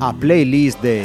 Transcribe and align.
A 0.00 0.12
playlist 0.12 0.80
de 0.82 1.04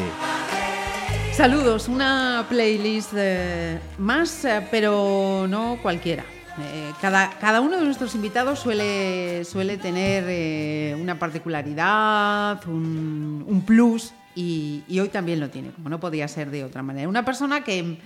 Saludos, 1.34 1.88
una 1.88 2.46
playlist 2.50 3.14
eh, 3.16 3.80
más, 3.98 4.46
eh, 4.46 4.62
pero 4.70 5.46
no 5.48 5.78
cualquiera. 5.82 6.24
Eh, 6.60 6.92
cada, 7.00 7.30
cada 7.40 7.62
uno 7.62 7.78
de 7.78 7.86
nuestros 7.86 8.14
invitados 8.16 8.60
suele, 8.60 9.46
suele 9.46 9.78
tener 9.78 10.26
eh, 10.28 10.98
una 11.00 11.18
particularidad, 11.18 12.68
un, 12.68 13.46
un 13.48 13.62
plus, 13.62 14.14
y, 14.36 14.84
y 14.88 15.00
hoy 15.00 15.10
también 15.10 15.40
lo 15.40 15.50
tiene, 15.50 15.72
como 15.72 15.90
no 15.90 16.00
podía 16.00 16.28
ser 16.28 16.52
de 16.52 16.64
otra 16.64 16.84
manera. 16.84 17.08
Una 17.08 17.24
persona 17.24 17.64
que 17.64 17.98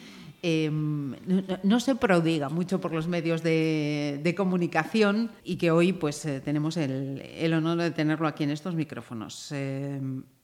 eh, 0.47 0.69
no, 0.69 1.79
se 1.79 1.95
prodiga 1.95 2.49
mucho 2.49 2.79
por 2.79 2.93
los 2.93 3.07
medios 3.07 3.41
de, 3.41 4.33
comunicación 4.37 5.31
y 5.43 5.55
que 5.55 5.71
hoy 5.71 5.91
pues 5.91 6.23
eh, 6.25 6.39
tenemos 6.39 6.77
el, 6.77 7.51
honor 7.51 7.79
de 7.79 7.89
tenerlo 7.89 8.27
aquí 8.27 8.43
en 8.43 8.51
estos 8.51 8.75
micrófonos. 8.75 9.51
Eh, 9.51 9.99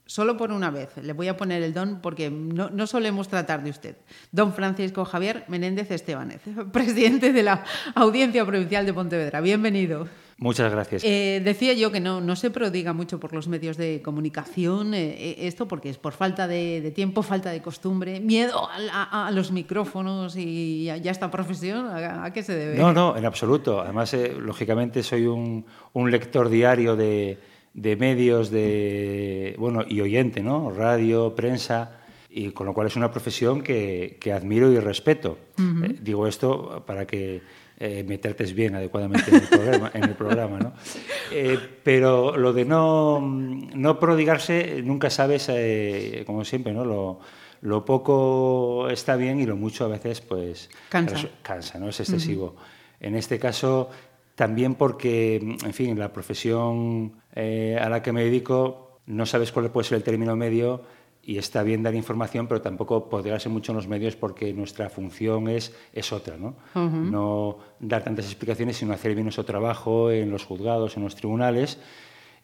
Solo 0.08 0.36
por 0.36 0.52
una 0.52 0.72
vez. 0.72 0.98
Le 0.98 1.14
voy 1.14 1.28
a 1.30 1.38
poner 1.38 1.62
el 1.62 1.74
don 1.74 2.02
porque 2.02 2.30
no, 2.32 2.70
no, 2.72 2.88
solemos 2.88 3.30
tratar 3.30 3.64
de 3.64 3.70
usted. 3.70 3.96
Don 4.32 4.54
Francisco 4.54 5.06
Javier 5.06 5.46
Menéndez 5.48 5.90
Estebanez, 5.92 6.42
presidente 6.74 7.32
de 7.32 7.44
la 7.44 7.64
Audiencia 7.94 8.44
Provincial 8.44 8.86
de 8.86 8.94
Pontevedra. 8.94 9.40
Bienvenido. 9.40 10.08
Muchas 10.42 10.72
gracias. 10.72 11.04
Eh, 11.04 11.40
decía 11.46 11.74
yo 11.74 11.92
que 11.92 12.00
no, 12.00 12.20
no 12.20 12.36
se 12.36 12.50
prodiga 12.50 12.94
mucho 12.94 13.20
por 13.20 13.32
los 13.32 13.48
medios 13.48 13.78
de 13.78 14.02
comunicación 14.02 14.94
eh, 14.96 15.48
esto 15.48 15.68
porque 15.68 15.90
es 15.90 15.98
por 16.00 16.14
falta 16.14 16.48
de, 16.48 16.82
de 16.82 16.90
tiempo, 16.90 17.22
falta 17.22 17.52
de 17.52 17.62
costumbre, 17.62 18.20
miedo 18.20 18.68
a, 18.92 19.04
a, 19.04 19.28
a 19.28 19.32
los 19.32 19.52
micrófonos 19.52 20.36
y 20.36 20.86
ya, 20.86 20.98
ya 20.98 21.12
esta 21.12 21.30
profesión. 21.30 21.86
¿A, 21.86 22.26
¿A, 22.26 22.34
qué 22.34 22.42
se 22.42 22.56
debe? 22.56 22.76
No, 22.76 22.92
no, 22.92 23.16
en 23.16 23.26
absoluto. 23.26 23.80
Además, 23.80 24.14
eh, 24.16 24.34
lógicamente 24.38 25.04
soy 25.04 25.28
un, 25.28 25.64
un 25.94 26.10
lector 26.12 26.50
diario 26.50 26.96
de 26.96 27.38
de 27.74 27.96
medios 27.96 28.50
de 28.52 29.56
bueno 29.58 29.86
y 29.88 30.02
oyente, 30.02 30.42
¿no? 30.44 30.72
Radio, 30.72 31.34
prensa 31.36 32.02
y 32.30 32.52
con 32.52 32.66
lo 32.66 32.74
cual 32.74 32.88
es 32.88 32.96
una 32.98 33.12
profesión 33.12 33.62
que, 33.62 34.18
que 34.20 34.34
admiro 34.34 34.72
y 34.72 34.80
respeto. 34.80 35.38
Uh 35.58 35.62
-huh. 35.62 35.92
eh, 35.92 36.00
digo 36.02 36.28
esto 36.28 36.84
para 36.86 37.06
que 37.06 37.42
eh, 37.84 38.04
me 38.08 38.20
trates 38.20 38.54
bien 38.54 38.76
adecuadamente 38.76 39.32
en 39.32 39.38
el 39.38 39.48
programa, 39.48 39.92
en 39.96 40.04
el 40.04 40.14
programa 40.14 40.60
¿no? 40.60 40.74
Eh, 41.32 41.58
pero 41.84 42.38
lo 42.38 42.54
de 42.54 42.64
no, 42.64 43.20
no 43.22 44.00
prodigarse, 44.00 44.82
nunca 44.84 45.10
sabes, 45.10 45.48
eh, 45.50 46.24
como 46.28 46.46
siempre, 46.46 46.74
¿no? 46.74 46.86
Lo, 46.86 47.20
lo, 47.62 47.84
poco 47.84 48.88
está 48.90 49.16
bien 49.16 49.40
y 49.40 49.46
lo 49.46 49.56
mucho 49.56 49.86
a 49.86 49.88
veces 49.88 50.22
pues 50.22 50.70
cansa, 50.90 51.28
cansa 51.42 51.80
¿no? 51.80 51.90
es 51.90 52.00
excesivo. 52.02 52.56
Uh 52.56 52.60
-huh. 52.60 53.08
En 53.08 53.16
este 53.16 53.40
caso, 53.40 53.90
también 54.36 54.76
porque, 54.76 55.38
en 55.38 55.74
fin, 55.74 55.98
la 55.98 56.14
profesión 56.14 57.14
eh, 57.34 57.80
a 57.82 57.90
la 57.90 58.04
que 58.04 58.12
me 58.12 58.24
dedico 58.24 59.00
no 59.08 59.26
sabes 59.26 59.52
cuál 59.52 59.72
puede 59.72 59.88
ser 59.88 59.98
el 59.98 60.04
término 60.04 60.36
medio 60.36 60.84
y 61.24 61.38
está 61.38 61.62
bien 61.64 61.84
dar 61.84 61.94
información, 61.94 62.48
pero 62.48 62.62
tampoco 62.62 63.08
poderse 63.10 63.48
mucho 63.48 63.72
en 63.72 63.76
los 63.76 63.88
medios 63.88 64.16
porque 64.16 64.54
nuestra 64.54 64.90
función 64.90 65.48
es, 65.50 65.76
es 65.94 66.12
otra, 66.12 66.38
¿no? 66.38 66.56
Uh 66.74 66.80
-huh. 66.80 67.12
No 67.12 67.58
dar 67.80 68.04
tantas 68.04 68.26
explicaciones, 68.26 68.78
sino 68.78 68.94
hacer 68.94 69.14
bien 69.14 69.26
nuestro 69.26 69.46
trabajo 69.46 70.10
en 70.12 70.32
los 70.32 70.46
juzgados, 70.46 70.98
en 70.98 71.04
los 71.04 71.16
tribunales 71.16 71.78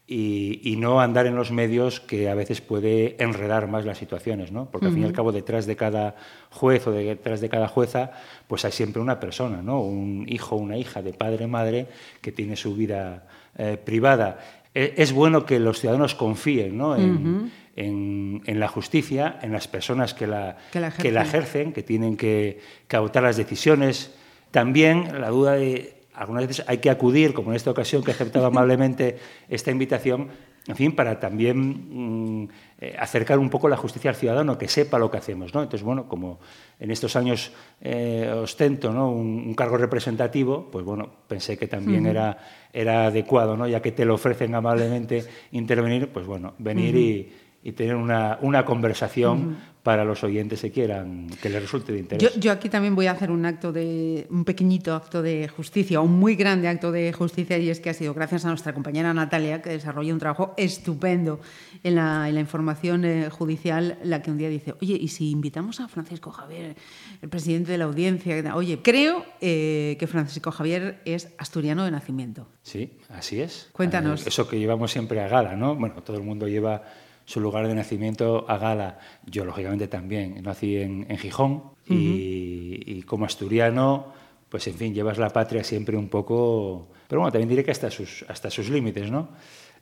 y, 0.06 0.60
y, 0.62 0.76
no 0.76 1.02
andar 1.02 1.26
en 1.26 1.36
los 1.36 1.50
medios 1.52 2.00
que 2.00 2.30
a 2.30 2.34
veces 2.34 2.62
puede 2.62 3.22
enredar 3.22 3.68
más 3.68 3.84
las 3.84 3.98
situaciones, 3.98 4.52
¿no? 4.52 4.70
Porque 4.70 4.86
uh 4.86 4.88
-huh. 4.88 4.92
al 4.92 4.94
fin 4.94 5.02
y 5.02 5.06
al 5.06 5.12
cabo 5.12 5.32
detrás 5.32 5.66
de 5.66 5.76
cada 5.76 6.14
juez 6.50 6.86
o 6.86 6.92
detrás 6.92 7.40
de 7.42 7.48
cada 7.50 7.68
jueza 7.68 8.12
pues 8.46 8.64
hay 8.64 8.72
siempre 8.72 9.02
una 9.02 9.18
persona, 9.20 9.60
¿no? 9.60 9.82
Un 9.82 10.24
hijo, 10.28 10.56
una 10.56 10.78
hija 10.78 11.02
de 11.02 11.12
padre, 11.12 11.46
madre 11.46 11.88
que 12.22 12.32
tiene 12.32 12.56
su 12.56 12.74
vida 12.74 13.26
eh, 13.58 13.76
privada. 13.76 14.38
E, 14.74 14.94
es 14.96 15.12
bueno 15.12 15.44
que 15.44 15.58
los 15.58 15.80
ciudadanos 15.80 16.14
confíen, 16.14 16.78
¿no? 16.78 16.96
En, 16.96 17.10
uh 17.10 17.18
-huh. 17.18 17.50
En, 17.78 18.42
en, 18.46 18.58
la 18.58 18.66
justicia, 18.66 19.38
en 19.40 19.52
las 19.52 19.68
personas 19.68 20.12
que 20.12 20.26
la, 20.26 20.56
que 20.72 20.80
la, 20.80 20.90
que 20.90 21.12
la 21.12 21.22
ejercen, 21.22 21.72
que 21.72 21.84
tienen 21.84 22.16
que, 22.16 22.58
que 22.88 22.96
adoptar 22.96 23.22
las 23.22 23.36
decisiones. 23.36 24.12
También 24.50 25.20
la 25.20 25.28
duda 25.28 25.52
de 25.52 25.94
algunas 26.12 26.48
veces 26.48 26.64
hay 26.66 26.78
que 26.78 26.90
acudir, 26.90 27.32
como 27.34 27.50
en 27.50 27.56
esta 27.56 27.70
ocasión 27.70 28.02
que 28.02 28.10
he 28.10 28.14
aceptado 28.14 28.46
amablemente 28.52 29.18
esta 29.48 29.70
invitación, 29.70 30.28
en 30.66 30.74
fin, 30.74 30.92
para 30.94 31.20
también 31.20 32.42
mmm, 32.42 32.48
eh, 32.80 32.96
acercar 32.98 33.38
un 33.38 33.48
poco 33.48 33.68
la 33.68 33.76
justicia 33.76 34.10
al 34.10 34.16
ciudadano, 34.16 34.58
que 34.58 34.66
sepa 34.66 34.98
lo 34.98 35.08
que 35.08 35.18
hacemos. 35.18 35.54
¿no? 35.54 35.62
Entonces, 35.62 35.84
bueno, 35.84 36.08
como 36.08 36.40
en 36.80 36.90
estos 36.90 37.14
años 37.14 37.52
eh, 37.80 38.28
ostento 38.34 38.92
¿no? 38.92 39.12
un, 39.12 39.44
un, 39.46 39.54
cargo 39.54 39.76
representativo, 39.78 40.68
pues 40.70 40.84
bueno, 40.84 41.08
pensé 41.28 41.56
que 41.56 41.68
también 41.68 42.04
uh 42.04 42.08
-huh. 42.08 42.10
era, 42.10 42.38
era 42.72 43.06
adecuado, 43.06 43.56
¿no? 43.56 43.68
ya 43.68 43.80
que 43.80 43.92
te 43.92 44.04
lo 44.04 44.14
ofrecen 44.14 44.54
amablemente 44.56 45.24
intervenir, 45.52 46.08
pues 46.08 46.26
bueno, 46.26 46.54
venir 46.58 46.94
uh 46.94 46.98
-huh. 46.98 47.02
y 47.02 47.32
y 47.62 47.72
tener 47.72 47.96
una, 47.96 48.38
una 48.40 48.64
conversación 48.64 49.38
uh 49.38 49.50
-huh. 49.50 49.82
para 49.82 50.04
los 50.04 50.22
oyentes 50.22 50.60
que 50.60 50.70
quieran, 50.70 51.28
que 51.42 51.48
les 51.48 51.60
resulte 51.60 51.92
de 51.92 51.98
interés. 51.98 52.34
Yo, 52.34 52.40
yo, 52.40 52.52
aquí 52.52 52.68
también 52.68 52.94
voy 52.94 53.06
a 53.06 53.12
hacer 53.12 53.30
un 53.30 53.44
acto 53.46 53.72
de, 53.72 54.26
un 54.30 54.44
pequeñito 54.44 54.94
acto 54.94 55.22
de 55.22 55.48
justicia, 55.48 56.00
un 56.00 56.18
muy 56.18 56.36
grande 56.36 56.68
acto 56.68 56.92
de 56.92 57.12
justicia, 57.12 57.58
y 57.58 57.68
es 57.70 57.80
que 57.80 57.90
ha 57.90 57.94
sido 57.94 58.14
gracias 58.14 58.44
a 58.44 58.48
nuestra 58.48 58.72
compañera 58.74 59.12
Natalia, 59.12 59.60
que 59.60 59.70
desarrolla 59.70 60.12
un 60.12 60.20
trabajo 60.20 60.54
estupendo 60.56 61.40
en 61.82 61.96
la, 61.96 62.28
en 62.28 62.34
la 62.34 62.40
información 62.40 63.04
eh, 63.04 63.28
judicial, 63.30 63.98
la 64.04 64.22
que 64.22 64.30
un 64.30 64.38
día 64.38 64.48
dice, 64.48 64.74
oye, 64.80 64.94
¿y 64.94 65.08
si 65.08 65.30
invitamos 65.30 65.80
a 65.80 65.88
Francisco 65.88 66.30
Javier, 66.30 66.76
el 67.22 67.28
presidente 67.28 67.72
de 67.72 67.78
la 67.78 67.84
audiencia? 67.84 68.54
Oye, 68.54 68.80
creo 68.82 69.24
eh, 69.40 69.96
que 69.98 70.06
Francisco 70.06 70.52
Javier 70.52 71.00
es 71.04 71.34
asturiano 71.38 71.84
de 71.84 71.90
nacimiento. 71.90 72.46
Sí, 72.62 72.98
así 73.08 73.40
es. 73.40 73.68
Cuéntanos. 73.72 74.24
Eh, 74.24 74.28
eso 74.28 74.46
que 74.46 74.58
llevamos 74.58 74.92
siempre 74.92 75.20
a 75.20 75.28
gala, 75.28 75.56
¿no? 75.56 75.74
Bueno, 75.74 76.02
todo 76.02 76.16
el 76.16 76.22
mundo 76.22 76.46
lleva 76.46 76.82
su 77.28 77.40
lugar 77.40 77.68
de 77.68 77.74
nacimiento 77.74 78.46
a 78.48 78.56
Gala. 78.56 79.00
Yo, 79.26 79.44
lógicamente, 79.44 79.86
también. 79.86 80.42
Nací 80.42 80.78
en, 80.78 81.04
en 81.10 81.18
Gijón 81.18 81.52
uh 81.52 81.62
-huh. 81.86 81.94
y, 81.94 82.82
y, 82.86 83.02
como 83.02 83.26
asturiano, 83.26 84.06
pues, 84.48 84.66
en 84.66 84.74
fin, 84.74 84.94
llevas 84.94 85.18
la 85.18 85.28
patria 85.28 85.62
siempre 85.62 85.94
un 85.94 86.08
poco... 86.08 86.88
Pero 87.06 87.20
bueno, 87.20 87.30
también 87.30 87.50
diré 87.50 87.62
que 87.62 87.70
hasta 87.70 87.90
sus, 87.90 88.24
hasta 88.28 88.48
sus 88.48 88.70
límites, 88.70 89.10
¿no? 89.10 89.28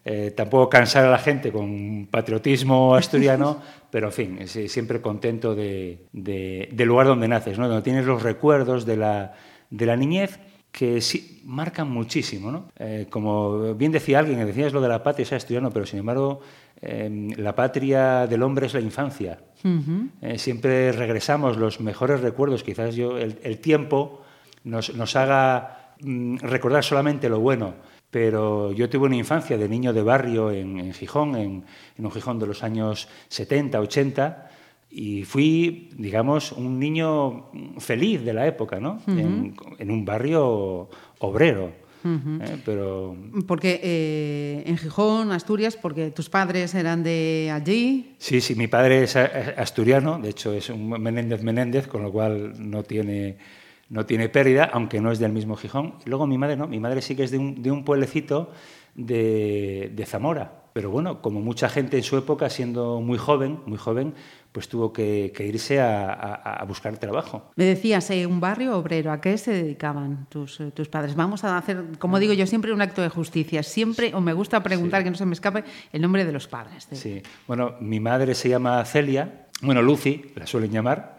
Eh, 0.05 0.33
tampoco 0.33 0.69
cansar 0.69 1.05
a 1.05 1.11
la 1.11 1.19
gente 1.19 1.53
con 1.53 2.09
patriotismo 2.11 2.97
asturiano, 2.97 3.63
pero 3.93 4.09
en 4.09 4.13
fin, 4.13 4.49
siempre 4.49 5.01
contento 5.01 5.55
de, 5.55 6.07
de, 6.13 6.69
del 6.73 6.89
lugar 6.89 7.07
donde 7.07 7.29
naces, 7.29 7.61
¿no? 7.61 7.69
donde 7.69 7.83
tienes 7.83 8.07
los 8.07 8.25
recuerdos 8.25 8.85
de 8.87 8.97
la, 8.97 9.35
de 9.71 9.87
la 9.87 9.97
niñez 9.97 10.41
que 10.73 11.01
sí, 11.01 11.41
marcan 11.45 11.89
muchísimo. 11.91 12.51
¿no? 12.53 12.69
Eh, 12.79 13.07
como 13.09 13.75
bien 13.75 13.93
decía 13.93 14.19
alguien, 14.19 14.45
decías 14.45 14.73
lo 14.73 14.81
de 14.81 14.89
la 14.89 15.03
patria, 15.03 15.23
es 15.23 15.33
asturiano, 15.33 15.71
pero 15.71 15.87
sin 15.87 16.01
embargo 16.01 16.41
eh, 16.83 17.35
la 17.37 17.55
patria 17.55 18.27
del 18.27 18.43
hombre 18.43 18.67
es 18.67 18.75
la 18.75 18.81
infancia. 18.81 19.39
Uh 19.65 19.69
-huh. 19.69 20.11
eh, 20.21 20.39
siempre 20.39 20.93
regresamos 20.93 21.57
los 21.57 21.81
mejores 21.81 22.21
recuerdos, 22.21 22.63
quizás 22.63 22.95
yo 22.95 23.19
el, 23.19 23.39
el 23.43 23.59
tiempo 23.59 24.23
nos, 24.65 24.95
nos 24.95 25.17
haga 25.17 25.95
mm, 26.01 26.39
recordar 26.39 26.85
solamente 26.85 27.29
lo 27.29 27.41
bueno, 27.41 27.75
pero 28.11 28.73
yo 28.73 28.89
tuve 28.89 29.07
una 29.07 29.17
infancia 29.17 29.57
de 29.57 29.69
niño 29.69 29.93
de 29.93 30.03
barrio 30.03 30.51
en, 30.51 30.79
en 30.79 30.93
Gijón, 30.93 31.35
en, 31.37 31.65
en, 31.99 32.05
un 32.05 32.11
Gijón 32.13 32.39
de 32.39 32.47
los 32.47 32.63
años 32.63 33.09
70, 33.29 33.81
80, 33.81 34.51
y 34.91 35.25
fui, 35.25 35.91
digamos, 35.97 36.53
un 36.53 36.79
niño 36.79 37.51
feliz 37.79 38.23
de 38.25 38.33
la 38.33 38.47
época, 38.47 38.81
¿no? 38.81 39.01
Uh 39.07 39.11
-huh. 39.11 39.21
en, 39.21 39.57
en 39.79 39.91
un 39.91 40.05
barrio 40.05 40.89
obrero. 41.19 41.86
Uh 42.07 42.21
-huh. 42.21 42.43
eh, 42.43 42.63
pero... 42.65 43.17
Porque 43.47 43.81
eh, 43.83 44.63
en 44.67 44.77
Gijón, 44.79 45.33
Asturias, 45.33 45.77
porque 45.77 46.11
tus 46.11 46.29
padres 46.29 46.75
eran 46.75 47.03
de 47.03 47.51
allí. 47.53 48.15
Sí, 48.19 48.41
sí, 48.41 48.55
mi 48.55 48.69
padre 48.69 49.03
es 49.03 49.17
asturiano, 49.17 50.19
de 50.19 50.31
hecho 50.31 50.53
es 50.53 50.71
un 50.71 50.89
Menéndez 50.89 51.43
Menéndez, 51.43 51.87
con 51.89 52.03
lo 52.03 52.13
cual 52.13 52.55
no 52.59 52.83
tiene, 52.83 53.39
no 53.89 54.07
tiene 54.07 54.29
pérdida, 54.29 54.71
aunque 54.73 55.01
no 55.01 55.11
es 55.11 55.19
del 55.19 55.33
mismo 55.33 55.57
Gijón. 55.57 55.95
Y 56.05 56.11
luego 56.11 56.27
mi 56.27 56.39
madre 56.39 56.57
no, 56.57 56.67
mi 56.67 56.81
madre 56.81 57.03
sí 57.03 57.17
que 57.17 57.25
es 57.25 57.31
de 57.31 57.39
un, 57.39 57.63
de 57.63 57.71
un 57.71 57.85
pueblecito 57.85 58.53
de, 58.95 59.91
de 59.95 60.07
Zamora. 60.07 60.63
Pero 60.73 60.91
bueno, 60.91 61.23
como 61.23 61.41
mucha 61.41 61.71
gente 61.71 61.97
en 61.97 62.03
su 62.03 62.19
época, 62.19 62.51
siendo 62.51 63.01
muy 63.01 63.17
joven, 63.17 63.61
muy 63.67 63.79
joven, 63.79 64.13
pues 64.57 64.71
tuvo 64.71 64.91
que, 64.91 65.35
que 65.37 65.47
irse 65.47 65.79
a, 65.81 66.15
a, 66.15 66.63
a, 66.63 66.65
buscar 66.65 66.97
trabajo. 66.97 67.51
Me 67.57 67.67
decías, 67.67 68.09
eh, 68.09 68.25
un 68.25 68.41
barrio 68.41 68.79
obrero, 68.79 69.13
¿a 69.13 69.21
qué 69.21 69.37
se 69.37 69.53
dedicaban 69.53 70.25
tus, 70.31 70.61
eh, 70.61 70.71
tus, 70.71 70.89
padres? 70.89 71.15
Vamos 71.15 71.45
a 71.45 71.59
hacer, 71.59 71.85
como 71.99 72.19
digo 72.19 72.33
yo, 72.33 72.47
siempre 72.47 72.73
un 72.73 72.81
acto 72.81 73.03
de 73.03 73.11
justicia. 73.11 73.63
Siempre, 73.63 74.15
o 74.15 74.23
me 74.23 74.33
gusta 74.33 74.63
preguntar, 74.63 75.03
sí. 75.03 75.05
que 75.05 75.11
no 75.11 75.17
se 75.19 75.27
me 75.27 75.35
escape, 75.35 75.63
el 75.93 76.01
nombre 76.01 76.25
de 76.25 76.33
los 76.33 76.49
padres. 76.49 76.89
De... 76.89 76.97
Sí, 76.97 77.23
bueno, 77.47 77.75
mi 77.81 78.01
madre 78.01 78.35
se 78.35 78.49
llama 78.49 78.83
Celia, 78.87 79.47
bueno, 79.61 79.83
Lucy, 79.83 80.33
la 80.35 80.47
suelen 80.47 80.71
llamar. 80.71 81.19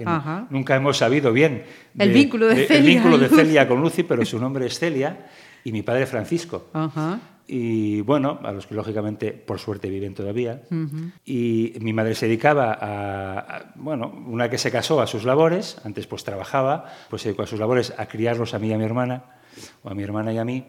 Nunca 0.50 0.76
hemos 0.76 0.98
sabido 0.98 1.32
bien 1.32 1.64
de, 1.94 2.06
el 2.06 2.14
vínculo 2.14 2.48
de, 2.48 2.56
de, 2.56 2.66
Celia. 2.66 2.80
El 2.80 2.86
vínculo 2.88 3.18
de 3.20 3.30
Celia 3.30 3.68
con 3.68 3.80
Lucy, 3.82 4.02
pero 4.02 4.26
su 4.26 4.40
nombre 4.40 4.66
es 4.66 4.80
Celia, 4.80 5.28
y 5.64 5.72
mi 5.72 5.84
padre 5.84 6.08
Francisco. 6.08 6.72
Ajá. 6.74 7.20
Y 7.48 8.02
bueno, 8.02 8.40
a 8.44 8.52
los 8.52 8.68
que 8.68 8.76
lógicamente 8.76 9.32
por 9.32 9.60
suerte 9.60 9.90
viven 9.90 10.14
todavía. 10.14 10.64
Y 11.26 11.74
mi 11.80 11.94
madre 11.94 12.14
se 12.14 12.28
dedicaba 12.28 12.74
a, 12.74 13.40
a, 13.40 13.72
bueno, 13.76 14.14
una 14.28 14.50
que 14.50 14.58
se 14.58 14.70
casó 14.70 15.02
a 15.02 15.08
sus 15.08 15.24
labores, 15.24 15.78
antes 15.86 16.08
pues 16.08 16.24
trabajaba, 16.24 16.86
pues 17.10 17.22
se 17.22 17.30
dedicó 17.30 17.44
a 17.44 17.48
sus 17.48 17.60
labores 17.60 17.94
a 17.98 18.08
criarlos 18.08 18.54
a 18.54 18.60
mí 18.60 18.68
y 18.68 18.74
a 18.74 18.78
mi 18.78 18.84
hermana, 18.84 19.24
o 19.84 19.90
a 19.90 19.94
mi 19.94 20.04
hermana 20.04 20.34
y 20.34 20.38
a 20.38 20.46
mí. 20.46 20.66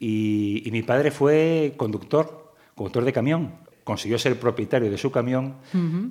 Y, 0.00 0.62
y 0.66 0.70
mi 0.70 0.82
padre 0.82 1.10
fue 1.10 1.74
conductor, 1.76 2.54
conductor 2.74 3.04
de 3.04 3.12
camión. 3.12 3.64
Consiguió 3.84 4.18
ser 4.18 4.40
propietario 4.40 4.90
de 4.90 4.96
su 4.96 5.10
camión 5.10 5.56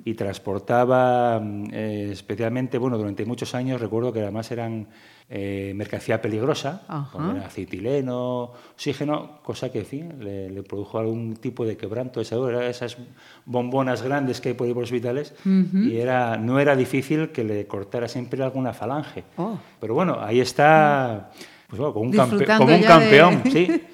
y 0.04 0.14
transportaba 0.14 1.40
mm, 1.40 1.70
eh, 1.72 2.08
especialmente, 2.12 2.78
bueno, 2.78 2.96
durante 2.96 3.24
muchos 3.24 3.52
años 3.56 3.80
recuerdo 3.80 4.12
que 4.12 4.20
además 4.20 4.48
eran 4.52 4.86
eh, 5.30 5.72
mercancía 5.74 6.20
peligrosa, 6.20 6.82
Ajá. 6.86 7.10
como 7.10 7.32
era 7.32 7.46
acetileno, 7.46 8.52
oxígeno, 8.74 9.40
cosa 9.42 9.72
que, 9.72 9.80
en 9.80 9.86
fin, 9.86 10.14
le, 10.20 10.50
le 10.50 10.62
produjo 10.62 10.98
algún 10.98 11.36
tipo 11.36 11.64
de 11.64 11.76
quebranto 11.76 12.20
de 12.20 12.26
salud. 12.26 12.50
Era 12.50 12.66
esas 12.68 12.98
bombonas 13.46 14.02
grandes 14.02 14.40
que 14.40 14.50
hay 14.50 14.54
por 14.54 14.66
ahí 14.66 14.74
por 14.74 14.82
los 14.82 14.90
hospitales 14.90 15.34
y 15.44 15.96
era, 15.96 16.36
no 16.36 16.60
era 16.60 16.76
difícil 16.76 17.30
que 17.30 17.42
le 17.42 17.66
cortara 17.66 18.06
siempre 18.06 18.42
alguna 18.42 18.72
falange. 18.72 19.24
Oh. 19.36 19.56
Pero 19.80 19.94
bueno, 19.94 20.18
ahí 20.20 20.40
está, 20.40 21.30
pues 21.68 21.78
bueno, 21.80 21.92
como 21.94 22.04
un, 22.06 22.12
campe- 22.12 22.30
Disfrutando 22.38 22.64
como 22.64 22.76
un 22.76 22.82
ya 22.82 22.98
de- 22.98 23.18
campeón, 23.18 23.42
sí. 23.52 23.82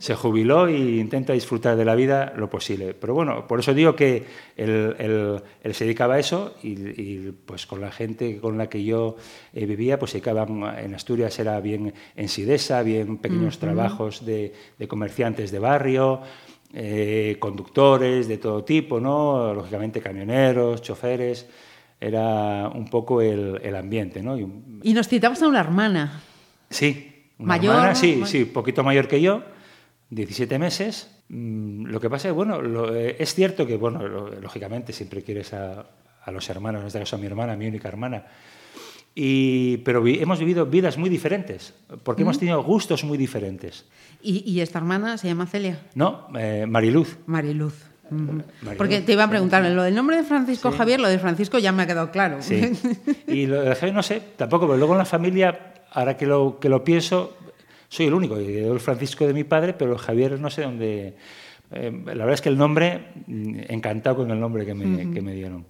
Se 0.00 0.14
jubiló 0.16 0.66
e 0.66 0.76
intenta 0.98 1.32
disfrutar 1.32 1.76
de 1.76 1.84
la 1.84 1.94
vida 1.94 2.32
lo 2.36 2.50
posible. 2.50 2.92
Pero 2.92 3.14
bueno, 3.14 3.46
por 3.46 3.60
eso 3.60 3.72
digo 3.72 3.94
que 3.94 4.24
él, 4.56 4.94
él- 4.98 5.40
él 5.62 5.74
se 5.74 5.84
dedicaba 5.84 6.14
a 6.14 6.18
eso 6.18 6.54
y, 6.62 6.70
y, 6.72 7.32
pues 7.46 7.66
con 7.66 7.80
la 7.80 7.92
gente 7.92 8.38
con 8.40 8.58
la 8.58 8.68
que 8.68 8.82
yo 8.82 9.16
eh, 9.52 9.64
vivía, 9.64 9.98
pues 9.98 10.10
se 10.10 10.18
dedicaban 10.18 10.62
en 10.84 10.94
Asturias, 10.94 11.38
era 11.38 11.60
bien 11.60 11.94
en 12.16 12.28
Sidesa, 12.28 12.82
bien 12.82 13.18
pequeños 13.18 13.58
trabajos 13.60 14.26
de, 14.26 14.52
de 14.76 14.88
comerciantes 14.88 15.52
de 15.52 15.58
barrio, 15.60 16.20
eh, 16.74 17.36
conductores 17.38 18.26
de 18.28 18.38
todo 18.38 18.64
tipo, 18.64 18.98
¿no? 19.00 19.54
Lógicamente 19.54 20.00
camioneros, 20.00 20.82
choferes. 20.82 21.46
Era 22.00 22.68
un 22.68 22.88
poco 22.90 23.22
el, 23.22 23.58
el 23.62 23.74
ambiente, 23.76 24.20
¿no? 24.22 24.36
Y 24.36 24.42
un- 24.42 24.80
Y 24.82 24.92
nos 24.92 25.08
citabas 25.08 25.40
a 25.42 25.48
una 25.48 25.60
hermana. 25.60 26.20
Sí. 26.70 27.24
una 27.38 27.48
Mayor, 27.48 27.74
hermana, 27.74 27.94
sí, 27.94 28.22
sí, 28.26 28.44
poquito 28.44 28.82
mayor 28.84 29.08
que 29.08 29.20
yo, 29.20 29.42
17 30.10 30.58
meses. 30.58 31.10
Mm, 31.28 31.86
Lo 31.86 32.00
que 32.00 32.08
pasa 32.10 32.28
es, 32.28 32.34
bueno, 32.34 32.60
lo- 32.62 32.94
eh, 32.94 33.16
es 33.18 33.34
cierto 33.34 33.66
que, 33.66 33.76
bueno, 33.76 34.06
lo- 34.06 34.30
lógicamente 34.40 34.92
siempre 34.92 35.22
quieres 35.22 35.52
a, 35.52 35.86
a 36.24 36.30
los 36.30 36.48
hermanos, 36.48 36.80
en 36.82 36.86
este 36.88 36.98
caso 37.00 37.16
a 37.16 37.18
mi 37.18 37.26
hermana, 37.26 37.56
mi 37.56 37.66
única 37.66 37.88
hermana. 37.88 38.24
Y, 39.14 39.78
pero 39.78 40.02
vi- 40.02 40.18
hemos 40.20 40.38
vivido 40.38 40.66
vidas 40.66 40.98
muy 40.98 41.08
diferentes, 41.08 41.72
porque 42.02 42.22
hemos 42.22 42.38
tenido 42.38 42.62
gustos 42.62 43.02
muy 43.04 43.16
diferentes. 43.16 43.86
Y, 44.22 44.42
y 44.50 44.60
esta 44.60 44.78
hermana 44.78 45.16
se 45.16 45.28
llama 45.28 45.46
Celia. 45.46 45.80
¿No? 45.94 46.28
Eh, 46.38 46.66
Mariluz. 46.68 47.16
Mariluz. 47.26 47.74
Ujú. 48.10 48.42
Mariluz. 48.62 48.76
Porque 48.76 49.00
te 49.00 49.12
iba 49.14 49.24
a 49.24 49.30
preguntar, 49.30 49.64
lo 49.64 49.82
del 49.82 49.94
nombre 49.94 50.16
de 50.16 50.22
Francisco 50.22 50.70
Sí. 50.70 50.76
Javier, 50.78 51.00
lo 51.00 51.08
de 51.08 51.18
Francisco 51.18 51.58
ya 51.58 51.72
me 51.72 51.82
ha 51.84 51.86
quedado 51.86 52.10
claro. 52.10 52.42
Sí. 52.42 52.72
Y 53.26 53.46
lo 53.46 53.62
de 53.62 53.74
Javier 53.74 53.94
no 53.94 54.02
sé, 54.02 54.20
tampoco, 54.36 54.66
pero 54.66 54.76
luego 54.76 54.92
en 54.92 54.98
la 54.98 55.04
familia, 55.06 55.72
ahora 55.96 56.16
que 56.16 56.26
lo, 56.26 56.58
que 56.60 56.68
lo 56.68 56.84
pienso, 56.84 57.36
soy 57.88 58.06
el 58.06 58.14
único. 58.14 58.36
El 58.36 58.78
Francisco 58.80 59.26
de 59.26 59.32
mi 59.32 59.44
padre, 59.44 59.72
pero 59.72 59.96
Javier 59.96 60.38
no 60.38 60.50
sé 60.50 60.62
dónde. 60.62 61.16
eh, 61.70 62.02
la 62.04 62.12
verdad 62.12 62.34
es 62.34 62.42
que 62.42 62.50
el 62.50 62.58
nombre, 62.58 63.08
mm, 63.26 63.60
encantado 63.68 64.16
con 64.16 64.30
el 64.30 64.38
nombre 64.38 64.66
que 64.66 64.74
me, 64.74 65.10
que 65.12 65.22
me 65.22 65.32
dieron. 65.32 65.64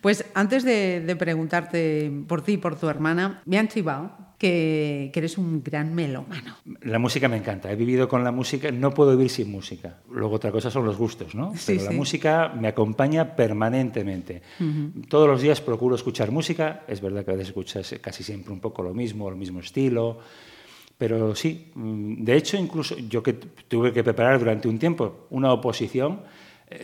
Pues 0.00 0.24
antes 0.34 0.64
de, 0.64 1.00
de 1.00 1.16
preguntarte 1.16 2.10
por 2.26 2.42
ti 2.42 2.52
y 2.52 2.56
por 2.56 2.76
tu 2.78 2.88
hermana, 2.88 3.40
me 3.46 3.58
han 3.58 3.68
chivado 3.68 4.27
que, 4.38 5.10
que 5.12 5.18
eres 5.18 5.36
un 5.36 5.62
gran 5.62 5.94
melómano. 5.94 6.56
La 6.82 6.98
música 6.98 7.28
me 7.28 7.36
encanta. 7.36 7.70
He 7.70 7.76
vivido 7.76 8.08
con 8.08 8.22
la 8.22 8.30
música, 8.30 8.70
no 8.70 8.94
puedo 8.94 9.10
vivir 9.10 9.30
sin 9.30 9.50
música. 9.50 9.98
Luego 10.10 10.36
otra 10.36 10.52
cosa 10.52 10.70
son 10.70 10.86
los 10.86 10.96
gustos, 10.96 11.34
¿no? 11.34 11.54
Sí, 11.56 11.74
Pero 11.76 11.90
la 11.90 11.90
música 11.90 12.54
me 12.58 12.68
acompaña 12.68 13.34
permanentemente. 13.34 14.42
Todos 15.08 15.28
los 15.28 15.42
días 15.42 15.60
procuro 15.60 15.96
escuchar 15.96 16.30
música. 16.30 16.84
Es 16.86 17.00
verdad 17.00 17.24
que 17.24 17.32
a 17.32 17.34
veces 17.34 17.48
escuchas 17.48 17.96
casi 18.00 18.22
siempre 18.22 18.52
un 18.52 18.60
poco 18.60 18.82
lo 18.82 18.94
mismo, 18.94 19.28
el 19.28 19.36
mismo 19.36 19.58
estilo. 19.58 20.20
Pero 20.96 21.34
sí, 21.34 21.70
mm, 21.74 22.24
de 22.24 22.36
hecho, 22.36 22.56
incluso 22.56 22.96
yo 22.96 23.22
que 23.22 23.32
tuve 23.32 23.92
que 23.92 24.02
preparar 24.02 24.38
durante 24.38 24.68
un 24.68 24.78
tiempo 24.78 25.26
una 25.30 25.52
oposición, 25.52 26.20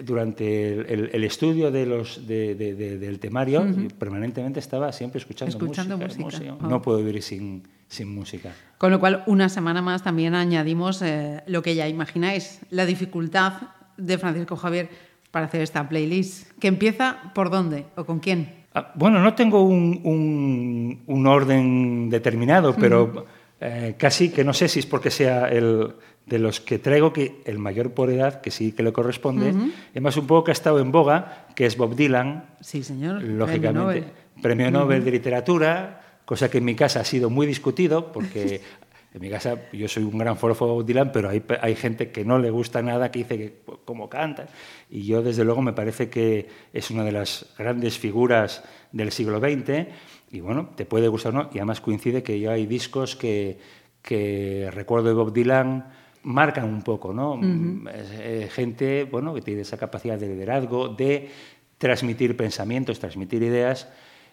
durante 0.04 0.72
el, 0.72 0.86
el- 0.88 1.10
el 1.12 1.24
estudio 1.24 1.70
de 1.70 1.84
los, 1.86 2.26
de- 2.26 2.54
de- 2.54 2.74
de- 2.74 2.98
del 2.98 3.18
temario, 3.18 3.66
permanentemente 3.98 4.58
estaba 4.60 4.90
siempre 4.92 5.18
escuchando, 5.18 5.50
Escuchando 5.56 5.98
música. 5.98 6.22
música. 6.24 6.56
Ah. 6.60 6.66
No 6.68 6.80
puedo 6.80 6.98
vivir 6.98 7.22
sin, 7.22 7.62
sin 7.88 8.14
música. 8.14 8.52
Con 8.78 8.90
lo 8.90 8.98
cual, 9.00 9.22
una 9.26 9.48
semana 9.48 9.82
más 9.82 10.02
también 10.02 10.34
añadimos 10.34 11.02
eh, 11.02 11.42
lo 11.46 11.62
que 11.62 11.74
ya 11.74 11.86
imagináis, 11.88 12.60
la 12.70 12.86
dificultad 12.86 13.54
de 13.96 14.16
Francisco 14.18 14.56
Javier 14.56 14.88
para 15.30 15.46
hacer 15.46 15.60
esta 15.60 15.88
playlist. 15.88 16.50
¿Que 16.58 16.68
empieza 16.68 17.32
por 17.34 17.50
dónde 17.50 17.84
o 17.96 18.04
con 18.04 18.20
quién? 18.20 18.64
Ah, 18.74 18.92
Bueno, 18.94 19.20
no 19.22 19.34
tengo 19.34 19.62
un, 19.64 20.00
un- 20.04 21.02
un 21.06 21.26
orden 21.26 22.08
determinado, 22.10 22.74
pero 22.74 23.26
eh, 23.66 23.94
casi 23.96 24.28
que 24.28 24.44
no 24.44 24.52
sé 24.52 24.68
si 24.68 24.80
es 24.80 24.86
porque 24.86 25.10
sea 25.10 25.48
el 25.48 25.94
de 26.26 26.38
los 26.38 26.60
que 26.60 26.78
traigo 26.78 27.12
que 27.14 27.40
el 27.46 27.58
mayor 27.58 27.92
por 27.92 28.10
edad, 28.10 28.42
que 28.42 28.50
sí 28.50 28.72
que 28.72 28.82
le 28.82 28.92
corresponde, 28.92 29.54
además 29.92 30.16
un 30.18 30.26
poco 30.26 30.44
que 30.44 30.50
ha 30.50 30.52
estado 30.52 30.80
en 30.80 30.92
boga, 30.92 31.46
que 31.54 31.64
es 31.64 31.76
Bob 31.76 31.96
Dylan, 31.96 32.44
Sí, 32.60 32.82
señor. 32.82 33.18
premio 33.18 33.36
lógicamente, 33.38 33.78
Nobel. 33.80 34.04
premio 34.42 34.70
Nobel 34.70 35.04
de 35.04 35.10
literatura, 35.10 36.18
cosa 36.24 36.50
que 36.50 36.58
en 36.58 36.64
mi 36.66 36.74
casa 36.74 37.00
ha 37.00 37.04
sido 37.04 37.30
muy 37.30 37.46
discutido, 37.46 38.12
porque 38.12 38.60
en 39.14 39.20
mi 39.20 39.28
casa 39.30 39.56
yo 39.72 39.86
soy 39.88 40.02
un 40.02 40.18
gran 40.18 40.36
forofo 40.36 40.66
de 40.66 40.72
Bob 40.72 40.84
Dylan, 40.86 41.12
pero 41.12 41.28
hay, 41.30 41.42
hay 41.60 41.74
gente 41.74 42.10
que 42.10 42.24
no 42.24 42.38
le 42.38 42.50
gusta 42.50 42.82
nada, 42.82 43.10
que 43.10 43.20
dice 43.20 43.38
que 43.38 43.54
pues, 43.64 43.78
cómo 43.84 44.08
canta, 44.08 44.46
y 44.90 45.04
yo 45.06 45.22
desde 45.22 45.44
luego 45.44 45.62
me 45.62 45.72
parece 45.72 46.08
que 46.10 46.48
es 46.72 46.90
una 46.90 47.04
de 47.04 47.12
las 47.12 47.46
grandes 47.58 47.98
figuras 47.98 48.62
del 48.92 49.10
siglo 49.12 49.40
XX, 49.40 49.88
y 50.34 50.40
bueno, 50.40 50.70
te 50.74 50.84
puede 50.84 51.06
gustar 51.06 51.32
o 51.32 51.38
no, 51.38 51.50
y 51.52 51.58
además 51.58 51.80
coincide 51.80 52.24
que 52.24 52.40
yo 52.40 52.50
hay 52.50 52.66
discos 52.66 53.14
que, 53.14 53.56
que 54.02 54.68
recuerdo 54.72 55.08
de 55.08 55.14
Bob 55.14 55.32
Dylan 55.32 55.86
marcan 56.24 56.64
un 56.64 56.82
poco, 56.82 57.12
¿no? 57.12 57.38
Eh, 57.40 58.48
gente, 58.50 59.04
bueno, 59.04 59.32
que 59.32 59.42
tiene 59.42 59.60
esa 59.60 59.76
capacidad 59.76 60.18
de 60.18 60.26
liderazgo, 60.26 60.88
de 60.88 61.30
transmitir 61.78 62.36
pensamientos, 62.36 62.98
transmitir 62.98 63.44
ideas 63.44 63.88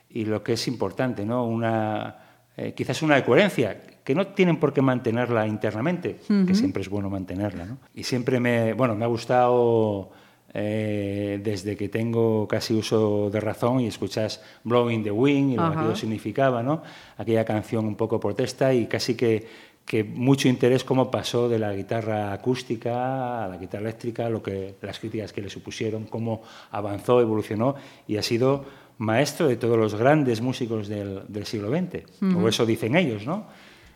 y 0.10 0.26
lo 0.26 0.44
que 0.44 0.54
es 0.54 0.68
importante, 0.68 1.24
¿no? 1.24 1.46
Una, 1.46 2.18
eh, 2.58 2.74
quizás 2.74 3.04
una 3.04 3.24
coherencia 3.24 3.80
que 4.04 4.16
no 4.16 4.28
tienen 4.28 4.58
por 4.58 4.74
qué 4.74 4.82
mantenerla 4.82 5.46
internamente, 5.46 6.20
que 6.48 6.56
siempre 6.56 6.82
es 6.82 6.90
bueno 6.90 7.12
mantenerla, 7.12 7.66
¿no? 7.66 7.78
Y 7.94 8.04
siempre 8.04 8.40
me, 8.40 8.74
bueno, 8.74 8.96
me 8.96 9.06
ha 9.06 9.08
gustado 9.08 10.12
eh, 10.54 11.40
desde 11.44 11.78
que 11.78 11.88
tengo 11.88 12.48
casi 12.48 12.74
uso 12.74 13.30
de 13.30 13.40
razón 13.40 13.80
y 13.80 13.88
escuchas 13.88 14.42
Blowing 14.64 15.04
the 15.04 15.12
Wind 15.12 15.54
y 15.54 15.56
lo 15.56 15.72
que 15.72 15.78
aquello 15.78 15.96
significaba, 15.96 16.62
¿no? 16.62 16.84
Aquella 17.18 17.46
canción 17.46 17.86
un 17.86 17.96
poco 17.96 18.20
protesta 18.20 18.74
y 18.74 18.88
casi 18.88 19.16
que, 19.16 19.48
que 19.86 20.04
mucho 20.04 20.50
interés 20.50 20.84
cómo 20.84 21.10
pasó 21.10 21.48
de 21.48 21.60
la 21.60 21.74
guitarra 21.74 22.34
acústica 22.34 23.46
a 23.46 23.48
la 23.48 23.58
guitarra 23.58 23.84
eléctrica, 23.84 24.30
lo 24.30 24.44
que 24.44 24.76
las 24.82 25.00
críticas 25.00 25.32
que 25.32 25.42
le 25.42 25.50
supusieron, 25.50 26.06
cómo 26.06 26.42
avanzó, 26.72 27.22
evolucionó 27.22 27.76
y 28.08 28.18
ha 28.18 28.24
sido 28.24 28.66
maestro 28.98 29.48
de 29.48 29.56
todos 29.56 29.78
los 29.78 29.96
grandes 29.96 30.42
músicos 30.42 30.88
del, 30.88 31.22
del 31.28 31.46
siglo 31.46 31.70
XX, 31.70 32.04
o 32.36 32.48
eso 32.48 32.66
dicen 32.66 32.96
ellos, 32.96 33.26
¿no? 33.26 33.46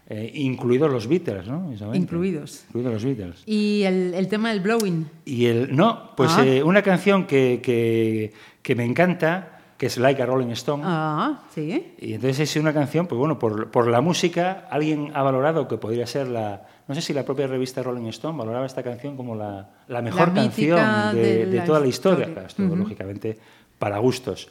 Eh, 0.07 0.31
incluidos 0.35 0.91
los 0.91 1.07
Beatles, 1.07 1.47
¿no? 1.47 1.71
Incluidos. 1.95 2.63
Incluidos 2.67 2.93
los 2.93 3.03
Beatles. 3.05 3.41
Y 3.47 3.81
el, 3.83 4.13
el 4.13 4.27
tema 4.27 4.49
del 4.49 4.59
blowing. 4.59 5.07
Y 5.25 5.45
el, 5.45 5.75
no, 5.75 6.11
pues 6.15 6.31
Ah. 6.37 6.45
eh, 6.45 6.61
una 6.63 6.83
canción 6.83 7.25
que, 7.25 7.59
que, 7.63 8.31
que 8.61 8.75
me 8.75 8.83
encanta, 8.85 9.61
que 9.77 9.87
es 9.87 9.97
Like 9.97 10.21
a 10.21 10.25
Rolling 10.27 10.51
Stone. 10.51 10.83
Ah, 10.85 11.41
sí. 11.55 11.93
Y 11.99 12.13
entonces 12.13 12.39
es 12.41 12.55
una 12.61 12.71
canción, 12.71 13.07
pues 13.07 13.17
bueno, 13.17 13.39
por, 13.39 13.71
por 13.71 13.87
la 13.87 13.99
música, 14.01 14.67
alguien 14.69 15.09
ha 15.15 15.23
valorado 15.23 15.67
que 15.67 15.77
podría 15.77 16.05
ser 16.05 16.27
la, 16.27 16.67
no 16.87 16.93
sé 16.93 17.01
si 17.01 17.11
la 17.11 17.25
propia 17.25 17.47
revista 17.47 17.81
Rolling 17.81 18.05
Stone 18.09 18.37
valoraba 18.37 18.67
esta 18.67 18.83
canción 18.83 19.17
como 19.17 19.33
la, 19.35 19.71
la 19.87 20.01
mejor 20.03 20.33
canción 20.35 20.79
de, 21.15 21.21
de 21.21 21.45
de 21.47 21.57
la 21.57 21.65
toda 21.65 21.79
la 21.79 21.87
historia. 21.87 22.27
historia. 22.27 22.47
Claro, 22.55 22.75
lógicamente, 22.75 23.39
para 23.79 23.97
gustos. 23.97 24.49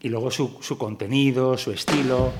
Y 0.00 0.08
luego 0.08 0.30
su, 0.30 0.56
su 0.60 0.78
contenido, 0.78 1.58
su 1.58 1.72
estilo. 1.72 2.30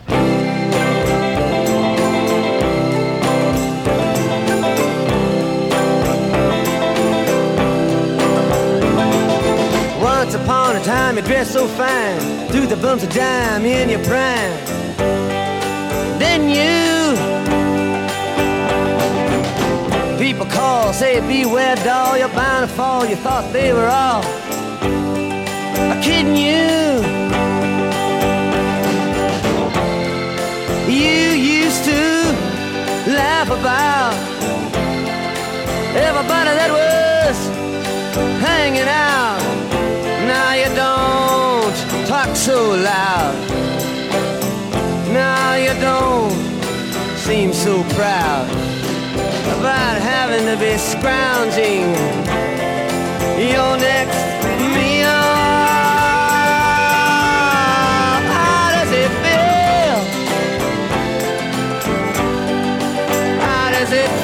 Time, 10.84 11.16
you 11.16 11.22
dressed 11.22 11.52
so 11.52 11.66
fine, 11.66 12.48
threw 12.48 12.66
the 12.66 12.76
bumps 12.76 13.04
of 13.04 13.10
dime 13.10 13.64
in 13.64 13.88
your 13.88 14.04
prime. 14.04 14.52
Then 16.18 16.48
you, 16.50 17.16
people 20.18 20.46
call, 20.46 20.92
say 20.92 21.20
beware, 21.20 21.76
doll, 21.76 22.18
you're 22.18 22.28
bound 22.28 22.68
to 22.68 22.76
fall. 22.76 23.06
You 23.06 23.16
thought 23.16 23.50
they 23.52 23.72
were 23.72 23.86
all 23.86 24.22
kidding 26.02 26.36
you. 26.36 27.00
You 30.92 31.30
used 31.62 31.84
to 31.84 32.02
laugh 33.10 33.48
about 33.48 34.14
everybody 35.96 36.50
that 36.58 36.70
was 36.70 37.36
hanging 38.42 38.88
out. 38.88 39.43
Loud. 42.72 43.34
Now 45.12 45.54
you 45.54 45.74
don't 45.80 46.32
seem 47.16 47.52
so 47.52 47.82
proud 47.94 48.48
about 49.58 50.00
having 50.00 50.46
to 50.46 50.56
be 50.56 50.76
scrounging 50.78 51.86
your 53.52 53.76
next 53.76 54.22
meal. 54.74 55.22
How 58.32 58.70
does 58.76 58.92
it 58.92 59.10
feel? 59.24 59.98
How 63.40 63.70
does 63.70 63.92
it 63.92 64.08
feel 64.08 64.23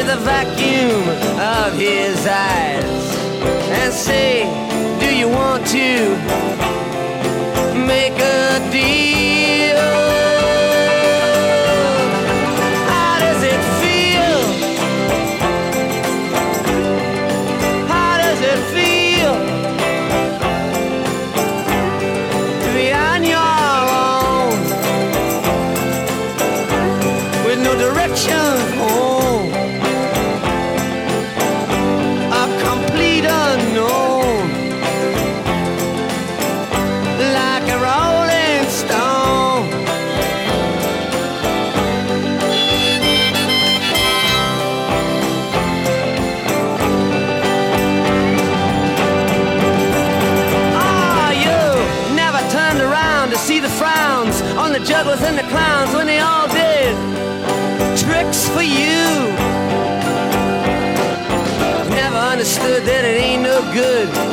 into 0.00 0.14
the 0.14 0.20
vacuum 0.20 1.08
of 1.38 1.74
his 1.74 2.26
eyes 2.26 3.16
and 3.70 3.92
say, 3.92 4.44
Do 4.98 5.14
you 5.14 5.28
want 5.28 5.66
to 5.68 6.16
make 7.86 8.18
a 8.18 8.70
deal? 8.70 9.69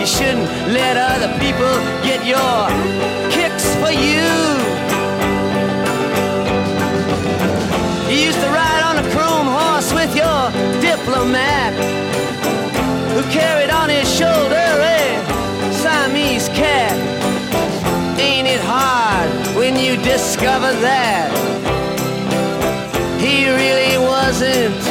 Shouldn't 0.07 0.47
let 0.71 0.95
other 0.95 1.27
people 1.37 1.73
get 2.01 2.25
your 2.25 2.59
kicks 3.29 3.75
for 3.75 3.91
you. 3.91 4.23
You 8.07 8.17
used 8.27 8.39
to 8.39 8.47
ride 8.47 8.83
on 8.87 9.03
a 9.03 9.05
chrome 9.11 9.47
horse 9.47 9.91
with 9.91 10.15
your 10.15 10.41
diplomat 10.79 11.73
who 13.11 13.21
carried 13.33 13.69
on 13.69 13.89
his 13.89 14.07
shoulder 14.07 14.55
a 14.55 15.73
Siamese 15.73 16.47
cat. 16.49 16.95
Ain't 18.17 18.47
it 18.47 18.61
hard 18.61 19.29
when 19.57 19.75
you 19.75 19.97
discover 20.03 20.71
that 20.87 21.27
he 23.19 23.49
really 23.49 23.97
wasn't 23.97 24.86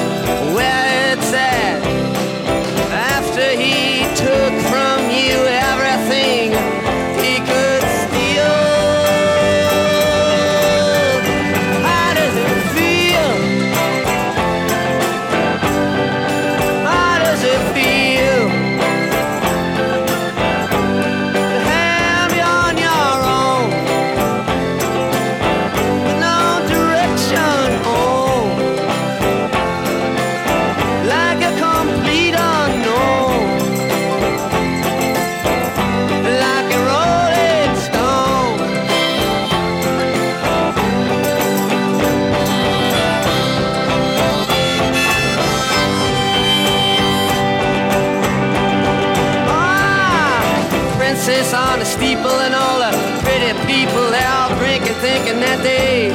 steeple 51.97 52.39
and 52.45 52.55
all 52.55 52.79
the 52.79 52.93
pretty 53.25 53.53
people, 53.65 54.05
they 54.13 54.25
all 54.37 54.53
drinking, 54.61 54.97
thinking 55.01 55.41
that 55.41 55.61
they 55.65 56.13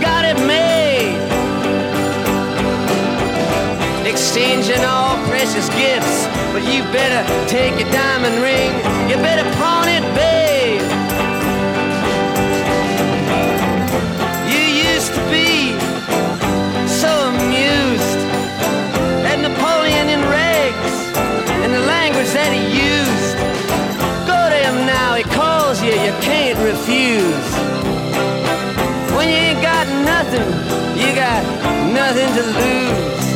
got 0.00 0.24
it 0.24 0.38
made. 0.48 1.20
Exchanging 4.08 4.82
all 4.84 5.20
precious 5.28 5.68
gifts, 5.76 6.24
but 6.52 6.64
you 6.64 6.80
better 6.96 7.20
take 7.46 7.76
your 7.78 7.90
diamond 7.92 8.40
ring, 8.40 8.72
you 9.10 9.16
better 9.20 9.44
pawn 9.60 9.88
it, 9.88 10.04
refuse. 26.76 27.52
When 29.16 29.28
you 29.28 29.40
ain't 29.48 29.62
got 29.62 29.86
nothing, 30.12 30.48
you 31.00 31.14
got 31.14 31.42
nothing 32.00 32.30
to 32.38 32.42
lose. 32.60 33.26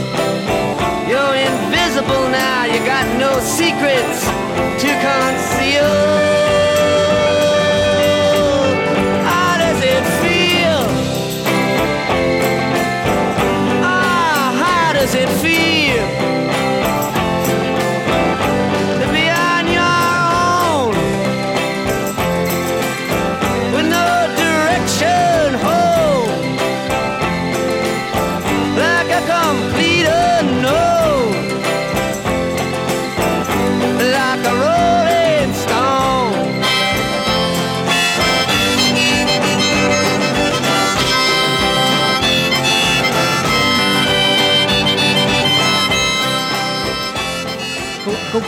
You're 1.09 1.37
invisible 1.49 2.29
now, 2.29 2.65
you 2.65 2.79
got 2.85 3.07
no 3.19 3.41
secrets 3.41 4.27
to 4.83 4.89
conceal. 5.07 6.50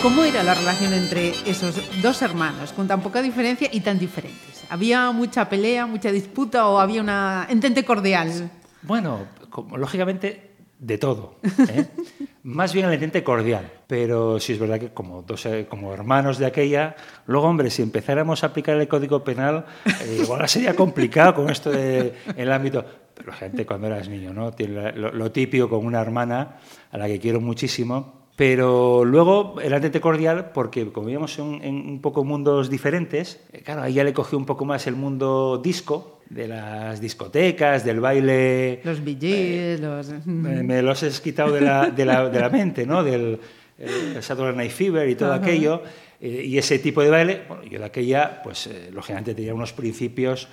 ¿Cómo 0.02 0.24
era 0.24 0.42
la 0.42 0.54
relación 0.54 0.92
entre 0.94 1.28
esos 1.46 1.80
dos 2.02 2.22
hermanos 2.22 2.72
con 2.72 2.88
tan 2.88 3.00
poca 3.02 3.22
diferencia 3.22 3.68
y 3.70 3.82
tan 3.82 4.00
diferentes? 4.00 4.64
¿Había 4.68 5.12
mucha 5.12 5.48
pelea, 5.48 5.86
mucha 5.86 6.10
disputa 6.10 6.66
o 6.66 6.80
había 6.80 7.00
una 7.00 7.46
entente 7.48 7.84
cordial? 7.84 8.50
Bueno, 8.82 9.20
como, 9.48 9.76
lógicamente 9.76 10.54
de 10.76 10.98
todo. 10.98 11.36
¿eh? 11.68 11.86
Más 12.42 12.72
bien 12.72 12.86
el 12.86 12.94
entente 12.94 13.22
cordial. 13.22 13.70
Pero 13.86 14.40
sí 14.40 14.54
es 14.54 14.58
verdad 14.58 14.80
que 14.80 14.88
como, 14.88 15.22
dos, 15.22 15.46
eh, 15.46 15.68
como 15.70 15.94
hermanos 15.94 16.36
de 16.38 16.46
aquella, 16.46 16.96
luego, 17.28 17.46
hombre, 17.46 17.70
si 17.70 17.82
empezáramos 17.82 18.42
a 18.42 18.48
aplicar 18.48 18.76
el 18.78 18.88
Código 18.88 19.22
Penal, 19.22 19.66
eh, 19.86 20.18
igual 20.20 20.48
sería 20.48 20.74
complicado 20.74 21.36
con 21.36 21.48
esto 21.48 21.70
del 21.70 22.14
el 22.36 22.50
ámbito. 22.50 22.84
Pero 23.14 23.30
la 23.30 23.36
gente 23.36 23.64
cuando 23.64 23.86
eras 23.86 24.08
niño, 24.08 24.32
¿no? 24.32 24.50
Tiene 24.50 24.94
lo, 24.94 25.12
lo 25.12 25.30
típico 25.30 25.68
con 25.68 25.86
una 25.86 26.00
hermana 26.00 26.56
a 26.90 26.98
la 26.98 27.06
que 27.06 27.20
quiero 27.20 27.40
muchísimo, 27.40 28.21
pero 28.36 29.04
luego 29.04 29.60
el 29.62 29.72
entente 29.72 30.00
cordial, 30.00 30.50
porque 30.52 30.90
como 30.90 31.06
vivíamos 31.06 31.38
en, 31.38 31.62
en, 31.62 31.74
un 31.88 32.00
poco 32.00 32.24
mundos 32.24 32.70
diferentes, 32.70 33.40
claro, 33.64 33.82
ahí 33.82 33.94
ya 33.94 34.04
le 34.04 34.12
cogió 34.12 34.38
un 34.38 34.46
poco 34.46 34.64
más 34.64 34.86
el 34.86 34.96
mundo 34.96 35.60
disco, 35.62 36.20
de 36.30 36.48
las 36.48 37.00
discotecas, 37.00 37.84
del 37.84 38.00
baile. 38.00 38.80
Los 38.84 39.04
BGs, 39.04 39.22
eh, 39.22 39.78
los. 39.80 40.26
Me, 40.26 40.62
me, 40.62 40.80
los 40.80 41.02
he 41.02 41.10
quitado 41.22 41.52
de 41.52 41.60
la, 41.60 41.90
de 41.90 42.06
la, 42.06 42.28
de 42.30 42.40
la 42.40 42.48
mente, 42.48 42.86
¿no? 42.86 43.04
Del 43.04 43.38
el 43.82 44.22
Saturday 44.22 44.54
Night 44.56 44.70
Fever 44.70 45.08
y 45.08 45.14
todo 45.14 45.32
Ajá. 45.32 45.42
aquello. 45.42 45.82
Eh, 46.20 46.44
y 46.46 46.56
ese 46.56 46.78
tipo 46.78 47.02
de 47.02 47.10
baile, 47.10 47.42
bueno, 47.48 47.64
yo 47.64 47.80
de 47.80 47.84
aquella, 47.84 48.42
pues 48.44 48.68
eh, 48.68 48.90
lógicamente 48.92 49.34
tenía 49.34 49.54
unos 49.54 49.72
principios 49.72 50.46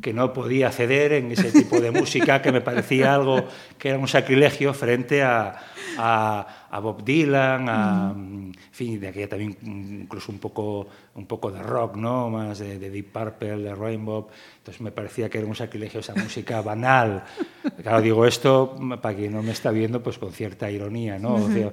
que 0.00 0.12
no 0.12 0.32
podía 0.32 0.70
ceder 0.70 1.12
en 1.12 1.32
ese 1.32 1.50
tipo 1.50 1.80
de 1.80 1.90
música 1.90 2.40
que 2.40 2.52
me 2.52 2.60
parecía 2.60 3.14
algo 3.14 3.44
que 3.76 3.88
era 3.88 3.98
un 3.98 4.06
sacrilegio 4.06 4.72
frente 4.72 5.24
a, 5.24 5.56
a, 5.98 6.55
a 6.70 6.80
Bob 6.80 7.04
Dylan, 7.04 7.68
a, 7.68 8.12
en 8.16 8.54
fin, 8.70 9.00
de 9.00 9.08
aquella 9.08 9.28
también 9.28 9.56
incluso 9.62 10.32
un 10.32 10.38
poco, 10.38 10.86
un 11.14 11.26
poco 11.26 11.50
de 11.50 11.62
rock, 11.62 11.96
¿no? 11.96 12.30
Más 12.30 12.58
de, 12.58 12.78
de 12.78 12.90
Deep 12.90 13.12
Purple, 13.12 13.58
de 13.58 13.74
Rainbow. 13.74 14.28
Entonces 14.58 14.80
me 14.80 14.90
parecía 14.90 15.28
que 15.28 15.38
era 15.38 15.46
un 15.46 15.56
sacrilegio 15.56 16.00
esa 16.00 16.14
música 16.14 16.60
banal. 16.62 17.24
Claro, 17.82 18.00
digo 18.00 18.26
esto 18.26 18.76
para 19.00 19.16
quien 19.16 19.32
no 19.32 19.42
me 19.42 19.52
está 19.52 19.70
viendo, 19.70 20.02
pues 20.02 20.18
con 20.18 20.32
cierta 20.32 20.70
ironía, 20.70 21.18
¿no? 21.18 21.34
O 21.34 21.48
sea, 21.50 21.72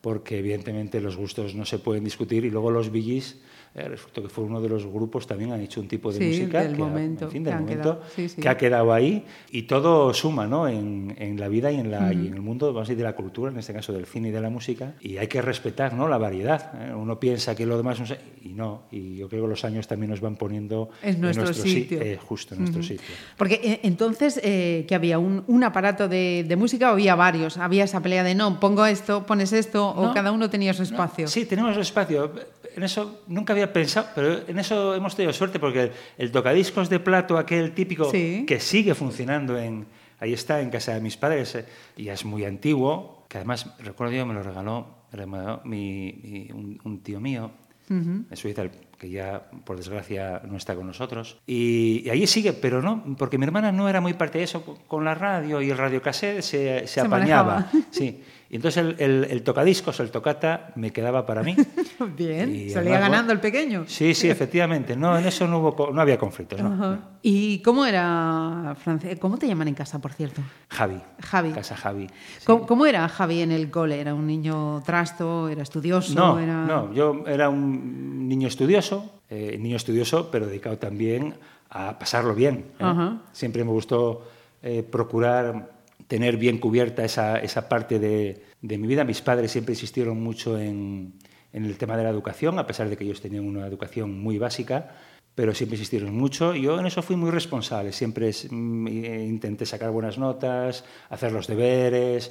porque 0.00 0.38
evidentemente 0.38 1.00
los 1.00 1.16
gustos 1.16 1.54
no 1.54 1.64
se 1.64 1.78
pueden 1.78 2.04
discutir 2.04 2.44
y 2.44 2.50
luego 2.50 2.70
los 2.70 2.90
Billys 2.90 3.40
eh, 3.74 3.88
resulta 3.88 4.20
que 4.20 4.28
fue 4.28 4.44
uno 4.44 4.60
de 4.60 4.68
los 4.68 4.86
grupos 4.86 5.26
también 5.26 5.52
han 5.52 5.60
hecho 5.60 5.80
un 5.80 5.88
tipo 5.88 6.12
de 6.12 6.18
sí, 6.18 6.24
música 6.26 6.62
del 6.62 6.72
que, 6.72 6.78
momento, 6.78 7.24
ha, 7.24 7.28
en 7.28 7.32
fin, 7.32 7.44
del 7.44 7.54
que, 7.54 7.60
momento 7.60 8.00
sí, 8.14 8.28
sí. 8.28 8.40
que 8.40 8.48
ha 8.48 8.56
quedado 8.56 8.92
ahí 8.92 9.24
y 9.50 9.62
todo 9.62 10.12
suma 10.12 10.46
¿no? 10.46 10.68
en, 10.68 11.14
en 11.18 11.40
la 11.40 11.48
vida 11.48 11.72
y 11.72 11.76
en, 11.80 11.90
la, 11.90 12.00
uh 12.00 12.02
-huh. 12.02 12.24
y 12.24 12.26
en 12.28 12.34
el 12.34 12.42
mundo 12.42 12.66
vamos 12.66 12.80
a 12.80 12.82
decir, 12.88 12.98
de 12.98 13.04
la 13.04 13.14
cultura, 13.14 13.50
en 13.50 13.58
este 13.58 13.72
caso 13.72 13.92
del 13.92 14.06
cine 14.06 14.28
y 14.28 14.30
de 14.30 14.40
la 14.40 14.50
música 14.50 14.94
y 15.00 15.16
hay 15.16 15.26
que 15.26 15.40
respetar 15.40 15.94
¿no? 15.94 16.06
la 16.08 16.18
variedad. 16.18 16.72
¿eh? 16.80 16.94
Uno 16.94 17.18
piensa 17.18 17.54
que 17.54 17.64
lo 17.64 17.76
demás 17.76 17.98
no 17.98 18.06
sé, 18.06 18.18
y 18.42 18.50
no, 18.50 18.82
y 18.90 19.16
yo 19.16 19.28
creo 19.28 19.44
que 19.44 19.48
los 19.48 19.64
años 19.64 19.86
también 19.86 20.10
nos 20.10 20.20
van 20.20 20.36
poniendo 20.36 20.90
en 21.02 21.20
nuestro, 21.20 21.44
nuestro 21.44 21.64
sitio. 21.64 21.98
Si, 21.98 22.08
eh, 22.08 22.18
justo 22.18 22.54
en 22.54 22.60
uh 22.60 22.64
-huh. 22.64 22.72
nuestro 22.72 22.82
sitio. 22.82 23.14
Porque 23.36 23.60
eh, 23.62 23.80
entonces, 23.84 24.40
eh, 24.42 24.84
que 24.86 24.94
había 24.94 25.18
un, 25.18 25.44
un 25.46 25.64
aparato 25.64 26.08
de, 26.08 26.44
de, 26.46 26.56
música 26.56 26.90
o 26.90 26.92
había 26.92 27.14
varios, 27.14 27.56
había 27.56 27.84
esa 27.84 28.00
pelea 28.00 28.22
de 28.22 28.34
no, 28.34 28.60
pongo 28.60 28.84
esto, 28.86 29.24
pones 29.24 29.52
esto, 29.52 29.94
no, 29.96 30.10
o 30.10 30.14
cada 30.14 30.30
uno 30.32 30.50
tenía 30.50 30.74
su 30.74 30.82
espacio. 30.82 31.24
No, 31.24 31.30
sí, 31.30 31.46
tenemos 31.46 31.76
espacio 31.76 32.32
en 32.76 32.82
eso 32.82 33.22
nunca 33.26 33.52
había 33.52 33.72
pensado, 33.72 34.08
pero 34.14 34.48
en 34.48 34.58
eso 34.58 34.94
hemos 34.94 35.14
tenido 35.16 35.32
suerte 35.32 35.58
porque 35.58 35.82
el, 35.82 35.92
el 36.18 36.32
tocadiscos 36.32 36.88
de 36.88 37.00
plato, 37.00 37.38
aquel 37.38 37.72
típico 37.72 38.10
sí. 38.10 38.44
que 38.46 38.60
sigue 38.60 38.94
funcionando 38.94 39.58
en, 39.58 39.86
ahí 40.22 40.32
está, 40.32 40.60
en 40.60 40.70
casa 40.70 40.94
de 40.94 41.00
mis 41.00 41.16
padres, 41.16 41.54
eh, 41.56 41.66
y 41.96 42.08
es 42.08 42.24
muy 42.24 42.44
antiguo, 42.44 43.24
que 43.28 43.38
además, 43.38 43.74
recuerdo 43.80 44.14
yo, 44.14 44.24
me 44.24 44.34
lo 44.34 44.42
regaló, 44.42 44.86
me 45.10 45.18
lo 45.18 45.26
regaló 45.26 45.60
mi, 45.64 46.20
mi, 46.22 46.48
un, 46.52 46.80
un, 46.84 47.00
tío 47.00 47.20
mío, 47.20 47.50
uh 47.90 47.92
-huh. 47.92 48.24
en 48.30 48.36
Suiza, 48.36 48.62
que 48.98 49.10
ya, 49.10 49.50
por 49.64 49.76
desgracia, 49.76 50.40
no 50.48 50.56
está 50.56 50.76
con 50.76 50.86
nosotros. 50.86 51.38
Y, 51.44 52.02
y, 52.04 52.10
ahí 52.10 52.24
sigue, 52.28 52.52
pero 52.52 52.80
no, 52.80 53.16
porque 53.18 53.36
mi 53.36 53.46
hermana 53.46 53.72
no 53.72 53.88
era 53.88 54.00
muy 54.00 54.14
parte 54.14 54.38
de 54.38 54.44
eso, 54.44 54.64
con 54.86 55.04
la 55.04 55.16
radio 55.16 55.60
y 55.60 55.70
el 55.70 55.76
radiocassette 55.76 56.40
se, 56.40 56.42
se, 56.42 56.86
se 56.86 57.00
apañaba. 57.00 57.68
Manejaba. 57.72 57.86
Sí. 57.90 58.22
Y 58.52 58.56
entonces 58.56 58.84
el, 58.84 58.96
el, 58.98 59.24
el, 59.30 59.42
tocadiscos, 59.42 59.98
el 60.00 60.10
tocata, 60.10 60.72
me 60.74 60.92
quedaba 60.92 61.24
para 61.24 61.42
mí. 61.42 61.56
Bien, 62.18 62.54
y 62.54 62.68
salía 62.68 62.96
además, 62.96 63.10
ganando 63.10 63.32
el 63.32 63.40
pequeño. 63.40 63.84
Sí, 63.86 64.12
sí, 64.12 64.28
efectivamente. 64.28 64.94
No, 64.94 65.16
en 65.16 65.24
eso 65.24 65.48
no, 65.48 65.60
hubo, 65.60 65.90
no 65.90 65.98
había 65.98 66.18
conflictos. 66.18 66.60
No, 66.60 66.68
uh 66.68 66.72
-huh. 66.72 66.90
no. 66.90 66.98
¿Y 67.22 67.62
cómo 67.62 67.86
era, 67.86 68.76
Francia? 68.78 69.18
¿Cómo 69.18 69.38
te 69.38 69.48
llaman 69.48 69.68
en 69.68 69.74
casa, 69.74 70.02
por 70.02 70.12
cierto? 70.12 70.42
Javi. 70.68 71.00
Javi. 71.20 71.52
Casa 71.52 71.76
Javi. 71.76 72.08
Sí. 72.08 72.44
¿Cómo, 72.44 72.66
¿Cómo, 72.66 72.84
era 72.84 73.08
Javi 73.08 73.40
en 73.40 73.52
el 73.52 73.70
cole? 73.70 73.98
¿Era 73.98 74.12
un 74.12 74.26
niño 74.26 74.82
trasto? 74.84 75.48
¿Era 75.48 75.62
estudioso? 75.62 76.12
No, 76.14 76.38
era... 76.38 76.66
no 76.66 76.92
yo 76.92 77.24
era 77.26 77.48
un 77.48 78.28
niño 78.28 78.48
estudioso, 78.48 79.22
eh, 79.30 79.56
niño 79.58 79.76
estudioso, 79.76 80.30
pero 80.30 80.46
dedicado 80.46 80.76
también 80.76 81.36
a 81.70 81.98
pasarlo 81.98 82.34
bien. 82.34 82.66
¿eh? 82.78 82.84
Uh 82.84 82.86
-huh. 82.88 83.18
Siempre 83.32 83.64
me 83.64 83.70
gustó 83.70 84.28
eh, 84.62 84.82
procurar 84.82 85.70
tener 86.12 86.36
bien 86.36 86.58
cubierta 86.58 87.06
esa, 87.06 87.38
esa 87.38 87.70
parte 87.70 87.98
de, 87.98 88.42
de, 88.60 88.76
mi 88.76 88.86
vida. 88.86 89.02
Mis 89.02 89.22
padres 89.22 89.50
siempre 89.50 89.72
insistieron 89.72 90.22
mucho 90.22 90.58
en, 90.58 91.14
en, 91.54 91.64
el 91.64 91.78
tema 91.78 91.96
de 91.96 92.02
la 92.02 92.10
educación, 92.10 92.58
a 92.58 92.66
pesar 92.66 92.90
de 92.90 92.98
que 92.98 93.04
ellos 93.04 93.22
tenían 93.22 93.46
una 93.46 93.66
educación 93.66 94.20
muy 94.20 94.36
básica, 94.36 94.90
pero 95.34 95.54
siempre 95.54 95.76
insistieron 95.76 96.14
mucho. 96.14 96.54
Yo 96.54 96.78
en 96.78 96.84
eso 96.84 97.00
fui 97.00 97.16
muy 97.16 97.30
responsable, 97.30 97.92
siempre 97.92 98.30
mm, 98.30 98.88
intenté 98.88 99.64
sacar 99.64 99.90
buenas 99.90 100.18
notas, 100.18 100.84
hacer 101.08 101.32
los 101.32 101.46
deberes, 101.46 102.30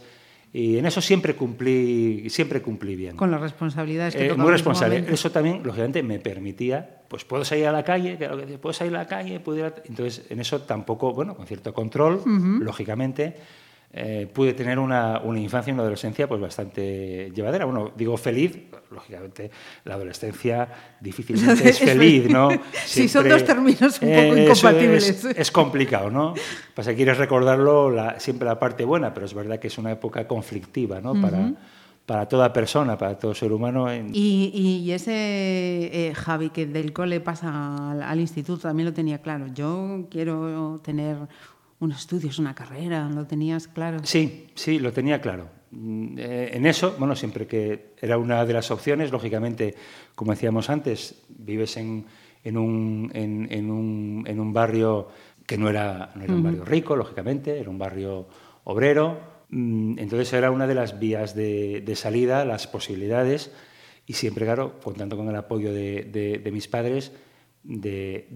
y 0.53 0.77
en 0.77 0.85
eso 0.85 1.01
siempre 1.01 1.35
cumplí, 1.35 2.29
siempre 2.29 2.61
cumplí 2.61 2.95
bien. 2.95 3.15
Con 3.15 3.31
las 3.31 3.41
responsabilidades 3.41 4.15
que 4.15 4.27
eh, 4.27 4.33
Muy 4.35 4.51
responsable. 4.51 5.05
Eso 5.07 5.31
también, 5.31 5.63
lógicamente, 5.63 6.03
me 6.03 6.19
permitía, 6.19 7.01
pues 7.07 7.25
puedo 7.25 7.43
salir 7.43 7.65
a 7.65 7.71
la 7.71 7.83
calle, 7.83 8.17
puedo 8.61 8.73
salir 8.73 8.95
a 8.95 8.99
la 8.99 9.07
calle, 9.07 9.39
pudiera... 9.39 9.73
entonces 9.85 10.25
en 10.29 10.39
eso 10.39 10.61
tampoco, 10.61 11.13
bueno, 11.13 11.35
con 11.35 11.47
cierto 11.47 11.73
control, 11.73 12.15
uh 12.15 12.25
-huh. 12.25 12.59
lógicamente, 12.59 13.37
eh, 13.93 14.29
pude 14.33 14.53
tener 14.53 14.79
una, 14.79 15.19
una, 15.19 15.39
infancia 15.39 15.71
y 15.71 15.73
una 15.73 15.81
adolescencia 15.81 16.27
pues 16.27 16.39
bastante 16.39 17.29
llevadera. 17.35 17.65
Bueno, 17.65 17.91
digo 17.95 18.15
feliz, 18.15 18.57
lógicamente 18.89 19.51
la 19.83 19.95
adolescencia 19.95 20.67
difícilmente 21.01 21.69
es 21.69 21.79
feliz, 21.79 22.29
¿no? 22.29 22.49
Siempre, 22.49 22.69
sí, 22.85 23.09
son 23.09 23.27
dos 23.27 23.43
términos 23.43 24.01
un 24.01 24.09
poco 24.09 24.35
eh, 24.35 24.43
incompatibles. 24.43 25.09
Es, 25.09 25.25
es, 25.25 25.51
complicado, 25.51 26.09
¿no? 26.09 26.33
Pasa 26.73 26.91
que 26.91 26.97
quieres 26.97 27.17
recordarlo 27.17 27.91
la, 27.91 28.17
siempre 28.19 28.47
la 28.47 28.57
parte 28.57 28.85
buena, 28.85 29.13
pero 29.13 29.25
es 29.25 29.33
verdad 29.33 29.59
que 29.59 29.67
es 29.67 29.77
una 29.77 29.91
época 29.91 30.25
conflictiva, 30.25 31.01
¿no? 31.01 31.11
Uh 31.11 31.15
-huh. 31.15 31.21
Para 31.21 31.53
para 32.05 32.27
toda 32.27 32.51
persona, 32.51 32.97
para 32.97 33.17
todo 33.17 33.33
ser 33.33 33.53
humano. 33.53 33.89
En... 33.89 34.09
Y, 34.13 34.51
y, 34.53 34.91
ese 34.91 35.13
eh, 35.13 36.13
Javi 36.13 36.49
que 36.49 36.65
del 36.65 36.91
cole 36.91 37.21
pasa 37.21 37.91
al, 37.91 38.01
al, 38.01 38.19
instituto 38.19 38.63
también 38.63 38.87
lo 38.87 38.93
tenía 38.93 39.19
claro. 39.21 39.47
Yo 39.53 40.07
quiero 40.09 40.79
tener 40.83 41.15
unos 41.81 41.99
estudios, 41.99 42.39
una 42.39 42.55
carrera, 42.55 43.09
¿lo 43.09 43.27
tenías 43.27 43.67
claro? 43.67 43.99
Sí, 44.03 44.47
sí, 44.55 44.79
lo 44.79 44.93
tenía 44.93 45.19
claro. 45.19 45.49
Eh, 45.73 46.51
en 46.53 46.65
eso, 46.65 46.95
bueno, 46.97 47.15
siempre 47.15 47.47
que 47.47 47.93
era 48.01 48.17
una 48.17 48.45
de 48.45 48.53
las 48.53 48.71
opciones, 48.71 49.11
lógicamente, 49.11 49.75
como 50.15 50.31
decíamos 50.31 50.69
antes, 50.69 51.23
vives 51.27 51.75
en, 51.75 52.05
en, 52.43 52.57
un, 52.57 53.11
en, 53.13 53.47
en 53.51 53.69
un, 53.69 54.23
en 54.25 54.39
un 54.39 54.53
barrio 54.53 55.09
que 55.45 55.57
no 55.57 55.69
era, 55.69 56.11
no 56.15 56.23
era 56.23 56.33
un 56.33 56.43
barrio 56.43 56.63
rico, 56.63 56.95
lógicamente, 56.95 57.59
era 57.59 57.69
un 57.69 57.77
barrio 57.77 58.27
obrero, 58.63 59.31
Mm, 59.51 59.99
entonces 59.99 60.31
era 60.31 60.49
una 60.49 60.65
de 60.65 60.75
las 60.75 60.97
vías 60.97 61.35
de, 61.35 61.81
de, 61.81 61.95
salida, 61.95 62.45
las 62.45 62.67
posibilidades, 62.67 63.51
y 64.07 64.13
siempre, 64.13 64.45
claro, 64.45 64.79
contando 64.81 65.17
con 65.17 65.27
el 65.27 65.35
apoyo 65.35 65.73
de, 65.73 66.03
de, 66.03 66.39
de 66.39 66.51
mis 66.51 66.67
padres, 66.69 67.11
de, 67.63 68.27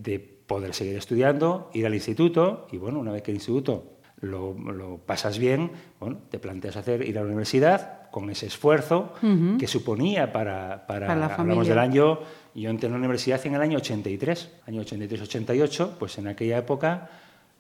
poder 0.48 0.74
seguir 0.74 0.96
estudiando, 0.98 1.70
ir 1.74 1.86
al 1.86 1.94
instituto, 1.94 2.68
y 2.72 2.78
bueno, 2.78 3.00
una 3.00 3.12
vez 3.12 3.24
que 3.24 3.32
el 3.32 3.38
instituto 3.38 3.96
lo, 4.22 4.54
lo 4.54 4.98
pasas 4.98 5.38
bien, 5.40 5.72
bueno, 6.00 6.18
te 6.30 6.40
planteas 6.40 6.78
hacer 6.78 7.08
ir 7.08 7.18
a 7.18 7.22
la 7.22 7.28
universidad 7.28 8.10
con 8.12 8.30
ese 8.30 8.46
esfuerzo 8.46 9.14
uh 9.22 9.26
-huh. 9.26 9.58
que 9.58 9.68
suponía 9.68 10.32
para, 10.32 10.88
para, 10.88 11.08
para 11.08 11.20
la 11.20 11.26
hablamos 11.26 11.38
familia. 11.38 11.70
del 11.70 11.80
año, 11.80 12.20
yo 12.54 12.70
entré 12.70 12.88
en 12.88 12.94
la 12.94 13.00
universidad 13.00 13.46
en 13.46 13.56
el 13.56 13.62
año 13.62 13.78
83, 13.78 14.52
año 14.68 14.82
83-88, 14.84 15.90
pues 16.00 16.18
en 16.18 16.28
aquella 16.28 16.58
época 16.60 17.10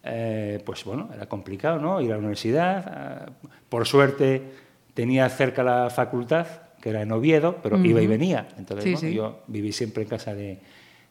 eh, 0.07 0.61
pues 0.63 0.85
bueno, 0.85 1.09
era 1.13 1.25
complicado, 1.27 1.79
¿no? 1.79 1.99
Ir 1.99 2.11
a 2.11 2.13
la 2.13 2.19
universidad. 2.19 3.25
Eh, 3.27 3.49
por 3.67 3.87
suerte 3.87 4.43
tenía 4.93 5.27
cerca 5.29 5.63
la 5.63 5.89
facultad, 5.89 6.45
que 6.79 6.91
era 6.91 7.01
en 7.01 7.11
Oviedo, 7.11 7.57
pero 7.63 7.77
uh 7.77 7.79
-huh. 7.79 7.89
iba 7.89 8.01
y 8.01 8.07
venía. 8.07 8.47
Entonces, 8.57 8.83
sí, 8.85 8.91
bueno, 8.93 9.07
sí. 9.09 9.13
yo 9.15 9.43
viví 9.47 9.71
siempre 9.71 10.03
en 10.03 10.09
casa 10.09 10.35
de, 10.35 10.59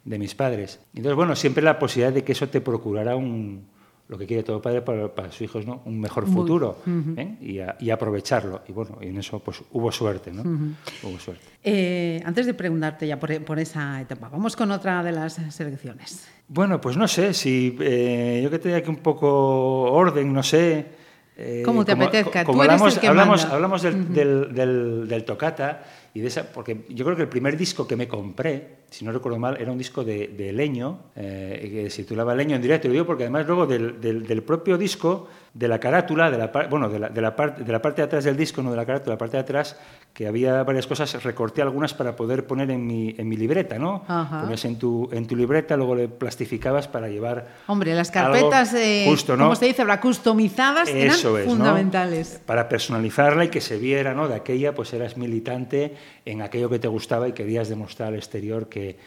de, 0.05 0.19
mis 0.19 0.35
padres. 0.35 0.81
Entonces, 0.95 1.17
bueno, 1.17 1.35
siempre 1.37 1.63
la 1.63 1.79
posibilidad 1.79 2.13
de 2.13 2.25
que 2.25 2.33
eso 2.33 2.49
te 2.49 2.61
procurara 2.61 3.17
un, 3.17 3.67
lo 4.09 4.19
que 4.19 4.27
quiere 4.27 4.43
todo 4.43 4.61
padre 4.61 4.83
para, 4.83 5.15
para 5.15 5.31
sus 5.31 5.43
hijos, 5.43 5.67
¿no? 5.67 5.81
Un 5.87 5.99
mejor 5.99 6.27
futuro 6.27 6.79
uh 6.87 6.91
-huh. 6.91 7.19
¿eh? 7.19 7.37
y, 7.41 7.59
a, 7.61 7.77
y, 7.81 7.91
aprovecharlo. 7.91 8.63
Y 8.69 8.73
bueno, 8.73 8.99
y 9.01 9.07
en 9.07 9.19
eso 9.19 9.39
pues 9.39 9.63
hubo 9.73 9.91
suerte, 9.91 10.31
¿no? 10.31 10.43
Uh 10.43 10.45
-huh. 10.45 10.75
Hubo 11.05 11.19
suerte. 11.19 11.45
Eh, 11.63 12.23
antes 12.25 12.45
de 12.45 12.53
preguntarte 12.53 13.07
ya 13.07 13.19
por, 13.19 13.43
por, 13.45 13.59
esa 13.59 14.01
etapa, 14.01 14.29
vamos 14.29 14.57
con 14.57 14.71
otra 14.71 15.03
de 15.03 15.13
las 15.13 15.41
selecciones. 15.51 16.29
Bueno, 16.49 16.81
pues 16.81 16.97
no 16.97 17.09
sé, 17.09 17.33
si 17.33 17.77
eh, 17.81 18.41
yo 18.43 18.51
que 18.51 18.59
tenía 18.59 18.79
aquí 18.79 18.91
un 18.91 18.97
poco 18.97 19.91
orden, 19.91 20.33
no 20.33 20.43
sé... 20.43 21.03
Eh, 21.37 21.63
como 21.65 21.85
te 21.85 21.93
como, 21.93 22.05
apetezca, 22.05 22.45
como 22.45 22.59
tú 22.59 22.63
hablamos, 22.63 22.83
eres 22.83 22.95
el 22.95 23.01
que 23.01 23.09
hablamos, 23.09 23.41
manda. 23.41 23.55
hablamos 23.57 23.83
del, 23.83 23.95
uh 23.95 23.99
-huh. 23.99 24.09
del, 24.09 24.55
del, 24.55 25.09
del, 25.09 25.25
tocata 25.25 25.83
Y 26.17 26.21
de 26.21 26.29
esa, 26.29 26.53
porque 26.53 26.85
yo 26.91 27.05
creo 27.05 27.17
que 27.17 27.23
el 27.23 27.29
primer 27.29 27.57
disco 27.57 27.89
que 27.89 27.97
me 27.97 28.07
compré, 28.07 28.85
si 28.89 29.05
no 29.05 29.11
recuerdo 29.11 29.37
mal, 29.37 29.61
era 29.61 29.73
un 29.73 29.79
disco 29.79 30.05
de, 30.05 30.29
de 30.29 30.53
Leño, 30.53 31.11
eh, 31.17 31.69
que 31.73 31.91
se 31.91 32.05
titulaba 32.05 32.37
Leño 32.37 32.55
en 32.55 32.63
directo. 32.63 32.87
Lo 32.87 32.93
digo 32.93 33.05
porque 33.05 33.25
además 33.25 33.45
luego 33.49 33.67
del, 33.67 34.01
del, 34.01 34.25
del 34.25 34.43
propio 34.45 34.79
disco, 34.79 35.29
de 35.55 35.69
la 35.69 35.79
carátula, 35.79 36.33
de 36.33 36.39
la, 36.39 36.51
bueno, 36.69 36.89
de 36.89 36.99
la, 36.99 37.09
de, 37.09 37.21
la 37.21 37.37
parte, 37.37 37.63
de 37.63 37.71
la 37.71 37.81
parte 37.81 38.03
de 38.03 38.07
atrás 38.07 38.25
del 38.25 38.37
disco, 38.37 38.61
no 38.61 38.73
de 38.73 38.77
la 38.77 38.85
carátula, 38.85 39.15
la 39.15 39.19
parte 39.19 39.37
de 39.37 39.43
atrás, 39.43 39.77
que 40.13 40.27
había 40.27 40.65
varias 40.65 40.89
cosas, 40.89 41.23
recorté 41.23 41.63
algunas 41.63 41.95
para 41.95 42.17
poder 42.17 42.45
poner 42.45 42.73
en 42.73 42.85
mi, 42.85 43.15
en 43.17 43.29
mi 43.29 43.37
libreta, 43.37 43.79
¿no? 43.79 44.05
Ponías 44.05 44.65
en 44.65 44.81
tu, 44.81 45.09
en 45.13 45.29
tu 45.29 45.37
libreta, 45.37 45.77
luego 45.77 45.95
le 45.95 46.09
plastificabas 46.09 46.89
para 46.89 47.09
llevar... 47.09 47.47
Hombre, 47.69 47.95
las 47.95 48.11
carpetas, 48.11 48.71
algo 48.71 48.85
eh, 48.85 49.05
justo, 49.07 49.37
¿no? 49.37 49.45
como 49.45 49.55
se 49.55 49.67
dice, 49.67 49.85
customizadas, 50.01 50.89
Eso 50.89 51.39
eran 51.39 51.49
fundamentales. 51.49 52.41
¿no? 52.41 52.47
Para 52.47 52.69
personalizarla 52.69 53.45
y 53.45 53.49
que 53.49 53.61
se 53.61 53.79
viera, 53.79 54.13
¿no? 54.13 54.27
De 54.27 54.35
aquella, 54.35 54.75
pues 54.75 54.93
eras 54.93 55.17
militante 55.17 55.95
en 56.25 56.43
aquello 56.43 56.69
que 56.69 56.81
te 56.81 56.89
gustaba 56.89 57.29
y 57.29 57.33
querías 57.33 57.69
demostrar 57.69 58.09
al 58.09 58.17
exterior 58.17 58.69
que 58.69 58.99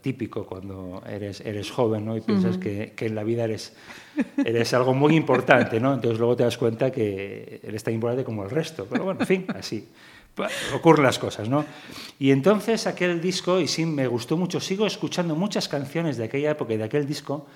típico 0.00 0.46
cuando 0.46 1.02
eres, 1.08 1.40
eres 1.40 1.70
joven 1.70 2.04
¿no? 2.04 2.16
y 2.16 2.20
piensas 2.20 2.56
uh 2.56 2.58
-huh. 2.58 2.62
que, 2.62 2.92
que, 2.94 3.06
en 3.06 3.14
la 3.14 3.24
vida 3.24 3.44
eres, 3.44 3.74
eres 4.44 4.74
algo 4.74 4.94
muy 4.94 5.16
importante, 5.16 5.80
¿no? 5.80 5.94
entonces 5.94 6.18
luego 6.18 6.36
te 6.36 6.44
das 6.44 6.58
cuenta 6.58 6.90
que 6.90 7.60
eres 7.62 7.82
tan 7.82 7.94
importante 7.94 8.24
como 8.24 8.44
el 8.44 8.50
resto. 8.50 8.86
Pero 8.90 9.04
bueno, 9.04 9.20
en 9.20 9.26
fin, 9.26 9.46
así 9.54 9.88
ocurren 10.74 11.04
las 11.04 11.18
cosas. 11.18 11.48
¿no? 11.48 11.64
Y 12.18 12.30
entonces 12.30 12.86
aquel 12.86 13.20
disco, 13.20 13.60
y 13.60 13.68
sí, 13.68 13.86
me 13.86 14.06
gustó 14.06 14.36
mucho, 14.36 14.60
sigo 14.60 14.86
escuchando 14.86 15.34
muchas 15.34 15.68
canciones 15.68 16.16
de 16.16 16.24
aquella 16.24 16.50
época 16.50 16.74
y 16.74 16.76
de 16.76 16.84
aquel 16.84 17.06
disco, 17.06 17.46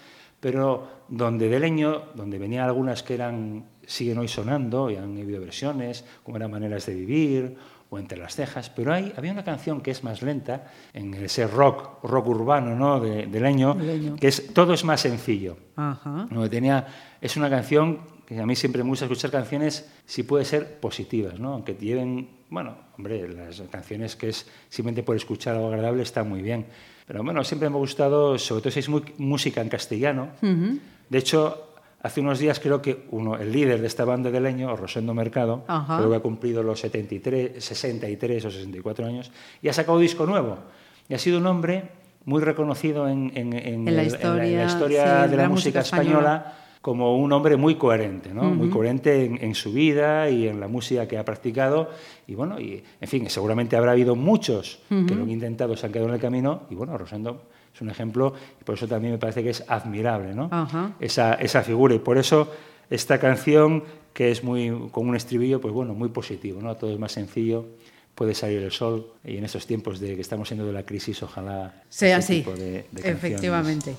pero 0.41 0.89
donde 1.09 1.49
de 1.49 1.61
leño, 1.61 2.03
donde 2.15 2.39
venían 2.39 2.65
algunas 2.65 3.03
que 3.03 3.15
eran, 3.15 3.65
siguen 3.87 4.19
hoy 4.19 4.29
sonando 4.29 4.91
y 4.91 4.97
han 4.97 5.17
habido 5.17 5.41
versiones, 5.41 6.05
como 6.25 6.37
eran 6.37 6.51
Maneras 6.51 6.87
de 6.87 6.95
Vivir 6.95 7.57
o 7.93 7.99
Entre 7.99 8.17
las 8.17 8.35
cejas, 8.35 8.71
pero 8.71 8.95
hay, 8.95 9.13
había 9.19 9.33
una 9.33 9.45
canción 9.45 9.83
que 9.83 9.91
es 9.91 10.03
más 10.03 10.23
lenta, 10.23 10.73
en 10.95 11.13
ese 11.13 11.47
rock, 11.47 12.03
rock 12.03 12.27
urbano 12.27 12.75
¿no? 12.75 12.99
de, 12.99 13.27
de 13.27 13.39
leño, 13.39 13.75
leño, 13.75 14.17
que 14.17 14.29
es 14.29 14.55
Todo 14.55 14.73
es 14.73 14.83
más 14.83 15.03
sencillo. 15.03 15.59
Ajá. 15.77 16.27
Donde 16.31 16.49
tenía, 16.49 16.87
es 17.21 17.37
una 17.37 17.51
canción 17.51 17.99
que 18.25 18.41
a 18.41 18.47
mí 18.47 18.57
siempre 18.57 18.83
me 18.83 18.89
gusta 18.89 19.05
escuchar 19.05 19.31
canciones, 19.31 19.93
si 20.07 20.23
puede 20.23 20.47
ser, 20.47 20.81
positivas, 20.81 21.39
¿no? 21.39 21.53
aunque 21.53 21.75
lleven, 21.75 22.31
bueno, 22.49 22.77
hombre, 22.97 23.29
las 23.29 23.61
canciones 23.71 24.17
que 24.17 24.31
es 24.31 24.47
simplemente 24.71 25.03
por 25.03 25.15
escuchar 25.15 25.57
algo 25.57 25.69
agradable 25.69 26.03
está 26.03 26.25
muy 26.25 26.41
bien. 26.41 26.65
Pero 27.07 27.23
bueno, 27.23 27.45
siempre 27.45 27.69
me 27.69 27.77
ha 27.77 27.79
gustado, 27.79 28.39
sobre 28.39 28.63
todo 28.63 28.71
si 28.71 28.81
es 28.81 28.89
muy, 28.89 29.03
música 29.19 29.61
en 29.61 29.69
castellano. 29.69 30.31
Uh 30.41 30.47
-huh. 30.47 30.81
De 31.11 31.19
hecho, 31.19 31.72
Hace 32.03 32.21
unos 32.21 32.41
días 32.41 32.59
creo 32.59 32.83
que 32.83 33.05
uno, 33.13 33.37
el 33.37 33.53
líder 33.53 33.81
de 33.81 33.87
esta 33.87 34.05
banda 34.05 34.31
de 34.31 34.41
leño, 34.41 34.75
Rosendo 34.75 35.15
Mercado, 35.15 35.65
Ajá. 35.69 35.99
creo 35.99 36.11
que 36.11 36.17
ha 36.17 36.21
cumplido 36.21 36.63
los 36.65 36.81
73, 36.81 37.63
63 37.65 38.45
o 38.45 38.51
64 38.51 39.07
años, 39.07 39.31
y 39.63 39.69
ha 39.69 39.73
sacado 39.73 39.99
disco 40.01 40.27
nuevo. 40.27 40.59
Y 41.09 41.15
ha 41.15 41.19
sido 41.19 41.39
un 41.39 41.47
hombre 41.47 41.85
muy 42.25 42.43
reconocido 42.43 43.09
en, 43.09 43.31
en, 43.35 43.53
en, 43.53 43.87
en 43.89 43.97
la 43.97 44.03
historia, 44.03 44.45
en 44.45 44.57
la 44.57 44.65
historia 44.65 45.25
sí, 45.25 45.31
de, 45.31 45.37
la 45.37 45.49
música, 45.49 45.49
música 45.49 45.81
española, 45.81 46.35
española 46.37 46.55
como 46.81 47.17
un 47.17 47.33
hombre 47.33 47.57
muy 47.57 47.77
coherente, 47.77 48.35
¿no? 48.35 48.43
Uh 48.43 48.45
-huh. 48.47 48.55
muy 48.55 48.69
coherente 48.69 49.25
en, 49.25 49.39
en, 49.41 49.55
su 49.55 49.73
vida 49.73 50.29
y 50.29 50.49
en 50.49 50.59
la 50.59 50.67
música 50.67 51.07
que 51.07 51.17
ha 51.17 51.25
practicado. 51.25 51.91
Y 52.27 52.35
bueno, 52.35 52.59
y, 52.59 52.83
en 53.01 53.09
fin, 53.09 53.31
seguramente 53.31 53.77
habrá 53.77 53.93
habido 53.93 54.17
muchos 54.17 54.81
uh 54.91 54.95
-huh. 54.95 55.07
que 55.07 55.15
lo 55.15 55.23
han 55.23 55.31
intentado, 55.31 55.77
se 55.77 55.87
han 55.87 55.93
quedado 55.93 56.09
en 56.09 56.15
el 56.17 56.21
camino. 56.21 56.63
Y 56.71 56.75
bueno, 56.75 56.99
Rosendo 56.99 57.43
es 57.75 57.81
un 57.81 57.91
ejemplo 57.91 58.35
y 58.61 58.65
por 58.65 58.75
eso 58.75 58.87
también 58.87 59.13
me 59.13 59.19
parece 59.19 59.43
que 59.43 59.51
es 59.51 59.65
admirable 59.69 60.35
¿no? 60.35 60.51
Esa, 61.01 61.35
esa 61.35 61.63
figura. 61.63 61.95
Y 61.95 61.99
por 61.99 62.19
eso 62.19 62.51
esta 62.91 63.19
canción, 63.19 63.85
que 64.13 64.31
es 64.31 64.45
muy 64.45 64.89
con 64.91 65.09
un 65.09 65.17
estribillo, 65.17 65.61
pues 65.61 65.73
bueno, 65.73 65.95
muy 65.95 66.11
positivo, 66.11 66.61
¿no? 66.61 66.77
todo 66.77 66.93
es 66.93 66.99
más 66.99 67.13
sencillo 67.13 67.67
puede 68.15 68.35
salir 68.35 68.63
el 68.63 68.73
sol 68.73 69.07
y 69.25 69.39
en 69.39 69.45
estos 69.45 69.67
tiempos 69.67 69.99
de 69.99 70.15
que 70.15 70.21
estamos 70.21 70.49
siendo 70.49 70.67
de 70.67 70.73
la 70.73 70.83
crisis 70.83 71.23
ojalá 71.23 71.83
sea 71.89 72.19
así 72.19 72.41
tipo 72.41 72.53
de, 72.53 72.85
de 72.91 73.11
efectivamente 73.11 73.95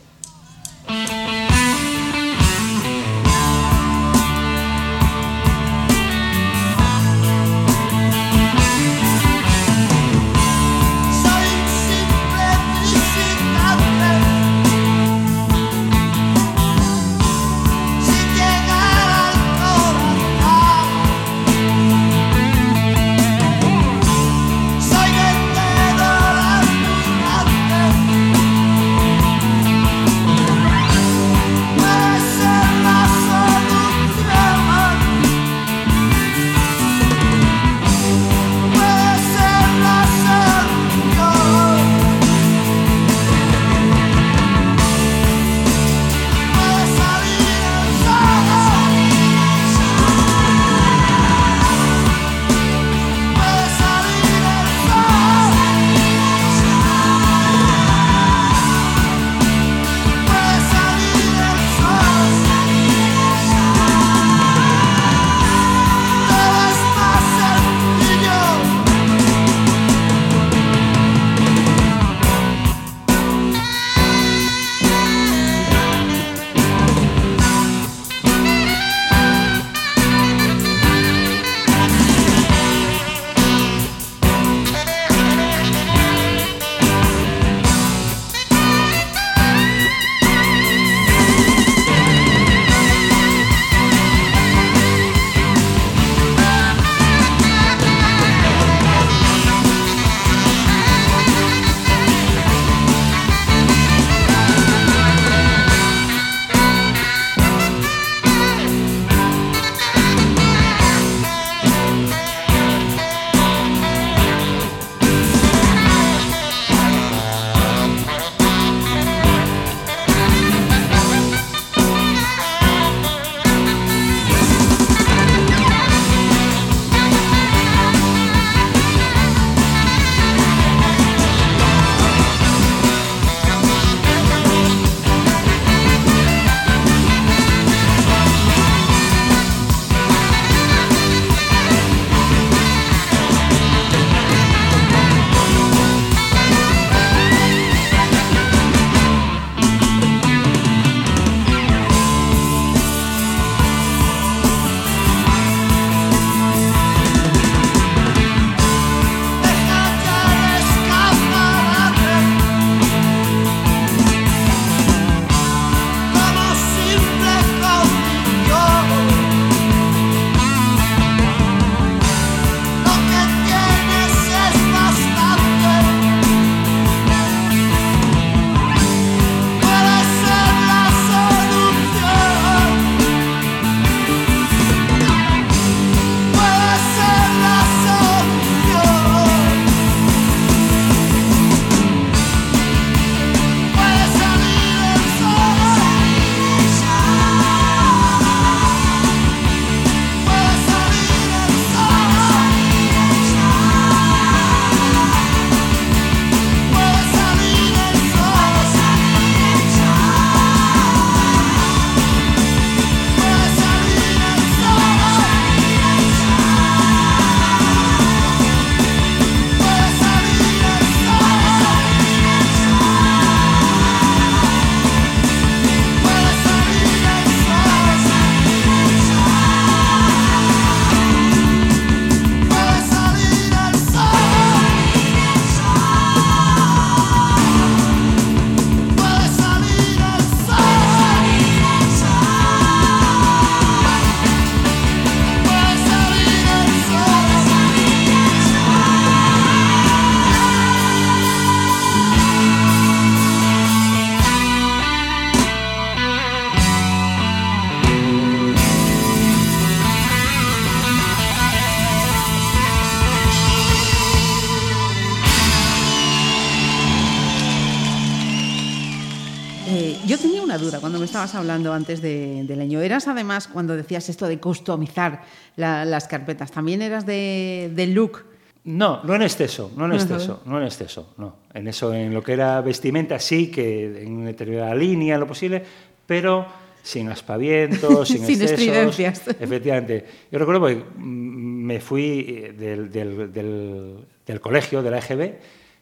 además, 273.33 273.47
cuando 273.47 273.75
decías 273.75 274.07
esto 274.09 274.27
de 274.27 274.39
customizar 274.39 275.21
la- 275.55 275.85
las 275.85 276.07
carpetas, 276.07 276.51
también 276.51 276.81
eras 276.81 277.05
de, 277.05 277.71
de 277.73 277.87
look? 277.87 278.23
No, 278.65 279.03
no 279.03 279.15
en 279.15 279.23
exceso, 279.23 279.71
no 279.75 279.85
en 279.85 279.93
exceso, 279.93 280.41
no 280.45 280.57
en 280.59 280.65
exceso, 280.65 281.13
no. 281.17 281.35
En 281.53 281.67
eso, 281.67 281.93
en 281.93 282.13
lo 282.13 282.21
que 282.23 282.33
era 282.33 282.61
vestimenta, 282.61 283.19
sí, 283.19 283.47
que 283.51 284.03
en 284.03 284.13
una 284.17 284.27
determinada 284.27 284.73
línea, 284.75 285.17
lo 285.17 285.27
posible, 285.27 285.63
pero 286.05 286.45
sin 286.83 287.09
aspavientos, 287.09 288.07
sin, 288.07 288.19
Sin 288.25 288.35
excesos. 288.41 288.51
estridencias. 288.59 289.27
Efectivamente. 289.39 290.05
Yo 290.31 290.37
recuerdo 290.39 290.61
porque 290.61 290.77
mm, 290.95 291.65
me 291.65 291.79
fui 291.81 292.25
eh, 292.29 292.53
del, 292.57 292.89
del- 292.91 293.31
del- 293.33 293.97
del 294.25 294.39
colegio, 294.39 294.81
de 294.83 294.91
la 294.91 294.99
EGB, 294.99 295.33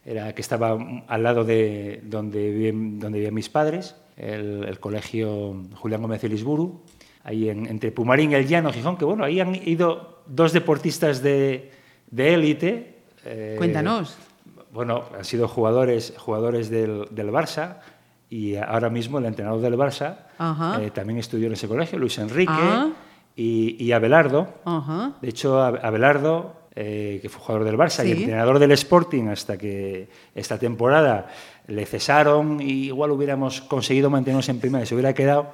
era, 0.06 0.34
que 0.34 0.42
estaba 0.42 0.76
al 1.08 1.22
lado 1.24 1.44
de 1.44 2.02
donde 2.04 2.50
vivían, 2.50 2.98
donde 3.00 3.20
vivían 3.20 3.36
mis 3.36 3.50
padres, 3.50 3.96
el, 4.18 4.64
el 4.68 4.80
colegio 4.80 5.56
Julián 5.76 6.02
Gómez 6.02 6.22
de 6.24 6.30
Lisburu, 6.30 6.82
ahí 7.24 7.50
en- 7.50 7.66
entre 7.68 7.92
Pumarín 7.92 8.32
y 8.32 8.36
El 8.36 8.48
Llano, 8.48 8.72
Gijón, 8.72 8.98
que 8.98 9.06
bueno, 9.06 9.24
ahí 9.24 9.40
han 9.40 9.56
ido 9.56 10.22
dos 10.28 10.54
deportistas 10.54 11.22
de, 11.22 11.72
de 12.10 12.34
élite. 12.34 12.98
eh, 13.26 13.56
Cuéntanos. 13.58 14.18
bueno, 14.72 15.04
han 15.18 15.26
sido 15.26 15.48
jugadores, 15.48 16.14
jugadores 16.18 16.70
del, 16.70 17.08
del 17.12 17.30
Barça 17.30 17.78
y 18.30 18.56
ahora 18.56 18.90
mismo 18.90 19.20
el 19.20 19.26
entrenador 19.26 19.62
del 19.62 19.76
Barça 19.76 20.16
eh, 20.82 20.90
también 20.92 21.20
estudió 21.20 21.48
en 21.48 21.54
ese 21.54 21.68
colegio, 21.68 22.00
Luis 22.00 22.18
Enrique 22.18 22.52
Ah. 22.56 22.90
y, 23.36 23.76
y 23.84 23.92
Abelardo. 23.92 24.48
Ajá. 24.66 25.14
De 25.22 25.30
hecho, 25.30 25.60
Ab- 25.62 25.80
Abelardo, 25.84 26.56
eh, 26.74 27.20
que 27.22 27.28
fue 27.30 27.42
jugador 27.42 27.66
del 27.66 27.76
Barça 27.78 28.04
y 28.06 28.14
Sí. 28.14 28.24
entrenador 28.24 28.58
del 28.58 28.72
Sporting 28.72 29.28
hasta 29.28 29.58
que 29.58 30.08
esta 30.34 30.58
temporada 30.58 31.28
le 31.68 31.86
cesaron 31.86 32.62
y 32.62 32.86
igual 32.86 33.12
hubiéramos 33.12 33.60
conseguido 33.62 34.10
mantenernos 34.10 34.48
en 34.50 34.60
primera 34.60 34.84
y 34.84 34.88
se 34.88 34.96
hubiera 34.96 35.14
quedado. 35.14 35.52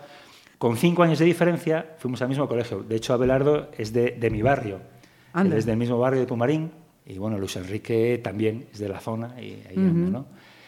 Con 0.58 0.76
cinco 0.78 1.04
años 1.04 1.20
de 1.20 1.26
diferencia 1.26 1.96
fuimos 2.00 2.22
al 2.22 2.30
mismo 2.30 2.48
colegio. 2.48 2.84
De 2.84 2.96
hecho, 2.96 3.14
Abelardo 3.14 3.70
es 3.78 3.94
de, 3.94 4.12
de 4.12 4.30
mi 4.30 4.42
barrio. 4.42 4.80
Él 5.36 5.54
es 5.54 5.66
del 5.66 5.78
mismo 5.78 6.00
barrio 6.00 6.20
de 6.22 6.26
Pumarín 6.26 6.72
y 7.06 7.18
bueno, 7.20 7.38
Luis 7.38 7.56
Enrique 7.58 8.20
también 8.24 8.68
es 8.72 8.80
de 8.80 8.90
la 8.90 9.00
zona 9.00 9.40
y 9.40 9.62
ahí 9.70 9.76
anda, 9.78 10.10
¿no? 10.20 10.26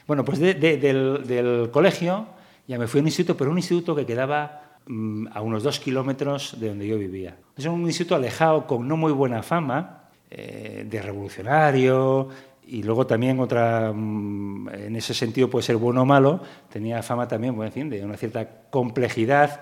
Bueno, 0.07 0.23
pues 0.23 0.39
de- 0.39 0.53
de- 0.53 0.77
del, 0.77 1.25
del 1.27 1.69
colegio 1.71 2.27
ya 2.67 2.77
me 2.77 2.87
fui 2.87 2.99
a 2.99 3.01
un 3.01 3.07
instituto, 3.07 3.35
pero 3.37 3.49
un 3.51 3.57
instituto 3.57 3.95
que 3.95 4.05
quedaba 4.05 4.77
mm, 4.85 5.27
a 5.33 5.41
unos 5.41 5.63
dos 5.63 5.79
kilómetros 5.79 6.59
de 6.59 6.69
donde 6.69 6.87
yo 6.87 6.97
vivía. 6.99 7.35
Es 7.57 7.65
un 7.65 7.81
instituto 7.81 8.15
alejado 8.15 8.67
con 8.67 8.87
no 8.87 8.95
muy 8.95 9.11
buena 9.11 9.41
fama, 9.43 10.03
eh, 10.29 10.85
de 10.87 11.01
revolucionario 11.01 12.29
y 12.67 12.83
luego 12.83 13.07
también 13.07 13.39
otra, 13.39 13.91
mm, 13.93 14.69
en 14.69 14.95
ese 14.95 15.13
sentido 15.15 15.49
puede 15.49 15.63
ser 15.63 15.77
bueno 15.77 16.03
o 16.03 16.05
malo, 16.05 16.41
tenía 16.71 17.01
fama 17.01 17.27
también, 17.27 17.55
bueno, 17.55 17.67
en 17.67 17.73
fin, 17.73 17.89
de 17.89 18.05
una 18.05 18.15
cierta 18.17 18.47
complejidad 18.69 19.61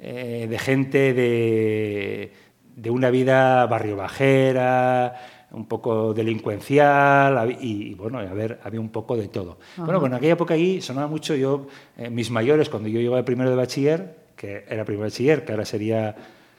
eh, 0.00 0.46
de 0.48 0.58
gente 0.58 1.12
de, 1.12 2.32
de 2.76 2.90
una 2.90 3.10
vida 3.10 3.66
barrio 3.66 3.96
bajera, 3.96 5.14
un 5.52 5.66
poco 5.66 6.14
delincuencial 6.14 7.56
y, 7.60 7.90
y, 7.90 7.94
bueno, 7.94 8.18
a 8.18 8.24
ver, 8.24 8.60
había 8.62 8.80
un 8.80 8.90
poco 8.90 9.16
de 9.16 9.28
todo. 9.28 9.58
Bueno, 9.76 10.00
pues 10.00 10.10
en 10.10 10.16
aquella 10.16 10.32
época 10.34 10.54
ahí 10.54 10.80
sonaba 10.80 11.06
mucho 11.06 11.34
yo, 11.34 11.66
eh, 11.96 12.10
mis 12.10 12.30
mayores, 12.30 12.68
cuando 12.68 12.88
yo 12.88 13.00
llegaba 13.00 13.24
primero 13.24 13.50
de 13.50 13.56
bachiller, 13.56 14.16
que 14.36 14.64
era 14.68 14.84
primero 14.84 15.04
de 15.04 15.10
bachiller, 15.10 15.44
que 15.44 15.52
ahora 15.52 15.64
sería 15.64 16.16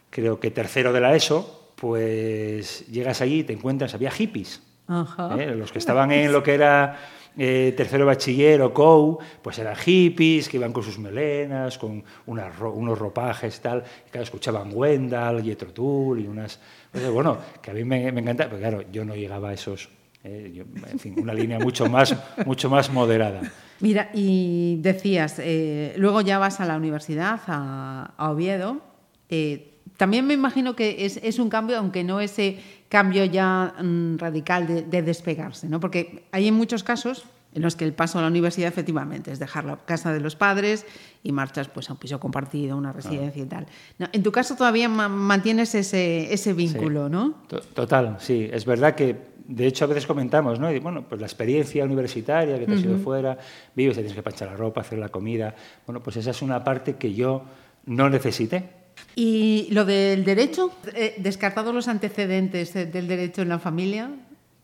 creo 0.10 0.40
que 0.40 0.52
tercero 0.52 0.92
de 0.94 1.00
la 1.00 1.16
ESO, 1.16 1.72
pues 1.76 2.86
llegas 2.88 3.22
allí 3.22 3.40
y 3.40 3.44
te 3.44 3.54
encuentras, 3.54 3.94
había 3.94 4.12
hippies. 4.12 4.62
Ajá. 4.88 5.36
¿eh? 5.40 5.56
Los 5.56 5.72
que 5.72 5.80
estaban 5.80 6.12
en 6.12 6.32
lo 6.32 6.44
que 6.44 6.54
era 6.54 6.98
eh, 7.38 7.74
tercero 7.76 8.06
bachiller 8.06 8.62
o 8.62 8.74
COU, 8.74 9.20
pues 9.42 9.58
eran 9.60 9.76
hippies 9.76 10.50
que 10.50 10.58
iban 10.58 10.74
con 10.74 10.84
sus 10.84 11.00
melenas, 11.00 11.78
con 11.78 12.04
unos 12.26 13.00
ropajes 13.00 13.60
tal, 13.62 13.84
y 14.08 14.10
claro, 14.10 14.24
escuchaban 14.24 14.72
Wendell, 14.74 15.44
Jethro 15.44 15.72
Tull 15.72 16.20
y 16.20 16.28
unas... 16.28 16.60
pues, 16.92 17.10
bueno, 17.10 17.38
que 17.62 17.72
a 17.72 17.74
mí 17.74 17.84
me, 17.84 18.12
me 18.12 18.22
encanta, 18.22 18.46
pero 18.46 18.60
claro, 18.60 18.84
yo 18.92 19.06
no 19.06 19.16
llegaba 19.16 19.50
a 19.50 19.54
esos... 19.54 19.90
eh, 20.24 20.64
en 20.92 21.00
fin, 21.00 21.16
una 21.18 21.34
línea 21.34 21.58
mucho 21.60 21.90
más, 21.90 22.16
mucho 22.46 22.70
más 22.70 22.92
moderada. 22.92 23.42
Mira, 23.80 24.12
y 24.14 24.78
decías, 24.82 25.40
eh, 25.40 25.94
luego 25.98 26.22
ya 26.22 26.38
vas 26.38 26.60
a 26.60 26.66
la 26.66 26.78
universidad, 26.78 27.40
a, 27.48 28.14
a 28.18 28.32
Oviedo. 28.32 28.82
eh, 29.30 29.68
también 29.98 30.26
me 30.26 30.34
imagino 30.34 30.76
que 30.76 31.06
es, 31.06 31.18
es 31.18 31.40
un 31.40 31.50
cambio, 31.50 31.78
aunque 31.78 32.04
no 32.04 32.20
ese 32.22 32.58
cambio 32.92 33.24
ya 33.26 33.74
mm, 33.82 34.18
radical 34.18 34.68
de, 34.68 34.82
de 34.84 35.02
despegarse, 35.02 35.70
¿no? 35.70 35.80
Porque 35.80 36.26
hay 36.32 36.48
en 36.50 36.54
muchos 36.54 36.84
casos 36.84 37.24
en 37.54 37.62
los 37.64 37.76
que 37.76 37.84
el 37.86 37.94
paso 37.94 38.20
a 38.20 38.22
la 38.22 38.28
universidad 38.28 38.68
efectivamente 38.70 39.32
es 39.32 39.40
dejar 39.40 39.64
la 39.66 39.78
casa 39.78 40.14
de 40.14 40.20
los 40.20 40.36
padres 40.36 40.86
y 41.24 41.32
marchas 41.32 41.68
pues, 41.70 41.90
a 41.90 41.94
un 41.94 42.00
piso 42.00 42.20
compartido, 42.20 42.74
a 42.74 42.78
una 42.78 42.92
residencia 42.94 43.42
y 43.44 43.46
tal. 43.46 43.66
No, 43.98 44.08
en 44.12 44.24
tu 44.24 44.32
caso 44.32 44.56
todavía 44.56 44.88
ma- 44.90 45.10
mantienes 45.10 45.74
ese, 45.76 46.34
ese 46.34 46.54
vínculo, 46.54 47.08
Sí. 47.08 47.12
¿no? 47.12 47.36
To- 47.48 47.60
Total, 47.62 48.18
sí. 48.20 48.50
Es 48.52 48.66
verdad 48.66 48.96
que, 48.96 49.18
de 49.48 49.68
hecho, 49.68 49.84
a 49.86 49.88
veces 49.88 50.06
comentamos, 50.06 50.60
¿no? 50.60 50.72
Y, 50.72 50.80
bueno, 50.80 51.04
pues 51.08 51.20
la 51.20 51.28
experiencia 51.28 51.84
universitaria, 51.84 52.58
que 52.60 52.66
te 52.66 52.74
has 52.74 52.84
ido 52.84 52.98
fuera, 52.98 53.38
vives, 53.76 53.96
tienes 53.96 54.14
que 54.14 54.22
planchar 54.24 54.48
la 54.50 54.56
ropa, 54.56 54.80
hacer 54.82 54.98
la 55.00 55.10
comida. 55.10 55.54
Bueno, 55.86 56.02
pues 56.02 56.16
esa 56.18 56.32
es 56.32 56.42
una 56.42 56.64
parte 56.64 56.96
que 56.96 57.14
yo 57.14 57.44
no 57.86 58.10
necesité. 58.10 58.81
Y 59.16 59.68
lo 59.72 59.84
del 59.86 60.24
derecho, 60.24 60.72
eh, 60.96 61.16
descartados 61.18 61.74
los 61.76 61.88
antecedentes 61.88 62.76
eh, 62.76 62.86
del 62.86 63.08
derecho 63.08 63.42
en 63.42 63.50
la 63.50 63.60
familia, 63.60 64.10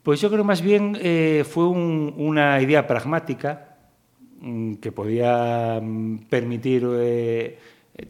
Pues 0.03 0.21
yo 0.21 0.29
creo 0.31 0.43
más 0.45 0.61
bien 0.61 0.97
eh, 1.01 1.43
fue 1.47 1.67
un- 1.67 2.13
una 2.17 2.61
idea 2.61 2.87
pragmática 2.87 3.75
mm, 4.39 4.75
que 4.75 4.91
podía 4.93 5.79
mm, 5.81 6.19
permitir 6.29 6.87
eh, 6.93 7.59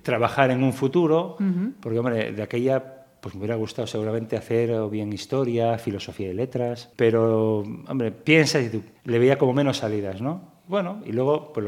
trabajar 0.03 0.51
en 0.51 0.63
un 0.63 0.73
futuro, 0.73 1.37
porque 1.81 1.97
hombre, 1.99 2.33
de 2.33 2.43
aquella 2.43 2.93
pues 3.19 3.33
me 3.33 3.39
hubiera 3.39 3.55
gustado 3.55 3.87
seguramente 3.87 4.37
hacer 4.37 4.71
o 4.73 4.89
bien 4.91 5.11
historia, 5.11 5.77
filosofía 5.79 6.29
y 6.29 6.33
letras, 6.35 6.89
pero 6.95 7.63
hombre, 7.87 8.11
piensas 8.11 8.63
y 8.71 8.83
le 9.05 9.17
veía 9.19 9.37
como 9.39 9.53
menos 9.53 9.77
salidas, 9.77 10.21
¿no? 10.21 10.41
Bueno, 10.67 11.01
y 11.05 11.11
luego 11.11 11.53
pues, 11.53 11.65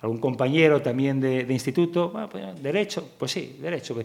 algún 0.00 0.18
compañero 0.18 0.80
también 0.80 1.20
de, 1.20 1.44
de 1.44 1.52
instituto, 1.52 2.10
bueno, 2.10 2.28
pues, 2.28 2.62
derecho, 2.62 3.10
pues 3.18 3.32
sí, 3.32 3.58
derecho. 3.60 3.96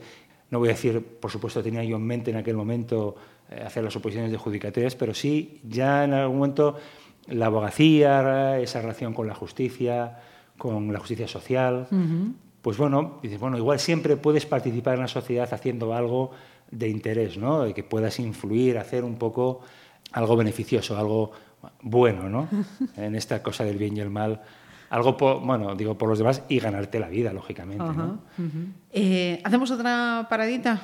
No 0.51 0.59
voy 0.59 0.69
a 0.69 0.71
decir, 0.71 1.01
por 1.01 1.31
supuesto, 1.31 1.61
tenía 1.61 1.83
yo 1.83 1.95
en 1.95 2.05
mente 2.05 2.31
en 2.31 2.37
aquel 2.37 2.55
momento 2.55 3.15
eh, 3.49 3.61
hacer 3.65 3.83
las 3.83 3.95
oposiciones 3.95 4.31
de 4.31 4.37
judicaturias, 4.37 4.95
pero 4.95 5.13
sí, 5.13 5.61
ya 5.63 6.03
en 6.03 6.13
algún 6.13 6.37
momento 6.37 6.77
la 7.27 7.45
abogacía, 7.45 8.59
esa 8.59 8.81
relación 8.81 9.13
con 9.13 9.27
la 9.27 9.35
justicia, 9.35 10.19
con 10.57 10.91
la 10.91 10.99
justicia 10.99 11.27
social, 11.27 11.87
pues 12.61 12.77
bueno, 12.77 13.19
dices, 13.21 13.39
bueno, 13.39 13.57
igual 13.57 13.79
siempre 13.79 14.17
puedes 14.17 14.45
participar 14.45 14.95
en 14.95 15.01
la 15.01 15.07
sociedad 15.07 15.47
haciendo 15.53 15.93
algo 15.93 16.31
de 16.71 16.89
interés, 16.89 17.37
¿no? 17.37 17.63
De 17.63 17.73
que 17.73 17.83
puedas 17.83 18.19
influir, 18.19 18.77
hacer 18.77 19.03
un 19.03 19.15
poco 19.15 19.61
algo 20.11 20.35
beneficioso, 20.35 20.97
algo 20.97 21.31
bueno, 21.81 22.29
¿no? 22.29 22.47
En 22.97 23.15
esta 23.15 23.41
cosa 23.43 23.63
del 23.63 23.77
bien 23.77 23.97
y 23.97 23.99
el 23.99 24.09
mal, 24.09 24.41
algo, 24.89 25.17
por, 25.17 25.41
bueno, 25.41 25.75
digo, 25.75 25.97
por 25.97 26.09
los 26.09 26.17
demás 26.17 26.41
y 26.49 26.59
ganarte 26.59 26.99
la 26.99 27.09
vida, 27.09 27.31
lógicamente, 27.33 27.83
¿no? 27.83 28.19
Eh, 28.91 29.41
¿Hacemos 29.43 29.69
otra 29.71 30.27
paradita? 30.29 30.81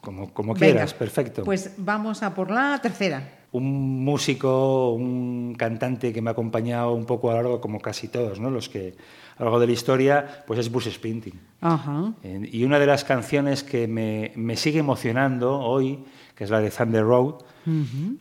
Como, 0.00 0.32
como 0.32 0.54
Venga, 0.54 0.66
quieras, 0.66 0.94
perfecto. 0.94 1.42
Pues 1.44 1.74
vamos 1.76 2.22
a 2.22 2.34
por 2.34 2.50
la 2.50 2.78
tercera. 2.80 3.22
un 3.50 4.04
músico, 4.04 4.92
un 4.92 5.54
cantante 5.58 6.12
que 6.12 6.22
me 6.22 6.30
ha 6.30 6.32
acompañado 6.32 6.92
un 6.92 7.04
poco 7.04 7.30
a 7.30 7.34
lo 7.34 7.42
largo, 7.42 7.60
como 7.60 7.80
casi 7.80 8.08
todos, 8.08 8.38
¿no? 8.38 8.50
Los 8.50 8.68
que 8.68 8.94
a 9.38 9.44
lo 9.44 9.46
largo 9.46 9.60
de 9.60 9.66
la 9.68 9.72
historia, 9.72 10.42
pues 10.46 10.58
es 10.58 10.70
Bruce 10.70 10.90
Springsteen. 10.90 11.38
Ajá. 11.60 12.12
Eh, 12.24 12.48
Y 12.50 12.64
una 12.64 12.78
de 12.78 12.86
las 12.86 13.04
canciones 13.04 13.62
que 13.62 13.86
me, 13.86 14.32
me 14.34 14.56
sigue 14.56 14.80
emocionando 14.80 15.58
hoy, 15.60 16.00
que 16.34 16.44
es 16.44 16.50
la 16.50 16.60
de 16.60 16.70
Thunder 16.70 17.04
Road, 17.04 17.34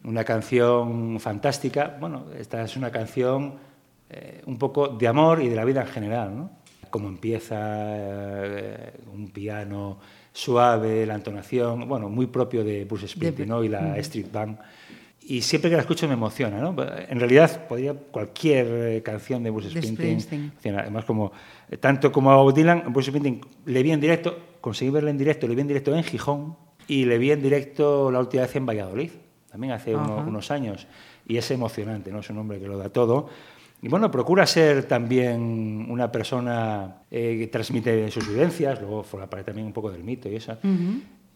una 0.03 0.23
canción 0.25 1.19
fantástica. 1.19 1.95
Bueno, 1.99 2.25
esta 2.37 2.61
es 2.61 2.75
una 2.75 2.91
canción 2.91 3.53
eh, 4.09 4.41
un 4.45 4.57
poco 4.57 4.89
de 4.89 5.07
amor 5.07 5.41
y 5.41 5.47
de 5.47 5.55
la 5.55 5.63
vida 5.65 5.81
en 5.81 5.87
general, 5.87 6.35
¿no? 6.35 6.49
Cómo 6.89 7.07
empieza 7.07 7.55
eh, 7.59 8.93
un 9.13 9.29
piano 9.29 9.99
suave, 10.33 11.05
la 11.05 11.15
entonación, 11.15 11.87
bueno, 11.87 12.09
muy 12.09 12.27
propio 12.27 12.63
de 12.63 12.85
Bruce 12.85 13.07
Springsteen 13.07 13.49
¿no? 13.49 13.63
y 13.63 13.69
la 13.69 13.97
Street 13.97 14.27
Band. 14.31 14.57
Y 15.29 15.41
siempre 15.41 15.69
que 15.69 15.75
la 15.75 15.81
escucho 15.81 16.07
me 16.07 16.13
emociona, 16.13 16.57
¿no? 16.61 16.73
En 17.09 17.19
realidad 17.19 17.67
podría 17.67 17.93
cualquier 17.93 18.67
eh, 18.69 19.01
canción 19.03 19.43
de 19.43 19.49
Bruce 19.49 19.69
Springsteen, 19.71 20.21
Springsteen. 20.21 20.79
además 20.79 21.03
como 21.03 21.33
eh, 21.69 21.75
tanto 21.77 22.11
como 22.13 22.31
a 22.31 22.37
Bob 22.37 22.53
Dylan, 22.53 22.83
Bruce 22.93 23.11
Springsteen 23.11 23.41
le 23.65 23.83
vi 23.83 23.91
en 23.91 23.99
directo, 23.99 24.37
conseguí 24.61 24.89
verle 24.89 25.11
en 25.11 25.17
directo, 25.17 25.45
le 25.47 25.55
vi 25.55 25.61
en 25.61 25.67
directo 25.67 25.93
en 25.95 26.03
Gijón 26.03 26.55
y 26.87 27.03
le 27.03 27.17
vi 27.17 27.31
en 27.31 27.41
directo 27.41 28.09
la 28.09 28.19
última 28.19 28.43
vez 28.43 28.55
en 28.55 28.65
Valladolid, 28.65 29.11
también 29.51 29.73
hace 29.73 29.93
uno- 29.95 30.23
unos 30.29 30.49
años 30.49 30.87
y 31.27 31.35
es 31.35 31.51
emocionante, 31.51 32.09
¿no? 32.09 32.19
Es 32.19 32.29
un 32.29 32.37
hombre 32.37 32.57
que 32.59 32.67
lo 32.67 32.77
da 32.77 32.87
todo. 32.87 33.27
Y 33.81 33.89
bueno, 33.89 34.09
procura 34.09 34.47
ser 34.47 34.85
también 34.85 35.85
una 35.89 36.09
persona 36.11 37.01
eh, 37.11 37.35
que 37.39 37.47
transmite 37.47 38.09
sus 38.09 38.27
vivencias, 38.27 38.79
luego 38.79 39.03
forma 39.03 39.29
parte 39.29 39.45
también 39.47 39.67
un 39.67 39.73
poco 39.73 39.91
del 39.91 40.03
mito 40.03 40.29
y 40.29 40.35
eso. 40.37 40.57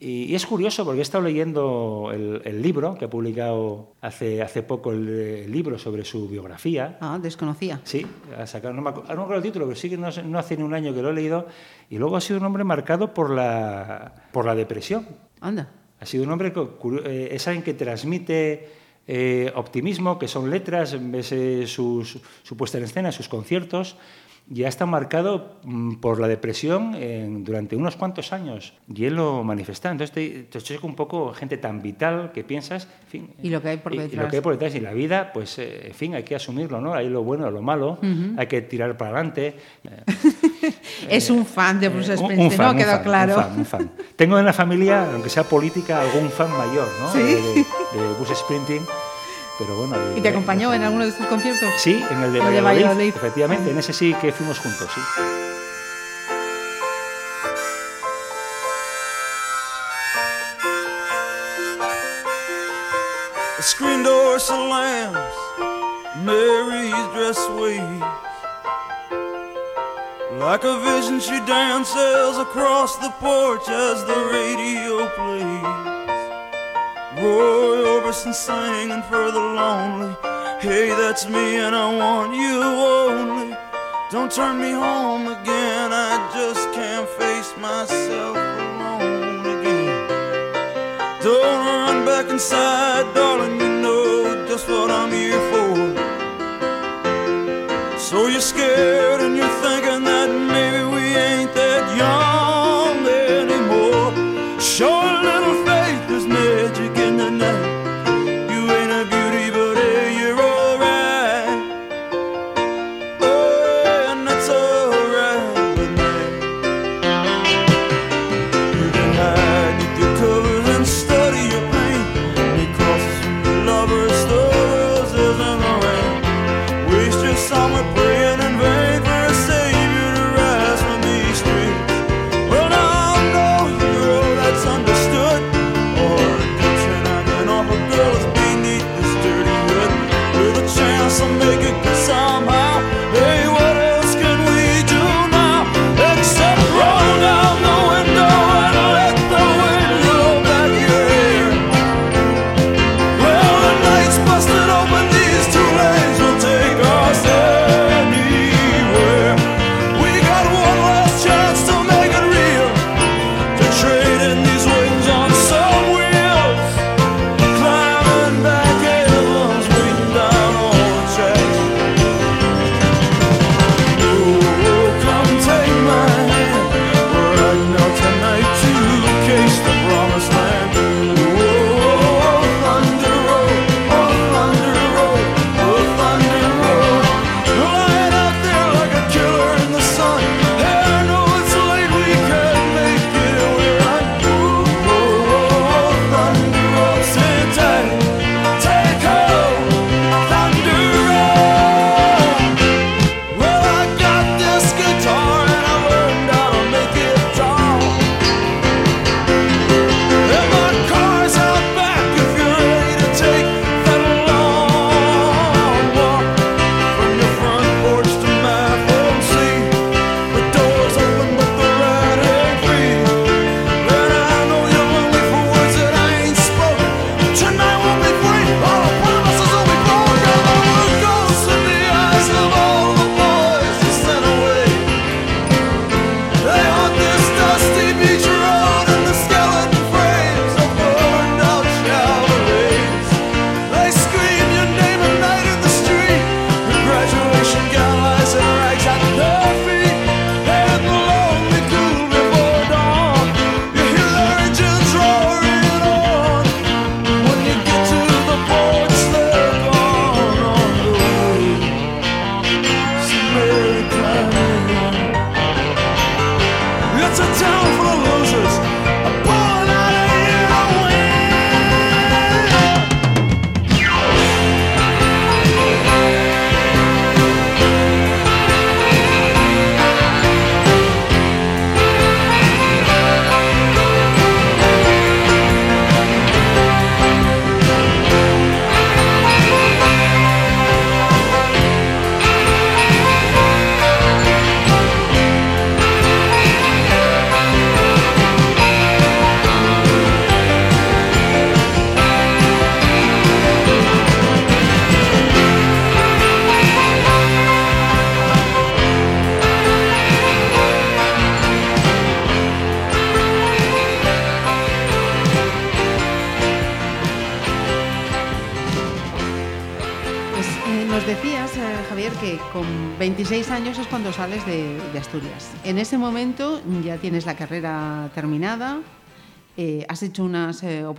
Y, 0.03 0.33
es 0.33 0.47
curioso 0.47 0.83
porque 0.83 0.97
he 0.97 1.03
estado 1.03 1.23
leyendo 1.23 2.09
el, 2.11 2.59
libro 2.59 2.95
que 2.95 3.05
ha 3.05 3.09
publicado 3.09 3.93
hace, 4.01 4.41
hace 4.41 4.63
poco, 4.63 4.91
el, 4.91 5.51
libro 5.51 5.77
sobre 5.77 6.03
su 6.03 6.27
biografía. 6.27 6.97
Ah, 6.99 7.19
desconocía. 7.21 7.79
Sí, 7.83 8.03
ha 8.35 8.47
sacado, 8.47 8.73
no 8.73 8.81
me, 8.81 8.89
acuerdo 8.89 9.35
el 9.35 9.43
título, 9.43 9.65
pero 9.67 9.75
sí 9.77 9.91
que 9.91 9.97
no, 9.97 10.09
no, 10.25 10.39
hace 10.39 10.57
ni 10.57 10.63
un 10.63 10.73
año 10.73 10.91
que 10.91 11.03
lo 11.03 11.11
he 11.11 11.13
leído. 11.13 11.45
Y 11.87 11.99
luego 11.99 12.17
ha 12.17 12.21
sido 12.21 12.39
un 12.39 12.45
hombre 12.45 12.63
marcado 12.63 13.13
por 13.13 13.29
la, 13.29 14.27
por 14.31 14.43
la 14.45 14.55
depresión. 14.55 15.07
Anda. 15.39 15.69
Ha 15.99 16.05
sido 16.07 16.23
un 16.23 16.31
hombre 16.31 16.51
que 16.51 16.67
eh, 17.05 17.29
es 17.33 17.47
alguien 17.47 17.63
que 17.63 17.75
transmite 17.75 18.69
eh, 19.05 19.51
optimismo, 19.55 20.17
que 20.17 20.27
son 20.27 20.49
letras, 20.49 20.97
ves 20.99 21.31
eh, 21.31 21.67
sus, 21.67 22.17
su 22.41 22.57
puesta 22.57 22.79
en 22.79 22.85
escena, 22.85 23.11
sus 23.11 23.29
conciertos 23.29 23.97
ya 24.53 24.67
está 24.67 24.85
marcado 24.85 25.59
mm, 25.63 25.95
por 25.95 26.19
la 26.19 26.27
depresión 26.27 26.95
durante 27.43 27.75
unos 27.75 27.95
cuantos 27.95 28.33
años 28.33 28.73
y 28.93 29.05
él 29.05 29.15
lo 29.15 29.43
manifesta. 29.43 29.89
Entonces 29.89 30.13
te, 30.13 30.43
te 30.43 30.61
choca 30.61 30.85
un 30.85 30.95
poco 30.95 31.33
gente 31.33 31.57
tan 31.57 31.81
vital 31.81 32.31
que 32.33 32.43
piensas, 32.43 32.87
en 33.03 33.07
fin, 33.07 33.29
y 33.41 33.49
lo 33.49 33.61
que 33.61 33.69
hay 33.69 33.77
por 33.77 33.93
detrás. 33.93 34.13
Y, 34.13 34.15
lo 34.17 34.27
que 34.27 34.35
hay 34.37 34.41
por 34.41 34.53
detrás 34.53 34.75
y 34.75 34.79
la 34.79 34.93
vida, 34.93 35.31
pues 35.33 35.57
eh, 35.59 35.87
en 35.87 35.93
fin, 35.93 36.15
hay 36.15 36.23
que 36.23 36.35
asumirlo, 36.35 36.81
¿no? 36.81 36.93
Hay 36.93 37.09
lo 37.09 37.23
bueno, 37.23 37.49
lo 37.49 37.61
malo, 37.61 37.97
hay 38.37 38.47
que 38.47 38.61
tirar 38.61 38.97
para 38.97 39.11
adelante. 39.11 39.55
es 41.09 41.29
un 41.29 41.45
fan 41.45 41.79
de 41.79 41.89
Bruce 41.89 42.13
eh, 42.13 42.17
Springsteen, 42.17 42.61
¿no? 42.61 42.75
Quedó 42.75 43.01
claro. 43.01 43.47
Un 43.55 43.65
fan, 43.65 43.91
Tengo 44.15 44.37
en 44.37 44.45
la 44.45 44.53
familia, 44.53 45.11
aunque 45.13 45.29
sea 45.29 45.43
política, 45.43 46.01
algún 46.01 46.29
fan 46.29 46.51
mayor, 46.51 46.87
¿no? 46.99 47.13
De, 47.13 47.23
de 47.23 48.13
Bruce 48.17 48.35
Springsteen. 48.35 48.81
¿Y 50.15 50.21
te 50.21 50.29
acompañó 50.29 50.73
en 50.73 50.83
alguno 50.83 51.05
de 51.05 51.11
sus 51.11 51.25
conciertos? 51.27 51.69
Sí, 51.77 52.03
en 52.09 52.23
el 52.23 52.33
de, 52.33 52.61
Valladolid, 52.61 53.13
efectivamente, 53.15 53.71
en 53.71 53.77
ese 53.77 53.93
sí 53.93 54.13
que 54.15 54.31
fuimos 54.31 54.59
juntos, 54.59 54.89
sí. 54.93 55.01
The 63.57 63.63
screen 63.63 64.03
door 64.03 64.39
slams, 64.39 65.17
Mary's 66.23 66.93
dress 67.13 67.37
waves. 67.59 68.01
Like 70.39 70.63
a 70.63 70.79
vision, 70.79 71.19
she 71.19 71.39
dances 71.45 72.37
across 72.39 72.95
the 72.97 73.11
porch 73.19 73.69
as 73.69 74.03
the 74.05 74.15
radio 74.33 75.07
plays. 75.15 76.00
Roy 77.21 77.77
Orbison 77.85 78.33
singing 78.33 79.03
for 79.03 79.29
the 79.31 79.39
lonely. 79.39 80.15
Hey, 80.59 80.89
that's 80.89 81.29
me, 81.29 81.57
and 81.57 81.75
I 81.75 81.95
want 81.95 82.33
you 82.33 82.63
only. 82.63 83.55
Don't 84.09 84.31
turn 84.31 84.59
me 84.59 84.71
home 84.71 85.27
again, 85.27 85.93
I 85.93 86.31
just 86.33 86.73
can't 86.73 87.07
face 87.07 87.53
myself 87.57 88.35
alone 88.35 89.45
again. 89.45 90.09
Don't 91.21 91.65
run 91.65 92.05
back 92.05 92.27
inside, 92.29 93.13
darling, 93.13 93.60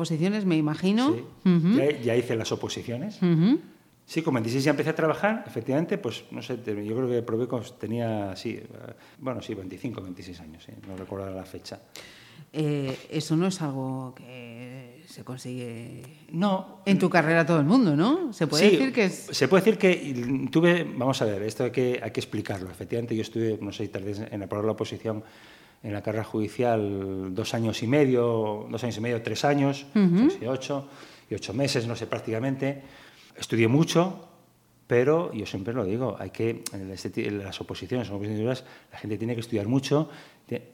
oposiciones, 0.02 0.44
me 0.44 0.56
imagino. 0.56 1.14
Sí. 1.14 1.48
Ujú, 1.48 1.76
ya, 1.78 2.00
ya 2.00 2.16
hice 2.16 2.34
las 2.36 2.50
oposiciones. 2.52 3.16
ujú. 3.22 3.60
Sí, 4.04 4.20
con 4.20 4.34
26 4.34 4.64
ya 4.64 4.72
empecé 4.72 4.90
a 4.90 4.94
trabajar, 4.96 5.44
efectivamente, 5.46 5.96
pues 5.96 6.24
no 6.32 6.42
sé, 6.42 6.56
yo 6.66 6.96
creo 6.96 7.08
que 7.08 7.22
probé 7.22 7.46
con, 7.46 7.62
tenía, 7.78 8.34
sí, 8.34 8.50
eh, 8.60 8.66
bueno, 9.18 9.40
sí, 9.40 9.54
25, 9.54 10.02
26 10.02 10.40
años, 10.40 10.64
sí, 10.64 10.72
no 10.88 10.96
recuerdo 10.96 11.30
la 11.34 11.44
fecha. 11.44 11.80
Eh, 12.52 12.94
eso 13.10 13.36
no 13.36 13.46
es 13.46 13.62
algo 13.62 14.12
que 14.14 15.02
se 15.06 15.22
consigue 15.24 16.02
No, 16.32 16.80
en 16.84 16.98
tu 16.98 17.08
carrera 17.08 17.46
todo 17.46 17.60
el 17.60 17.64
mundo, 17.64 17.96
¿no? 17.96 18.32
Se 18.32 18.46
puede 18.48 18.68
Sí, 18.68 18.76
decir 18.76 18.92
que 18.92 19.04
es... 19.04 19.28
Se 19.30 19.46
puede 19.48 19.62
decir 19.64 19.78
que 19.78 20.48
tuve, 20.50 20.84
vamos 20.84 21.22
a 21.22 21.24
ver, 21.24 21.42
esto 21.44 21.64
hay 21.64 21.70
que, 21.70 22.00
hay 22.02 22.10
que 22.10 22.20
explicarlo. 22.20 22.70
Efectivamente, 22.70 23.14
yo 23.14 23.22
estuve, 23.22 23.56
no 23.62 23.72
sé, 23.72 23.88
tardé 23.88 24.28
en 24.34 24.42
aprobar 24.42 24.66
la 24.66 24.72
oposición 24.72 25.22
en 25.82 25.92
la 25.92 26.02
carrera 26.02 26.24
judicial 26.24 27.34
dos 27.34 27.54
años 27.54 27.82
y 27.82 27.86
medio, 27.86 28.66
dos 28.70 28.82
años 28.84 28.96
y 28.96 29.00
medio, 29.00 29.22
tres 29.22 29.44
años, 29.44 29.86
seis 29.92 30.38
y 30.40 30.46
ocho, 30.46 30.88
y 31.28 31.34
ocho 31.34 31.52
meses, 31.54 31.86
no 31.86 31.96
sé, 31.96 32.06
prácticamente. 32.06 32.82
Estudié 33.36 33.66
mucho, 33.66 34.28
pero 34.86 35.32
yo 35.32 35.46
siempre 35.46 35.74
lo 35.74 35.84
digo, 35.84 36.16
hay 36.18 36.30
que, 36.30 36.62
en, 36.72 36.90
este 36.90 37.30
las 37.30 37.60
oposiciones, 37.60 38.06
en 38.06 38.12
las 38.12 38.20
oposiciones, 38.20 38.64
la 38.92 38.98
gente 38.98 39.18
tiene 39.18 39.34
que 39.34 39.40
estudiar 39.40 39.66
mucho 39.66 40.08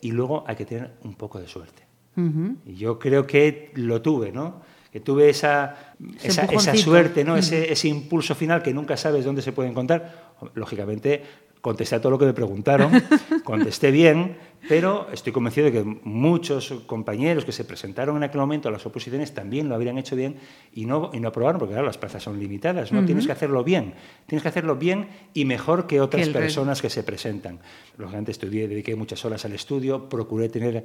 y 0.00 0.11
luego 0.11 0.44
hay 0.46 0.56
que 0.56 0.66
tener 0.66 0.90
un 1.04 1.14
poco 1.14 1.40
de 1.40 1.46
suerte. 1.46 1.82
Ujú. 2.16 2.56
Y 2.66 2.74
yo 2.74 2.98
creo 2.98 3.26
que 3.26 3.70
lo 3.74 4.02
tuve, 4.02 4.32
¿no? 4.32 4.61
Que 4.90 5.00
tuve 5.00 5.30
esa, 5.30 5.94
esa, 6.22 6.46
esa 6.46 6.74
suerte, 6.74 7.22
¿no? 7.22 7.36
Ese, 7.36 7.72
ese 7.72 7.88
impulso 7.88 8.34
final 8.34 8.62
que 8.62 8.74
nunca 8.74 8.96
sabes 8.96 9.24
dónde 9.24 9.42
se 9.42 9.52
puede 9.52 9.68
encontrar. 9.68 10.34
Lógicamente, 10.54 11.22
contesté 11.61 11.96
a 11.96 12.00
todo 12.00 12.11
lo 12.11 12.18
que 12.18 12.26
me 12.26 12.34
preguntaron, 12.34 12.90
contesté 13.44 13.90
bien, 13.90 14.36
pero 14.66 15.09
estoy 15.12 15.32
convencido 15.32 15.66
de 15.66 15.72
que 15.72 15.84
muchos 15.84 16.70
compañeros 16.86 17.44
que 17.44 17.52
se 17.52 17.64
presentaron 17.64 18.16
en 18.16 18.24
aquel 18.24 18.40
momento 18.40 18.68
a 18.68 18.72
las 18.72 18.84
oposiciones 18.84 19.32
también 19.32 19.68
lo 19.68 19.74
habrían 19.74 19.98
hecho 19.98 20.16
bien 20.16 20.36
y 20.72 20.86
no, 20.86 21.11
y 21.12 21.20
no 21.20 21.28
aprobaron, 21.28 21.59
porque 21.59 21.74
claro, 21.74 21.86
las 21.86 21.98
plazas 21.98 22.22
son 22.22 22.38
limitadas, 22.38 22.92
¿no? 22.92 23.04
Tienes 23.04 23.26
que 23.26 23.32
hacerlo 23.32 23.62
bien, 23.62 23.94
tienes 24.26 24.42
que 24.42 24.48
hacerlo 24.48 24.76
bien 24.76 25.09
y 25.34 25.44
mejor 25.44 25.86
que 25.86 26.00
otras 26.00 26.26
resto. 26.26 26.38
personas 26.38 26.82
que 26.82 26.90
se 26.90 27.02
presentan. 27.02 27.61
Lógicamente 27.96 28.32
estudié, 28.32 28.66
dediqué 28.68 28.96
muchas 28.96 29.24
horas 29.24 29.44
al 29.44 29.52
estudio, 29.52 30.09
procuré 30.09 30.48
tener, 30.48 30.84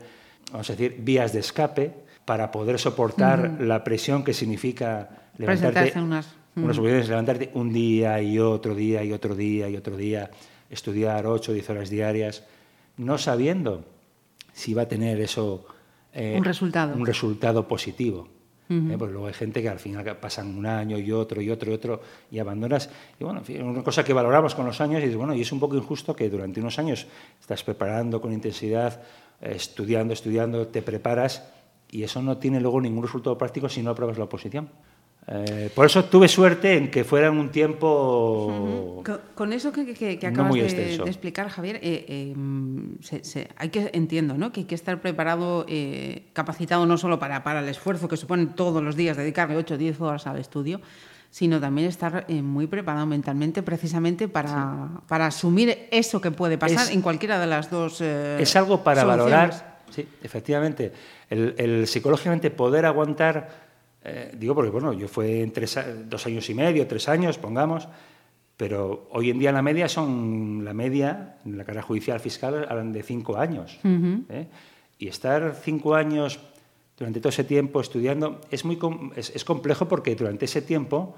vamos 0.52 0.70
a 0.70 0.74
decir, 0.74 0.98
vías 1.00 1.34
de 1.34 1.40
escape 1.40 1.94
para 2.26 2.52
poder 2.52 2.80
soportar 2.80 3.58
la 3.60 3.84
presión 3.84 4.24
que 4.24 4.34
significa 4.34 5.30
levantarte, 5.38 5.94
unas 6.56 6.78
oposiciones, 6.78 7.10
levantarte 7.10 7.50
un 7.56 7.74
día 7.74 8.22
y 8.22 8.40
otro 8.40 8.76
día 8.76 9.04
y 9.04 9.12
otro 9.12 9.36
día 9.36 9.68
y 9.70 9.76
otro 9.76 9.98
día, 9.98 10.30
estudiar 10.70 11.26
8 11.26 11.52
o 11.52 11.54
10 11.54 11.70
horas 11.72 11.90
diarias, 11.90 12.44
no 12.98 13.18
sabiendo 13.18 13.86
si 14.54 14.74
va 14.74 14.84
a 14.84 14.88
tener 14.88 15.20
eso 15.20 15.66
eh, 16.14 16.36
Un 16.38 16.44
resultado. 16.44 16.96
un 16.96 17.06
resultado 17.06 17.68
positivo. 17.68 18.28
¿eh? 18.70 18.96
Porque 18.98 19.14
luego 19.14 19.28
hay 19.28 19.34
gente 19.34 19.62
que 19.62 19.70
al 19.70 19.80
final 19.80 20.18
pasan 20.18 20.58
un 20.58 20.66
año 20.66 20.98
y 20.98 21.12
otro 21.12 21.42
y 21.42 21.50
otro 21.50 21.72
y 21.72 21.74
otro 21.76 22.02
y 22.32 22.40
abandonas. 22.40 22.90
Y 23.20 23.24
bueno, 23.24 23.40
en 23.40 23.46
fin, 23.46 23.62
una 23.62 23.84
cosa 23.84 24.04
que 24.04 24.14
valoramos 24.14 24.56
con 24.56 24.66
los 24.66 24.80
años 24.82 25.00
y 25.00 25.04
dices, 25.04 25.18
bueno, 25.18 25.36
y 25.36 25.42
es 25.42 25.52
un 25.52 25.60
poco 25.60 25.76
injusto 25.76 26.16
que 26.16 26.30
durante 26.30 26.60
unos 26.60 26.80
años 26.80 27.06
estás 27.40 27.64
preparando 27.64 28.22
con 28.22 28.34
intensidad, 28.34 29.02
eh, 29.42 29.54
estudiando, 29.56 30.14
estudiando, 30.14 30.68
te 30.68 30.82
preparas 30.82 31.44
y 31.92 32.04
eso 32.04 32.22
no 32.22 32.38
tiene 32.38 32.60
luego 32.60 32.82
ningún 32.82 33.04
resultado 33.04 33.38
práctico 33.38 33.70
si 33.70 33.84
no 33.84 33.92
apruebas 33.92 34.18
la 34.18 34.24
oposición. 34.24 34.70
Eh, 35.26 35.70
por 35.74 35.86
eso 35.86 36.04
tuve 36.06 36.28
suerte 36.28 36.76
en 36.76 36.92
que 36.92 37.04
fuera 37.06 37.32
un 37.32 37.50
tiempo... 37.50 39.02
Con, 39.06 39.20
con 39.36 39.54
eso 39.54 39.72
que, 39.72 39.94
que- 39.94 40.28
acabas 40.28 40.54
de, 40.54 40.96
explicar, 40.96 41.48
Javier, 41.50 41.78
eh, 41.78 42.06
eh, 42.08 42.36
se- 43.02 43.24
se- 43.24 43.48
hay 43.56 43.70
que 43.70 43.90
entiendo, 43.94 44.38
¿no? 44.38 44.52
Que 44.52 44.62
hay 44.62 44.66
que 44.66 44.76
estar 44.76 45.00
preparado, 45.02 45.66
eh, 45.70 46.24
capacitado 46.34 46.86
no 46.86 46.98
solo 46.98 47.20
para, 47.20 47.44
para 47.44 47.62
el 47.62 47.70
esfuerzo 47.70 48.08
que 48.10 48.18
supone 48.18 48.48
todos 48.48 48.84
los 48.84 48.96
días 48.96 49.16
dedicarle 49.16 49.56
8 49.56 49.76
o 49.76 49.78
10 49.78 50.02
horas 50.02 50.28
al 50.28 50.40
estudio, 50.40 50.82
sino 51.30 51.60
también 51.60 51.88
estar 51.88 52.26
eh, 52.28 52.42
muy 52.42 52.68
preparado 52.68 53.06
mentalmente 53.06 53.64
precisamente 53.64 54.28
para, 54.28 54.90
para 55.08 55.28
asumir 55.28 55.88
eso 55.92 56.20
que 56.20 56.32
puede 56.32 56.58
pasar 56.58 56.88
Es- 56.88 56.92
en 56.92 57.02
cualquiera 57.02 57.40
de 57.40 57.48
las 57.48 57.70
dos. 57.72 58.00
eh, 58.02 58.38
es 58.42 58.56
algo 58.58 58.84
para 58.84 59.02
soluciones. 59.02 59.32
valorar, 59.32 59.80
sí, 59.90 60.06
efectivamente, 60.22 60.92
el, 61.30 61.56
el 61.58 61.88
psicológicamente 61.88 62.52
poder 62.52 62.86
aguantar, 62.86 63.63
eh, 64.06 64.32
digo 64.38 64.54
porque 64.54 64.72
bueno, 64.72 64.94
yo 64.94 65.08
fue 65.08 65.42
en 65.42 65.52
tres, 65.52 65.80
dos 66.06 66.26
años 66.26 66.50
y 66.50 66.54
medio, 66.54 66.86
tres 66.88 67.08
años, 67.08 67.38
pongamos, 67.38 67.88
pero 68.58 69.08
hoy 69.12 69.30
en 69.30 69.40
día 69.40 69.52
la 69.52 69.62
media 69.62 69.88
son, 69.88 70.64
la 70.64 70.74
media, 70.74 71.38
en 71.46 71.58
la 71.58 71.64
carrera 71.64 71.84
judicial 71.84 72.20
fiscal 72.20 72.66
hablan 72.70 72.92
de 72.92 73.02
cinco 73.02 73.38
años. 73.38 73.80
¿eh? 74.30 74.48
Y 75.00 75.08
estar 75.08 75.56
cinco 75.62 75.96
años 75.96 76.40
durante 76.98 77.20
todo 77.20 77.30
ese 77.30 77.44
tiempo 77.44 77.82
estudiando 77.82 78.42
es, 78.52 78.66
muy, 78.66 78.78
es, 79.16 79.32
es 79.36 79.44
complejo 79.46 79.88
porque 79.88 80.16
durante 80.16 80.46
ese 80.46 80.62
tiempo 80.62 81.16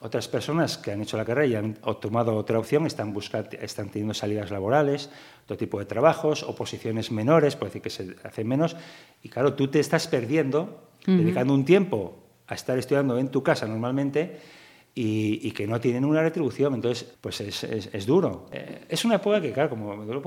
otras 0.00 0.28
personas 0.28 0.76
que 0.76 0.92
han 0.92 1.00
hecho 1.00 1.16
la 1.16 1.24
carrera 1.24 1.46
y 1.46 1.54
han 1.54 1.74
tomado 2.00 2.36
otra 2.36 2.58
opción 2.58 2.84
están, 2.84 3.14
buscando, 3.14 3.50
están 3.52 3.88
teniendo 3.88 4.12
salidas 4.12 4.50
laborales, 4.50 5.08
otro 5.44 5.56
tipo 5.56 5.78
de 5.78 5.86
trabajos, 5.86 6.42
o 6.42 6.54
posiciones 6.54 7.10
menores, 7.10 7.56
puede 7.56 7.70
decir 7.70 7.82
que 7.82 7.90
se 7.90 8.16
hacen 8.24 8.46
menos, 8.46 8.76
y 9.22 9.28
claro, 9.28 9.54
tú 9.54 9.68
te 9.68 9.80
estás 9.80 10.08
perdiendo, 10.08 10.90
dedicando 11.06 11.54
un 11.54 11.64
tiempo 11.64 12.23
a 12.46 12.54
estar 12.54 12.78
estudiando 12.78 13.18
en 13.18 13.28
tu 13.28 13.42
casa 13.42 13.66
normalmente 13.66 14.38
y, 14.94 15.40
y 15.46 15.50
que 15.52 15.66
no 15.66 15.80
tienen 15.80 16.04
una 16.04 16.22
retribución, 16.22 16.74
entonces 16.74 17.14
pues 17.20 17.40
es, 17.40 17.64
es- 17.64 17.90
es 17.92 18.06
duro. 18.06 18.46
Eh, 18.52 18.84
es 18.88 19.04
una 19.04 19.16
época 19.16 19.40
que, 19.40 19.52
claro, 19.52 19.70
como 19.70 19.96
me 19.96 20.04
duele, 20.04 20.20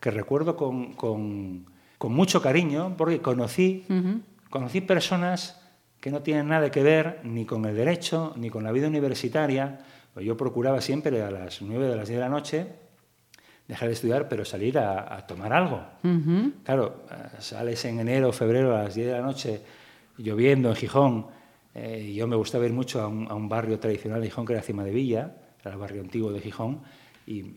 que 0.00 0.10
recuerdo 0.10 0.56
con, 0.56 0.94
con- 0.94 1.66
con 1.98 2.12
mucho 2.12 2.40
cariño, 2.40 2.94
porque 2.96 3.20
conocí, 3.20 3.84
conocí 4.50 4.80
personas 4.80 5.60
que 6.00 6.10
no 6.10 6.20
tienen 6.22 6.48
nada 6.48 6.70
que 6.70 6.82
ver 6.82 7.20
ni 7.24 7.44
con 7.46 7.64
el 7.64 7.74
derecho 7.74 8.34
ni 8.36 8.50
con 8.50 8.62
la 8.64 8.72
vida 8.72 8.88
universitaria. 8.88 9.80
Pues 10.12 10.24
Yo 10.26 10.36
procuraba 10.36 10.80
siempre 10.80 11.22
a 11.22 11.30
las 11.30 11.60
9 11.62 11.88
de 11.88 11.96
las 11.96 12.08
10 12.08 12.18
de 12.18 12.24
la 12.24 12.28
noche 12.28 12.66
dejar 13.66 13.88
de 13.88 13.94
estudiar, 13.94 14.28
pero 14.28 14.44
salir 14.44 14.78
a, 14.78 15.16
a 15.16 15.26
tomar 15.26 15.52
algo. 15.52 15.82
Claro, 16.64 17.04
eh, 17.10 17.14
sales 17.40 17.82
en 17.86 17.98
enero 18.00 18.28
o 18.28 18.32
febrero 18.32 18.76
a 18.76 18.82
las 18.84 18.94
10 18.94 19.06
de 19.08 19.12
la 19.14 19.22
noche 19.22 19.62
lloviendo 20.18 20.68
en 20.68 20.76
Gijón. 20.76 21.26
Eh, 21.74 22.12
yo 22.14 22.26
me 22.26 22.36
gustaba 22.36 22.64
ir 22.66 22.72
mucho 22.72 23.00
a 23.02 23.08
un, 23.08 23.26
a 23.30 23.34
un 23.34 23.48
barrio 23.48 23.78
tradicional 23.78 24.20
de 24.20 24.26
Gijón 24.28 24.46
que 24.46 24.52
era 24.54 24.62
Cima 24.62 24.84
de 24.84 24.92
Villa, 24.92 25.34
era 25.60 25.72
el 25.72 25.78
barrio 25.78 26.00
antiguo 26.02 26.30
de 26.32 26.40
Gijón, 26.40 26.80
y, 27.26 27.40
y- 27.40 27.54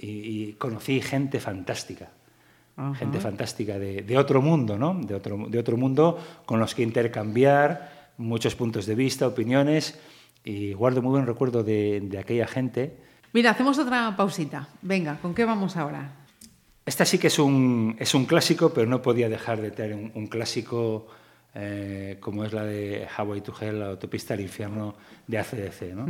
y 0.49 0.53
conocí 0.53 1.01
gente 1.01 1.39
fantástica 1.39 2.11
gente 2.99 3.19
fantástica 3.19 3.79
de, 3.79 4.03
de 4.03 4.17
otro 4.19 4.39
mundo, 4.39 4.77
¿no? 4.77 4.93
De 5.01 5.15
otro, 5.15 5.45
de 5.49 5.57
otro 5.57 5.77
mundo 5.77 6.19
con 6.45 6.59
los 6.59 6.75
que 6.75 6.83
intercambiar 6.83 8.11
muchos 8.17 8.53
puntos 8.55 8.85
de 8.85 8.93
vista, 8.93 9.25
opiniones, 9.27 9.99
y 10.43 10.73
guardo 10.73 11.01
muy 11.01 11.09
buen 11.11 11.25
recuerdo 11.25 11.63
de, 11.63 12.01
de 12.01 12.19
aquella 12.19 12.45
gente. 12.45 12.95
Mira, 13.33 13.49
hacemos 13.49 13.79
otra 13.79 14.15
pausita. 14.15 14.69
Venga, 14.83 15.17
¿con 15.23 15.33
qué 15.33 15.43
vamos 15.43 15.75
ahora? 15.75 16.17
Esta 16.85 17.03
sí 17.03 17.17
que 17.17 17.27
es 17.27 17.39
un, 17.39 17.95
es 17.97 18.13
un 18.13 18.25
clásico, 18.25 18.71
pero 18.71 18.85
no 18.87 19.01
podía 19.01 19.27
dejar 19.27 19.59
de 19.59 19.71
tener 19.71 19.95
un, 19.95 20.11
un 20.13 20.27
clásico 20.27 21.07
eh, 21.59 22.17
como 22.19 22.43
es 22.45 22.53
la 22.53 22.63
de 22.63 23.07
Highway 23.17 23.41
to 23.41 23.51
Hell, 23.59 23.79
la 23.79 23.87
autopista 23.87 24.35
al 24.35 24.41
infierno 24.41 24.95
de 25.25 25.39
ACDC. 25.39 25.93
¿no? 25.95 26.05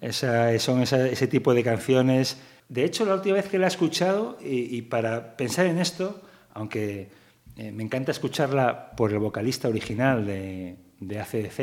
Esa- 0.00 0.58
son 0.58 0.82
esa- 0.82 1.06
ese 1.08 1.26
tipo 1.28 1.54
de 1.54 1.62
canciones. 1.62 2.38
De 2.68 2.84
hecho, 2.84 3.04
la 3.06 3.14
última 3.14 3.36
vez 3.36 3.46
que 3.48 3.58
la 3.58 3.66
he 3.66 3.68
escuchado, 3.68 4.38
y, 4.44 4.76
y 4.76 4.82
para 4.82 5.36
pensar 5.36 5.66
en 5.66 5.78
esto, 5.78 6.20
aunque 6.54 7.08
eh, 7.56 7.70
me 7.70 7.82
encanta 7.84 8.10
escucharla 8.12 8.90
por 8.96 9.12
el 9.12 9.18
vocalista 9.18 9.68
original 9.68 10.26
de, 10.26 10.76
de 11.00 11.18
ACDC, 11.20 11.60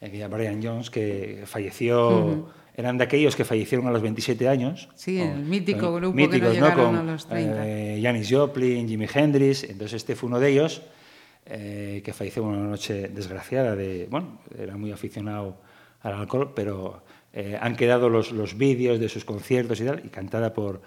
eh, 0.00 0.28
Brian 0.30 0.62
Jones, 0.62 0.88
que 0.88 1.42
falleció, 1.46 2.48
eran 2.76 2.96
de 2.96 3.04
aquellos 3.04 3.34
que 3.36 3.44
fallecieron 3.44 3.86
a 3.86 3.90
los 3.90 4.00
27 4.02 4.48
años. 4.48 4.88
Sí, 4.94 5.20
el 5.20 5.30
con- 5.32 5.50
mítico 5.50 5.80
con- 5.90 5.96
grupo 5.96 6.16
que 6.16 6.22
no 6.22 6.28
míticos, 6.28 6.54
llegaron 6.54 6.86
Con, 6.86 6.96
a 6.96 7.02
los 7.02 7.26
30. 7.26 7.66
eh, 7.66 8.00
Janis 8.02 8.28
Joplin, 8.30 8.88
Jimi 8.88 9.06
Hendrix, 9.12 9.64
entonces 9.64 9.94
este 9.94 10.14
fue 10.16 10.28
uno 10.28 10.38
de 10.40 10.48
ellos 10.50 10.82
eh, 11.46 12.02
que 12.04 12.12
falleció 12.12 12.42
en 12.44 12.48
una 12.50 12.68
noche 12.68 13.08
desgraciada 13.08 13.74
de, 13.76 14.06
bueno, 14.10 14.38
era 14.58 14.76
muy 14.76 14.92
aficionado 14.92 15.56
al 16.02 16.14
alcohol, 16.14 16.52
pero 16.54 17.02
eh, 17.32 17.58
han 17.60 17.76
quedado 17.76 18.08
los, 18.08 18.32
los 18.32 18.56
vídeos 18.56 18.98
de 19.00 19.08
sus 19.08 19.24
conciertos 19.24 19.80
y 19.80 19.84
tal, 19.84 20.02
y 20.04 20.08
cantada 20.08 20.52
por, 20.52 20.80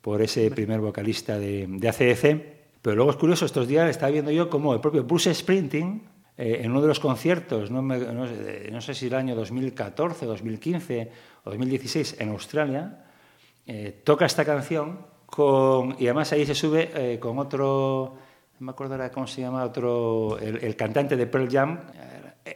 por 0.00 0.22
ese 0.22 0.50
primer 0.50 0.80
vocalista 0.80 1.38
de, 1.38 1.66
de 1.68 1.88
ACDC. 1.88 2.56
Pero 2.82 2.96
luego 2.96 3.10
es 3.10 3.16
curioso, 3.16 3.44
estos 3.46 3.66
días 3.66 3.88
estaba 3.90 4.12
viendo 4.12 4.30
yo 4.30 4.48
como 4.48 4.72
el 4.74 4.80
propio 4.80 5.04
Bruce 5.04 5.34
Springsteen, 5.34 6.02
eh, 6.38 6.60
en 6.62 6.70
uno 6.70 6.82
de 6.82 6.88
los 6.88 7.00
conciertos, 7.00 7.70
no, 7.70 7.80
me- 7.82 7.98
no 7.98 8.26
sé, 8.28 8.68
no 8.70 8.80
sé 8.80 8.94
si 8.94 9.06
el 9.06 9.14
año 9.14 9.34
2014, 9.34 10.26
2015 10.26 11.10
o 11.44 11.50
2016 11.50 12.16
en 12.20 12.28
Australia, 12.28 13.04
eh, 13.66 14.02
toca 14.04 14.26
esta 14.26 14.44
canción 14.44 14.98
con, 15.24 15.96
y 15.98 16.04
además 16.06 16.30
ahí 16.32 16.44
se 16.46 16.54
sube 16.54 16.90
eh, 16.94 17.18
con 17.18 17.38
otro, 17.38 18.16
me 18.60 18.70
acuerdo 18.70 18.94
ahora 18.94 19.10
cómo 19.10 19.26
se 19.26 19.40
llama, 19.42 19.64
otro, 19.64 20.38
el, 20.38 20.56
el 20.64 20.76
cantante 20.76 21.16
de 21.16 21.26
Pearl 21.26 21.48
Jam, 21.50 21.80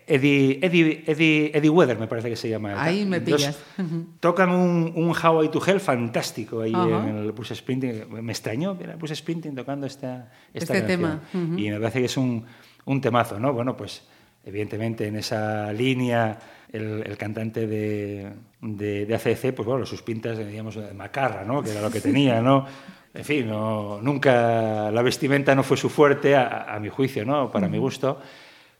Eddie, 0.06 0.60
Eddie, 0.62 1.02
Eddie, 1.06 1.50
Eddie 1.52 1.68
Weather, 1.70 1.98
me 1.98 2.06
parece 2.06 2.28
que 2.30 2.36
se 2.36 2.48
llama. 2.48 2.80
Ahí 2.80 3.04
me 3.04 3.16
Entonces, 3.16 3.58
pillas. 3.76 3.90
Tocan 4.20 4.50
un, 4.50 4.92
un 4.94 5.10
How 5.16 5.42
I 5.44 5.48
to 5.48 5.60
Hell 5.66 5.80
fantástico 5.80 6.60
ahí 6.60 6.72
Ajá. 6.72 7.08
en 7.08 7.16
el 7.16 7.32
Bruce 7.32 7.56
Springsteen. 7.56 8.06
Me 8.24 8.30
extrañó 8.32 8.74
ver 8.76 8.92
a 8.92 8.96
Bruce 8.96 9.16
Springsteen 9.16 9.54
tocando 9.56 9.86
esta, 9.86 10.30
esta 10.54 10.74
Este 10.74 10.86
canción. 10.86 10.86
tema, 11.00 11.20
ujú. 11.34 11.58
Y 11.58 11.70
me 11.70 11.80
parece 11.80 11.98
que 11.98 12.04
es 12.04 12.16
un, 12.16 12.44
un 12.84 13.00
temazo, 13.00 13.40
¿no? 13.40 13.52
Bueno, 13.52 13.76
pues 13.76 14.02
evidentemente 14.44 15.08
en 15.08 15.16
esa 15.16 15.72
línea 15.72 16.38
el, 16.72 17.02
el 17.04 17.16
cantante 17.18 17.66
de, 17.66 18.30
de, 18.60 19.06
de 19.06 19.14
ACC, 19.16 19.52
pues 19.54 19.66
bueno, 19.66 19.84
sus 19.86 20.02
pintas, 20.02 20.38
digamos, 20.38 20.76
de 20.76 20.94
macarra, 20.94 21.44
¿no? 21.44 21.64
Que 21.64 21.72
era 21.72 21.80
lo 21.82 21.90
que 21.90 22.00
tenía, 22.00 22.40
¿no? 22.40 22.64
En 23.12 23.24
fin, 23.24 23.48
no, 23.48 24.00
nunca 24.00 24.90
la 24.92 25.02
vestimenta 25.02 25.54
no 25.54 25.62
fue 25.62 25.76
su 25.76 25.88
fuerte, 25.90 26.36
a, 26.36 26.72
a 26.74 26.78
mi 26.78 26.88
juicio, 26.88 27.24
¿no? 27.24 27.50
Para 27.50 27.68
mi 27.68 27.78
gusto. 27.78 28.20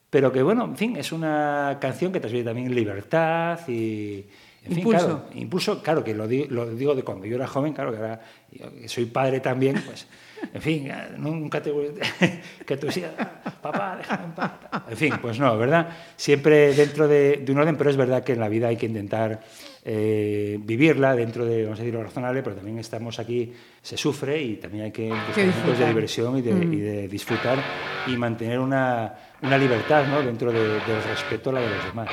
Pero 0.09 0.31
que, 0.33 0.43
bueno, 0.43 0.65
en 0.65 0.77
fin, 0.77 0.97
es 0.97 1.13
una 1.13 1.79
canción 1.81 2.13
que 2.13 2.21
transmite 2.21 2.45
también 2.45 2.75
libertad 2.75 3.59
y... 3.69 4.25
En 4.63 4.69
fin, 4.73 4.79
Impulso. 4.81 5.07
claro, 5.07 5.25
impulso, 5.37 5.83
claro, 5.83 6.05
que 6.05 6.15
lo, 6.15 6.29
di- 6.29 6.45
lo 6.49 6.67
digo 6.75 6.95
de 6.95 7.03
cuando 7.03 7.25
yo 7.25 7.37
era 7.37 7.47
joven, 7.47 7.73
claro, 7.73 7.93
que 7.93 7.97
ahora 7.97 8.21
soy 8.87 9.07
padre 9.07 9.41
también, 9.41 9.83
pues, 9.87 10.07
en 10.53 10.61
fin, 10.61 10.87
eh, 10.91 10.95
nunca 11.17 11.63
te 11.63 11.73
que 12.67 12.77
tú 12.77 12.89
decías, 12.89 13.11
papá, 13.63 13.95
déjame 13.97 14.25
en 14.25 14.33
paz. 14.33 14.53
En 14.91 14.97
fin, 14.99 15.15
pues 15.23 15.39
no, 15.39 15.57
¿verdad? 15.57 15.89
Siempre 16.15 16.75
dentro 16.75 17.09
de, 17.09 17.39
de 17.39 17.53
un 17.53 17.59
orden, 17.59 17.77
pero 17.79 17.89
es 17.89 17.97
verdad 17.97 18.23
que 18.23 18.35
en 18.35 18.41
la 18.41 18.51
vida 18.51 18.69
hay 18.69 18.77
que 18.77 18.85
intentar 18.85 19.41
eh, 19.85 20.59
vivirla 20.61 21.15
dentro 21.15 21.45
de, 21.45 21.65
vamos 21.65 21.79
a 21.79 21.83
decir, 21.83 21.95
lo 21.95 22.03
razonable, 22.03 22.43
pero 22.43 22.57
también 22.57 22.79
estamos 22.79 23.19
aquí, 23.19 23.53
se 23.81 23.97
sufre 23.97 24.41
y 24.43 24.57
también 24.57 24.85
hay 24.85 24.91
que 24.93 25.09
buscar 25.09 25.47
momentos 25.47 25.79
de 25.79 25.87
diversión 25.89 26.39
y 26.39 26.43
de, 26.43 26.51
y 26.51 26.81
de 26.81 27.09
disfrutar 27.09 27.59
y 28.07 28.17
mantener 28.17 28.59
una, 28.59 29.15
una 29.43 29.57
libertad, 29.59 30.07
¿no? 30.07 30.23
Dentro 30.23 30.53
de- 30.53 30.81
del 30.81 31.03
respeto 31.09 31.51
a 31.51 31.53
la 31.55 31.61
de 31.61 31.69
los 31.71 31.85
demás. 31.87 32.09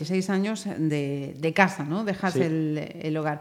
26 0.00 0.30
años 0.30 0.64
de, 0.78 1.34
de 1.38 1.52
casa, 1.52 1.84
¿no? 1.84 2.04
Dejas 2.04 2.32
Sí. 2.32 2.40
el, 2.42 2.78
el 3.02 3.16
hogar. 3.16 3.40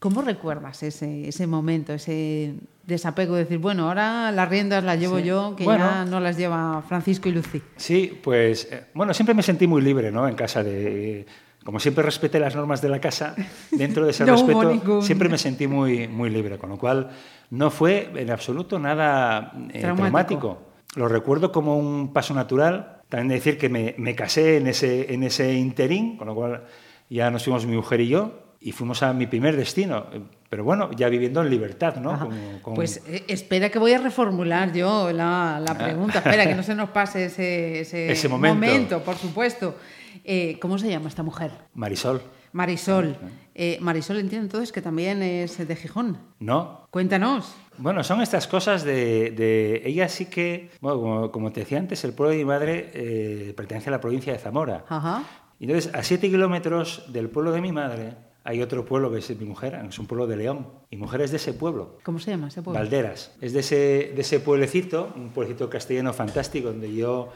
¿Cómo 0.00 0.22
recuerdas 0.22 0.82
ese, 0.82 1.28
ese 1.28 1.46
momento, 1.46 1.92
ese 1.92 2.54
desapego 2.84 3.34
de 3.36 3.44
decir, 3.44 3.58
bueno, 3.58 3.86
ahora 3.88 4.32
las 4.32 4.48
riendas 4.48 4.82
las 4.82 4.98
llevo 4.98 5.18
Sí. 5.18 5.24
yo, 5.24 5.54
que 5.56 5.64
Bueno. 5.64 5.84
ya 5.84 6.04
no 6.04 6.18
las 6.18 6.36
lleva 6.36 6.82
Francisco 6.88 7.28
y 7.28 7.32
Lucy? 7.32 7.62
Sí, 7.76 8.18
pues 8.22 8.68
eh, 8.72 8.86
bueno, 8.94 9.14
siempre 9.14 9.34
me 9.34 9.42
sentí 9.42 9.66
muy 9.68 9.82
libre, 9.82 10.10
¿no? 10.10 10.26
En 10.26 10.34
casa 10.34 10.64
de 10.64 11.26
como 11.64 11.78
siempre 11.78 12.02
respeté 12.02 12.40
las 12.40 12.56
normas 12.56 12.80
de 12.80 12.88
la 12.88 13.00
casa, 13.00 13.36
dentro 13.70 14.04
de 14.04 14.10
ese 14.12 14.24
No 14.24 14.32
respeto 14.32 15.02
siempre 15.02 15.28
me 15.28 15.38
sentí 15.38 15.66
muy 15.68 16.08
muy 16.08 16.30
libre, 16.30 16.58
con 16.58 16.70
lo 16.70 16.78
cual 16.78 17.10
no 17.50 17.70
fue 17.70 18.10
en 18.16 18.30
absoluto 18.30 18.78
nada 18.80 19.52
eh, 19.72 19.80
Traumático. 19.80 19.94
traumático. 19.96 20.58
Lo 20.96 21.06
recuerdo 21.06 21.52
como 21.52 21.76
un 21.78 22.12
paso 22.12 22.34
natural. 22.34 22.96
También 23.10 23.28
decir 23.28 23.58
que 23.58 23.68
me, 23.68 23.94
me 23.98 24.14
casé 24.14 24.56
en 24.56 24.66
ese 24.68 25.12
en 25.12 25.22
ese 25.24 25.52
interín, 25.52 26.16
con 26.16 26.28
lo 26.28 26.34
cual 26.34 26.64
ya 27.10 27.30
nos 27.30 27.44
fuimos 27.44 27.66
mi 27.66 27.76
mujer 27.76 28.00
y 28.00 28.08
yo 28.08 28.44
y 28.60 28.72
fuimos 28.72 29.02
a 29.02 29.12
mi 29.12 29.26
primer 29.26 29.56
destino. 29.56 30.06
pero 30.48 30.64
bueno, 30.64 30.90
ya 30.92 31.08
viviendo 31.08 31.40
en 31.42 31.48
libertad, 31.50 31.96
¿no? 31.96 32.28
Como- 32.62 32.74
Pues 32.76 33.02
eh, 33.06 33.24
espera 33.28 33.68
que 33.70 33.78
voy 33.78 33.92
a 33.92 33.98
reformular 33.98 34.72
yo 34.72 35.12
la, 35.12 35.62
la 35.64 35.76
pregunta. 35.78 36.18
Espera, 36.18 36.46
que 36.46 36.54
no 36.56 36.62
se 36.62 36.74
nos 36.74 36.90
pase 36.90 37.26
ese, 37.26 37.80
ese, 37.80 38.08
Ah. 38.08 38.12
Ese 38.14 38.28
momento. 38.28 39.02
por 39.02 39.16
supuesto. 39.16 39.76
Eh, 40.24 40.58
¿Cómo 40.60 40.76
se 40.78 40.88
llama 40.90 41.08
esta 41.08 41.22
mujer? 41.22 41.50
Marisol, 41.74 42.20
Marisol. 42.52 43.16
Eh, 43.62 43.76
Marisol 43.82 44.18
entiendo 44.18 44.46
entonces 44.46 44.72
que 44.72 44.80
también 44.80 45.22
es 45.22 45.58
de 45.68 45.76
Gijón. 45.76 46.16
¿no? 46.38 46.86
Cuéntanos. 46.90 47.54
Bueno, 47.76 48.02
son 48.02 48.22
estas 48.22 48.46
cosas 48.46 48.84
de, 48.84 49.32
de- 49.32 49.82
ella 49.84 50.08
sí 50.08 50.26
que, 50.26 50.70
bueno, 50.80 50.98
como, 51.00 51.30
como 51.30 51.52
te 51.52 51.60
decía 51.60 51.78
antes, 51.78 52.02
el 52.04 52.14
pueblo 52.14 52.30
de 52.32 52.38
mi 52.38 52.44
madre 52.46 52.90
eh, 52.94 53.52
pertenece 53.54 53.90
a 53.90 53.92
la 53.92 54.00
provincia 54.00 54.32
de 54.32 54.38
Zamora. 54.38 54.86
Ajá. 54.88 55.24
Entonces, 55.60 55.92
a 55.94 56.02
siete 56.02 56.30
kilómetros 56.30 57.04
del 57.12 57.28
pueblo 57.28 57.52
de 57.52 57.60
mi 57.60 57.70
madre 57.70 58.14
hay 58.44 58.62
otro 58.62 58.86
pueblo 58.86 59.12
que 59.12 59.18
es 59.18 59.38
mi 59.38 59.44
mujer, 59.44 59.78
es 59.86 59.98
un 59.98 60.06
pueblo 60.06 60.26
de 60.26 60.34
León. 60.38 60.66
Mi 60.90 60.96
mujer 60.96 61.20
es 61.20 61.30
de 61.30 61.36
ese 61.36 61.52
pueblo. 61.52 61.98
¿Cómo 62.02 62.18
se 62.18 62.30
llama 62.30 62.48
ese 62.48 62.62
pueblo? 62.62 62.80
Valderas. 62.80 63.36
Es 63.42 63.52
de 63.52 63.60
ese, 63.60 64.12
de 64.16 64.20
ese 64.22 64.40
pueblecito, 64.40 65.12
un 65.14 65.28
pueblecito 65.28 65.68
castellano 65.68 66.14
fantástico, 66.14 66.68
donde 66.68 66.94
yo, 66.94 67.28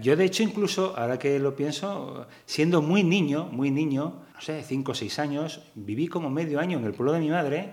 yo 0.00 0.14
de 0.14 0.24
hecho 0.26 0.44
incluso, 0.44 0.94
ahora 0.96 1.18
que 1.18 1.40
lo 1.40 1.56
pienso, 1.56 2.28
siendo 2.46 2.80
muy 2.82 3.02
niño, 3.02 3.48
muy 3.50 3.72
niño, 3.72 4.22
sé, 4.42 4.62
cinco 4.62 4.92
o 4.92 4.94
seis 4.94 5.18
años, 5.18 5.62
viví 5.74 6.08
como 6.08 6.28
medio 6.28 6.60
año 6.60 6.78
en 6.78 6.84
el 6.84 6.92
pueblo 6.92 7.12
de 7.12 7.20
mi 7.20 7.30
madre, 7.30 7.70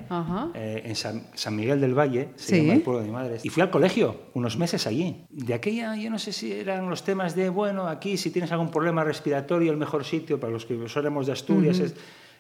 eh, 0.54 0.84
en 0.86 0.96
San, 0.96 1.24
San 1.34 1.56
Miguel 1.56 1.82
del 1.82 1.98
Valle, 1.98 2.30
se 2.36 2.56
Sí. 2.56 2.62
llama 2.62 2.74
el 2.76 2.82
pueblo 2.82 3.02
de 3.02 3.08
mi 3.08 3.14
madre, 3.14 3.38
y 3.44 3.50
fui 3.50 3.62
al 3.62 3.70
colegio 3.70 4.16
unos 4.36 4.58
meses 4.58 4.88
allí. 4.88 5.26
De 5.30 5.54
aquella, 5.54 5.96
yo 5.96 6.10
no 6.10 6.20
sé 6.20 6.32
si 6.32 6.52
eran 6.52 6.90
los 6.90 7.04
temas 7.04 7.36
de, 7.36 7.50
bueno, 7.50 7.88
aquí 7.88 8.16
si 8.18 8.32
tienes 8.32 8.52
algún 8.52 8.70
problema 8.72 9.04
respiratorio, 9.04 9.72
el 9.72 9.78
mejor 9.78 10.06
sitio 10.06 10.40
para 10.40 10.54
los 10.54 10.66
que 10.66 10.88
somos 10.88 11.26
de 11.28 11.34
Asturias 11.34 11.80
es... 11.80 11.96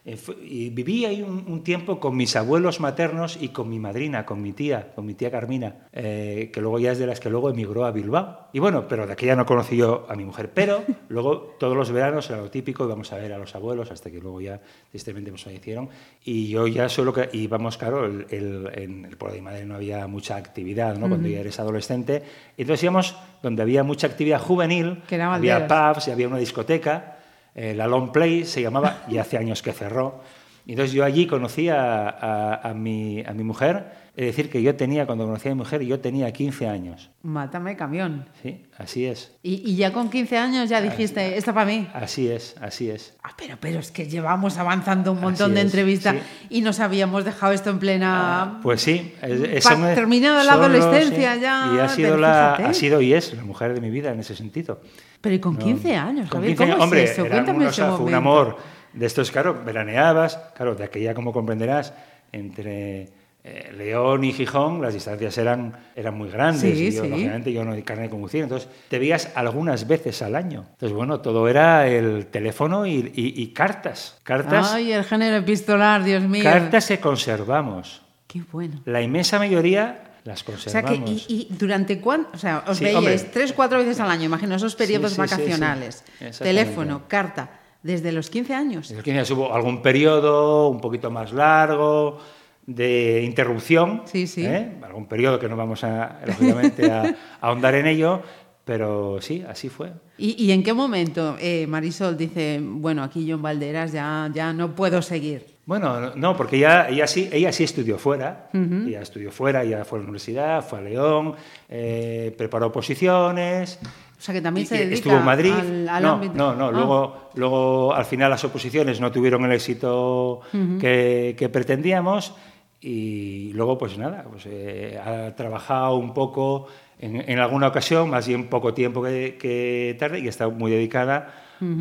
Eh, 0.06 0.18
Y 0.43 0.70
viví 0.70 1.06
ahí 1.06 1.22
un, 1.22 1.43
un 1.47 1.64
tiempo 1.64 2.00
con 2.00 2.16
mis 2.16 2.36
abuelos 2.36 2.80
maternos 2.80 3.38
y 3.41 3.50
con 3.50 3.70
mi 3.70 3.80
madrina, 3.80 4.26
con 4.26 4.41
mi 4.41 4.54
tía, 4.54 4.91
con 4.95 5.06
mi 5.06 5.14
tía 5.14 5.30
Carmina, 5.30 5.88
eh, 5.91 6.50
que 6.54 6.62
luego 6.62 6.80
ya 6.80 6.91
es 6.93 7.00
de 7.00 7.06
las 7.08 7.20
que 7.20 7.30
luego 7.30 7.50
emigró 7.50 7.86
a 7.86 7.91
Bilbao. 7.91 8.47
Y 8.54 8.60
bueno, 8.60 8.88
pero 8.88 9.06
de 9.06 9.14
aquella 9.14 9.36
no 9.36 9.45
conocí 9.45 9.76
yo 9.78 10.06
a 10.10 10.16
mi 10.16 10.24
mujer. 10.26 10.50
Pero 10.54 10.84
luego 11.10 11.56
todos 11.60 11.76
los 11.76 11.91
veranos 11.91 12.30
era 12.30 12.39
lo 12.39 12.50
típico, 12.50 12.86
íbamos 12.86 13.12
a 13.14 13.18
ver 13.18 13.34
a 13.34 13.38
los 13.38 13.54
abuelos 13.56 13.91
hasta 13.91 14.10
que 14.10 14.20
luego 14.20 14.39
ya 14.41 14.60
tristemente 14.89 15.30
nos 15.32 15.43
fallecieron. 15.43 15.89
Y 16.24 16.47
yo 16.50 16.66
ya 16.68 16.88
solo 16.89 17.14
que 17.14 17.30
íbamos, 17.34 17.78
claro, 17.78 18.06
el, 18.06 18.26
el- 18.30 18.70
en 18.74 19.06
el 19.06 19.18
pueblo 19.18 19.36
de 19.36 19.41
mi 19.41 19.45
madre 19.45 19.66
no 19.66 19.76
había 19.76 20.08
mucha 20.08 20.38
actividad, 20.38 20.97
¿no? 20.97 21.08
Cuando 21.10 21.28
ya 21.28 21.39
eres 21.41 21.60
adolescente. 21.60 22.24
Entonces 22.58 22.84
íbamos 22.84 23.16
donde 23.43 23.62
había 23.62 23.84
mucha 23.84 24.08
actividad 24.08 24.39
juvenil, 24.41 25.02
había 25.36 25.68
pubs 25.93 26.08
y 26.08 26.12
había 26.12 26.28
una 26.28 26.38
discoteca, 26.38 27.18
eh, 27.56 27.74
la 27.76 27.88
Long 27.88 28.12
Play 28.12 28.45
se 28.45 28.62
llamaba, 28.62 29.04
y 29.10 29.18
hace 29.18 29.38
años 29.38 29.62
que 29.62 29.74
cerró. 29.74 30.22
Y 30.66 30.74
entonces 30.74 30.93
yo 30.93 31.04
allí 31.04 31.26
conocí 31.26 31.68
a, 31.70 32.08
a- 32.10 32.70
a 32.70 32.74
mi, 32.76 33.24
a 33.26 33.34
mi 33.34 33.43
mujer, 33.43 33.97
es 34.16 34.26
decir, 34.26 34.50
que 34.52 34.62
yo 34.62 34.76
tenía, 34.76 35.06
cuando 35.08 35.26
conocí 35.26 35.47
a 35.47 35.52
mi 35.52 35.58
mujer, 35.58 35.82
yo 35.82 36.00
tenía 36.00 36.32
15 36.32 36.68
años. 36.68 37.10
Mátame 37.24 37.76
camión. 37.78 38.26
Sí, 38.43 38.66
así 38.78 39.06
es, 39.06 39.36
Y, 39.41 39.64
y 39.72 39.78
ya 39.78 39.93
con 39.93 40.10
15 40.12 40.38
años 40.38 40.70
ya 40.70 40.80
dijiste, 40.82 41.38
esta 41.38 41.54
para 41.54 41.66
mí. 41.66 41.88
así 41.93 42.28
es, 42.30 42.56
así 42.62 42.89
es. 42.89 43.16
Ah, 43.24 43.32
pero, 43.38 43.56
pero 43.60 43.80
es 43.80 43.91
que 43.91 44.08
llevamos 44.08 44.58
avanzando 44.58 45.14
un 45.14 45.22
montón 45.22 45.45
Así 45.52 45.56
de 45.56 45.62
entrevistas 45.62 46.16
sí. 46.16 46.47
y 46.58 46.62
nos 46.62 46.80
habíamos 46.82 47.24
dejado 47.26 47.54
esto 47.54 47.70
en 47.72 47.80
plena... 47.80 48.60
Pues 48.62 48.82
sí, 48.82 49.14
es- 49.24 49.41
es- 49.41 49.64
son- 49.64 49.82
terminada 49.95 50.43
la 50.43 50.54
adolescencia 50.54 51.36
sí, 51.36 51.41
ya, 51.41 51.72
Y 51.76 51.80
ha 51.80 51.89
sido, 51.89 52.18
la, 52.18 52.54
ha 52.56 52.74
sido 52.74 53.02
y 53.02 53.14
es 53.14 53.34
la 53.34 53.43
mujer 53.43 53.74
de 53.74 53.82
mi 53.82 53.89
vida 53.89 54.12
en 54.12 54.20
ese 54.20 54.36
sentido. 54.36 54.82
Pero 55.22 55.36
y 55.36 55.39
con 55.39 55.53
No, 55.53 55.59
15 55.59 55.95
años, 55.95 56.30
Javier, 56.30 56.55
15 56.55 56.55
¿cómo 56.57 56.65
años, 56.72 56.78
es 56.78 56.84
hombre, 56.84 57.03
eso? 57.03 57.28
Cuéntame 57.28 57.65
ese 57.67 57.82
fue 57.82 57.86
un 57.91 57.97
momento. 57.99 58.17
amor 58.17 58.57
de 58.93 59.05
estos, 59.05 59.32
claro, 59.32 59.61
veraneabas, 59.65 60.38
claro, 60.55 60.76
de 60.76 60.84
aquella, 60.86 61.13
como 61.13 61.32
comprenderás, 61.34 61.93
entre 62.32 63.09
eh, 63.43 63.72
León 63.78 64.24
y 64.24 64.34
Gijón, 64.34 64.82
las 64.82 64.93
distancias 64.93 65.38
eran, 65.38 65.74
eran 65.95 66.17
muy 66.17 66.30
grandes. 66.30 66.61
Sí, 66.78 66.86
y 66.88 66.91
yo, 66.91 67.03
sí. 67.03 67.09
lógicamente, 67.09 67.51
yo 67.53 67.63
no 67.65 67.72
hay 67.74 67.84
carne 67.84 68.03
de 68.03 68.09
conducir, 68.09 68.43
entonces 68.43 68.70
te 68.89 68.99
veías 68.99 69.32
algunas 69.36 69.88
veces 69.88 70.22
al 70.22 70.36
año. 70.36 70.65
Entonces, 70.72 70.95
bueno, 70.95 71.20
todo 71.22 71.47
era 71.47 71.88
el 71.88 72.28
teléfono 72.28 72.86
y, 72.86 73.11
y- 73.15 73.34
y 73.41 73.47
cartas. 73.47 74.17
Cartas, 74.24 74.74
Ay, 74.74 74.91
el 74.91 75.03
género 75.03 75.38
epistolar, 75.38 76.03
Dios 76.03 76.24
mío. 76.24 76.43
cartas 76.43 76.88
que 76.88 76.99
conservamos. 76.99 78.01
Qué 78.28 78.41
bueno. 78.51 78.82
La 78.86 79.01
inmensa 79.01 79.39
mayoría 79.39 80.09
las 80.26 80.41
O 80.47 80.57
sea 80.57 80.82
conservamos. 80.84 81.26
que, 81.28 81.34
y, 81.34 81.47
y 81.49 81.55
durante 81.57 81.99
cuánto, 81.99 82.30
o 82.34 82.38
sea, 82.38 82.63
os 82.67 82.78
Sí, 82.78 82.84
veíais 82.86 82.97
hombre. 83.22 83.30
tres, 83.34 83.53
cuatro 83.53 83.80
veces 83.80 83.99
al 83.99 84.09
año, 84.11 84.26
imagino 84.26 84.55
esos 84.55 84.76
periodos 84.76 85.11
sí, 85.13 85.15
sí, 85.22 85.28
sí. 85.28 85.36
vacacionales, 85.36 86.03
teléfono, 86.39 87.03
carta, 87.07 87.59
desde 87.84 88.11
los 88.11 88.30
15 88.30 88.53
años. 88.53 88.89
En 88.91 88.97
los 88.97 89.03
15 89.03 89.17
años 89.20 89.32
hubo 89.32 89.53
algún 89.53 89.82
periodo 89.82 90.67
un 90.70 90.82
poquito 90.82 91.09
más 91.11 91.32
largo 91.34 92.20
de 92.65 93.24
interrupción, 93.24 94.03
Sí, 94.05 94.28
sí. 94.28 94.45
¿eh? 94.45 94.78
algún 94.84 95.07
periodo 95.07 95.39
que 95.39 95.47
no 95.49 95.55
vamos 95.55 95.84
a, 95.84 96.20
lógicamente, 96.26 96.91
a, 96.91 97.01
a 97.03 97.15
ahondar 97.41 97.74
en 97.76 97.88
ello, 97.88 98.22
pero 98.65 99.20
sí, 99.22 99.43
así 99.49 99.70
fue. 99.70 99.91
¿Y, 100.20 100.36
y 100.43 100.51
en 100.51 100.61
qué 100.61 100.74
momento 100.74 101.36
eh, 101.39 101.65
Marisol 101.67 102.15
dice, 102.17 102.59
bueno, 102.61 103.01
aquí 103.01 103.26
yo 103.26 103.38
en 103.38 103.41
Valderas 103.41 103.91
ya, 103.91 104.30
ya 104.32 104.53
no 104.53 104.76
puedo 104.76 105.01
seguir? 105.01 105.47
Bueno, 105.70 106.15
no, 106.15 106.36
porque 106.36 106.55
ella, 106.57 106.89
ella, 106.89 107.05
sí, 107.05 107.30
ella 107.32 107.51
sí 107.51 107.63
estudió 107.63 107.99
fuera, 107.99 108.49
ella 108.51 109.01
estudió 109.03 109.30
fuera, 109.32 109.61
ella 109.61 109.86
fue 109.86 109.99
a 109.99 110.01
la 110.01 110.03
universidad, 110.05 110.65
fue 110.67 110.80
a 110.80 110.82
León, 110.82 111.36
eh, 111.70 112.34
preparó 112.36 112.72
posiciones. 112.72 113.78
O 114.17 114.20
sea 114.22 114.34
que 114.34 114.41
también 114.41 114.63
y- 114.63 114.67
se 114.67 114.78
dedica 114.80 114.95
estuvo 114.95 115.17
en 115.17 115.26
Madrid. 115.26 115.53
al, 115.53 115.88
al 115.89 116.01
no, 116.03 116.09
ámbito. 116.13 116.34
no, 116.34 116.55
no, 116.55 116.67
Ah, 116.70 116.72
luego, 116.72 117.30
luego 117.36 117.93
al 117.93 118.05
final 118.05 118.32
las 118.32 118.43
oposiciones 118.43 118.99
no 118.99 119.11
tuvieron 119.11 119.45
el 119.45 119.51
éxito 119.51 120.41
que, 120.82 121.36
que 121.38 121.49
pretendíamos 121.49 122.34
y 122.82 123.51
luego 123.53 123.78
pues 123.78 123.95
nada, 123.95 124.26
pues, 124.28 124.47
eh, 124.47 124.97
ha 124.97 125.36
trabajado 125.36 125.97
un 125.97 126.15
poco 126.15 126.65
en, 126.97 127.30
en 127.30 127.38
alguna 127.38 127.67
ocasión, 127.67 128.09
más 128.09 128.28
bien 128.28 128.47
poco 128.49 128.74
tiempo 128.74 129.03
que, 129.03 129.38
que 129.39 129.95
tarde 129.99 130.20
y 130.20 130.28
estado 130.28 130.49
muy 130.49 130.72
dedicada 130.72 131.32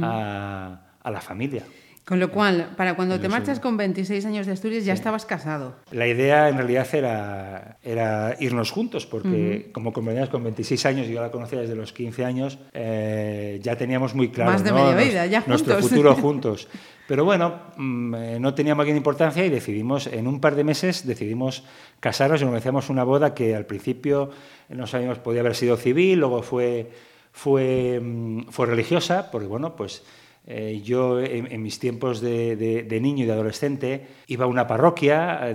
a, 0.03 0.81
a 1.03 1.11
la 1.11 1.21
familia. 1.23 1.65
Con 2.09 2.21
lo 2.21 2.31
cual, 2.31 2.71
para 2.75 2.97
cuando 2.97 3.21
te 3.21 3.29
marchas 3.29 3.61
con 3.61 3.77
26 3.77 4.25
años 4.25 4.47
de 4.47 4.53
Asturias 4.55 4.83
ya 4.87 4.95
estabas 4.95 5.27
casado. 5.27 5.75
La 5.91 6.07
idea 6.07 6.49
en 6.49 6.57
realidad 6.57 6.87
era, 6.95 7.77
era 7.83 8.35
irnos 8.41 8.71
juntos, 8.71 9.05
porque 9.05 9.69
como 9.75 9.93
comprenderás, 9.93 10.31
con 10.31 10.43
26 10.43 10.87
años, 10.87 11.07
yo 11.07 11.21
la 11.21 11.31
conocía 11.31 11.61
desde 11.61 11.75
los 11.75 11.93
15 11.93 12.25
años, 12.25 12.59
eh, 12.73 13.61
ya 13.63 13.77
teníamos 13.77 14.15
muy 14.15 14.31
claro 14.31 14.51
Más 14.53 14.65
de 14.65 14.71
¿no? 14.71 14.77
media 14.77 14.95
Nos- 14.95 15.05
vida, 15.05 15.27
ya 15.27 15.45
nuestro 15.47 15.77
futuro 15.83 16.15
juntos. 16.17 16.69
Pero 17.07 17.27
bueno, 17.27 17.61
mm, 17.77 18.15
eh, 18.15 18.41
no 18.41 18.55
tenía 18.55 18.75
mayor 18.75 18.97
importancia 18.97 19.45
y 19.45 19.51
decidimos, 19.51 20.07
en 20.07 20.27
un 20.27 20.41
par 20.41 20.55
de 20.55 20.65
meses, 20.65 21.07
decidimos 21.07 21.65
casarnos 22.01 22.41
y 22.41 22.45
organizamos 22.45 22.89
una 22.89 23.05
boda 23.05 23.35
que 23.35 23.55
al 23.55 23.67
principio 23.67 24.31
no 24.71 24.87
sabíamos, 24.87 25.19
podía 25.19 25.41
haber 25.43 25.55
sido 25.55 25.77
civil, 25.77 26.21
luego 26.21 26.41
fue, 26.43 26.91
fue, 27.33 28.01
mm, 28.03 28.45
fue 28.49 28.65
religiosa, 28.65 29.31
porque 29.31 29.47
bueno, 29.47 29.77
pues 29.77 30.05
eh, 30.51 30.81
yo 30.83 31.21
en, 31.21 31.53
en 31.53 31.63
mis 31.63 31.79
tiempos 31.79 32.23
de, 32.23 32.57
de- 32.57 32.83
de 32.83 33.01
niño 33.01 33.25
y 33.25 33.27
de 33.27 33.33
adolescente 33.33 34.07
iba 34.29 34.47
a 34.47 34.49
una 34.49 34.67
parroquia 34.67 35.51
eh, 35.51 35.55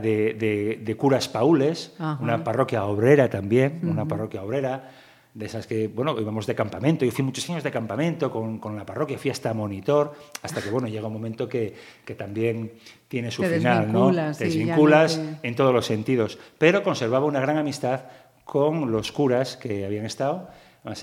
de, 0.80 0.96
curas 0.96 1.28
paules, 1.28 1.96
Ajá. 1.98 2.22
una 2.22 2.44
parroquia 2.44 2.86
obrera 2.86 3.28
también, 3.30 3.80
una 3.84 4.06
parroquia 4.08 4.44
obrera, 4.44 4.92
de 5.34 5.48
esas 5.48 5.66
que, 5.66 5.88
bueno, 5.88 6.16
íbamos 6.22 6.46
de 6.46 6.54
campamento. 6.54 7.06
Yo 7.06 7.12
fui 7.12 7.26
muchos 7.26 7.50
años 7.50 7.64
de 7.64 7.72
campamento 7.72 8.30
con, 8.30 8.60
con 8.60 8.76
la 8.76 8.86
parroquia, 8.86 9.18
fui 9.18 9.32
hasta 9.32 9.52
monitor, 9.56 10.14
hasta 10.44 10.62
que, 10.62 10.70
bueno, 10.70 10.88
llega 10.88 11.08
un 11.08 11.14
momento 11.14 11.50
que, 11.50 11.74
que 12.06 12.14
también 12.14 12.74
tiene 13.08 13.32
su 13.32 13.42
Te 13.42 13.58
final, 13.58 13.92
¿no? 13.92 14.12
desvinculas, 14.12 14.38
Te 14.38 14.52
sí, 14.52 14.60
no 14.60 14.66
desvinculas 14.66 15.20
te- 15.42 15.48
en 15.48 15.56
todos 15.56 15.74
los 15.74 15.88
sentidos. 15.88 16.38
Pero 16.60 16.84
conservaba 16.84 17.26
una 17.26 17.40
gran 17.40 17.58
amistad 17.58 18.02
con 18.46 18.92
los 18.92 19.12
curas 19.12 19.58
que 19.58 19.88
habían 19.88 20.06
estado. 20.06 20.50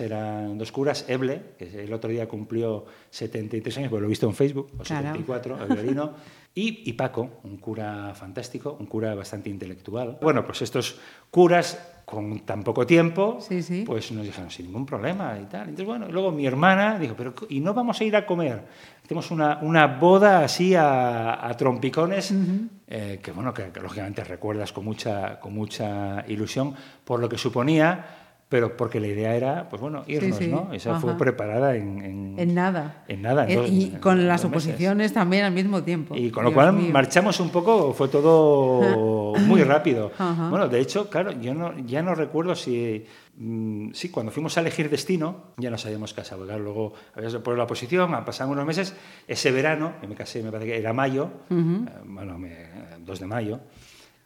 Eran 0.00 0.58
dos 0.58 0.72
curas, 0.72 1.06
Eble, 1.08 1.42
que 1.58 1.84
el 1.84 1.92
otro 1.92 2.10
día 2.10 2.28
cumplió 2.28 2.84
73 3.10 3.78
años, 3.78 3.90
pues 3.90 4.00
lo 4.00 4.06
he 4.06 4.10
visto 4.10 4.26
en 4.26 4.34
Facebook, 4.34 4.70
o 4.78 4.82
Claro. 4.82 5.06
74, 5.08 5.58
el 5.64 5.74
violino, 5.74 6.12
y, 6.54 6.82
y 6.88 6.92
Paco, 6.92 7.40
un 7.44 7.56
cura 7.56 8.12
fantástico, 8.14 8.76
un 8.78 8.86
cura 8.86 9.14
bastante 9.14 9.48
intelectual. 9.48 10.18
Bueno, 10.20 10.44
pues 10.44 10.60
estos 10.62 10.98
curas, 11.30 11.78
con 12.04 12.40
tan 12.40 12.62
poco 12.64 12.84
tiempo, 12.86 13.38
Sí, 13.40 13.62
sí. 13.62 13.84
pues 13.86 14.10
nos 14.12 14.24
dijeron, 14.26 14.50
sin 14.50 14.66
ningún 14.66 14.84
problema 14.84 15.38
y 15.40 15.44
tal. 15.46 15.62
Entonces, 15.62 15.86
bueno, 15.86 16.08
luego 16.10 16.30
mi 16.32 16.44
hermana 16.44 16.98
dijo, 16.98 17.14
pero 17.16 17.32
¿y 17.48 17.60
no 17.60 17.72
vamos 17.72 18.00
a 18.00 18.04
ir 18.04 18.16
a 18.16 18.26
comer? 18.26 18.64
Hacemos 19.04 19.30
una, 19.30 19.60
una 19.62 19.86
boda 19.86 20.44
así 20.44 20.74
a, 20.74 21.46
a 21.48 21.56
trompicones, 21.56 22.34
eh, 22.88 23.20
que 23.22 23.30
bueno, 23.32 23.54
que, 23.54 23.70
que 23.70 23.80
lógicamente 23.80 24.24
recuerdas 24.24 24.72
con 24.72 24.84
mucha, 24.84 25.38
con 25.40 25.54
mucha 25.54 26.24
ilusión 26.28 26.74
por 27.04 27.20
lo 27.20 27.28
que 27.28 27.38
suponía, 27.38 28.29
pero 28.50 28.76
porque 28.76 28.98
la 29.00 29.06
idea 29.06 29.34
era, 29.36 29.68
pues 29.70 29.80
bueno, 29.80 30.02
irnos, 30.08 30.36
sí. 30.36 30.48
¿no? 30.48 30.72
Esa 30.72 30.98
fue 31.00 31.16
preparada 31.16 31.76
en... 31.76 32.02
En, 32.04 32.34
En 32.36 32.54
nada. 32.54 33.04
En 33.08 33.22
nada. 33.22 33.48
en 33.48 33.56
dos- 33.56 33.70
y 33.70 33.90
con 34.00 34.26
las 34.26 34.44
meses. 34.44 34.50
oposiciones 34.50 35.12
también 35.14 35.44
al 35.44 35.52
mismo 35.52 35.82
tiempo. 35.84 36.14
Y 36.16 36.30
con 36.32 36.44
lo 36.44 36.52
cual 36.52 36.72
mío. 36.72 36.92
marchamos 36.92 37.38
un 37.40 37.50
poco, 37.50 37.94
fue 37.94 38.08
todo 38.08 39.34
muy 39.46 39.62
rápido. 39.62 40.10
Ajá. 40.18 40.48
Bueno, 40.50 40.68
de 40.68 40.80
hecho, 40.80 41.08
claro, 41.08 41.30
yo 41.40 41.54
no, 41.54 41.78
ya 41.86 42.02
no 42.02 42.14
recuerdo 42.16 42.56
si, 42.56 43.04
mm, 43.36 43.92
sí, 43.92 44.08
cuando 44.10 44.32
fuimos 44.32 44.58
a 44.58 44.62
elegir 44.62 44.90
destino, 44.90 45.52
ya 45.56 45.70
nos 45.70 45.86
habíamos 45.86 46.12
casado. 46.12 46.44
Claro, 46.44 46.64
luego 46.64 46.92
habíamos 47.14 47.34
puesto 47.36 47.56
la 47.56 47.68
posición, 47.68 48.12
han 48.14 48.24
pasado 48.24 48.50
unos 48.50 48.66
meses, 48.66 48.96
ese 49.28 49.52
verano, 49.52 49.92
me 50.08 50.16
casé, 50.16 50.42
me 50.42 50.50
parece 50.50 50.72
que 50.72 50.76
era 50.78 50.92
mayo, 50.92 51.28
eh, 51.50 51.54
bueno, 52.04 52.36
me- 52.36 52.66
2 52.98 53.20
de 53.20 53.26
mayo, 53.26 53.60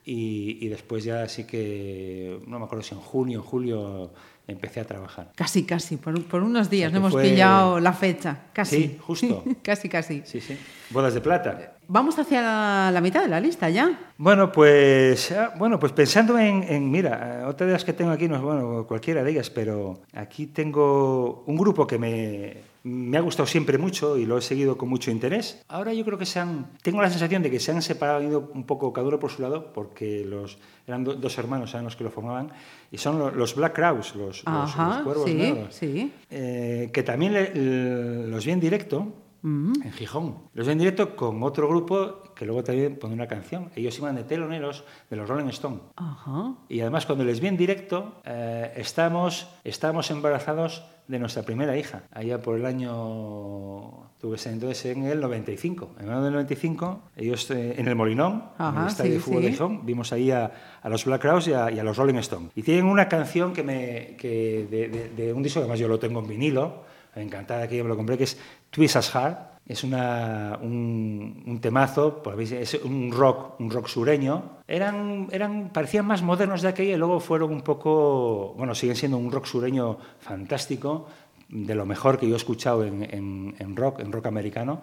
y, 0.04 0.58
y 0.64 0.68
después 0.68 1.04
ya 1.04 1.28
sí 1.28 1.44
que, 1.44 2.38
no 2.46 2.58
me 2.58 2.64
acuerdo 2.66 2.82
si 2.84 2.94
en 2.94 3.00
junio 3.00 3.40
o 3.40 3.42
julio 3.42 4.10
empecé 4.46 4.80
a 4.80 4.84
trabajar. 4.84 5.32
Casi, 5.34 5.64
casi, 5.64 5.96
por, 5.96 6.22
por 6.26 6.42
unos 6.42 6.68
días, 6.68 6.88
O 6.88 6.90
sea 6.90 7.00
no 7.00 7.06
hemos 7.06 7.12
fue- 7.12 7.30
pillado 7.30 7.80
la 7.80 7.92
fecha. 7.94 8.38
Casi. 8.52 8.76
Sí, 8.76 8.98
justo. 9.00 9.42
casi, 9.62 9.88
casi. 9.88 10.22
Sí, 10.26 10.40
sí. 10.40 10.58
Bodas 10.90 11.14
de 11.14 11.20
plata. 11.22 11.70
Vamos 11.88 12.18
hacia 12.18 12.42
la, 12.42 12.90
la 12.92 13.00
mitad 13.00 13.22
de 13.22 13.28
la 13.28 13.40
lista 13.40 13.68
ya. 13.70 14.12
Bueno, 14.18 14.52
pues 14.52 15.32
ah, 15.32 15.54
bueno, 15.58 15.78
pues 15.80 15.92
pensando 15.92 16.38
en, 16.38 16.62
en- 16.64 16.90
mira, 16.90 17.44
otra 17.46 17.66
de 17.66 17.72
las 17.72 17.84
que 17.84 17.92
tengo 17.94 18.10
aquí 18.10 18.28
no 18.28 18.36
es 18.36 18.42
bueno 18.42 18.86
cualquiera 18.86 19.22
de 19.24 19.30
ellas, 19.30 19.48
pero 19.50 20.00
aquí 20.12 20.46
tengo 20.48 21.44
un 21.46 21.56
grupo 21.56 21.86
que 21.86 21.98
me, 21.98 22.56
me 22.86 23.16
ha 23.16 23.20
gustado 23.22 23.46
siempre 23.46 23.78
mucho 23.78 24.18
y 24.18 24.26
lo 24.26 24.36
he 24.36 24.42
seguido 24.42 24.76
con 24.76 24.90
mucho 24.90 25.10
interés. 25.10 25.64
Ahora 25.68 25.94
yo 25.94 26.04
creo 26.04 26.18
que 26.18 26.26
se 26.26 26.38
han, 26.38 26.70
tengo 26.82 27.00
la 27.00 27.08
sensación 27.08 27.42
de 27.42 27.50
que 27.50 27.58
se 27.58 27.72
han 27.72 27.80
separado, 27.80 28.18
han 28.18 28.28
ido 28.28 28.50
un 28.52 28.64
poco 28.64 28.92
cada 28.92 29.06
uno 29.08 29.18
por 29.18 29.30
su 29.30 29.40
lado, 29.40 29.72
porque 29.72 30.22
los 30.24 30.58
eran 30.86 31.02
do- 31.02 31.14
dos 31.14 31.38
hermanos, 31.38 31.72
eran 31.72 31.84
los 31.84 31.96
que 31.96 32.04
lo 32.04 32.10
formaban, 32.10 32.50
y 32.92 32.98
son 32.98 33.18
lo- 33.18 33.30
los 33.30 33.54
Black 33.54 33.74
Crowes, 33.74 34.14
los, 34.14 34.44
los- 34.44 34.46
Ajá, 34.46 34.88
los 34.96 35.02
cuervos 35.02 35.24
sí, 35.30 35.34
negros, 35.34 35.74
sí. 35.74 36.12
eh, 36.30 36.90
que 36.92 37.02
también 37.02 37.32
le- 37.32 37.54
le- 37.54 38.26
los 38.28 38.44
vi 38.44 38.52
en 38.52 38.60
directo 38.60 39.12
en 39.42 39.92
Gijón. 39.92 40.36
Los 40.54 40.66
vi 40.66 40.72
en 40.72 40.78
directo 40.78 41.16
con 41.16 41.42
otro 41.42 41.68
grupo 41.68 42.22
que 42.34 42.44
luego 42.44 42.62
también 42.64 42.96
pone 42.96 43.14
una 43.14 43.26
canción. 43.28 43.70
Ellos 43.76 43.96
iban 43.98 44.16
de 44.16 44.24
teloneros 44.24 44.84
de 45.10 45.16
los 45.16 45.28
Rolling 45.28 45.48
Stones. 45.48 45.80
Ajá. 45.96 46.54
Y 46.68 46.80
además 46.80 47.06
cuando 47.06 47.24
les 47.24 47.40
vi 47.40 47.48
en 47.48 47.56
directo, 47.56 48.20
eh, 48.24 48.72
estamos, 48.76 49.48
estábamos 49.64 50.10
embarazados 50.10 50.84
de 51.06 51.18
nuestra 51.18 51.42
primera 51.42 51.76
hija, 51.76 52.04
allá 52.12 52.40
por 52.40 52.56
el 52.56 52.64
año, 52.64 54.08
tuve 54.20 54.36
ese 54.36 54.50
entonces 54.50 54.86
en 54.86 55.04
el 55.04 55.20
95. 55.20 55.90
En 55.98 56.06
el 56.06 56.10
año 56.12 56.22
del 56.24 56.32
95, 56.32 57.00
ellos 57.16 57.50
eh, 57.50 57.74
en 57.78 57.88
el 57.88 57.94
Molinón, 57.94 58.32
en 58.58 58.64
Ajá, 58.64 58.82
el 58.82 58.86
estadio 58.88 59.10
sí, 59.10 59.14
de 59.16 59.20
fútbol 59.20 59.42
de 59.42 59.48
sí. 59.48 59.52
Gijón, 59.52 59.84
vimos 59.86 60.12
ahí 60.12 60.30
a, 60.30 60.50
a 60.82 60.88
los 60.88 61.04
Black 61.04 61.20
Crowes 61.20 61.46
y 61.48 61.52
a, 61.52 61.70
y 61.70 61.78
a 61.78 61.84
los 61.84 61.96
Rolling 61.96 62.14
Stones. 62.16 62.50
Y 62.54 62.62
tienen 62.62 62.86
una 62.86 63.08
canción 63.08 63.52
que 63.52 63.62
me, 63.62 64.16
que 64.18 64.66
de, 64.70 64.88
de- 64.88 65.08
de 65.10 65.32
un 65.32 65.42
disco 65.42 65.60
además 65.60 65.78
yo 65.78 65.88
lo 65.88 65.98
tengo 65.98 66.20
en 66.20 66.28
vinilo, 66.28 66.84
encantada 67.14 67.68
que 67.68 67.76
yo 67.76 67.84
me 67.84 67.90
lo 67.90 67.96
compré, 67.96 68.16
que 68.16 68.24
es 68.24 68.38
Twist 68.70 68.96
as 68.96 69.14
Hard. 69.14 69.36
Es 69.66 69.82
una, 69.82 70.58
un, 70.62 71.42
un 71.46 71.58
temazo, 71.60 72.22
por 72.22 72.34
habéis- 72.34 72.52
es 72.52 72.74
un 72.84 73.10
rock, 73.10 73.58
un 73.60 73.70
rock 73.70 73.86
sureño. 73.88 74.58
Eran, 74.68 75.28
eran, 75.32 75.70
parecían 75.72 76.06
más 76.06 76.20
modernos 76.22 76.60
de 76.60 76.68
aquella 76.68 76.94
y 76.94 76.98
luego 76.98 77.18
fueron 77.18 77.50
un 77.50 77.62
poco, 77.62 78.54
bueno, 78.58 78.74
siguen 78.74 78.94
siendo 78.96 79.16
un 79.16 79.32
rock 79.32 79.46
sureño 79.46 79.96
fantástico, 80.20 81.06
de 81.48 81.74
lo 81.74 81.86
mejor 81.86 82.18
que 82.18 82.26
yo 82.28 82.34
he 82.34 82.36
escuchado 82.36 82.84
en, 82.84 83.04
en- 83.04 83.54
en 83.58 83.76
rock, 83.76 84.00
en 84.00 84.12
rock 84.12 84.26
americano. 84.26 84.82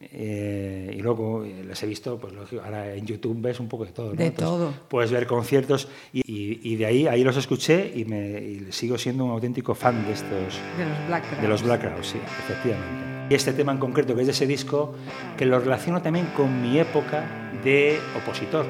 Eh, 0.00 0.94
y 0.96 1.00
luego 1.02 1.44
eh, 1.44 1.62
les 1.66 1.80
he 1.82 1.86
visto, 1.86 2.18
pues 2.18 2.32
lógico, 2.32 2.62
ahora 2.64 2.94
en 2.94 3.06
YouTube 3.06 3.36
ves 3.40 3.60
un 3.60 3.68
poco 3.68 3.84
de 3.84 3.92
todo. 3.92 4.10
¿no? 4.10 4.16
De 4.16 4.30
todo. 4.32 4.72
Puedes 4.88 5.12
ver 5.12 5.26
conciertos 5.28 5.88
y, 6.12 6.20
y- 6.26 6.60
y 6.64 6.76
de 6.76 6.86
ahí, 6.86 7.06
ahí 7.06 7.22
los 7.22 7.36
escuché 7.36 7.92
y, 7.94 8.04
me, 8.06 8.40
y 8.40 8.66
sigo 8.72 8.98
siendo 8.98 9.24
un 9.24 9.30
auténtico 9.32 9.74
fan 9.74 10.04
de 10.06 10.12
estos, 10.14 10.58
De 10.78 10.84
los 10.88 11.06
Black 11.06 11.22
Crowes. 11.28 11.42
de 11.42 11.48
los 11.48 11.62
Black 11.62 11.80
Crowes, 11.82 12.06
sí, 12.08 12.18
efectivamente. 12.18 13.19
Y 13.30 13.34
este 13.34 13.52
tema 13.52 13.72
en 13.72 13.78
concreto, 13.78 14.14
que 14.14 14.20
es 14.22 14.26
de 14.26 14.32
ese 14.32 14.46
disco, 14.46 14.92
que 15.38 15.46
lo 15.46 15.58
relaciono 15.60 16.02
también 16.02 16.26
con 16.36 16.60
mi 16.60 16.78
época 16.78 17.22
de 17.64 17.98
opositor, 18.20 18.66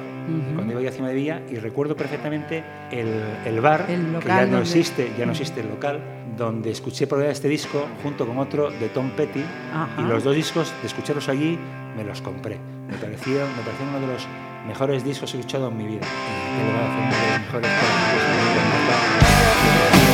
cuando 0.54 0.72
iba 0.72 0.82
yo 0.82 0.88
a 0.90 0.92
Cima 0.92 1.08
de 1.08 1.14
Villa, 1.14 1.40
y 1.50 1.56
recuerdo 1.56 1.96
perfectamente 1.96 2.62
el, 2.92 3.08
el 3.46 3.60
bar, 3.60 3.86
El 3.88 4.18
que 4.20 4.28
ya 4.28 4.42
no 4.42 4.52
donde- 4.52 4.60
existe, 4.60 5.10
ya 5.18 5.24
no 5.26 5.32
existe 5.32 5.60
el 5.62 5.68
local, 5.70 5.98
donde 6.36 6.70
escuché 6.70 7.06
vez 7.06 7.30
este 7.32 7.48
disco 7.48 7.86
junto 8.02 8.26
con 8.26 8.38
otro 8.38 8.70
de 8.70 8.88
Tom 8.90 9.10
Petty, 9.16 9.42
Ajá. 9.74 9.88
y 10.02 10.04
los 10.04 10.22
dos 10.22 10.36
discos, 10.36 10.72
de 10.82 10.86
escucharlos 10.86 11.28
allí, 11.28 11.58
me 11.96 12.04
los 12.04 12.20
compré. 12.20 12.58
Me 12.86 12.96
parecieron, 12.98 13.48
me 13.56 13.62
parecieron 13.62 13.94
uno 13.96 14.06
de 14.06 14.12
los 14.12 14.26
mejores 14.68 15.02
discos 15.04 15.30
que 15.32 15.38
he 15.38 15.40
escuchado 15.40 15.68
en 15.68 15.76
mi 15.78 15.86
vida. 15.86 16.06
Y 20.06 20.09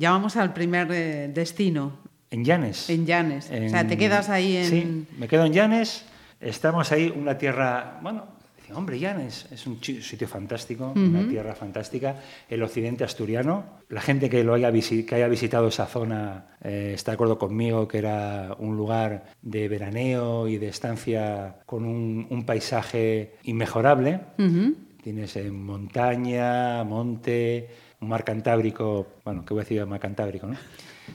ya 0.00 0.10
vamos 0.12 0.34
al 0.36 0.52
primer 0.54 0.88
eh, 0.90 1.28
destino, 1.32 1.98
En 2.30 2.42
Llanes. 2.44 2.88
en 2.88 3.04
Llanes. 3.06 3.44
O 3.46 3.68
sea, 3.68 3.80
En- 3.82 3.88
te 3.88 3.96
quedas 3.98 4.28
ahí 4.30 4.56
en... 4.56 4.66
Sí, 4.66 5.06
me 5.18 5.28
quedo 5.28 5.44
en 5.44 5.52
Llanes. 5.52 6.04
Estamos 6.40 6.90
ahí, 6.90 7.12
una 7.14 7.36
tierra, 7.36 7.98
bueno, 8.02 8.24
hombre, 8.72 8.98
Llanes 8.98 9.46
es 9.50 9.66
un 9.66 9.82
sitio 9.82 10.26
fantástico, 10.26 10.92
una 10.96 11.28
tierra 11.28 11.54
fantástica. 11.54 12.16
El 12.48 12.62
occidente 12.62 13.04
asturiano. 13.04 13.64
La 13.90 14.00
gente 14.00 14.30
que, 14.30 14.42
lo 14.42 14.54
haya, 14.54 14.72
que 14.72 15.14
haya 15.14 15.28
visitado 15.28 15.68
esa 15.68 15.84
zona 15.86 16.46
eh, 16.62 16.92
está 16.94 17.10
de 17.10 17.14
acuerdo 17.16 17.36
conmigo 17.36 17.86
que 17.88 17.98
era 17.98 18.54
un 18.58 18.76
lugar 18.76 19.24
de 19.42 19.68
veraneo 19.68 20.48
y 20.48 20.56
de 20.56 20.68
estancia 20.68 21.56
con 21.66 21.84
un, 21.84 22.26
un 22.30 22.46
paisaje 22.46 23.34
inmejorable. 23.42 24.20
Ujú. 24.38 24.74
Tienes 25.02 25.34
eh, 25.36 25.50
montaña, 25.50 26.84
monte, 26.84 27.68
un 28.00 28.08
mar 28.08 28.24
Cantábrico, 28.24 29.06
bueno, 29.24 29.44
¿qué 29.44 29.54
voy 29.54 29.60
a 29.60 29.64
decir 29.64 29.78
de 29.78 29.86
mar 29.86 30.00
Cantábrico, 30.00 30.46
no? 30.46 30.56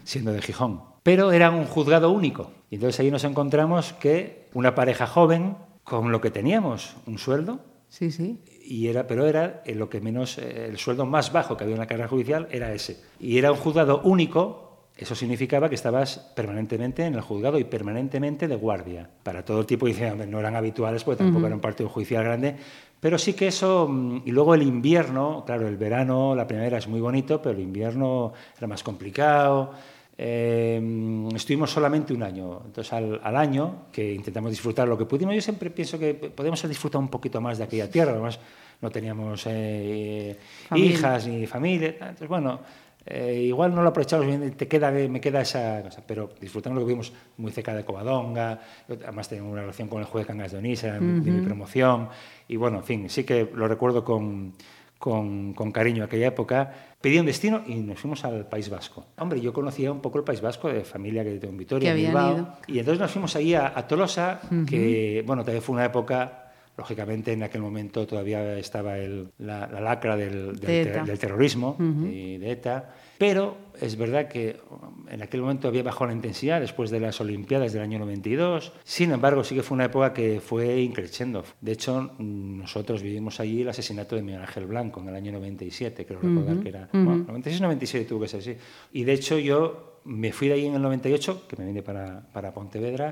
Siendo 0.04 0.32
de 0.32 0.42
Gijón. 0.42 0.82
Pero 1.04 1.32
era 1.32 1.52
un 1.52 1.66
juzgado 1.66 2.12
único. 2.12 2.52
Y 2.70 2.76
entonces 2.76 3.00
ahí 3.00 3.12
nos 3.12 3.24
encontramos 3.24 3.94
que 3.94 4.50
una 4.54 4.76
pareja 4.76 5.08
joven, 5.08 5.56
con 5.84 6.12
lo 6.12 6.22
que 6.22 6.32
teníamos, 6.32 6.96
un 7.06 7.18
sueldo, 7.18 7.60
Sí, 7.90 8.12
sí. 8.12 8.40
y 8.66 8.88
era, 8.88 9.08
pero 9.08 9.26
era 9.26 9.62
eh, 9.66 9.76
lo 9.76 9.90
que 9.90 10.02
menos, 10.02 10.38
eh, 10.38 10.68
el 10.68 10.78
sueldo 10.78 11.06
más 11.06 11.32
bajo 11.32 11.56
que 11.56 11.64
había 11.64 11.76
en 11.76 11.80
la 11.80 11.88
carrera 11.88 12.08
judicial 12.08 12.48
era 12.52 12.74
ese. 12.74 13.00
Y 13.20 13.38
era 13.38 13.52
un 13.52 13.58
juzgado 13.58 14.02
único, 14.02 14.88
eso 14.98 15.14
significaba 15.14 15.70
que 15.70 15.76
estabas 15.76 16.18
permanentemente 16.36 17.06
en 17.06 17.14
el 17.16 17.22
juzgado 17.22 17.60
y 17.60 17.64
permanentemente 17.66 18.48
de 18.48 18.56
guardia. 18.56 19.10
Para 19.24 19.44
todo 19.46 19.66
tipo, 19.66 19.86
hombre, 19.86 20.26
no 20.28 20.40
eran 20.40 20.56
habituales 20.56 21.04
porque 21.04 21.24
tampoco 21.24 21.46
era 21.46 21.56
un 21.56 21.62
partido 21.62 21.90
judicial 21.90 22.24
grande, 22.24 22.56
pero 23.00 23.18
sí 23.18 23.34
que 23.34 23.48
eso, 23.48 23.88
mm, 23.88 24.24
y 24.26 24.32
luego 24.32 24.56
el 24.56 24.64
invierno, 24.64 25.43
claro, 25.46 25.68
el 25.68 25.78
verano, 25.78 26.36
la 26.36 26.48
primavera 26.48 26.78
es 26.78 26.88
muy 26.88 27.02
bonito, 27.02 27.41
pero 27.41 27.56
el 27.56 27.62
invierno 27.62 28.34
era 28.58 28.68
más 28.68 28.84
complicado. 28.84 29.72
Eh, 30.18 31.28
estuvimos 31.36 31.72
solamente 31.72 32.14
un 32.14 32.24
año, 32.24 32.62
entonces 32.66 32.93
al, 32.93 33.20
al 33.22 33.36
año 33.36 33.88
que 33.91 34.14
intentamos 34.14 34.50
disfrutar 34.50 34.88
lo 34.88 34.98
que 34.98 35.06
pudimos, 35.06 35.36
yo 35.36 35.41
siempre 35.41 35.70
pienso 35.70 36.00
que 36.00 36.14
podemos 36.14 36.66
disfrutar 36.70 37.02
un 37.02 37.10
poquito 37.10 37.41
más 37.41 37.58
de 37.58 37.66
aquella 37.66 37.89
tierra, 37.89 38.14
además 38.14 38.39
no 38.82 38.89
teníamos 38.89 39.43
eh, 39.48 40.38
hijas 40.74 41.28
ni 41.28 41.46
familia, 41.46 41.96
entonces 42.00 42.30
bueno, 42.30 42.62
eh, 43.06 43.43
igual 43.43 43.74
no 43.76 43.82
lo 43.84 43.89
aprovechamos 43.89 44.26
bien, 44.26 44.51
te 44.53 44.68
queda, 44.68 44.89
me 44.91 45.22
queda 45.22 45.41
esa 45.41 45.82
cosa, 45.84 46.03
pero 46.06 46.30
disfrutamos 46.41 46.80
lo 46.80 46.86
que 46.86 46.91
vimos 46.93 47.14
muy 47.38 47.51
cerca 47.51 47.74
de 47.76 47.86
Covadonga, 47.86 48.60
además 48.89 49.30
tengo 49.30 49.49
una 49.49 49.62
relación 49.62 49.88
con 49.88 49.99
el 49.99 50.06
juez 50.06 50.26
Cangas 50.26 50.51
de 50.51 50.58
Onís, 50.58 50.84
era 50.84 50.99
mi- 50.99 51.20
de 51.24 51.32
mi 51.32 51.41
promoción, 51.41 52.10
y 52.47 52.56
bueno, 52.56 52.78
en 52.78 52.84
fin, 52.84 53.10
sí 53.10 53.24
que 53.24 53.47
lo 53.53 53.68
recuerdo 53.68 54.03
con, 54.03 54.53
con, 54.97 55.53
con 55.53 55.72
cariño 55.72 56.03
aquella 56.03 56.28
época. 56.28 56.72
Pedí 57.01 57.20
un 57.20 57.26
destino 57.28 57.62
y 57.68 57.76
nos 57.76 57.99
fuimos 57.99 58.26
al 58.26 58.47
País 58.47 58.70
Vasco. 58.70 59.06
Hombre, 59.20 59.39
yo 59.39 59.53
conocía 59.53 59.91
un 59.91 59.99
poco 59.99 60.18
el 60.18 60.24
País 60.24 60.41
Vasco 60.41 60.70
de 60.70 60.84
familia 60.84 61.24
que 61.24 61.32
tengo 61.38 61.51
en 61.51 61.58
Vitoria, 61.60 61.91
en 61.91 61.97
Bilbao, 62.08 62.34
ido. 62.38 62.53
y 62.68 62.80
entonces 62.80 62.99
nos 62.99 63.12
fuimos 63.12 63.36
ahí 63.36 63.53
a, 63.53 63.72
a 63.76 63.88
Tolosa, 63.88 64.39
que 64.66 65.24
bueno, 65.28 65.43
también 65.43 65.62
fue 65.62 65.76
una 65.76 65.86
época 65.86 66.45
Lógicamente, 66.78 67.32
en 67.32 67.42
aquel 67.44 67.62
momento 67.62 68.06
todavía 68.06 68.58
estaba 68.58 68.98
el- 68.98 69.30
la, 69.38 69.68
la 69.68 69.80
lacra 69.80 70.16
del, 70.18 70.48
del 70.58 70.60
De 70.60 70.84
ter- 70.84 71.06
del 71.06 71.20
terrorismo 71.20 71.78
y 72.12 72.38
de 72.38 72.52
ETA, 72.52 72.94
pero 73.18 73.56
es 73.80 73.96
verdad 73.98 74.28
que 74.28 74.58
um, 74.70 75.08
en 75.08 75.22
aquel 75.22 75.42
momento 75.42 75.70
había 75.70 75.84
bajado 75.84 76.08
la 76.08 76.14
intensidad 76.14 76.60
después 76.60 76.92
de 76.92 77.00
las 77.00 77.22
Olimpiadas 77.22 77.72
del 77.72 77.82
año 77.82 77.98
92. 78.00 78.74
Sin 78.84 79.12
embargo, 79.12 79.44
sí 79.46 79.56
que 79.56 79.64
fue 79.64 79.76
una 79.76 79.86
época 79.86 80.12
que 80.14 80.42
fue 80.42 80.82
increciendo. 80.82 81.46
De 81.62 81.72
hecho, 81.72 82.12
mm, 82.18 82.60
nosotros 82.60 83.02
vivimos 83.02 83.40
allí 83.40 83.62
el 83.62 83.70
asesinato 83.70 84.18
de 84.18 84.22
Miguel 84.24 84.42
Ángel 84.42 84.66
Blanco 84.66 85.00
en 85.00 85.08
el 85.10 85.16
año 85.16 85.32
97, 85.32 86.06
creo 86.06 86.20
recordar 86.20 86.58
que 86.62 86.70
era. 86.70 86.90
Bueno, 86.92 87.26
96-97 87.28 88.06
tuvo 88.06 88.22
que 88.22 88.28
ser 88.28 88.42
así. 88.42 88.56
Y 88.92 89.06
de 89.06 89.14
hecho, 89.14 89.38
yo 89.40 89.95
me 90.06 90.32
fui 90.32 90.47
de 90.47 90.53
ahí 90.56 90.66
en 90.66 90.76
el 90.76 90.82
98, 90.82 91.47
que 91.47 91.56
me 91.58 91.66
vine 91.66 91.82
para, 91.82 92.22
para 92.32 92.53
Pontevedra, 92.53 93.12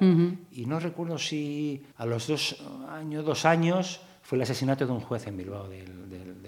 y 0.52 0.66
no 0.66 0.80
recuerdo 0.80 1.18
si 1.18 1.84
a 1.98 2.06
los 2.06 2.28
dos 2.28 2.64
años, 2.90 3.26
dos 3.26 3.46
años, 3.46 4.02
fue 4.22 4.38
el 4.38 4.44
asesinato 4.44 4.86
de 4.86 4.92
un 4.94 5.02
juez 5.02 5.28
en 5.28 5.38
Bilbao, 5.38 5.68
de 5.68 5.84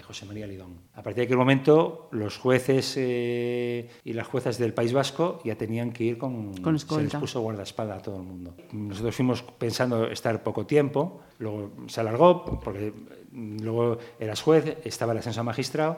José 0.05 0.25
María 0.25 0.45
Lidón. 0.45 0.77
A 0.93 1.01
partir 1.01 1.21
de 1.21 1.23
aquel 1.23 1.37
momento, 1.37 2.09
los 2.11 2.37
jueces 2.37 2.93
eh, 2.97 3.89
y 4.03 4.13
las 4.13 4.27
juezas 4.27 4.57
del 4.57 4.73
País 4.73 4.93
Vasco 4.93 5.41
ya 5.43 5.55
tenían 5.55 5.91
que 5.91 6.03
ir 6.03 6.17
con... 6.17 6.55
Con 6.57 6.63
se 6.63 6.71
les 6.71 6.83
escolta. 6.83 7.19
puso 7.19 7.41
guardaespaldas 7.41 7.99
a 7.99 8.01
todo 8.01 8.17
el 8.17 8.23
mundo. 8.23 8.55
Nosotros 8.71 9.15
fuimos 9.15 9.41
pensando 9.41 10.07
estar 10.07 10.43
poco 10.43 10.65
tiempo, 10.65 11.21
luego 11.39 11.71
se 11.87 12.01
alargó, 12.01 12.45
porque 12.63 12.93
mm, 13.31 13.57
luego 13.61 13.97
eras 14.19 14.41
juez, 14.41 14.77
estaba 14.85 15.13
el 15.13 15.17
ascenso 15.17 15.41
a 15.41 15.43
magistrado, 15.43 15.97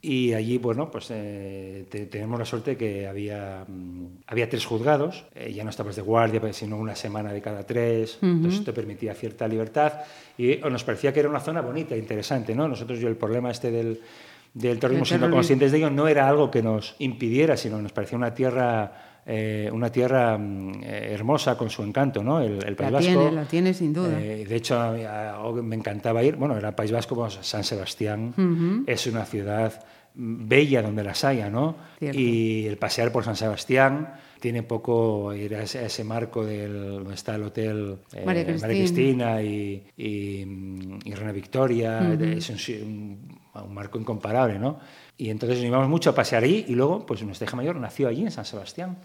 y 0.00 0.32
allí, 0.32 0.58
bueno, 0.58 0.90
pues 0.90 1.08
eh, 1.10 1.84
te- 1.88 2.06
tenemos 2.06 2.38
la 2.38 2.44
suerte 2.44 2.76
que 2.76 3.06
había, 3.08 3.64
mm, 3.66 4.04
había 4.28 4.48
tres 4.48 4.64
juzgados, 4.64 5.24
eh, 5.34 5.52
ya 5.52 5.64
no 5.64 5.70
estabas 5.70 5.96
de 5.96 6.02
guardia, 6.02 6.40
sino 6.52 6.76
una 6.76 6.94
semana 6.94 7.32
de 7.32 7.40
cada 7.42 7.64
tres, 7.66 8.18
entonces 8.22 8.64
te 8.64 8.72
permitía 8.72 9.14
cierta 9.14 9.48
libertad 9.48 9.94
y 10.36 10.52
eh, 10.52 10.60
nos 10.70 10.84
parecía 10.84 11.12
que 11.12 11.20
era 11.20 11.28
una 11.28 11.40
zona 11.40 11.60
bonita, 11.62 11.96
interesante, 11.96 12.54
¿no? 12.54 12.68
Nosotros, 12.68 13.00
yo 13.00 13.08
el 13.08 13.16
problema 13.16 13.50
este 13.50 13.70
del, 13.72 14.00
del 14.54 14.78
terrorismo, 14.78 15.04
siendo 15.04 15.26
conscientes 15.36 15.72
de 15.72 15.78
ello, 15.78 15.90
no 15.90 16.06
era 16.06 16.28
algo 16.28 16.50
que 16.50 16.62
nos 16.62 16.94
impidiera, 17.00 17.56
sino 17.56 17.80
nos 17.82 17.92
parecía 17.92 18.18
una 18.18 18.34
tierra... 18.34 19.07
eh, 19.30 19.68
una 19.70 19.92
tierra 19.92 20.38
mm, 20.38 20.80
eh, 20.82 21.08
hermosa 21.12 21.56
con 21.58 21.68
su 21.68 21.82
encanto, 21.82 22.22
¿no? 22.24 22.40
El, 22.40 22.64
el 22.64 22.74
País 22.76 22.90
La 22.90 22.98
Vasco. 22.98 23.12
tiene, 23.12 23.32
la 23.32 23.44
tiene 23.44 23.74
sin 23.74 23.92
duda. 23.92 24.18
Eh, 24.20 24.46
de 24.46 24.56
hecho, 24.56 24.78
a 24.80 25.34
a- 25.36 25.52
me 25.52 25.76
encantaba 25.76 26.22
ir. 26.22 26.36
Bueno, 26.36 26.56
era 26.56 26.74
País 26.74 26.90
Vasco, 26.90 27.14
vamos, 27.14 27.38
San 27.42 27.62
Sebastián 27.62 28.84
es 28.86 29.06
una 29.06 29.24
ciudad 29.26 29.84
mm, 30.14 30.48
bella 30.48 30.80
donde 30.82 31.04
las 31.04 31.22
haya, 31.24 31.50
¿no? 31.50 31.76
Cierto. 31.98 32.18
Y 32.18 32.66
el 32.66 32.78
pasear 32.78 33.12
por 33.12 33.22
San 33.24 33.36
Sebastián 33.36 34.14
tiene 34.40 34.62
poco 34.62 35.34
ir 35.34 35.56
a 35.56 35.62
ese, 35.64 35.80
a 35.80 35.86
ese 35.86 36.04
marco 36.04 36.46
del, 36.46 36.72
donde 37.00 37.14
está 37.14 37.34
el 37.34 37.42
hotel 37.42 37.98
eh, 38.14 38.22
María 38.24 38.44
Cristina. 38.46 38.68
Cristina 38.68 39.42
y, 39.42 39.82
y, 39.96 40.44
mm, 40.46 40.98
y 41.04 41.12
Reina 41.14 41.32
Victoria. 41.32 42.12
Es 42.14 42.48
un, 42.48 42.58
si- 42.58 42.80
un- 42.80 43.38
un 43.54 43.74
marco 43.74 43.98
incomparable, 43.98 44.58
¿no? 44.58 44.78
Y 45.20 45.30
entonces 45.30 45.58
nos 45.58 45.66
íbamos 45.66 45.88
mucho 45.88 46.10
a 46.10 46.14
pasear 46.14 46.44
allí 46.44 46.64
y 46.68 46.76
luego, 46.76 47.04
pues 47.04 47.24
nuestra 47.24 47.44
hija 47.46 47.56
mayor 47.56 47.74
nació 47.74 48.06
allí 48.06 48.22
en 48.22 48.30
San 48.30 48.44
Sebastián. 48.44 48.98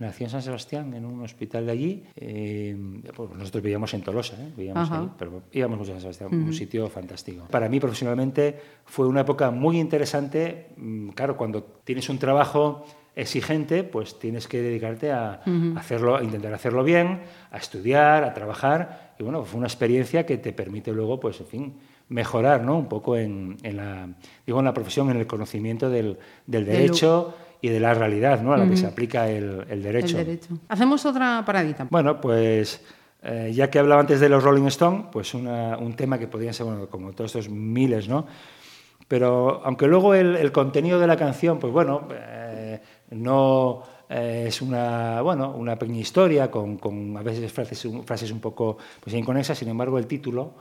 Nació 0.00 0.26
en 0.26 0.30
San 0.30 0.42
Sebastián, 0.42 0.92
en 0.94 1.04
un 1.04 1.22
hospital 1.22 1.66
de 1.66 1.72
allí. 1.72 2.04
eh, 2.16 2.76
pues 3.14 3.30
nosotros 3.30 3.62
vivíamos 3.62 3.94
en 3.94 4.02
Tolosa, 4.02 4.34
¿eh? 4.34 4.52
vivíamos 4.56 4.90
ahí, 4.90 5.08
pero 5.16 5.42
íbamos 5.52 5.78
mucho 5.78 5.92
a 5.92 5.94
San 5.94 6.00
Sebastián, 6.02 6.30
un 6.34 6.52
sitio 6.52 6.88
fantástico. 6.88 7.46
Para 7.50 7.68
mí, 7.68 7.78
profesionalmente, 7.78 8.58
fue 8.84 9.06
una 9.06 9.20
época 9.20 9.50
muy 9.52 9.78
interesante. 9.78 10.70
Mm, 10.76 11.10
Claro, 11.10 11.36
cuando 11.36 11.62
tienes 11.84 12.08
un 12.08 12.18
trabajo 12.18 12.84
exigente, 13.16 13.84
pues 13.84 14.18
tienes 14.18 14.48
que 14.48 14.60
dedicarte 14.60 15.12
a, 15.12 15.40
hacerlo, 15.76 16.16
a 16.16 16.24
intentar 16.24 16.52
hacerlo 16.52 16.82
bien, 16.82 17.20
a 17.52 17.58
estudiar, 17.58 18.24
a 18.24 18.34
trabajar. 18.34 19.14
Y 19.20 19.22
bueno, 19.22 19.44
fue 19.44 19.58
una 19.58 19.68
experiencia 19.68 20.26
que 20.26 20.36
te 20.38 20.52
permite 20.52 20.92
luego, 20.92 21.20
pues, 21.20 21.40
en 21.40 21.46
fin, 21.46 21.74
mejorar, 22.08 22.62
¿no? 22.62 22.78
Un 22.78 22.88
poco 22.88 23.16
en, 23.16 23.56
en 23.62 23.76
la, 23.76 24.08
digo, 24.46 24.58
en 24.58 24.64
la 24.64 24.74
profesión, 24.74 25.10
en 25.10 25.16
el 25.16 25.26
conocimiento 25.26 25.88
del, 25.90 26.18
del 26.46 26.64
Del- 26.64 26.76
derecho 26.76 27.34
y 27.60 27.68
de 27.68 27.80
la 27.80 27.94
realidad, 27.94 28.42
¿no? 28.42 28.52
A 28.52 28.58
la 28.58 28.68
que 28.68 28.76
se 28.76 28.86
aplica 28.86 29.28
el, 29.28 29.64
el 29.70 29.82
derecho. 29.82 30.18
El 30.18 30.26
derecho. 30.26 30.58
Hacemos 30.68 31.04
otra 31.06 31.42
paradita. 31.46 31.86
Bueno, 31.90 32.20
pues 32.20 32.84
eh, 33.22 33.52
ya 33.54 33.70
que 33.70 33.78
hablaba 33.78 34.02
antes 34.02 34.20
de 34.20 34.28
los 34.28 34.42
Rolling 34.44 34.66
Stone, 34.66 35.06
pues 35.10 35.32
una- 35.32 35.78
un 35.78 35.94
tema 35.94 36.18
que 36.18 36.26
podrían 36.28 36.52
ser, 36.52 36.66
bueno, 36.66 36.86
como 36.88 37.12
todos 37.12 37.34
estos 37.34 37.48
miles, 37.50 38.06
¿no? 38.06 38.26
Pero 39.08 39.62
aunque 39.64 39.86
luego 39.86 40.14
el, 40.14 40.36
el 40.36 40.52
contenido 40.52 40.98
de 40.98 41.06
la 41.06 41.16
canción, 41.16 41.58
pues 41.58 41.72
bueno, 41.72 42.06
eh, 42.12 42.80
no 43.10 43.82
eh, 44.16 44.44
es 44.46 44.62
una, 44.62 45.20
bueno, 45.22 45.52
una 45.56 45.76
pequeña 45.76 45.98
historia 46.00 46.48
con, 46.50 46.76
con 46.78 47.16
a 47.16 47.22
veces 47.22 47.50
frases, 47.52 47.84
un- 47.84 48.04
frases 48.04 48.30
un 48.30 48.38
poco 48.38 48.78
pues, 49.02 49.14
inconexas, 49.16 49.58
sin 49.58 49.68
embargo 49.68 49.98
el 49.98 50.06
título, 50.06 50.52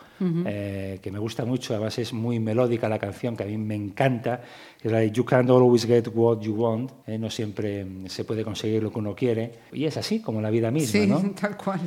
eh, 0.45 0.99
que 1.01 1.12
me 1.12 1.20
gusta 1.20 1.45
mucho, 1.45 1.74
además 1.76 1.99
es 1.99 2.14
muy 2.14 2.39
melódica 2.39 2.89
la 2.89 2.97
canción, 2.97 3.36
que 3.38 3.43
a 3.43 3.45
mí 3.45 3.58
me 3.58 3.76
encanta, 3.76 4.41
es 4.82 4.91
la 4.91 4.99
de 4.99 5.12
You 5.12 5.24
can't 5.26 5.49
always 5.49 5.86
get 5.86 6.08
what 6.14 6.39
you 6.41 6.54
want, 6.56 6.91
eh, 7.06 7.18
no 7.20 7.30
siempre 7.30 7.86
se 8.08 8.24
puede 8.24 8.43
conseguir 8.43 8.82
lo 8.82 8.91
que 8.91 8.99
uno 8.99 9.14
quiere, 9.16 9.60
y 9.72 9.86
es 9.86 9.97
así, 9.97 10.20
como 10.22 10.41
la 10.41 10.49
vida 10.49 10.72
misma, 10.72 10.91
sí, 10.91 11.08
¿no? 11.08 11.20
tal 11.39 11.56
cual. 11.58 11.80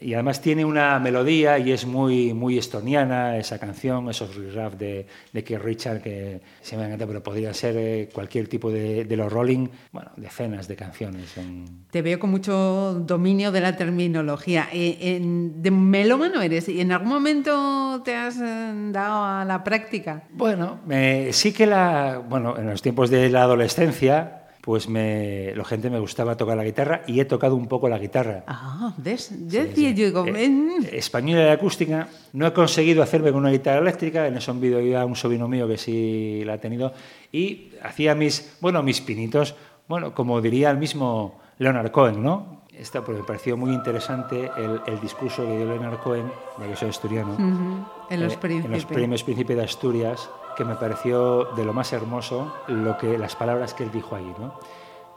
Y 0.00 0.14
además 0.14 0.40
tiene 0.40 0.64
una 0.64 0.98
melodía 0.98 1.58
y 1.58 1.72
es 1.72 1.86
muy, 1.86 2.32
muy 2.34 2.58
estoniana 2.58 3.36
esa 3.36 3.58
canción, 3.58 4.08
esos 4.10 4.34
riff 4.34 4.74
de, 4.78 5.06
de 5.32 5.44
Keith 5.44 5.60
Richard 5.60 6.00
que 6.02 6.40
se 6.60 6.76
me 6.76 6.84
encanta, 6.84 7.06
pero 7.06 7.22
podría 7.22 7.52
ser 7.54 7.76
eh, 7.76 8.08
cualquier 8.12 8.48
tipo 8.48 8.70
de, 8.70 9.04
de 9.04 9.16
los 9.16 9.32
Rolling, 9.32 9.68
bueno, 9.92 10.10
decenas 10.16 10.68
de 10.68 10.76
canciones. 10.76 11.36
en- 11.38 11.64
Te 11.90 12.02
veo 12.02 12.18
con 12.18 12.30
mucho 12.30 12.94
dominio 12.94 13.52
de 13.52 13.60
la 13.60 13.76
terminología. 13.76 14.68
Eh, 14.72 14.98
en- 15.16 15.62
de 15.62 15.70
melómano 15.70 16.40
eres. 16.42 16.68
¿Y 16.68 16.80
en 16.80 16.92
algún 16.92 17.08
momento 17.08 18.02
te 18.04 18.14
has 18.14 18.36
eh, 18.40 18.72
dado 18.92 19.24
a 19.24 19.44
la 19.44 19.62
práctica? 19.64 20.24
Bueno, 20.32 20.80
eh, 20.90 21.30
sí 21.32 21.52
que 21.52 21.66
la, 21.66 22.22
bueno, 22.28 22.56
en 22.58 22.66
los 22.68 22.82
tiempos 22.82 23.10
de 23.10 23.28
la 23.28 23.42
adolescencia, 23.42 24.39
pues 24.60 24.88
me, 24.88 25.54
la 25.54 25.64
gente 25.64 25.88
me 25.88 25.98
gustaba 25.98 26.36
tocar 26.36 26.56
la 26.56 26.64
guitarra 26.64 27.02
y 27.06 27.20
he 27.20 27.24
tocado 27.24 27.56
un 27.56 27.66
poco 27.66 27.88
la 27.88 27.98
guitarra. 27.98 28.44
Ah, 28.46 28.92
¿ves? 28.98 29.32
Yo 29.48 29.64
decía, 29.64 29.90
yo 29.92 30.26
Eh, 30.26 30.90
española 30.92 31.46
y 31.46 31.48
acústica. 31.48 32.08
No 32.32 32.46
he 32.46 32.52
conseguido 32.52 33.02
hacerme 33.02 33.30
con 33.30 33.40
una 33.40 33.50
guitarra 33.50 33.80
eléctrica. 33.80 34.26
En 34.26 34.36
eso 34.36 34.50
envidio 34.50 34.80
yo 34.80 35.00
a 35.00 35.04
un 35.04 35.16
sobrino 35.16 35.48
mío 35.48 35.66
que 35.66 35.78
sí 35.78 36.42
la 36.44 36.54
ha 36.54 36.58
tenido. 36.58 36.92
Y 37.32 37.70
hacía 37.82 38.14
mis, 38.14 38.56
bueno, 38.60 38.82
mis 38.82 39.00
pinitos, 39.00 39.54
bueno, 39.88 40.14
como 40.14 40.40
diría 40.40 40.70
el 40.70 40.76
mismo 40.76 41.40
Leonard 41.58 41.90
Cohen, 41.90 42.22
¿no? 42.22 42.60
Esta, 42.76 43.04
pues 43.04 43.18
me 43.18 43.24
pareció 43.24 43.56
muy 43.56 43.72
interesante 43.74 44.50
el, 44.56 44.80
el 44.86 45.00
discurso 45.00 45.44
que 45.44 45.56
dio 45.56 45.66
Leonard 45.66 45.98
Cohen, 45.98 46.30
ya 46.58 46.66
que 46.66 46.76
soy 46.76 46.88
asturiano, 46.88 47.34
ujú, 47.34 47.84
en 48.08 48.22
los 48.22 48.32
eh, 48.32 48.38
en 48.42 48.70
los 48.70 48.86
premios 48.86 49.22
Príncipe 49.22 49.54
de 49.54 49.64
Asturias, 49.64 50.30
que 50.60 50.64
me 50.66 50.74
pareció 50.74 51.44
de 51.56 51.64
lo 51.64 51.72
más 51.72 51.90
hermoso 51.94 52.52
lo 52.66 52.98
que, 52.98 53.16
las 53.16 53.34
palabras 53.34 53.72
que 53.72 53.82
él 53.82 53.90
dijo 53.90 54.14
ahí, 54.14 54.30
¿no? 54.38 54.52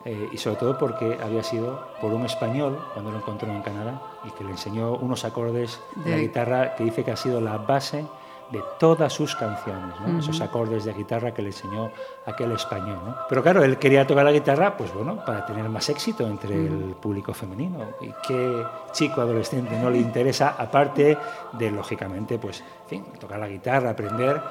Eh, 0.06 0.30
y 0.32 0.38
sobre 0.38 0.56
todo 0.56 0.78
porque 0.78 1.20
había 1.22 1.44
sido 1.44 1.86
por 2.00 2.14
un 2.14 2.26
español 2.26 2.80
cuando 2.94 3.12
lo 3.12 3.18
encontró 3.18 3.52
en 3.52 3.62
Canadá 3.62 4.02
y 4.24 4.32
que 4.32 4.46
le 4.46 4.52
enseñó 4.52 4.94
unos 4.94 5.26
acordes 5.26 5.82
de, 5.96 6.12
la 6.12 6.18
guitarra 6.18 6.76
que 6.76 6.86
dice 6.86 7.04
que 7.04 7.12
ha 7.12 7.18
sido 7.18 7.42
la 7.42 7.58
base 7.58 8.06
de 8.52 8.64
todas 8.80 9.12
sus 9.12 9.36
canciones, 9.36 10.00
¿no? 10.00 10.20
esos 10.20 10.40
acordes 10.40 10.86
de 10.86 10.94
guitarra 10.94 11.34
que 11.34 11.42
le 11.42 11.50
enseñó 11.50 11.92
aquel 12.26 12.54
español. 12.54 13.00
¿no? 13.06 13.16
Pero 13.28 13.44
claro, 13.44 13.66
él 13.66 13.78
quería 13.78 14.08
tocar 14.08 14.24
la 14.24 14.32
guitarra, 14.32 14.78
pues 14.78 14.94
bueno, 14.94 15.26
para 15.26 15.46
tener 15.46 15.68
más 15.68 15.90
éxito 15.90 16.26
entre 16.26 16.56
el 16.56 16.96
público 17.02 17.34
femenino. 17.34 17.80
¿Y 18.00 18.14
qué 18.26 18.64
chico 18.94 19.20
adolescente 19.20 19.78
no 19.78 19.90
le 19.90 19.98
interesa, 19.98 20.56
aparte 20.58 21.18
de, 21.52 21.72
lógicamente, 21.72 22.38
pues, 22.38 22.62
en 22.62 22.88
fin, 22.88 23.06
tocar 23.20 23.40
la 23.40 23.50
guitarra, 23.50 23.90
aprender? 23.90 24.42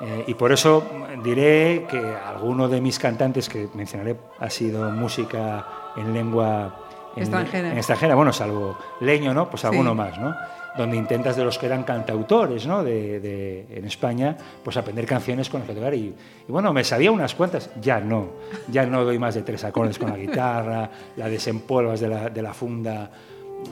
Eh, 0.00 0.24
y 0.26 0.34
por 0.34 0.52
eso 0.52 0.86
diré 1.24 1.86
que 1.90 1.98
alguno 1.98 2.68
de 2.68 2.80
mis 2.80 2.98
cantantes 2.98 3.48
que 3.48 3.68
mencionaré 3.74 4.16
ha 4.38 4.50
sido 4.50 4.90
música 4.90 5.66
en 5.96 6.12
lengua 6.12 6.80
en- 7.16 7.22
Extranjera. 7.22 7.70
en 7.72 7.78
extranjera, 7.78 8.14
bueno, 8.14 8.32
salvo 8.32 8.76
leño, 9.00 9.32
¿no? 9.32 9.48
Pues 9.48 9.62
Sí. 9.62 9.66
alguno 9.68 9.94
más, 9.94 10.18
¿no? 10.18 10.34
Donde 10.76 10.98
intentas 10.98 11.34
de 11.36 11.44
los 11.44 11.56
que 11.58 11.64
eran 11.64 11.84
cantautores, 11.84 12.66
¿no? 12.66 12.84
De, 12.84 13.18
de- 13.20 13.66
en 13.70 13.86
España, 13.86 14.36
pues 14.62 14.76
aprender 14.76 15.06
canciones 15.06 15.48
con 15.48 15.60
las 15.60 15.68
que 15.70 15.74
tocar. 15.74 15.94
Y, 15.94 16.14
y 16.46 16.52
bueno, 16.52 16.74
me 16.74 16.84
sabía 16.84 17.10
unas 17.10 17.34
cuantas, 17.34 17.70
ya 17.80 17.98
no. 17.98 18.26
Ya 18.68 18.84
no 18.84 19.02
doy 19.02 19.18
más 19.18 19.34
de 19.34 19.40
tres 19.42 19.64
acordes 19.64 19.98
con 19.98 20.10
la 20.10 20.18
guitarra, 20.18 20.90
la 21.16 21.30
desempolvas 21.30 22.00
de 22.00 22.08
la, 22.08 22.28
de 22.28 22.42
la 22.42 22.52
funda 22.52 23.10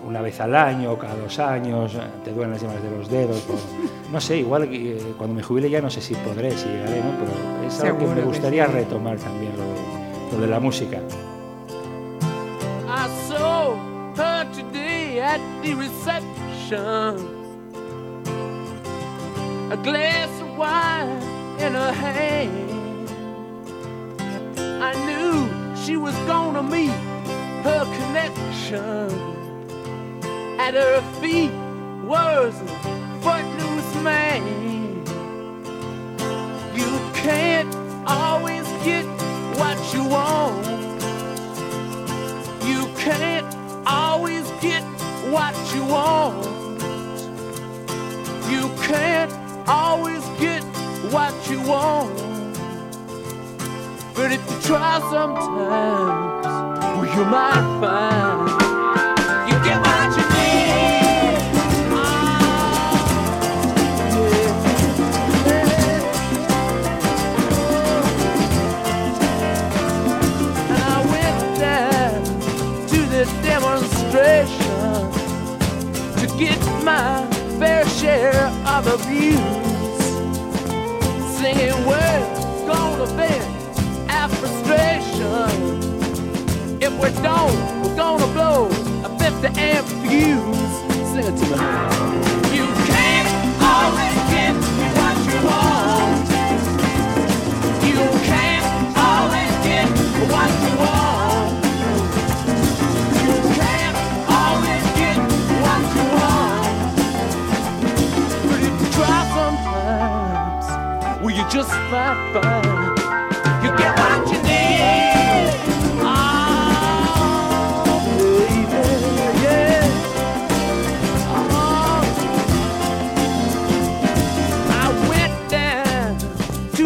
una 0.07 0.21
vez 0.21 0.41
al 0.41 0.55
año, 0.55 0.99
cada 0.99 1.17
dos 1.17 1.39
años, 1.39 1.95
eh, 1.95 2.01
te 2.25 2.33
duelen 2.33 2.53
las 2.53 2.61
yemas 2.61 2.83
de 2.83 2.91
los 2.91 3.09
dedos. 3.09 3.41
pues, 3.47 3.61
no 4.13 4.21
sé, 4.21 4.39
igual 4.39 4.69
eh, 4.71 5.15
cuando 5.17 5.35
me 5.35 5.43
jubile 5.43 5.71
ya 5.71 5.81
no 5.81 5.91
sé 5.91 6.01
si 6.01 6.15
podré, 6.15 6.51
si 6.53 6.69
llegaré, 6.69 6.99
¿no? 6.99 7.11
Pero 7.19 7.67
es 7.67 7.81
algo 7.83 7.99
que 7.99 8.07
me 8.07 8.15
que 8.17 8.23
gustaría 8.23 8.67
sí. 8.67 8.73
retomar 8.73 9.17
también, 9.19 9.53
lo 9.57 9.65
de, 9.65 10.33
lo 10.33 10.41
de 10.41 10.47
la 10.47 10.61
música. 10.61 10.99
I 12.87 13.09
saw 13.29 13.77
her 14.17 14.47
today 14.53 15.21
at 15.21 15.41
the 15.63 15.75
reception. 15.75 17.43
A 19.71 19.77
glass 19.83 20.29
of 20.41 20.57
wine 20.59 21.09
in 21.59 21.75
her 21.75 21.93
hand. 21.93 22.71
I 24.83 24.93
knew 25.07 25.49
she 25.75 25.97
was 25.97 26.15
gonna 26.27 26.63
meet 26.63 26.91
her 27.65 27.85
connection. 27.99 29.34
At 30.57 30.75
her 30.75 31.03
feet 31.21 31.51
was 32.05 32.55
a 32.61 32.67
footloose 33.23 33.95
man. 34.03 34.43
You 36.75 36.91
can't 37.13 37.75
always 38.07 38.65
get 38.85 39.05
what 39.59 39.79
you 39.93 40.05
want. 40.05 40.65
You 42.65 42.87
can't 42.97 43.47
always 43.87 44.49
get 44.61 44.83
what 45.33 45.55
you 45.75 45.85
want. 45.85 46.47
You 48.49 48.69
can't 48.87 49.33
always 49.69 50.25
get 50.39 50.63
what 51.13 51.35
you 51.51 51.61
want. 51.63 52.15
But 54.15 54.31
if 54.31 54.41
you 54.51 54.61
try 54.63 55.01
sometimes, 55.11 56.47
well, 56.47 57.07
you 57.07 57.25
might 57.25 57.81
find 57.81 58.74
get 76.45 76.61
my 76.85 77.27
fair 77.59 77.87
share 77.89 78.47
of 78.67 78.87
abuse. 78.87 80.05
Singing 81.39 81.87
we're 81.87 82.67
gonna 82.67 83.07
vent 83.17 84.11
our 84.11 84.29
frustration. 84.29 85.49
If 86.83 86.93
we 87.03 87.09
don't, 87.23 87.57
we're 87.83 87.97
gonna 87.97 88.27
blow 88.35 88.67
a 89.05 89.11
50 89.19 89.59
amp 89.59 89.87
fuse. 90.03 90.75
Sing 91.13 91.25
it 91.31 91.37
to 91.41 92.29
me. 92.29 92.34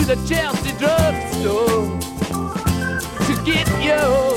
The 0.08 0.16
Chelsea 0.26 0.72
drugstore 0.78 1.98
to 3.26 3.44
get 3.44 3.68
your 3.84 4.32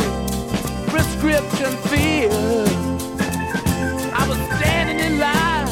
prescription 0.89 1.71
filled. 1.87 2.67
I 4.13 4.25
was 4.27 4.37
standing 4.57 4.99
in 4.99 5.17
line 5.17 5.67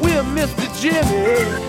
with 0.00 0.24
Mr. 0.26 0.80
Jimmy. 0.80 1.61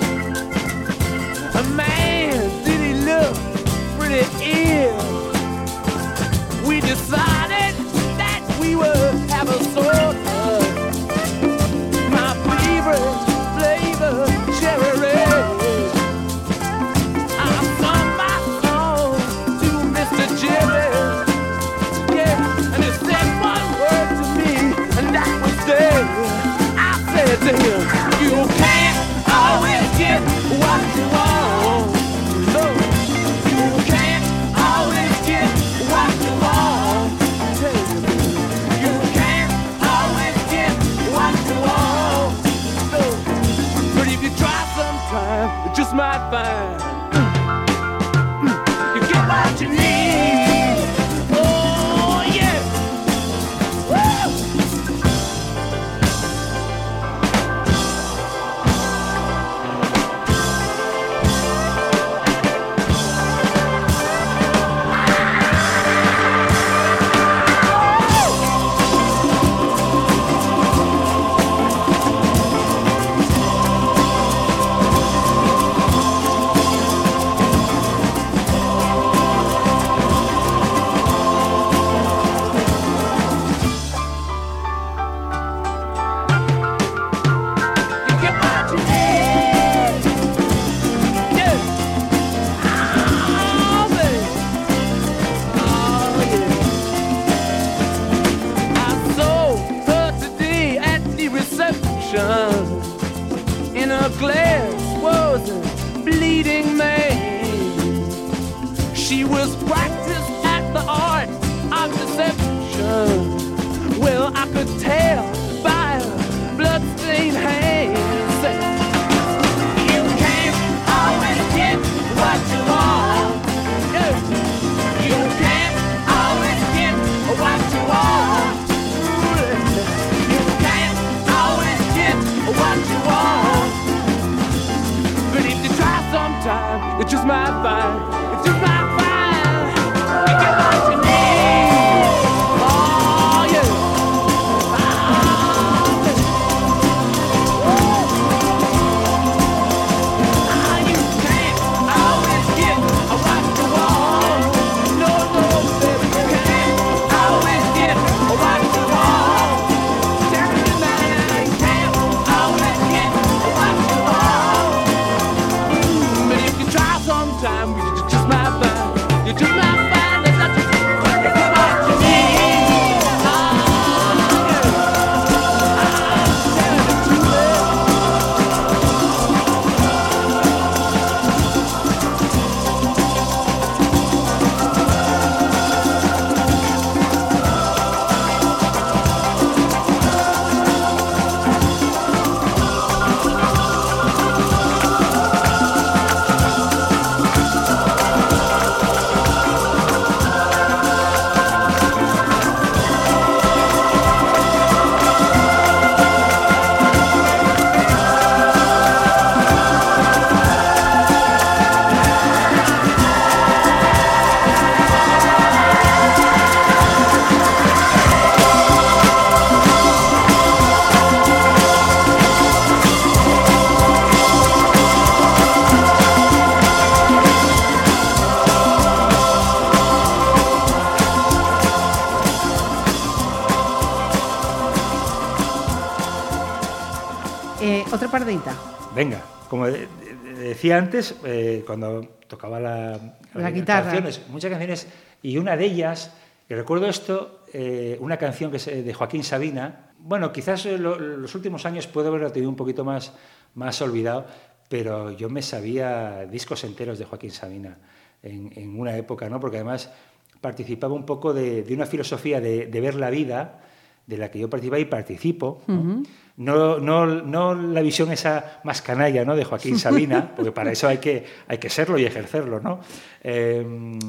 Decía 240.63 240.77
antes, 240.77 241.13
eh, 241.25 241.61
cuando 241.67 242.19
tocaba 242.27 242.57
la, 242.57 242.91
La 243.33 243.51
guitarra. 243.51 243.83
Canciones, 243.91 244.21
muchas 244.29 244.49
canciones, 244.49 244.87
y 245.21 245.37
una 245.37 245.57
de 245.57 245.65
ellas, 245.65 246.13
recuerdo 246.47 246.87
esto, 246.87 247.41
eh, 247.51 247.97
una 247.99 248.15
canción 248.15 248.49
que 248.49 248.55
es 248.57 248.67
eh, 248.69 248.81
de 248.81 248.93
Joaquín 248.93 249.25
Sabina. 249.25 249.89
Bueno, 249.99 250.31
quizás 250.31 250.65
eh, 250.65 250.77
lo- 250.77 250.97
los 250.97 251.35
últimos 251.35 251.65
años 251.65 251.87
puedo 251.87 252.07
haberlo 252.07 252.31
tenido 252.31 252.49
un 252.49 252.55
poquito 252.55 252.85
más, 252.85 253.11
más 253.55 253.81
olvidado, 253.81 254.25
pero 254.69 255.11
yo 255.11 255.29
me 255.29 255.41
sabía 255.41 256.25
discos 256.31 256.63
enteros 256.63 256.97
de 256.97 257.03
Joaquín 257.05 257.31
Sabina 257.31 257.77
en, 258.21 258.49
en 258.55 258.79
una 258.79 258.95
época, 258.95 259.27
¿no? 259.27 259.41
Porque 259.41 259.57
además 259.57 259.91
participaba 260.39 260.93
un 260.93 261.05
poco 261.05 261.33
de, 261.33 261.63
de 261.63 261.73
una 261.73 261.85
filosofía 261.85 262.39
de, 262.39 262.67
de 262.67 262.81
ver 262.81 262.95
la 262.95 263.09
vida 263.09 263.59
de 264.07 264.17
la 264.17 264.31
que 264.31 264.39
yo 264.39 264.49
participaba 264.49 264.79
y 264.79 264.85
participo. 264.85 265.61
¿no? 265.67 266.03
No, 266.35 266.79
no, 266.79 267.05
no 267.05 267.53
la 267.53 267.81
visión 267.81 268.11
esa 268.11 268.59
más 268.63 268.81
canalla 268.81 269.23
¿no? 269.23 269.35
de 269.35 269.43
Joaquín 269.43 269.77
Sabina, 269.77 270.31
porque 270.35 270.51
para 270.51 270.71
eso 270.71 270.87
hay 270.87 270.97
que, 270.97 271.23
hay 271.47 271.59
que 271.59 271.69
serlo 271.69 271.99
y 271.99 272.05
ejercerlo, 272.05 272.59
¿no? 272.59 272.79
Eh, 273.21 273.63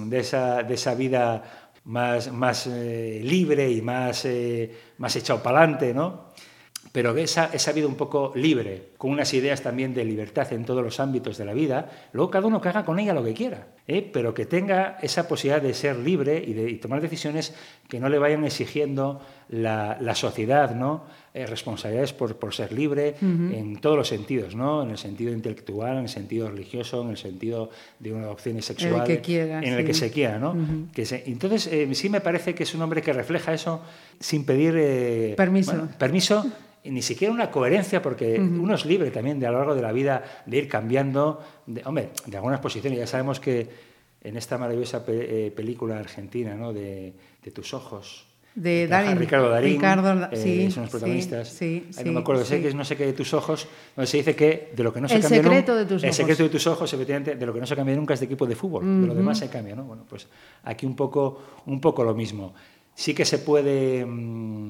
de, 0.07 0.19
esa, 0.19 0.63
de 0.63 0.75
esa 0.75 0.95
vida 0.95 1.43
más, 1.85 2.33
más 2.33 2.67
eh, 2.67 3.21
libre 3.23 3.71
y 3.71 3.83
más, 3.83 4.25
eh, 4.25 4.75
más 4.99 5.15
echado 5.17 5.43
para 5.43 5.59
adelante, 5.59 5.93
¿no? 5.93 6.33
pero 6.95 7.17
esa, 7.17 7.51
esa 7.53 7.73
vida 7.73 7.89
un 7.89 7.97
poco 7.97 8.31
libre, 8.37 8.91
con 8.99 9.11
unas 9.11 9.35
ideas 9.35 9.63
también 9.63 9.93
de 9.95 10.05
libertad 10.05 10.53
en 10.53 10.65
todos 10.65 10.81
los 10.81 11.01
ámbitos 11.01 11.37
de 11.37 11.45
la 11.45 11.53
vida, 11.53 11.91
luego 12.13 12.31
cada 12.31 12.47
uno 12.47 12.61
que 12.61 12.69
haga 12.69 12.85
con 12.85 13.01
ella 13.01 13.13
lo 13.13 13.25
que 13.25 13.35
quiera, 13.35 13.67
¿eh? 13.89 14.09
pero 14.13 14.33
que 14.33 14.47
tenga 14.47 14.99
esa 15.03 15.27
posibilidad 15.27 15.61
de 15.61 15.75
ser 15.75 15.97
libre 15.97 16.41
y 16.47 16.53
de 16.53 16.71
y 16.71 16.77
tomar 16.77 17.01
decisiones 17.01 17.53
que 17.89 17.99
no 17.99 18.09
le 18.09 18.21
vayan 18.21 18.45
exigiendo 18.45 19.21
la, 19.49 19.99
la 20.01 20.15
sociedad, 20.15 20.73
¿no? 20.77 21.05
Eh, 21.37 21.47
responsabilidades 21.47 22.13
por, 22.13 22.37
por 22.37 22.55
ser 22.55 22.73
libre 22.73 23.17
en 23.21 23.81
todos 23.81 23.97
los 23.97 24.07
sentidos, 24.07 24.55
¿no? 24.55 24.85
en 24.85 24.91
el 24.91 24.99
sentido 24.99 25.33
intelectual, 25.33 25.97
en 25.97 26.03
el 26.05 26.09
sentido 26.09 26.49
religioso, 26.49 27.03
en 27.03 27.09
el 27.11 27.17
sentido 27.17 27.71
de 27.99 28.13
una 28.13 28.23
adopción 28.27 28.63
sexual, 28.63 29.03
que 29.05 29.21
quiera, 29.21 29.59
en 29.59 29.73
el 29.73 29.85
que 29.85 29.95
se 29.95 30.13
quiera. 30.13 30.39
¿no? 30.39 30.55
que 30.95 31.05
se- 31.05 31.25
entonces, 31.27 31.67
eh, 31.67 31.93
sí 31.97 32.09
me 32.09 32.21
parece 32.21 32.55
que 32.55 32.63
es 32.63 32.73
un 32.77 32.83
hombre 32.83 33.03
que 33.03 33.13
refleja 33.13 33.53
eso 33.53 33.83
sin 34.21 34.45
pedir 34.47 34.75
eh, 34.79 35.35
Permiso. 35.37 35.73
bueno, 35.73 35.89
permiso 35.99 36.47
ni 36.85 37.03
siquiera 37.03 37.35
una 37.35 37.51
coherencia, 37.51 38.01
porque 38.01 38.39
uno 38.39 38.73
es 38.77 38.87
libre 38.87 39.11
también 39.11 39.41
de 39.41 39.49
a 39.49 39.51
lo 39.51 39.59
largo 39.59 39.75
de 39.75 39.83
la 39.83 39.91
vida 39.91 40.23
de 40.47 40.57
ir 40.59 40.69
cambiando, 40.69 41.41
de, 41.67 41.83
hombre, 41.85 42.11
de 42.27 42.37
algunas 42.37 42.61
posiciones. 42.61 42.97
Ya 43.01 43.09
sabemos 43.09 43.41
que 43.41 43.67
en 44.23 44.37
esta 44.37 44.57
maravillosa 44.57 45.05
pe- 45.05 45.51
película 45.51 45.99
argentina, 45.99 46.55
¿no? 46.55 46.73
de, 46.73 47.13
de 47.43 47.51
tus 47.51 47.75
ojos. 47.75 48.27
De 48.55 48.87
trabaja 48.87 49.09
Darín. 49.11 49.21
Ricardo 49.21 49.49
Darín, 49.49 49.73
Ricardo 49.75 50.29
eh, 50.31 50.37
sí, 50.37 50.71
son 50.71 50.83
los 50.85 50.91
protagonistas. 50.91 51.49
sí, 51.49 51.87
sí, 51.91 51.95
Ay, 51.99 52.05
no 52.05 52.13
me 52.13 52.21
acuerdo, 52.21 52.45
sé 52.45 52.61
que 52.63 52.69
es 52.69 52.75
no 52.77 52.85
sé 52.85 52.97
qué 52.97 53.05
de 53.07 53.13
tus 53.13 53.35
ojos, 53.35 53.67
donde 53.97 54.07
se 54.07 54.19
dice 54.19 54.37
que 54.37 54.71
de 54.77 54.83
lo 54.85 54.93
que 54.93 55.01
no 55.01 55.09
se 55.09 55.17
El 55.17 55.23
cambia 55.23 55.43
secreto 55.43 55.73
nun- 55.75 55.79
de 55.79 55.85
tus 55.87 56.03
El 56.05 56.09
ojos. 56.11 56.17
secreto 56.17 56.43
de 56.45 56.49
tus 56.51 56.67
ojos, 56.69 56.93
efectivamente, 56.93 57.35
de 57.35 57.47
lo 57.47 57.53
que 57.53 57.59
no 57.61 57.67
se 57.67 57.75
cambia 57.75 57.97
nunca 57.97 58.15
es 58.15 58.21
de 58.21 58.27
equipo 58.27 58.47
de 58.47 58.55
fútbol, 58.55 59.01
de 59.03 59.07
lo 59.09 59.15
demás 59.15 59.39
se 59.39 59.49
cambia, 59.49 59.75
¿no? 59.75 59.83
Bueno, 59.85 60.05
pues 60.09 60.29
aquí 60.63 60.87
un 60.87 60.95
poco, 60.95 61.43
un 61.67 61.81
poco 61.81 62.05
lo 62.05 62.15
mismo. 62.15 62.55
Sí 62.97 63.13
que 63.13 63.25
se 63.25 63.39
puede 63.39 64.07
mm, 64.07 64.69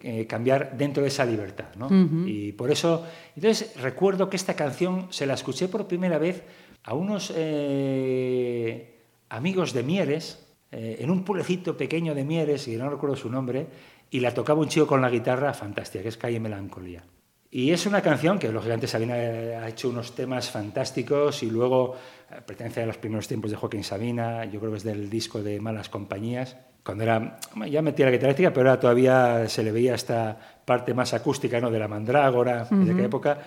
eh, 0.00 0.26
cambiar 0.26 0.78
dentro 0.78 1.02
de 1.02 1.08
esa 1.10 1.26
libertad, 1.26 1.74
¿no? 1.76 1.88
Y 2.26 2.52
por 2.52 2.70
eso, 2.70 3.04
entonces 3.36 3.74
recuerdo 3.82 4.30
que 4.30 4.36
esta 4.36 4.54
canción 4.54 5.08
se 5.10 5.26
la 5.26 5.34
escuché 5.34 5.68
por 5.68 5.86
primera 5.86 6.16
vez 6.18 6.42
a 6.84 6.94
unos 6.94 7.30
eh, 7.36 8.94
amigos 9.28 9.74
de 9.74 9.82
Mieres, 9.82 10.45
eh, 10.78 10.98
en 11.00 11.10
un 11.10 11.24
pueblecito 11.24 11.74
pequeño 11.74 12.14
de 12.14 12.22
Mieres, 12.22 12.68
y 12.68 12.76
no 12.76 12.90
recuerdo 12.90 13.16
su 13.16 13.30
nombre, 13.30 13.66
y 14.10 14.20
la 14.20 14.34
tocaba 14.34 14.60
un 14.60 14.68
chico 14.68 14.86
con 14.86 15.00
la 15.00 15.08
guitarra 15.08 15.54
fantástica, 15.54 16.02
que 16.02 16.10
es 16.10 16.18
Calle 16.18 16.38
Melancolía. 16.38 17.02
Y 17.50 17.70
es 17.70 17.86
una 17.86 18.02
canción 18.02 18.38
que, 18.38 18.52
lógicamente, 18.52 18.86
Sabina 18.86 19.14
ha 19.14 19.68
hecho 19.70 19.88
unos 19.88 20.14
temas 20.14 20.50
fantásticos 20.50 21.42
y 21.42 21.48
luego 21.48 21.94
eh, 22.30 22.42
pertenece 22.46 22.82
a 22.82 22.86
los 22.86 22.98
primeros 22.98 23.26
tiempos 23.26 23.50
de 23.50 23.56
Joaquín 23.56 23.84
Sabina, 23.84 24.44
yo 24.44 24.60
creo 24.60 24.72
que 24.72 24.76
es 24.76 24.84
del 24.84 25.08
disco 25.08 25.42
de 25.42 25.58
Malas 25.60 25.88
Compañías, 25.88 26.58
cuando 26.84 27.04
era, 27.04 27.38
ya 27.70 27.80
metía 27.80 28.04
la 28.04 28.12
guitarra 28.12 28.28
eléctrica, 28.28 28.52
pero 28.52 28.68
ahora 28.68 28.78
todavía 28.78 29.48
se 29.48 29.62
le 29.62 29.72
veía 29.72 29.94
esta 29.94 30.36
parte 30.66 30.92
más 30.92 31.14
acústica 31.14 31.58
¿no? 31.58 31.70
de 31.70 31.78
la 31.78 31.88
mandrágora, 31.88 32.68
de 32.70 32.92
aquella 32.92 33.06
época. 33.06 33.38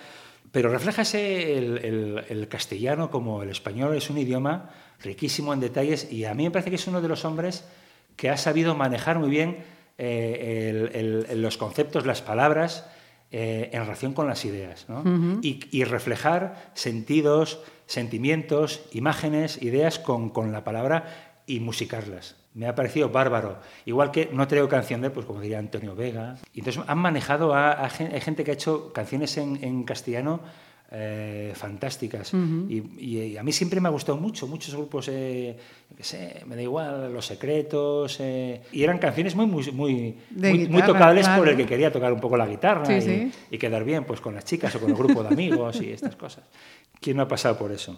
Pero 0.51 0.69
refleja 0.69 1.03
ese, 1.03 1.57
el, 1.57 1.77
el- 1.85 2.25
el 2.29 2.47
castellano 2.47 3.11
como 3.11 3.43
el 3.43 3.49
español, 3.49 3.95
es 3.95 4.09
un 4.09 4.17
idioma 4.17 4.71
riquísimo 5.01 5.53
en 5.53 5.59
detalles 5.59 6.11
y 6.11 6.25
a 6.25 6.33
mí 6.33 6.43
me 6.43 6.51
parece 6.51 6.69
que 6.69 6.75
es 6.77 6.87
uno 6.87 7.01
de 7.01 7.07
los 7.07 7.23
hombres 7.25 7.65
que 8.15 8.29
ha 8.29 8.37
sabido 8.37 8.75
manejar 8.75 9.19
muy 9.19 9.29
bien 9.29 9.57
eh, 9.97 10.89
el- 11.29 11.41
los 11.41 11.57
conceptos, 11.57 12.05
las 12.05 12.21
palabras 12.21 12.85
eh, 13.31 13.69
en 13.73 13.81
relación 13.81 14.13
con 14.13 14.27
las 14.27 14.43
ideas 14.45 14.85
¿no? 14.89 15.03
y, 15.43 15.59
y 15.71 15.83
reflejar 15.83 16.71
sentidos, 16.73 17.61
sentimientos, 17.85 18.81
imágenes, 18.91 19.61
ideas 19.61 19.99
con, 19.99 20.29
con 20.29 20.51
la 20.51 20.63
palabra 20.63 21.41
y 21.45 21.59
musicarlas. 21.59 22.35
Me 22.53 22.67
ha 22.67 22.75
parecido 22.75 23.09
bárbaro. 23.09 23.59
Igual 23.85 24.11
que 24.11 24.29
no 24.33 24.47
traigo 24.47 24.67
canción 24.67 25.01
de 25.01 25.09
pues 25.09 25.25
como 25.25 25.39
diría 25.39 25.59
Antonio 25.59 25.95
Vega. 25.95 26.35
Y 26.53 26.59
entonces 26.59 26.83
han 26.87 26.97
manejado, 26.97 27.53
a, 27.53 27.87
gente 27.89 28.43
que 28.43 28.51
ha 28.51 28.53
hecho 28.55 28.91
canciones 28.91 29.37
en, 29.37 29.63
en 29.63 29.83
castellano 29.83 30.41
eh, 30.91 31.53
fantásticas. 31.55 32.33
y, 32.33 32.81
y 32.99 33.37
a 33.37 33.43
mí 33.43 33.51
siempre 33.51 33.79
me 33.79 33.89
ha 33.89 33.91
gustado 33.91 34.17
mucho, 34.17 34.47
muchos 34.47 34.73
grupos, 34.73 35.07
eh, 35.11 35.55
qué 35.95 36.03
sé, 36.03 36.41
me 36.47 36.55
da 36.55 36.63
igual, 36.63 37.13
Los 37.13 37.27
Secretos, 37.27 38.17
eh, 38.19 38.61
y 38.71 38.83
eran 38.83 38.97
canciones 38.97 39.35
muy, 39.35 39.45
muy, 39.45 39.71
muy, 39.71 40.81
tocables 40.83 41.27
por 41.29 41.47
el 41.47 41.55
que 41.55 41.67
quería 41.67 41.91
tocar 41.91 42.11
un 42.11 42.19
poco 42.19 42.37
la 42.37 42.47
guitarra 42.47 42.85
Sí, 42.85 42.93
y, 42.93 43.01
sí. 43.01 43.31
y 43.51 43.57
quedar 43.59 43.83
bien 43.83 44.03
pues 44.05 44.19
con 44.19 44.33
las 44.33 44.45
chicas 44.45 44.73
o 44.75 44.79
con 44.79 44.89
el 44.89 44.95
grupo 44.95 45.21
de 45.21 45.29
amigos 45.29 45.79
y 45.81 45.91
estas 45.91 46.15
cosas. 46.15 46.43
¿Quién 46.99 47.17
no 47.17 47.23
ha 47.23 47.27
pasado 47.27 47.55
por 47.55 47.71
eso? 47.71 47.95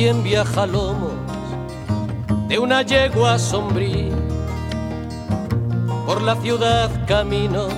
Quien 0.00 0.22
viaja 0.22 0.66
lomos 0.66 1.12
de 2.48 2.58
una 2.58 2.80
yegua 2.80 3.38
sombría. 3.38 4.16
Por 6.06 6.22
la 6.22 6.36
ciudad 6.36 6.88
camino, 7.06 7.68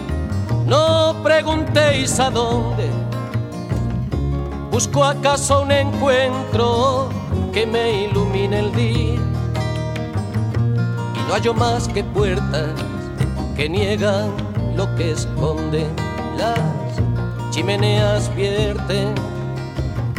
no 0.65 1.16
preguntéis 1.24 2.20
a 2.20 2.31
dónde. 2.31 2.89
Busco 4.70 5.03
acaso 5.03 5.62
un 5.62 5.73
encuentro 5.73 7.09
que 7.53 7.66
me 7.66 8.05
ilumine 8.05 8.61
el 8.61 8.73
día. 8.73 9.20
Y 11.16 11.20
no 11.27 11.35
hallo 11.35 11.55
más 11.55 11.89
que 11.89 12.05
puertas 12.05 12.70
que 13.57 13.69
niegan 13.69 14.31
lo 14.77 14.94
que 14.94 15.11
esconden. 15.11 15.90
Las 16.39 16.61
chimeneas 17.51 18.32
vierten 18.36 19.32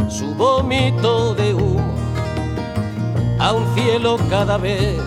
su 0.09 0.34
vómito 0.35 1.34
de 1.35 1.53
humo 1.53 1.93
a 3.39 3.53
un 3.53 3.65
cielo 3.75 4.17
cada 4.30 4.57
vez 4.57 4.99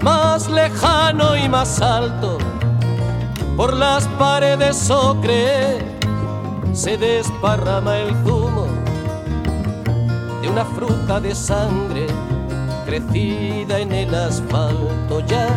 más 0.00 0.48
lejano 0.48 1.36
y 1.36 1.48
más 1.48 1.80
alto. 1.80 2.38
Por 3.56 3.74
las 3.74 4.06
paredes 4.18 4.90
ocre 4.90 5.78
se 6.72 6.96
desparrama 6.96 7.98
el 7.98 8.14
zumo 8.24 8.66
de 10.40 10.48
una 10.48 10.64
fruta 10.64 11.20
de 11.20 11.34
sangre 11.34 12.06
crecida 12.86 13.78
en 13.80 13.92
el 13.92 14.14
asfalto. 14.14 15.20
Ya 15.26 15.48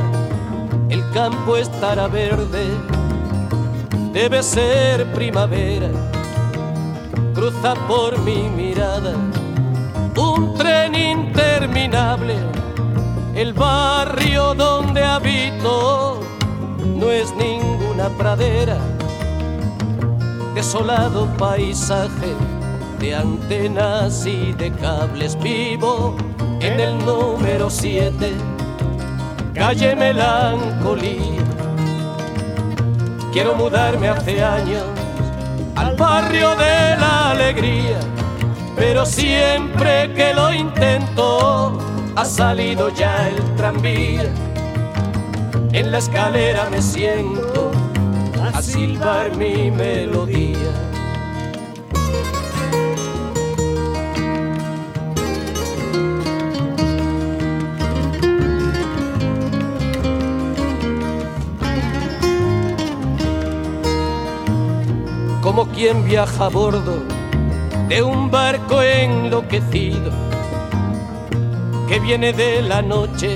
el 0.89 1.07
campo 1.11 1.55
estará 1.57 2.07
verde, 2.07 2.65
debe 4.13 4.41
ser 4.41 5.11
primavera 5.13 5.89
cruza 7.41 7.73
por 7.87 8.19
mi 8.19 8.47
mirada 8.49 9.15
un 10.15 10.53
tren 10.53 10.93
interminable. 10.93 12.35
El 13.33 13.53
barrio 13.53 14.53
donde 14.53 15.03
habito 15.03 16.19
no 16.85 17.09
es 17.09 17.33
ninguna 17.35 18.09
pradera, 18.09 18.77
desolado 20.53 21.25
paisaje 21.39 22.35
de 22.99 23.15
antenas 23.15 24.23
y 24.27 24.53
de 24.53 24.71
cables. 24.73 25.35
Vivo 25.41 26.15
en 26.59 26.79
el 26.79 27.03
número 27.03 27.71
7, 27.71 28.33
calle 29.55 29.95
Melancolía. 29.95 31.41
Quiero 33.33 33.55
mudarme 33.55 34.09
hace 34.09 34.43
años 34.43 35.00
al 35.75 35.95
barrio 35.95 36.55
de 36.55 36.97
la 36.97 37.31
alegría, 37.31 37.99
pero 38.75 39.05
siempre 39.05 40.13
que 40.13 40.33
lo 40.33 40.53
intento 40.53 41.77
ha 42.15 42.25
salido 42.25 42.89
ya 42.89 43.29
el 43.29 43.55
tranvía. 43.55 44.29
En 45.71 45.91
la 45.91 45.99
escalera 45.99 46.67
me 46.69 46.81
siento 46.81 47.71
a 48.53 48.61
silbar 48.61 49.35
mi 49.37 49.71
melodía. 49.71 50.90
Quien 65.81 66.05
viaja 66.05 66.45
a 66.45 66.49
bordo 66.49 67.01
de 67.87 68.03
un 68.03 68.29
barco 68.29 68.83
enloquecido 68.83 70.11
que 71.89 71.99
viene 71.99 72.31
de 72.33 72.61
la 72.61 72.83
noche 72.83 73.35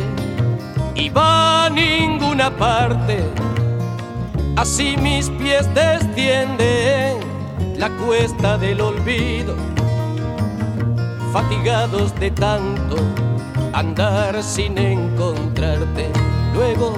y 0.93 1.09
va 1.09 1.65
a 1.65 1.69
ninguna 1.71 2.55
parte. 2.55 3.17
Así 4.55 4.95
mis 4.97 5.27
pies 5.31 5.67
descienden 5.73 7.17
la 7.79 7.89
cuesta 8.05 8.59
del 8.59 8.79
olvido, 8.79 9.55
fatigados 11.33 12.13
de 12.19 12.29
tanto 12.29 12.95
andar 13.73 14.43
sin 14.43 14.77
encontrarte. 14.77 16.11
Luego 16.53 16.93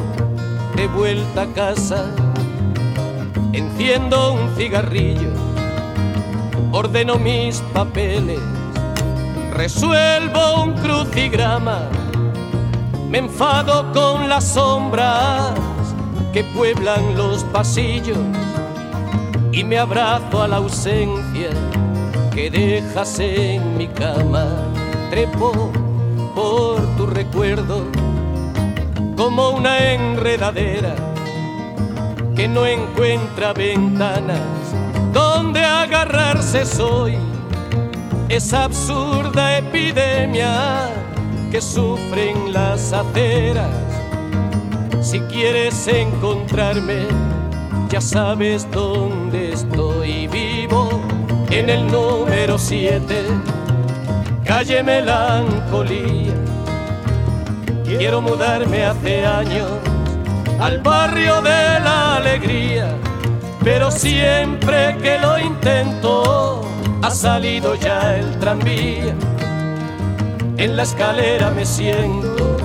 de 0.76 0.88
vuelta 0.88 1.44
a 1.44 1.54
casa 1.54 2.04
Enciendo 3.58 4.34
un 4.34 4.56
cigarrillo, 4.56 5.32
ordeno 6.72 7.16
mis 7.16 7.60
papeles, 7.74 8.40
resuelvo 9.52 10.62
un 10.62 10.74
crucigrama, 10.74 11.90
me 13.10 13.18
enfado 13.18 13.92
con 13.94 14.30
las 14.30 14.44
sombras 14.44 15.56
que 16.34 16.44
pueblan 16.44 17.18
los 17.18 17.44
pasillos 17.46 18.20
y 19.52 19.64
me 19.64 19.80
abrazo 19.80 20.44
a 20.44 20.48
la 20.48 20.58
ausencia 20.58 21.50
que 22.36 22.52
dejas 22.52 23.20
en 23.20 23.76
mi 23.76 23.88
cama. 23.88 24.46
Trepo 25.10 25.72
por 26.36 26.80
tu 26.96 27.08
recuerdo 27.08 27.86
como 29.16 29.50
una 29.50 29.94
enredadera 29.94 31.07
que 32.38 32.48
no 32.48 32.68
encuentra 32.68 33.52
ventanas 33.52 34.40
donde 35.12 35.66
agarrarse 35.66 36.68
soy 36.68 37.18
esa 38.30 38.66
absurda 38.66 39.58
epidemia 39.58 40.92
que 41.52 41.60
sufren 41.60 42.54
las 42.54 42.94
aceras. 42.94 43.72
Si 45.02 45.20
quieres 45.22 45.88
encontrarme, 45.88 47.08
ya 47.90 48.02
sabes 48.02 48.70
dónde 48.70 49.54
estoy 49.54 50.28
vivo 50.28 51.02
en 51.50 51.72
el 51.72 51.88
número 51.88 52.60
7, 52.60 53.02
calle 54.46 54.84
Melancolía. 54.84 56.36
Quiero 57.84 58.22
mudarme 58.22 58.86
hace 58.86 59.26
años 59.26 59.87
al 60.60 60.80
barrio 60.80 61.42
de 61.42 61.80
la 61.80 62.16
alegría, 62.18 62.88
pero 63.64 63.92
siempre 63.92 64.98
que 65.02 65.20
lo 65.20 65.38
intento 65.38 66.62
ha 67.02 67.12
salido 67.12 67.76
ya 67.76 68.16
el 68.16 68.38
tranvía. 68.40 69.16
En 70.58 70.76
la 70.76 70.84
escalera 70.84 71.52
me 71.52 71.66
siento 71.66 72.58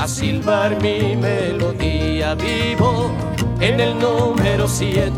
a 0.00 0.06
silbar 0.06 0.80
mi 0.80 1.16
melodía, 1.16 2.34
vivo 2.34 3.10
en 3.60 3.80
el 3.80 3.98
número 3.98 4.68
7, 4.68 5.12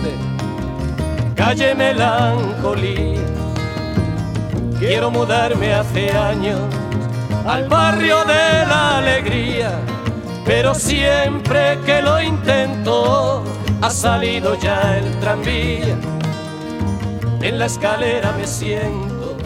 calle 1.35 1.75
Melancolía. 1.75 3.21
Quiero 4.79 5.11
mudarme 5.11 5.75
hace 5.75 6.11
años 6.11 6.61
al 7.47 7.69
barrio 7.69 8.25
de 8.25 8.67
la 8.67 8.99
alegría 8.99 9.73
pero 10.45 10.75
siempre 10.75 11.79
que 11.87 12.03
lo 12.03 12.21
intento 12.21 13.45
ha 13.83 13.91
salido 13.91 14.59
ya 14.59 14.99
el 14.99 15.05
tranvía. 15.21 15.97
En 17.43 17.59
la 17.59 17.67
escalera 17.67 18.33
me 18.33 18.47
siento 18.47 19.37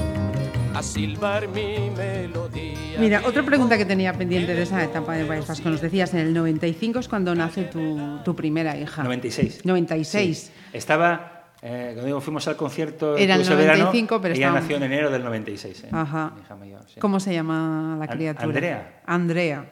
a 0.75 0.83
silbar 0.83 1.47
mi 1.49 1.91
melodía. 1.97 2.99
Mira, 2.99 3.23
otra 3.27 3.43
pregunta 3.45 3.77
que 3.77 3.85
tenía 3.85 4.13
pendiente 4.13 4.55
de 4.55 4.63
esa 4.63 4.83
etapa 4.83 5.15
de 5.15 5.25
País 5.25 5.47
Vasco. 5.47 5.69
Nos 5.69 5.81
decías, 5.81 6.13
en 6.15 6.21
el 6.21 6.35
95 6.35 6.99
es 7.01 7.09
cuando 7.09 7.35
nace 7.35 7.65
tu, 7.65 8.19
tu 8.25 8.35
primera 8.35 8.77
hija. 8.77 9.03
96. 9.05 9.65
96. 9.65 10.39
Sí. 10.39 10.53
Estaba, 10.73 11.45
eh, 11.63 11.91
cuando 11.93 12.07
digo, 12.07 12.21
fuimos 12.21 12.47
al 12.49 12.57
concierto 12.57 13.17
Era 13.17 13.37
el 13.37 13.43
ese 13.43 13.55
verano, 13.55 13.85
95, 13.85 14.21
pero 14.21 14.35
ella 14.35 14.47
estaba- 14.47 14.61
nació 14.61 14.77
en 14.79 14.83
enero 14.85 15.11
del 15.11 15.23
96. 15.25 15.85
eh, 15.85 15.89
Ajá. 15.93 16.33
mi 16.35 16.41
hija 16.43 16.57
mayor, 16.57 16.81
sí. 16.89 16.99
¿Cómo 17.01 17.21
se 17.21 17.33
llama 17.33 17.97
la 17.99 18.09
criatura? 18.09 18.45
Andrea. 18.45 19.01
Andrea. 19.07 19.65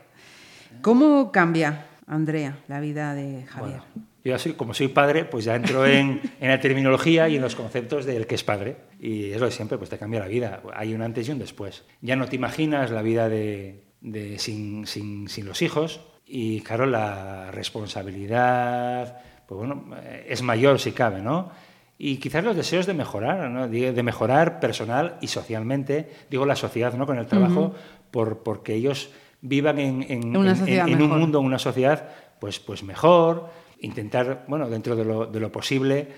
¿Cómo 0.83 1.31
cambia, 1.31 1.87
Andrea, 2.07 2.59
la 2.67 2.81
vida 2.81 3.15
de 3.15 3.45
Javier? 3.45 3.79
Bueno, 3.95 4.09
Yo 4.25 4.35
así, 4.35 4.53
como 4.55 4.75
soy 4.75 4.89
padre, 4.89 5.25
pues 5.25 5.45
ya 5.45 5.55
entro 5.55 5.87
en, 5.87 6.21
en, 6.41 6.49
la 6.49 6.61
terminología 6.61 7.29
y 7.29 7.37
en 7.37 7.43
los 7.43 7.55
conceptos 7.55 8.05
del 8.05 8.27
que 8.27 8.35
es 8.35 8.43
padre. 8.43 8.77
Y 9.01 9.31
es 9.31 9.39
lo 9.41 9.47
de 9.47 9.53
siempre, 9.53 9.79
pues 9.79 9.91
te 9.91 9.99
cambia 9.99 10.19
la 10.21 10.27
vida. 10.27 10.61
Hay 10.75 10.93
un 10.93 11.03
antes 11.03 11.29
y 11.29 11.33
un 11.33 11.39
después. 11.39 11.85
Ya 12.01 12.17
no 12.17 12.27
te 12.27 12.35
imaginas 12.35 12.91
la 12.91 13.03
vida 13.03 13.29
de, 13.29 13.85
de 14.01 14.39
sin, 14.41 14.87
sin, 14.87 15.29
sin, 15.29 15.47
los 15.47 15.63
hijos 15.63 16.01
y, 16.27 16.61
claro, 16.63 16.87
la 16.87 17.53
responsabilidad, 17.53 19.19
pues 19.47 19.59
bueno, 19.59 19.85
es 20.27 20.43
mayor 20.43 20.81
si 20.81 20.91
cabe, 20.93 21.23
¿no? 21.23 21.51
Y 21.97 22.17
quizás 22.17 22.43
los 22.43 22.57
deseos 22.57 22.87
de 22.87 22.95
mejorar, 22.95 23.49
¿no? 23.49 23.69
de 23.69 24.03
mejorar 24.03 24.59
personal 24.59 25.19
y 25.21 25.29
socialmente, 25.29 26.11
digo 26.29 26.45
la 26.47 26.57
sociedad, 26.57 26.95
¿no? 26.95 27.07
Con 27.07 27.19
el 27.19 27.27
trabajo, 27.27 27.61
uh 27.61 27.69
-huh. 27.69 28.11
por, 28.11 28.43
porque 28.43 28.75
ellos 28.75 29.11
vivan 29.43 29.79
en, 29.79 30.03
en, 30.09 30.35
en, 30.35 30.89
en 30.89 31.03
un 31.03 31.19
mundo, 31.19 31.41
en 31.41 31.45
una 31.45 31.59
sociedad, 31.59 32.09
pues, 32.41 32.59
pues 32.59 32.83
mejor, 32.83 33.51
intentar, 33.81 34.45
bueno, 34.49 34.71
dentro 34.71 34.97
de 34.97 35.05
lo, 35.05 35.27
de 35.27 35.41
lo 35.41 35.53
posible, 35.53 36.09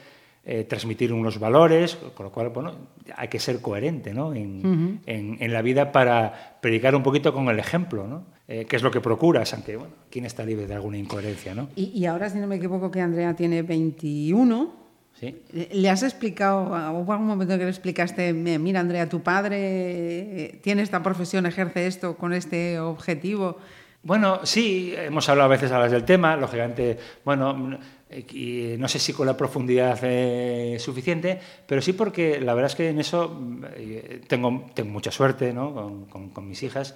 eh, 0.46 0.64
transmitir 0.64 1.10
unos 1.10 1.40
valores, 1.40 1.96
con 2.14 2.24
lo 2.24 2.30
cual, 2.30 2.50
bueno, 2.50 2.74
hay 3.16 3.28
que 3.28 3.38
ser 3.38 3.62
coherente 3.62 4.12
¿no? 4.12 4.34
en, 4.34 4.58
uh 4.58 4.70
-huh. 4.70 4.98
en, 5.06 5.36
en, 5.40 5.52
la 5.54 5.62
vida 5.62 5.90
para 5.90 6.58
predicar 6.60 6.94
un 6.94 7.02
poquito 7.02 7.32
con 7.32 7.48
el 7.48 7.58
ejemplo, 7.58 8.06
¿no? 8.06 8.24
Eh, 8.46 8.66
que 8.66 8.76
es 8.76 8.82
lo 8.82 8.90
que 8.90 9.00
procuras, 9.00 9.54
aunque, 9.54 9.76
bueno, 9.76 9.94
¿quién 10.10 10.26
está 10.26 10.44
libre 10.44 10.66
de 10.66 10.74
alguna 10.74 10.98
incoherencia, 10.98 11.54
no? 11.54 11.68
Y, 11.76 11.84
y 11.98 12.04
ahora, 12.04 12.28
si 12.28 12.38
no 12.38 12.46
me 12.46 12.56
equivoco, 12.56 12.90
que 12.90 13.00
Andrea 13.00 13.34
tiene 13.34 13.62
21... 13.62 14.83
¿Sí? 15.24 15.68
¿Le 15.72 15.88
has 15.88 16.02
explicado, 16.02 16.66
hubo 16.92 17.12
algún 17.12 17.26
momento 17.26 17.56
que 17.56 17.64
le 17.64 17.70
explicaste, 17.70 18.32
mira 18.32 18.80
Andrea, 18.80 19.08
tu 19.08 19.22
padre 19.22 19.56
eh, 19.58 20.60
tiene 20.62 20.82
esta 20.82 21.02
profesión, 21.02 21.46
ejerce 21.46 21.86
esto 21.86 22.16
con 22.16 22.32
este 22.32 22.78
objetivo? 22.78 23.56
Bueno, 24.02 24.40
sí, 24.44 24.92
hemos 24.96 25.28
hablado 25.30 25.46
a 25.46 25.56
veces 25.56 25.72
a 25.72 25.78
las 25.78 25.90
del 25.90 26.04
tema, 26.04 26.36
lógicamente, 26.36 26.98
bueno, 27.24 27.78
y 28.10 28.74
no 28.78 28.86
sé 28.86 28.98
si 28.98 29.14
con 29.14 29.26
la 29.26 29.36
profundidad 29.36 29.98
eh, 30.02 30.76
suficiente, 30.78 31.40
pero 31.66 31.80
sí 31.80 31.94
porque 31.94 32.38
la 32.40 32.52
verdad 32.52 32.70
es 32.70 32.76
que 32.76 32.90
en 32.90 33.00
eso 33.00 33.40
eh, 33.76 34.20
tengo, 34.26 34.66
tengo 34.74 34.90
mucha 34.90 35.10
suerte 35.10 35.54
¿no? 35.54 35.72
con, 35.74 36.04
con, 36.04 36.28
con 36.28 36.46
mis 36.46 36.62
hijas 36.62 36.94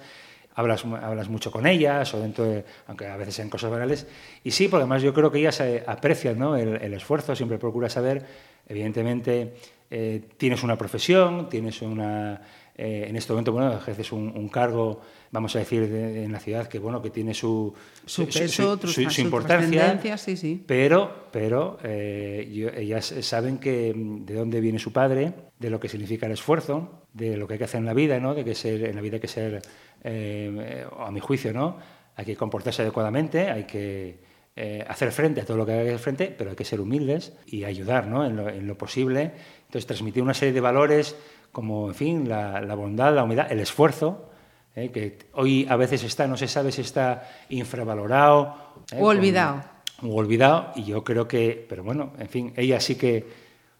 hablas, 0.59 0.83
hablas 0.83 1.29
mucho 1.29 1.51
con 1.51 1.65
ellas, 1.65 2.13
o 2.13 2.19
dentro 2.19 2.43
de, 2.43 2.65
aunque 2.87 3.07
a 3.07 3.15
veces 3.15 3.39
en 3.39 3.49
cosas 3.49 3.71
banales, 3.71 4.07
y 4.43 4.51
sí, 4.51 4.67
porque 4.67 4.81
además 4.81 5.01
yo 5.01 5.13
creo 5.13 5.31
que 5.31 5.39
ellas 5.39 5.59
eh, 5.61 5.83
aprecian 5.87 6.41
el, 6.55 6.93
esfuerzo, 6.93 7.33
siempre 7.35 7.57
procura 7.57 7.89
saber, 7.89 8.25
evidentemente, 8.67 9.53
eh, 9.89 10.21
tienes 10.37 10.61
una 10.63 10.77
profesión, 10.77 11.49
tienes 11.49 11.81
una... 11.81 12.41
Eh, 12.81 13.09
en 13.09 13.17
este 13.17 13.33
momento, 13.33 13.51
bueno, 13.51 13.73
ejerces 13.73 14.13
un, 14.13 14.31
un 14.33 14.47
cargo, 14.47 15.01
vamos 15.31 15.53
a 15.57 15.59
decir, 15.59 15.89
de, 15.89 16.23
en 16.23 16.31
la 16.31 16.39
ciudad 16.39 16.65
que, 16.69 16.79
bueno, 16.79 17.01
que 17.01 17.09
tiene 17.09 17.33
su, 17.33 17.73
su, 18.05 18.25
peso, 18.25 18.79
su, 18.79 18.87
su, 18.87 19.09
su 19.09 19.21
importancia, 19.21 20.17
sí, 20.17 20.37
sí. 20.37 20.63
pero, 20.65 21.27
pero 21.29 21.77
eh, 21.83 22.49
yo, 22.49 22.69
ellas 22.69 23.13
saben 23.19 23.57
que 23.57 23.93
de 23.93 24.33
dónde 24.33 24.61
viene 24.61 24.79
su 24.79 24.93
padre, 24.93 25.33
de 25.59 25.69
lo 25.69 25.77
que 25.77 25.89
significa 25.89 26.25
el 26.27 26.31
esfuerzo, 26.31 27.03
de 27.11 27.35
lo 27.35 27.47
que 27.49 27.55
hay 27.55 27.57
que 27.57 27.65
hacer 27.65 27.79
en 27.79 27.85
la 27.85 27.93
vida, 27.93 28.17
¿no? 28.21 28.33
de 28.33 28.45
que 28.45 28.55
ser, 28.55 28.85
en 28.85 28.95
la 28.95 29.01
vida 29.01 29.15
hay 29.15 29.21
que 29.21 29.27
ser 29.27 29.61
eh, 30.05 30.85
a 30.97 31.11
mi 31.11 31.19
juicio, 31.19 31.51
¿no? 31.51 31.75
Hay 32.15 32.23
que 32.23 32.37
comportarse 32.37 32.81
adecuadamente, 32.81 33.49
hay 33.49 33.65
que 33.65 34.19
eh, 34.55 34.83
hacer 34.87 35.11
frente 35.11 35.41
a 35.41 35.45
todo 35.45 35.57
lo 35.57 35.65
que 35.65 35.71
hay 35.71 35.83
que 35.83 35.89
hacer 35.89 35.99
frente, 35.99 36.35
pero 36.37 36.49
hay 36.49 36.55
que 36.55 36.65
ser 36.65 36.81
humildes 36.81 37.33
y 37.45 37.63
ayudar 37.63 38.07
¿no? 38.07 38.25
en, 38.25 38.35
lo, 38.35 38.49
en, 38.49 38.67
lo, 38.67 38.77
posible. 38.77 39.31
Entonces, 39.67 39.85
transmitir 39.85 40.21
una 40.21 40.33
serie 40.33 40.53
de 40.53 40.59
valores 40.59 41.15
como, 41.51 41.89
en 41.89 41.95
fin, 41.95 42.29
la, 42.29 42.61
la 42.61 42.75
bondad, 42.75 43.13
la 43.13 43.23
humildad, 43.23 43.51
el 43.51 43.59
esfuerzo, 43.59 44.29
¿eh? 44.75 44.89
que 44.91 45.17
hoy 45.33 45.67
a 45.69 45.75
veces 45.75 46.03
está, 46.03 46.27
no 46.27 46.37
se 46.37 46.47
sabe 46.47 46.71
si 46.71 46.81
está 46.81 47.29
infravalorado. 47.49 48.55
O 48.97 49.07
olvidado. 49.07 49.63
o 50.01 50.15
olvidado, 50.15 50.71
y 50.75 50.83
yo 50.85 51.03
creo 51.03 51.27
que, 51.27 51.65
pero 51.67 51.83
bueno, 51.83 52.13
en 52.19 52.29
fin, 52.29 52.53
ella 52.55 52.79
sí 52.79 52.95
que 52.95 53.25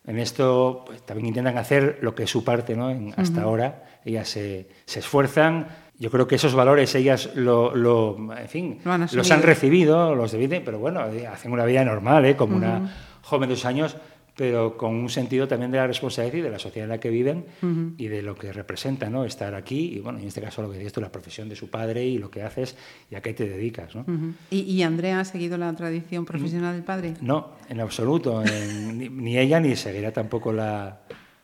en 0.05 0.17
esto 0.19 0.83
pues, 0.85 1.01
también 1.03 1.27
intentan 1.27 1.57
hacer 1.57 1.99
lo 2.01 2.15
que 2.15 2.23
es 2.23 2.29
su 2.29 2.43
parte, 2.43 2.75
¿no? 2.75 2.89
En, 2.89 3.13
hasta 3.15 3.39
uh 3.39 3.43
-huh. 3.43 3.45
ahora, 3.45 3.83
ellas 4.05 4.27
se, 4.29 4.67
se 4.85 4.99
esfuerzan 4.99 5.67
yo 5.99 6.09
creo 6.09 6.27
que 6.27 6.35
esos 6.35 6.55
valores 6.55 6.95
ellas 6.95 7.31
lo, 7.35 7.75
lo 7.75 8.15
en 8.35 8.47
fin, 8.47 8.79
lo 8.85 8.93
han 8.93 9.07
los 9.11 9.31
han 9.31 9.43
recibido, 9.43 10.15
los 10.15 10.31
dividen, 10.31 10.63
pero 10.63 10.79
bueno, 10.79 11.01
hacen 11.31 11.51
una 11.51 11.65
vida 11.65 11.83
normal, 11.83 12.23
¿eh? 12.25 12.37
como 12.37 12.55
uh 12.55 12.61
-huh. 12.61 12.77
una 12.77 12.95
joven 13.21 13.49
de 13.49 13.55
dos 13.55 13.65
años, 13.65 13.97
pero 14.35 14.77
con 14.77 14.95
un 14.95 15.09
sentido 15.09 15.47
también 15.47 15.71
de 15.71 15.77
la 15.77 15.87
responsabilidad 15.87 16.37
y 16.37 16.41
de 16.41 16.49
la 16.49 16.59
sociedad 16.59 16.85
en 16.85 16.89
la 16.89 16.99
que 16.99 17.09
viven 17.09 17.45
uh 17.61 17.65
-huh. 17.65 17.93
y 17.97 18.07
de 18.07 18.21
lo 18.21 18.35
que 18.35 18.51
representa 18.53 19.09
¿no? 19.09 19.25
estar 19.25 19.53
aquí, 19.55 19.93
y 19.95 19.99
bueno, 19.99 20.19
en 20.19 20.27
este 20.27 20.41
caso 20.41 20.61
lo 20.61 20.71
que 20.71 20.77
dices 20.77 20.93
tú, 20.93 21.01
la 21.01 21.11
profesión 21.11 21.49
de 21.49 21.55
su 21.55 21.69
padre 21.69 22.05
y 22.05 22.17
lo 22.17 22.29
que 22.31 22.43
haces 22.43 22.75
y 23.11 23.15
a 23.15 23.21
qué 23.21 23.33
te 23.33 23.47
dedicas. 23.47 23.95
¿no? 23.95 24.01
Uh 24.01 24.11
-huh. 24.11 24.33
¿Y, 24.51 24.59
¿Y, 24.61 24.83
Andrea 24.83 25.19
ha 25.19 25.25
seguido 25.25 25.57
la 25.57 25.73
tradición 25.75 26.25
profesional 26.25 26.73
del 26.75 26.83
padre? 26.83 27.13
No, 27.21 27.51
en 27.69 27.79
absoluto, 27.79 28.43
en, 28.43 28.97
ni, 28.97 29.09
ni, 29.09 29.37
ella 29.37 29.59
ni 29.59 29.75
seguirá 29.75 30.11
tampoco 30.11 30.53
la, 30.53 30.99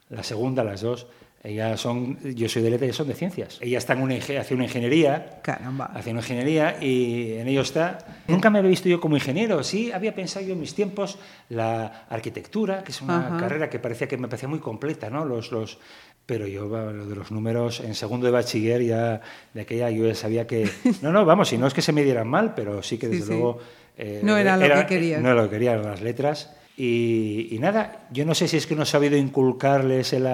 la 0.10 0.24
segunda, 0.24 0.64
las 0.64 0.82
dos. 0.82 1.08
Ellas 1.46 1.80
son, 1.80 2.18
yo 2.36 2.50
soy 2.50 2.64
de 2.64 2.72
letras, 2.72 2.88
ellas 2.88 2.96
son 2.96 3.08
de 3.08 3.14
ciencias. 3.14 3.60
Ella 3.62 3.78
está 3.78 3.94
en 3.94 4.02
una, 4.02 4.16
hace 4.16 4.54
una 4.56 4.64
ingeniería. 4.64 5.40
Caramba. 5.44 5.86
Hace 5.94 6.10
una 6.10 6.22
ingeniería 6.22 6.78
y 6.82 7.34
en 7.34 7.48
ello 7.48 7.62
está. 7.62 8.00
Nunca 8.28 8.50
me 8.50 8.58
había 8.60 8.72
visto 8.72 8.90
yo 8.90 9.00
como 9.00 9.16
ingeniero. 9.16 9.64
Sí, 9.64 9.92
había 9.92 10.16
pensado 10.16 10.44
yo 10.44 10.54
en 10.54 10.60
mis 10.60 10.74
tiempos 10.74 11.20
la 11.50 12.08
arquitectura, 12.10 12.84
que 12.84 12.92
es 12.92 13.02
una 13.02 13.28
Ajá. 13.28 13.38
carrera 13.38 13.70
que 13.70 13.78
parecía 13.78 14.08
que 14.08 14.18
me 14.18 14.28
parecía 14.28 14.50
muy 14.50 14.60
completa, 14.60 15.12
¿no? 15.12 15.24
Los, 15.24 15.52
los, 15.52 15.78
pero 16.26 16.48
yo 16.48 16.66
lo 16.66 17.06
de 17.06 17.16
los 17.16 17.32
números 17.32 17.80
en 17.80 17.94
segundo 17.94 18.26
de 18.26 18.32
bachiller 18.32 18.82
ya 18.82 19.22
de 19.54 19.62
aquella 19.62 19.92
yo 19.92 20.08
ya 20.08 20.16
sabía 20.16 20.48
que 20.48 20.68
no 21.02 21.12
no 21.12 21.26
vamos 21.26 21.50
si 21.50 21.58
no 21.58 21.68
es 21.68 21.74
que 21.74 21.82
se 21.82 21.92
me 21.92 22.04
dieran 22.04 22.28
mal 22.28 22.54
pero 22.56 22.82
sí 22.82 22.98
que 22.98 23.08
desde 23.08 23.26
sí, 23.26 23.30
luego 23.30 23.60
eh, 23.98 24.22
no 24.24 24.36
era 24.36 24.58
lo 24.58 24.68
que 24.68 24.86
querías 24.88 25.22
no 25.22 25.30
era 25.30 25.44
lo 25.44 25.50
que 25.50 25.56
quería 25.56 25.78
las 25.78 26.02
letras 26.02 26.52
y, 26.78 27.48
y, 27.52 27.60
nada 27.60 28.08
yo 28.12 28.26
no 28.26 28.36
sé 28.36 28.48
si 28.48 28.58
es 28.58 28.68
que 28.68 28.76
no 28.76 28.84
he 28.84 28.86
sabido 28.86 29.16
inculcarles 29.16 30.12
el, 30.14 30.28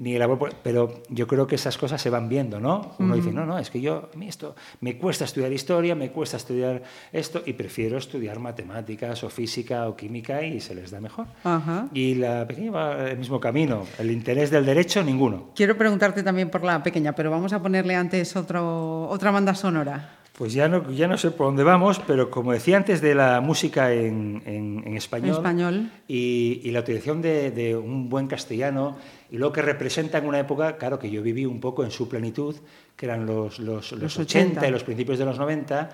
ni 0.00 0.16
el 0.16 0.22
amor, 0.22 0.54
pero 0.62 1.02
yo 1.10 1.26
creo 1.26 1.46
que 1.46 1.56
esas 1.56 1.76
cosas 1.76 2.00
se 2.00 2.08
van 2.08 2.28
viendo, 2.28 2.58
¿no? 2.58 2.92
Uno 2.98 3.12
uh 3.12 3.16
-huh. 3.16 3.20
dice, 3.20 3.32
no, 3.32 3.44
no, 3.44 3.58
es 3.58 3.68
que 3.68 3.82
yo, 3.82 4.08
a 4.12 4.16
mí 4.16 4.28
esto, 4.28 4.56
me 4.80 4.96
cuesta 4.96 5.26
estudiar 5.26 5.52
historia, 5.52 5.94
me 5.94 6.10
cuesta 6.10 6.38
estudiar 6.38 6.82
esto, 7.12 7.42
y 7.44 7.52
prefiero 7.52 7.98
estudiar 7.98 8.38
matemáticas 8.38 9.22
o 9.24 9.28
física 9.28 9.86
o 9.88 9.94
química 9.94 10.42
y 10.42 10.58
se 10.60 10.74
les 10.74 10.90
da 10.90 11.00
mejor. 11.00 11.26
Uh 11.44 11.48
-huh. 11.48 11.88
Y 11.92 12.14
la 12.14 12.46
pequeña 12.46 12.70
va 12.70 13.10
el 13.10 13.18
mismo 13.18 13.38
camino, 13.38 13.84
el 13.98 14.10
interés 14.10 14.50
del 14.50 14.64
derecho, 14.64 15.04
ninguno. 15.04 15.50
Quiero 15.54 15.76
preguntarte 15.76 16.22
también 16.22 16.48
por 16.48 16.64
la 16.64 16.82
pequeña, 16.82 17.12
pero 17.12 17.30
vamos 17.30 17.52
a 17.52 17.60
ponerle 17.60 17.94
antes 17.94 18.34
otro, 18.36 19.06
otra 19.08 19.30
banda 19.30 19.54
sonora. 19.54 20.16
Pues 20.40 20.54
ya 20.54 20.68
no, 20.68 20.90
ya 20.90 21.06
no 21.06 21.18
sé 21.18 21.30
por 21.32 21.48
dónde 21.48 21.64
vamos, 21.64 22.00
pero 22.06 22.30
como 22.30 22.52
decía 22.52 22.78
antes 22.78 23.02
de 23.02 23.14
la 23.14 23.42
música 23.42 23.92
en, 23.92 24.42
en, 24.46 24.82
en 24.86 24.96
español, 24.96 25.36
español. 25.36 25.90
Y, 26.08 26.62
y, 26.64 26.70
la 26.70 26.80
utilización 26.80 27.20
de, 27.20 27.50
de, 27.50 27.76
un 27.76 28.08
buen 28.08 28.26
castellano 28.26 28.96
y 29.30 29.38
lo 29.38 29.52
que 29.52 29.62
representa 29.62 30.18
en 30.18 30.26
una 30.26 30.40
época, 30.40 30.76
claro, 30.76 30.98
que 30.98 31.10
yo 31.10 31.22
viví 31.22 31.46
un 31.46 31.60
poco 31.60 31.84
en 31.84 31.90
su 31.90 32.08
plenitud, 32.08 32.56
que 32.96 33.06
eran 33.06 33.26
los, 33.26 33.60
los, 33.60 33.92
los, 33.92 34.02
los 34.02 34.18
80. 34.18 34.60
80 34.60 34.68
y 34.68 34.70
los 34.70 34.82
principios 34.82 35.18
de 35.18 35.24
los 35.24 35.38
90. 35.38 35.88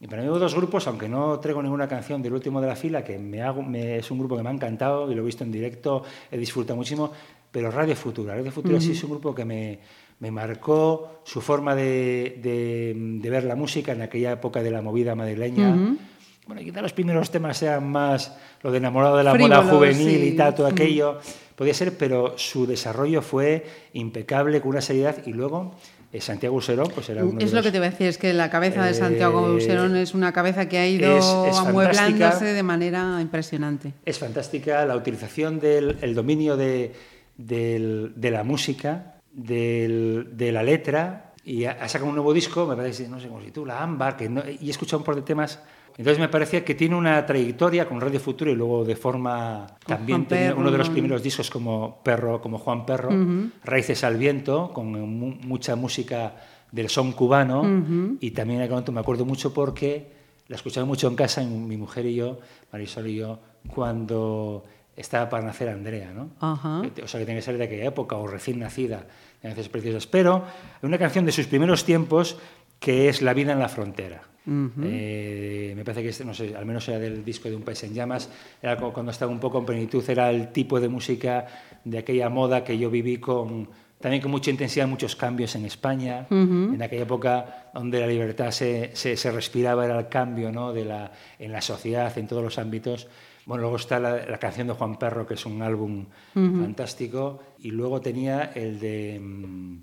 Y 0.00 0.06
para 0.06 0.22
mí 0.22 0.28
hubo 0.28 0.38
dos 0.38 0.54
grupos, 0.54 0.86
aunque 0.86 1.08
no 1.08 1.40
traigo 1.40 1.62
ninguna 1.62 1.88
canción 1.88 2.22
del 2.22 2.34
último 2.34 2.60
de 2.60 2.68
la 2.68 2.76
fila, 2.76 3.02
que 3.02 3.18
me 3.18 3.42
hago, 3.42 3.62
me, 3.62 3.96
es 3.98 4.10
un 4.10 4.18
grupo 4.18 4.36
que 4.36 4.42
me 4.42 4.50
ha 4.50 4.52
encantado 4.52 5.10
y 5.10 5.14
lo 5.14 5.22
he 5.22 5.24
visto 5.24 5.44
en 5.44 5.50
directo, 5.50 6.04
he 6.30 6.36
disfrutado 6.36 6.76
muchísimo, 6.76 7.10
pero 7.50 7.70
Radio 7.70 7.96
Futura. 7.96 8.34
Radio 8.34 8.52
Futura 8.52 8.76
uh 8.76 8.78
-huh. 8.78 8.84
sí 8.84 8.92
es 8.92 9.02
un 9.02 9.10
grupo 9.10 9.34
que 9.34 9.44
me, 9.44 9.78
me 10.20 10.30
marcó 10.30 11.22
su 11.24 11.40
forma 11.40 11.74
de, 11.74 12.38
de, 12.42 12.94
de, 12.94 13.30
ver 13.30 13.44
la 13.44 13.56
música 13.56 13.92
en 13.92 14.02
aquella 14.02 14.32
época 14.32 14.62
de 14.62 14.70
la 14.70 14.82
movida 14.82 15.14
madrileña. 15.14 15.70
Uh 15.70 15.76
-huh. 15.76 15.98
Bueno, 16.46 16.62
quizá 16.62 16.80
los 16.80 16.92
primeros 16.92 17.30
temas 17.30 17.56
sean 17.56 17.90
más 17.90 18.36
lo 18.62 18.70
de 18.70 18.78
enamorado 18.78 19.16
de 19.16 19.24
la 19.24 19.34
moda 19.34 19.62
juvenil 19.64 20.20
sí. 20.20 20.28
y 20.28 20.36
tal, 20.36 20.54
todo 20.54 20.68
uh 20.68 20.70
-huh. 20.70 21.18
Podía 21.58 21.74
ser, 21.74 21.98
pero 21.98 22.38
su 22.38 22.68
desarrollo 22.68 23.20
fue 23.20 23.66
impecable, 23.92 24.60
con 24.60 24.70
una 24.70 24.80
seriedad, 24.80 25.16
y 25.26 25.32
luego 25.32 25.74
eh, 26.12 26.20
Santiago 26.20 26.54
Userón 26.54 26.88
pues 26.94 27.08
era 27.08 27.24
uno 27.24 27.40
Es 27.40 27.50
de 27.50 27.56
lo 27.56 27.64
que 27.64 27.72
te 27.72 27.78
voy 27.78 27.88
a 27.88 27.90
decir, 27.90 28.06
es 28.06 28.16
que 28.16 28.32
la 28.32 28.48
cabeza 28.48 28.84
de 28.84 28.94
Santiago 28.94 29.44
eh, 29.48 29.56
Userón 29.56 29.96
es 29.96 30.14
una 30.14 30.32
cabeza 30.32 30.68
que 30.68 30.78
ha 30.78 30.86
ido 30.86 31.18
es, 31.18 31.24
es 31.52 31.58
amueblándose 31.58 32.44
de 32.44 32.62
manera 32.62 33.18
impresionante. 33.20 33.92
Es 34.06 34.20
fantástica 34.20 34.86
la 34.86 34.94
utilización 34.94 35.58
del 35.58 35.98
el 36.00 36.14
dominio 36.14 36.56
de, 36.56 36.92
del, 37.36 38.12
de 38.14 38.30
la 38.30 38.44
música, 38.44 39.16
del, 39.32 40.28
de 40.34 40.52
la 40.52 40.62
letra 40.62 41.27
y 41.48 41.64
ha, 41.64 41.88
sacado 41.88 42.10
un 42.10 42.14
nuevo 42.14 42.34
disco, 42.34 42.66
me 42.66 42.76
parece, 42.76 43.08
no 43.08 43.18
sé 43.18 43.26
cómo 43.26 43.40
se 43.40 43.46
titula, 43.46 43.82
Ámbar, 43.82 44.18
que 44.18 44.28
no, 44.28 44.42
y 44.46 44.66
he 44.66 44.70
escuchado 44.70 44.98
un 44.98 45.04
par 45.04 45.14
de 45.14 45.22
temas. 45.22 45.58
Entonces 45.96 46.18
me 46.18 46.28
parecía 46.28 46.62
que 46.62 46.74
tiene 46.74 46.94
una 46.94 47.24
trayectoria 47.24 47.88
con 47.88 48.02
Radio 48.02 48.20
Futuro 48.20 48.50
y 48.50 48.54
luego 48.54 48.84
de 48.84 48.94
forma 48.94 49.66
también 49.86 50.26
tiene 50.26 50.52
uno 50.52 50.70
de 50.70 50.76
los 50.76 50.90
primeros 50.90 51.22
discos 51.22 51.48
como 51.48 52.02
Perro, 52.04 52.42
como 52.42 52.58
Juan 52.58 52.84
Perro, 52.84 53.08
uh 53.08 53.14
-huh. 53.14 53.50
Raíces 53.64 54.04
al 54.04 54.18
viento, 54.18 54.70
con 54.74 54.92
mu 54.92 55.36
mucha 55.42 55.74
música 55.74 56.36
del 56.70 56.90
son 56.90 57.12
cubano 57.12 57.62
uh 57.62 57.64
-huh. 57.64 58.18
y 58.20 58.30
también 58.32 58.60
me 58.92 59.00
acuerdo 59.00 59.24
mucho 59.24 59.54
porque 59.54 60.12
la 60.48 60.56
escuchaba 60.56 60.86
mucho 60.86 61.08
en 61.08 61.16
casa 61.16 61.42
mi 61.42 61.78
mujer 61.78 62.04
y 62.04 62.14
yo, 62.14 62.38
Marisol 62.70 63.06
y 63.06 63.16
yo, 63.16 63.40
cuando 63.74 64.64
estaba 64.98 65.28
para 65.30 65.44
nacer 65.44 65.68
Andrea, 65.68 66.12
¿no? 66.12 66.24
Uh 66.40 66.56
-huh. 66.56 67.04
O 67.04 67.08
sea, 67.08 67.18
que 67.20 67.24
tiene 67.24 67.40
que 67.40 67.44
ser 67.44 67.56
de 67.56 67.64
aquella 67.64 67.86
época 67.86 68.16
o 68.16 68.26
recién 68.26 68.58
nacida, 68.58 69.06
veces 69.42 69.68
preciosas. 69.68 70.06
Pero 70.06 70.44
una 70.82 70.98
canción 70.98 71.24
de 71.24 71.32
sus 71.32 71.46
primeros 71.46 71.84
tiempos 71.84 72.38
que 72.80 73.08
es 73.08 73.22
La 73.22 73.34
vida 73.34 73.52
en 73.52 73.58
la 73.58 73.68
frontera. 73.68 74.22
Eh, 74.50 75.74
me 75.76 75.84
parece 75.84 76.02
que, 76.02 76.24
no 76.24 76.32
sé, 76.32 76.56
al 76.56 76.64
menos 76.64 76.88
era 76.88 76.98
del 76.98 77.22
disco 77.22 77.50
de 77.50 77.56
Un 77.56 77.62
país 77.62 77.82
en 77.84 77.92
llamas, 77.92 78.30
era 78.62 78.78
cuando 78.78 79.12
estaba 79.12 79.30
un 79.30 79.40
poco 79.40 79.58
en 79.58 79.66
plenitud, 79.66 80.02
era 80.08 80.30
el 80.30 80.52
tipo 80.52 80.80
de 80.80 80.88
música 80.88 81.46
de 81.84 81.98
aquella 81.98 82.30
moda 82.30 82.64
que 82.64 82.78
yo 82.78 82.88
viví 82.88 83.18
con 83.18 83.68
también 84.00 84.22
con 84.22 84.30
mucha 84.30 84.50
intensidad, 84.50 84.86
muchos 84.86 85.16
cambios 85.16 85.56
en 85.56 85.64
España, 85.64 86.26
en 86.30 86.80
aquella 86.80 87.02
época 87.02 87.70
donde 87.74 87.98
la 87.98 88.06
libertad 88.06 88.52
se, 88.52 88.94
se, 88.94 89.30
respiraba, 89.32 89.84
era 89.84 89.98
el 89.98 90.08
cambio 90.08 90.52
¿no? 90.52 90.72
de 90.72 90.84
la, 90.84 91.10
en 91.38 91.50
la 91.50 91.60
sociedad, 91.60 92.16
en 92.16 92.28
todos 92.28 92.42
los 92.42 92.58
ámbitos. 92.58 93.08
Bueno, 93.48 93.62
luego 93.62 93.76
está 93.76 93.98
la, 93.98 94.38
canción 94.38 94.66
de 94.66 94.74
Juan 94.74 94.98
Perro, 94.98 95.26
que 95.26 95.32
es 95.32 95.46
un 95.46 95.62
álbum 95.62 96.04
fantástico, 96.34 97.40
y 97.58 97.70
luego 97.70 97.98
tenía 97.98 98.52
el 98.54 98.78
de... 98.78 99.18
Mm, 99.18 99.78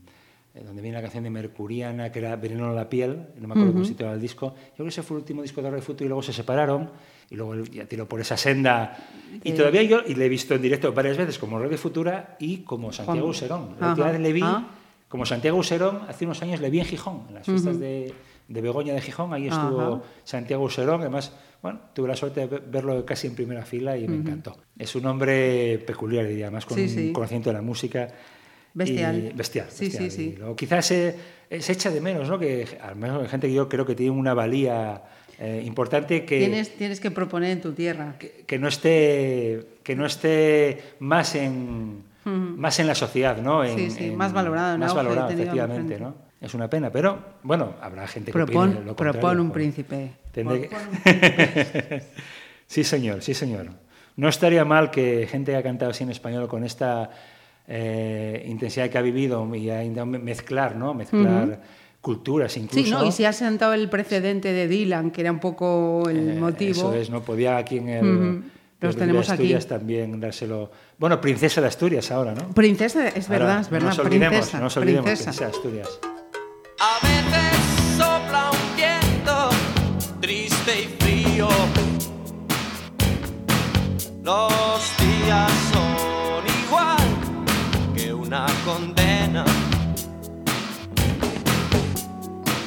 eh, 0.54 0.64
donde 0.64 0.84
viene 0.84 0.96
la 0.96 1.02
canción 1.02 1.24
de 1.24 1.32
Mercuriana, 1.32 2.12
que 2.12 2.20
era 2.20 2.36
Veneno 2.36 2.70
en 2.70 2.76
la 2.76 2.88
piel, 2.88 3.26
no 3.40 3.48
me 3.48 3.56
acuerdo 3.56 3.74
cómo 3.74 3.84
se 3.84 3.92
titulaba 3.92 4.14
el 4.14 4.22
disco. 4.22 4.54
Yo 4.56 4.76
creo 4.76 4.86
que 4.86 4.90
ese 4.90 5.02
fue 5.02 5.18
el 5.18 5.22
último 5.22 5.42
disco 5.42 5.64
de 5.64 5.82
Futuro 5.82 6.06
y 6.06 6.08
luego 6.10 6.22
se 6.22 6.32
separaron 6.32 6.92
y 7.32 7.36
luego 7.36 7.56
ya 7.66 7.86
tiró 7.86 8.08
por 8.08 8.22
esa 8.22 8.38
senda. 8.38 8.96
Y 9.44 9.54
todavía 9.54 9.82
yo 9.82 10.02
y 10.06 10.14
le 10.14 10.28
he 10.28 10.30
visto 10.30 10.54
en 10.54 10.62
directo 10.62 10.94
varias 10.94 11.18
veces 11.18 11.40
como 11.40 11.58
Radio 11.58 11.78
Futura 11.80 12.38
y 12.40 12.58
como 12.60 12.94
Santiago 12.94 13.28
Userón. 13.28 13.76
La 13.80 13.90
última 13.90 14.12
vez 14.12 14.22
le 14.22 14.32
vi 14.32 14.42
ah. 14.44 14.68
como 15.10 15.26
Santiago 15.26 15.58
Userón, 15.58 16.02
hace 16.08 16.26
unos 16.26 16.40
años 16.44 16.62
le 16.62 16.70
vi 16.70 16.82
en 16.82 16.86
Gijón, 16.86 17.24
en 17.30 17.34
las 17.34 17.46
fiestas 17.46 17.80
de, 17.80 18.14
de, 18.48 18.62
Begoña 18.62 18.94
de 18.94 19.02
Gijón, 19.02 19.34
ahí 19.34 19.48
estuvo 19.48 20.04
Santiago 20.24 20.64
Userón, 20.64 21.02
además, 21.02 21.34
bueno, 21.66 21.80
tuve 21.96 22.08
la 22.08 22.16
suerte 22.16 22.46
de 22.46 22.60
verlo 22.60 23.04
casi 23.04 23.26
en 23.26 23.34
primera 23.34 23.66
fila 23.66 23.98
y 23.98 24.08
me 24.08 24.18
encantó. 24.18 24.56
Es 24.78 24.94
un 24.94 25.04
hombre 25.08 25.80
peculiar, 25.80 26.28
diría, 26.28 26.52
más 26.52 26.64
con 26.64 26.80
un 26.80 27.12
conocimiento 27.12 27.50
de 27.50 27.54
la 27.56 27.64
música 27.64 28.08
Bestial. 28.72 29.34
bestial. 29.34 29.66
Sí, 29.72 29.90
sí, 29.90 30.12
sí. 30.12 30.36
quizás 30.56 30.86
se, 30.86 31.16
se, 31.60 31.72
echa 31.72 31.90
de 31.90 32.02
menos, 32.02 32.30
¿no? 32.30 32.38
Que 32.38 32.68
al 32.80 32.96
menos 32.96 33.20
hay 33.24 33.30
gente 33.30 33.48
que 33.48 33.54
yo 33.56 33.68
creo 33.68 33.84
que 33.84 33.96
tiene 33.96 34.12
una 34.12 34.36
valía 34.36 35.02
eh, 35.40 35.64
importante 35.66 36.24
que... 36.24 36.38
Tienes, 36.38 36.76
tienes 36.76 37.00
que 37.00 37.10
proponer 37.10 37.50
en 37.50 37.62
tu 37.62 37.72
tierra. 37.72 38.16
Que, 38.46 38.60
no, 38.60 38.68
esté, 38.68 39.80
que 39.82 39.96
no 39.96 40.06
esté 40.06 40.84
más 41.00 41.34
en, 41.34 42.04
más 42.26 42.80
en 42.80 42.86
la 42.86 42.94
sociedad, 42.94 43.42
¿no? 43.42 43.64
En, 43.64 43.76
sí, 43.76 43.90
sí, 43.90 44.12
más 44.12 44.34
valorado. 44.34 44.78
Más 44.78 44.94
valorado, 44.94 45.32
efectivamente, 45.32 46.00
¿no? 46.00 46.24
Es 46.46 46.54
una 46.54 46.70
pena, 46.70 46.92
pero 46.92 47.18
bueno, 47.42 47.74
habrá 47.82 48.08
gente 48.08 48.32
que 48.32 48.40
opine 48.40 48.82
lo 48.86 48.96
Propone 48.96 49.42
un 49.42 49.52
príncipe. 49.52 50.12
sí, 52.68 52.84
señor, 52.84 53.24
sí, 53.24 53.34
señor. 53.34 53.70
No 54.16 54.30
estaría 54.30 54.64
mal 54.64 54.92
que 54.92 55.28
gente 55.30 55.52
que 55.52 55.58
ha 55.58 55.64
cantado 55.64 55.90
así 55.90 56.04
en 56.04 56.12
español 56.12 56.48
con 56.48 56.64
esta 56.64 57.10
eh, 57.68 58.46
intensidad 58.48 58.92
que 58.92 58.98
ha 59.00 59.02
vivido 59.02 59.54
y 59.56 59.72
ha 59.72 59.84
intentado 59.84 60.06
mezclar, 60.06 60.76
¿no? 60.76 60.94
Mezclar 60.94 61.62
culturas 62.00 62.56
incluso. 62.58 62.86
Sí, 62.86 62.92
¿no? 62.92 63.04
y 63.04 63.12
si 63.12 63.26
ha 63.26 63.34
sentado 63.34 63.74
el 63.74 63.90
precedente 63.90 64.54
de 64.54 64.68
Dylan, 64.68 65.10
que 65.10 65.22
era 65.22 65.32
un 65.32 65.40
poco 65.40 66.08
el 66.08 66.30
eh, 66.30 66.36
motivo. 66.36 66.72
Eso 66.72 66.94
es, 66.94 67.10
¿no? 67.10 67.24
Podía 67.24 67.58
aquí 67.58 67.80
en 67.80 67.90
el... 67.90 68.44
Los 68.82 68.96
tenemos 68.96 69.26
de 69.26 69.34
Asturias 69.34 69.66
también 69.66 70.20
dárselo. 70.20 70.70
Bueno, 71.00 71.20
princesa 71.20 71.60
de 71.62 71.68
Asturias 71.68 72.12
ahora, 72.12 72.36
¿no? 72.36 72.50
Princesa, 72.50 73.08
es 73.08 73.28
verdad, 73.28 73.62
es 73.62 73.70
verdad. 73.72 73.88
No 73.88 73.96
nos 73.96 74.00
olvidemos, 74.00 74.38
princesa, 74.38 74.58
no 74.58 74.64
nos 74.66 74.78
olvidemos, 74.78 75.06
princesa. 75.06 75.32
princesa 75.32 75.46
de 75.46 75.52
Asturias. 75.52 76.00
A 76.80 76.99
veces 77.02 77.97
sopla 77.97 78.52
un 78.52 78.76
viento 78.76 79.49
triste 80.22 80.81
y 80.81 81.03
frío. 81.03 81.47
Los 84.23 84.97
días 84.97 85.65
una 88.26 88.47
condena. 88.65 89.45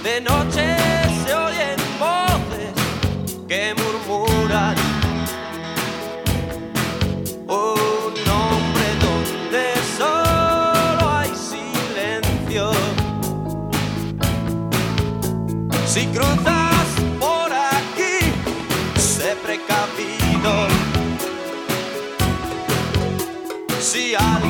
De 0.03 0.21
noche 0.21 0.77
se 1.25 1.35
oyen 1.35 1.77
voces 1.99 2.75
que 3.49 3.75
Si 15.89 16.07
cruzas 16.09 16.87
por 17.19 17.51
aquí, 17.51 18.19
sé 18.99 19.35
precavido. 19.43 20.69
Si 23.81 24.15
alguien 24.15 24.48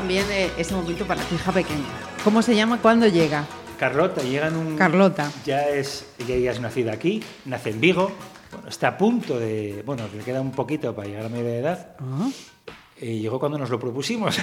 también 0.00 0.26
de 0.28 0.50
ese 0.56 0.74
momento 0.74 1.04
para 1.04 1.22
tu 1.24 1.34
hija 1.34 1.52
pequeña. 1.52 1.84
¿Cómo 2.24 2.40
se 2.40 2.56
llama? 2.56 2.80
¿Cuándo 2.80 3.06
llega? 3.06 3.46
Carlota 3.78 4.22
llega 4.22 4.48
en 4.48 4.56
un... 4.56 4.74
Carlota. 4.74 5.30
Ya 5.44 5.68
es, 5.68 6.06
ella 6.18 6.38
ya 6.38 6.52
es 6.52 6.60
nacida 6.60 6.94
aquí, 6.94 7.22
nace 7.44 7.68
en 7.68 7.82
Vigo, 7.82 8.10
bueno, 8.50 8.68
está 8.68 8.88
a 8.88 8.96
punto 8.96 9.38
de... 9.38 9.82
Bueno, 9.84 10.04
le 10.16 10.24
queda 10.24 10.40
un 10.40 10.52
poquito 10.52 10.96
para 10.96 11.06
llegar 11.06 11.26
a 11.26 11.28
media 11.28 11.54
edad. 11.54 11.96
Ah, 11.98 12.30
Y 12.98 13.20
llegó 13.20 13.38
cuando 13.38 13.58
nos 13.58 13.68
lo 13.68 13.78
propusimos. 13.78 14.38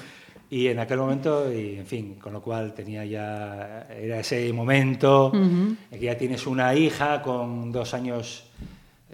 y 0.50 0.68
en 0.68 0.78
aquel 0.78 0.96
momento, 0.96 1.52
y, 1.52 1.76
en 1.76 1.86
fin, 1.86 2.14
con 2.14 2.32
lo 2.32 2.40
cual 2.40 2.72
tenía 2.72 3.04
ya, 3.04 3.88
era 3.94 4.18
ese 4.18 4.50
momento, 4.54 5.30
en 5.34 5.76
que 5.90 6.06
ya 6.06 6.16
tienes 6.16 6.46
una 6.46 6.74
hija 6.74 7.20
con 7.20 7.70
dos 7.70 7.92
años, 7.92 8.44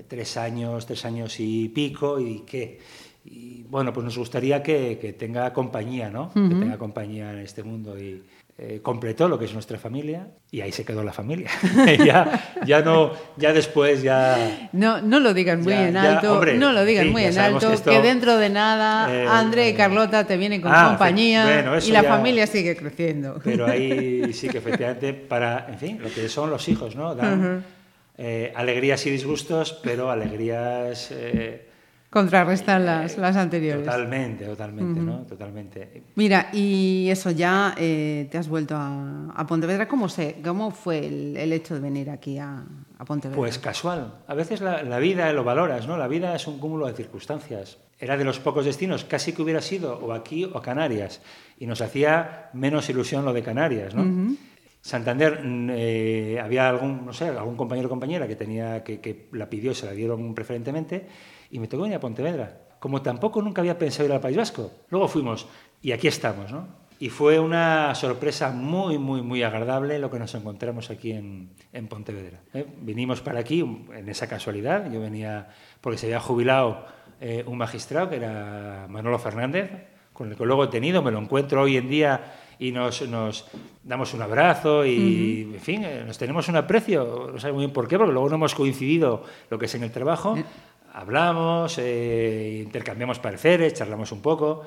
tres 0.06 0.36
años, 0.36 0.86
tres 0.86 1.04
años 1.04 1.40
y 1.40 1.68
pico, 1.70 2.20
y 2.20 2.42
que, 2.46 2.78
y, 3.24 3.57
bueno, 3.70 3.92
pues 3.92 4.04
nos 4.04 4.16
gustaría 4.16 4.62
que, 4.62 4.98
que 5.00 5.12
tenga 5.12 5.52
compañía, 5.52 6.10
¿no? 6.10 6.32
Que 6.32 6.40
tenga 6.40 6.78
compañía 6.78 7.32
en 7.32 7.38
este 7.40 7.62
mundo 7.62 7.98
y 7.98 8.22
eh, 8.60 8.80
completó 8.82 9.28
lo 9.28 9.38
que 9.38 9.44
es 9.44 9.52
nuestra 9.52 9.78
familia 9.78 10.26
y 10.50 10.62
ahí 10.62 10.72
se 10.72 10.84
quedó 10.84 11.04
la 11.04 11.12
familia. 11.12 11.48
ya, 12.04 12.56
ya 12.64 12.80
no, 12.80 13.12
ya 13.36 13.52
después 13.52 14.02
ya... 14.02 14.68
No, 14.72 15.00
no 15.00 15.20
lo 15.20 15.32
digan 15.32 15.60
muy 15.60 15.72
Ya, 15.72 15.88
en 15.88 15.94
ya, 15.94 16.16
alto, 16.16 16.34
hombre, 16.34 16.58
no 16.58 16.72
lo 16.72 16.84
digan 16.84 17.06
sí, 17.06 17.10
muy 17.12 17.24
en 17.24 17.38
alto, 17.38 17.70
que 17.84 18.00
dentro 18.00 18.36
de 18.36 18.48
nada 18.48 19.14
eh, 19.14 19.26
André 19.28 19.68
y 19.68 19.74
Carlota 19.74 20.24
te 20.24 20.36
vienen 20.36 20.60
con 20.60 20.72
ah, 20.74 20.88
compañía 20.88 21.44
bueno, 21.44 21.78
y 21.78 21.92
la 21.92 22.02
familia 22.02 22.48
sigue 22.48 22.74
creciendo. 22.74 23.40
Pero 23.44 23.66
ahí 23.66 24.32
sí 24.32 24.48
que 24.48 24.58
efectivamente 24.58 25.12
para, 25.12 25.66
en 25.68 25.78
fin, 25.78 26.00
lo 26.02 26.10
que 26.10 26.28
son 26.28 26.50
los 26.50 26.68
hijos, 26.68 26.96
¿no? 26.96 27.14
Dan 27.14 27.64
eh, 28.16 28.52
alegrías 28.56 29.06
y 29.06 29.10
disgustos, 29.10 29.78
pero 29.84 30.10
alegrías 30.10 31.10
eh, 31.12 31.67
Contrarrestan 32.10 32.86
las, 32.86 33.18
las 33.18 33.36
anteriores. 33.36 33.84
totalmente, 33.84 34.46
totalmente, 34.46 35.00
¿no? 35.00 35.18
Totalmente. 35.26 36.04
Mira, 36.14 36.48
y 36.54 37.08
eso 37.10 37.30
ya 37.30 37.74
eh, 37.76 38.28
te 38.30 38.38
has 38.38 38.48
vuelto 38.48 38.76
a, 38.76 39.30
a 39.34 39.46
Pontevedra. 39.46 39.86
¿Cómo, 39.86 40.08
se, 40.08 40.36
¿Cómo 40.42 40.70
fue 40.70 41.06
el, 41.06 41.36
el 41.36 41.52
hecho 41.52 41.74
de 41.74 41.80
venir 41.80 42.08
aquí 42.08 42.38
a, 42.38 42.64
a 42.98 43.04
Pontevedra? 43.04 43.36
Pues 43.36 43.58
casual. 43.58 44.14
A 44.26 44.34
veces 44.34 44.62
la, 44.62 44.82
la 44.82 44.98
vida 44.98 45.30
lo 45.34 45.44
valoras, 45.44 45.86
¿no? 45.86 45.98
La 45.98 46.08
vida 46.08 46.34
es 46.34 46.46
un 46.46 46.58
cúmulo 46.58 46.86
de 46.86 46.94
circunstancias. 46.94 47.76
Era 48.00 48.16
de 48.16 48.24
los 48.24 48.38
pocos 48.38 48.64
destinos, 48.64 49.04
casi 49.04 49.34
que 49.34 49.42
hubiera 49.42 49.60
sido 49.60 49.98
o 49.98 50.14
aquí 50.14 50.44
o 50.44 50.62
Canarias. 50.62 51.20
Y 51.58 51.66
nos 51.66 51.82
hacía 51.82 52.48
menos 52.54 52.88
ilusión 52.88 53.26
lo 53.26 53.34
de 53.34 53.42
Canarias, 53.42 53.94
¿no? 53.94 54.34
Santander, 54.80 55.44
mm, 55.44 55.70
eh, 55.72 56.40
había 56.42 56.68
algún, 56.70 57.04
no 57.04 57.12
sé, 57.12 57.28
algún 57.28 57.56
compañero 57.56 57.88
o 57.88 57.90
compañera 57.90 58.26
que, 58.26 58.36
tenía, 58.36 58.82
que, 58.82 59.00
que 59.00 59.28
la 59.32 59.50
pidió, 59.50 59.74
se 59.74 59.84
la 59.84 59.92
dieron 59.92 60.34
preferentemente, 60.34 61.06
y 61.50 61.58
me 61.58 61.68
tocó 61.68 61.82
venir 61.82 61.96
a 61.96 62.00
Pontevedra. 62.00 62.60
Como 62.78 63.02
tampoco 63.02 63.42
nunca 63.42 63.60
había 63.60 63.78
pensado 63.78 64.06
ir 64.06 64.12
al 64.12 64.20
País 64.20 64.36
Vasco. 64.36 64.70
Luego 64.90 65.08
fuimos, 65.08 65.46
y 65.82 65.92
aquí 65.92 66.08
estamos, 66.08 66.52
¿no? 66.52 66.66
Y 67.00 67.10
fue 67.10 67.38
una 67.38 67.94
sorpresa 67.94 68.50
muy, 68.50 68.98
muy, 68.98 69.22
muy 69.22 69.44
agradable 69.44 70.00
lo 70.00 70.10
que 70.10 70.18
nos 70.18 70.34
encontramos 70.34 70.90
aquí 70.90 71.12
en, 71.12 71.50
en 71.72 71.86
Pontevedra. 71.86 72.40
¿eh? 72.52 72.66
Vinimos 72.80 73.20
para 73.20 73.38
aquí 73.38 73.60
en 73.60 74.08
esa 74.08 74.26
casualidad. 74.26 74.90
Yo 74.90 75.00
venía 75.00 75.48
porque 75.80 75.96
se 75.96 76.06
había 76.06 76.18
jubilado 76.18 76.86
eh, 77.20 77.44
un 77.46 77.56
magistrado 77.56 78.10
que 78.10 78.16
era 78.16 78.86
Manolo 78.88 79.18
Fernández, 79.20 79.70
con 80.12 80.30
el 80.30 80.36
que 80.36 80.44
luego 80.44 80.64
he 80.64 80.68
tenido, 80.68 81.00
me 81.00 81.12
lo 81.12 81.20
encuentro 81.20 81.62
hoy 81.62 81.76
en 81.76 81.88
día 81.88 82.34
y 82.58 82.72
nos, 82.72 83.02
nos 83.08 83.46
damos 83.84 84.12
un 84.14 84.22
abrazo 84.22 84.84
y, 84.84 85.52
en 85.54 85.60
fin, 85.60 85.84
eh, 85.84 86.02
nos 86.04 86.18
tenemos 86.18 86.48
un 86.48 86.56
aprecio. 86.56 87.30
No 87.32 87.38
sé 87.38 87.52
muy 87.52 87.60
bien 87.60 87.72
por 87.72 87.86
qué, 87.86 87.96
porque 87.96 88.12
luego 88.12 88.28
no 88.28 88.34
hemos 88.34 88.56
coincidido 88.56 89.22
lo 89.48 89.58
que 89.58 89.66
es 89.66 89.74
en 89.76 89.84
el 89.84 89.92
trabajo. 89.92 90.36
Hablamos, 91.02 91.78
eh, 91.78 92.60
intercambiamos 92.64 93.20
pareceres, 93.20 93.72
charlamos 93.74 94.10
un 94.10 94.20
poco 94.20 94.64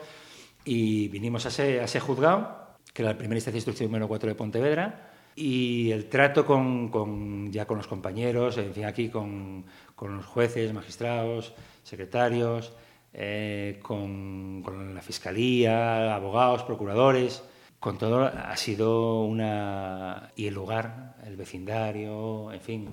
y 0.63 1.09
vinimos 1.09 1.45
a 1.45 1.49
ese, 1.49 1.81
a 1.81 1.83
ese 1.83 1.99
juzgado, 1.99 2.57
que 2.93 3.01
era 3.01 3.11
el 3.11 3.17
primer 3.17 3.35
instancia 3.35 3.55
de 3.55 3.57
instrucción 3.57 3.87
número 3.89 4.07
4 4.07 4.29
de 4.29 4.35
Pontevedra, 4.35 5.11
y 5.35 5.91
el 5.91 6.07
trato 6.07 6.45
con, 6.45 6.87
con- 6.87 7.51
ya 7.51 7.65
con 7.67 7.75
los 7.75 7.87
compañeros, 7.87 8.57
en 8.57 8.73
fin, 8.73 8.85
aquí 8.85 9.09
con, 9.09 9.65
con 9.93 10.15
los 10.15 10.25
jueces, 10.25 10.71
magistrados, 10.71 11.53
secretarios, 11.83 12.71
eh, 13.13 13.77
con, 13.81 14.61
con 14.63 14.95
la 14.95 15.01
fiscalía, 15.01 16.15
abogados, 16.15 16.63
procuradores, 16.63 17.43
con 17.81 17.97
todo 17.97 18.23
ha 18.23 18.55
sido 18.55 19.23
una... 19.23 20.31
y 20.37 20.47
el 20.47 20.53
lugar, 20.53 21.15
el 21.25 21.35
vecindario, 21.35 22.53
en 22.53 22.61
fin, 22.61 22.89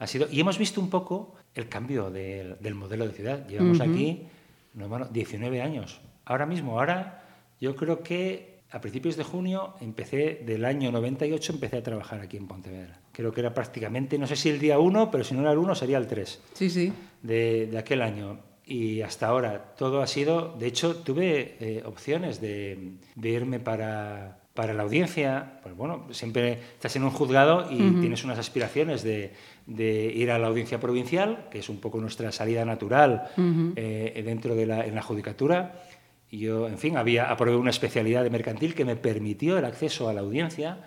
ha 0.00 0.08
sido... 0.08 0.26
Y 0.28 0.40
hemos 0.40 0.58
visto 0.58 0.80
un 0.80 0.90
poco 0.90 1.36
el 1.54 1.68
cambio 1.68 2.10
del, 2.10 2.56
del 2.60 2.74
modelo 2.74 3.06
de 3.06 3.12
ciudad. 3.14 3.46
Llevamos 3.48 3.80
aquí, 3.80 4.26
no, 4.74 4.88
bueno, 4.88 5.06
19 5.10 5.60
años. 5.62 6.00
Ahora 6.24 6.46
mismo, 6.46 6.78
ahora 6.78 7.24
yo 7.60 7.74
creo 7.76 8.02
que 8.02 8.60
a 8.72 8.80
principios 8.80 9.16
de 9.16 9.24
junio 9.24 9.74
empecé, 9.80 10.42
del 10.46 10.64
año 10.64 10.92
98 10.92 11.52
empecé 11.54 11.78
a 11.78 11.82
trabajar 11.82 12.20
aquí 12.20 12.36
en 12.36 12.46
Pontevedra. 12.46 13.00
Creo 13.12 13.32
que 13.32 13.40
era 13.40 13.52
prácticamente, 13.52 14.16
no 14.16 14.26
sé 14.28 14.36
si 14.36 14.48
el 14.48 14.60
día 14.60 14.78
1, 14.78 15.10
pero 15.10 15.24
si 15.24 15.34
no 15.34 15.40
era 15.40 15.50
el 15.52 15.58
1 15.58 15.74
sería 15.74 15.98
el 15.98 16.06
3 16.06 16.40
Sí, 16.54 16.70
sí. 16.70 16.92
de, 17.22 17.66
de 17.66 17.78
aquel 17.78 18.00
año. 18.02 18.38
Y 18.64 19.00
hasta 19.00 19.26
ahora 19.26 19.74
todo 19.76 20.00
ha 20.00 20.06
sido, 20.06 20.54
de 20.56 20.68
hecho 20.68 20.94
tuve 20.98 21.56
eh, 21.58 21.82
opciones 21.84 22.40
de, 22.40 22.92
de 23.16 23.28
irme 23.28 23.58
para, 23.58 24.38
para 24.54 24.72
la 24.74 24.84
audiencia, 24.84 25.58
pues 25.64 25.74
bueno, 25.74 26.06
siempre 26.12 26.60
estás 26.74 26.94
en 26.94 27.02
un 27.02 27.10
juzgado 27.10 27.66
y 27.72 27.78
tienes 28.00 28.22
unas 28.22 28.38
aspiraciones 28.38 29.02
de, 29.02 29.32
de 29.70 30.12
ir 30.14 30.30
a 30.32 30.38
la 30.38 30.48
audiencia 30.48 30.80
provincial, 30.80 31.46
que 31.50 31.60
es 31.60 31.68
un 31.68 31.78
poco 31.78 32.00
nuestra 32.00 32.32
salida 32.32 32.64
natural 32.64 33.30
eh, 33.76 34.22
dentro 34.24 34.54
de 34.56 34.66
la, 34.66 34.84
en 34.84 34.94
la 34.96 35.02
judicatura. 35.02 35.80
Y 36.28 36.38
yo, 36.38 36.66
en 36.68 36.76
fin, 36.78 36.96
había 36.96 37.30
aprobé 37.30 37.56
una 37.56 37.70
especialidad 37.70 38.22
de 38.24 38.30
mercantil 38.30 38.74
que 38.74 38.84
me 38.84 38.96
permitió 38.96 39.58
el 39.58 39.64
acceso 39.64 40.08
a 40.08 40.12
la 40.12 40.20
audiencia 40.20 40.78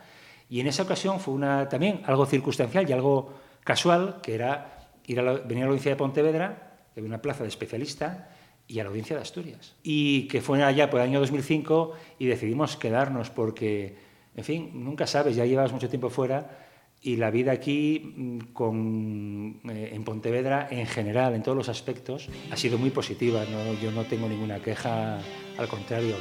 y 0.49 0.59
en 0.59 0.67
esa 0.67 0.83
ocasión 0.83 1.19
fue 1.19 1.33
una, 1.33 1.69
también 1.69 2.01
algo 2.05 2.25
circunstancial 2.25 2.89
y 2.89 2.93
algo 2.93 3.33
casual, 3.63 4.19
que 4.21 4.35
era 4.35 4.89
ir 5.07 5.19
a 5.19 5.23
la- 5.23 5.33
venir 5.33 5.63
a 5.63 5.65
la 5.67 5.71
audiencia 5.71 5.91
de 5.91 5.95
Pontevedra, 5.95 6.73
que 6.93 6.99
había 6.99 7.07
una 7.09 7.21
plaza 7.21 7.43
de 7.43 7.49
especialista, 7.49 8.29
y 8.67 8.79
a 8.79 8.83
la 8.83 8.89
audiencia 8.89 9.15
de 9.15 9.21
Asturias. 9.21 9.75
Y 9.83 10.27
que 10.27 10.41
fue 10.41 10.61
allá 10.63 10.89
por 10.89 10.99
el 11.01 11.07
año 11.07 11.19
2005 11.19 11.93
y 12.19 12.25
decidimos 12.27 12.77
quedarnos 12.77 13.29
porque, 13.29 13.95
en 14.35 14.43
fin, 14.43 14.71
nunca 14.73 15.07
sabes, 15.07 15.35
ya 15.35 15.45
llevas 15.45 15.71
mucho 15.73 15.89
tiempo 15.89 16.09
fuera 16.09 16.59
y 17.03 17.17
la 17.17 17.29
vida 17.31 17.51
aquí 17.51 18.13
mm, 18.15 18.37
con, 18.53 19.59
eh, 19.69 19.91
en 19.93 20.03
Pontevedra 20.03 20.67
en 20.71 20.87
general, 20.87 21.33
en 21.35 21.43
todos 21.43 21.57
los 21.57 21.69
aspectos, 21.69 22.29
ha 22.51 22.55
sido 22.57 22.77
muy 22.77 22.89
positiva. 22.91 23.43
¿no? 23.49 23.79
Yo 23.81 23.91
no 23.91 24.03
tengo 24.05 24.27
ninguna 24.29 24.59
queja, 24.59 25.19
al 25.57 25.67
contrario, 25.67 26.15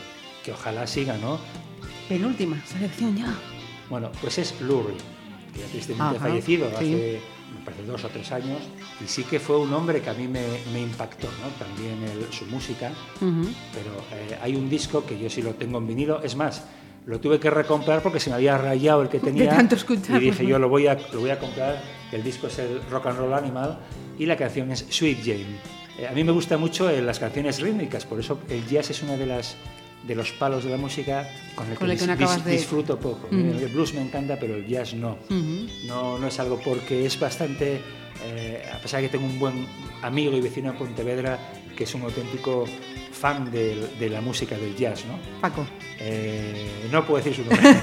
que 0.45 0.53
ojalá 0.53 0.87
siga, 0.87 1.17
¿no? 1.19 1.39
Penúltima 2.09 2.61
selección 2.67 3.17
ya. 3.17 3.33
Bueno, 3.89 4.11
pues 4.21 4.39
es 4.39 4.61
Lurie, 4.61 4.97
que 5.55 5.61
ya 5.61 5.67
tristemente 5.67 6.17
ha 6.17 6.21
fallecido 6.21 6.69
sí. 6.71 6.75
hace, 6.75 7.21
me 7.57 7.65
parece, 7.65 7.83
dos 7.85 8.03
o 8.05 8.09
tres 8.09 8.33
años. 8.33 8.59
Y 9.03 9.07
sí 9.07 9.23
que 9.25 9.39
fue 9.39 9.59
un 9.59 9.73
hombre 9.73 10.01
que 10.01 10.11
a 10.11 10.15
mí 10.15 10.27
me, 10.27 10.43
me 10.73 10.81
impactó, 10.83 11.29
¿no? 11.29 11.49
También 11.65 12.03
el- 12.03 12.33
su 12.33 12.45
música. 12.47 12.91
Pero 13.21 13.93
eh, 14.13 14.39
hay 14.43 14.57
un 14.57 14.69
disco 14.69 15.05
que 15.07 15.17
yo 15.19 15.31
sí 15.31 15.43
lo 15.43 15.55
tengo 15.55 15.79
en 15.79 15.87
vinilo. 15.87 16.23
Es 16.23 16.35
más, 16.35 16.65
lo 17.07 17.19
tuve 17.20 17.41
que 17.41 17.51
recomprar 17.51 18.03
porque 18.03 18.20
se 18.20 18.31
me 18.31 18.37
había 18.37 18.57
rayado 18.59 19.03
el 19.03 19.09
que 19.09 19.19
tenía. 19.19 19.51
tanto 19.51 19.74
escucharlo, 19.74 20.20
Y 20.20 20.27
dije, 20.31 20.47
yo 20.47 20.59
lo 20.59 20.69
voy 20.69 20.87
a, 20.87 20.95
lo 21.12 21.20
voy 21.20 21.31
a 21.31 21.39
comprar 21.39 21.83
El 22.12 22.23
disco 22.23 22.47
es 22.47 22.59
el 22.59 22.81
Rock 22.91 23.07
and 23.07 23.19
Roll 23.19 23.35
Animal 23.35 23.79
y 24.19 24.27
la 24.27 24.37
canción 24.37 24.70
es 24.70 24.87
Sweet 24.89 25.19
Jane. 25.24 25.57
Eh, 25.99 26.07
a 26.09 26.12
mí 26.12 26.23
me 26.24 26.33
gustan 26.33 26.61
mucho 26.61 26.89
eh, 26.89 27.03
las 27.03 27.19
canciones 27.19 27.61
rítmicas, 27.61 28.05
por 28.07 28.20
eso 28.20 28.39
el 28.49 28.66
jazz 28.69 28.91
es 28.91 29.03
una 29.03 29.16
de 29.16 29.27
las 29.27 29.57
de 30.07 30.16
los 30.16 30.33
palos 30.33 30.65
de 30.65 30.70
la 30.70 30.77
música 30.79 31.29
con 31.55 31.70
el 31.70 31.77
Con 31.79 31.87
que 31.87 31.93
el 31.95 31.99
que 32.01 32.07
no 32.07 32.15
dis- 32.16 32.43
de- 32.43 32.51
disfruto 32.53 32.99
poco. 32.99 33.29
El 33.31 33.69
blues 33.69 33.95
me 33.95 34.03
encanta, 34.03 34.37
pero 34.39 34.57
el 34.57 34.66
jazz 34.66 34.95
no. 34.95 35.16
No, 35.87 36.19
no 36.19 36.27
es 36.27 36.39
algo 36.41 36.59
porque 36.65 37.07
es 37.07 37.19
bastante, 37.20 37.81
eh, 38.24 38.62
a 38.74 38.79
pesar 38.79 39.01
de 39.01 39.07
que 39.09 39.12
tengo 39.16 39.27
un 39.27 39.39
buen 39.39 39.66
amigo 40.03 40.37
y 40.37 40.41
vecino 40.41 40.70
en 40.73 40.77
Pontevedra 40.77 41.39
que 41.77 41.85
es 41.85 41.95
un 41.95 42.03
auténtico 42.03 42.65
fan 43.23 43.53
de, 43.53 43.89
de 44.01 44.11
la 44.11 44.20
música 44.20 44.57
del 44.57 44.74
jazz, 44.74 45.05
¿no? 45.07 45.16
Paco. 45.40 45.65
Eh, 46.01 46.89
no 46.90 47.07
puedo 47.07 47.23
decir 47.23 47.36
su 47.36 47.49
nombre. 47.49 47.78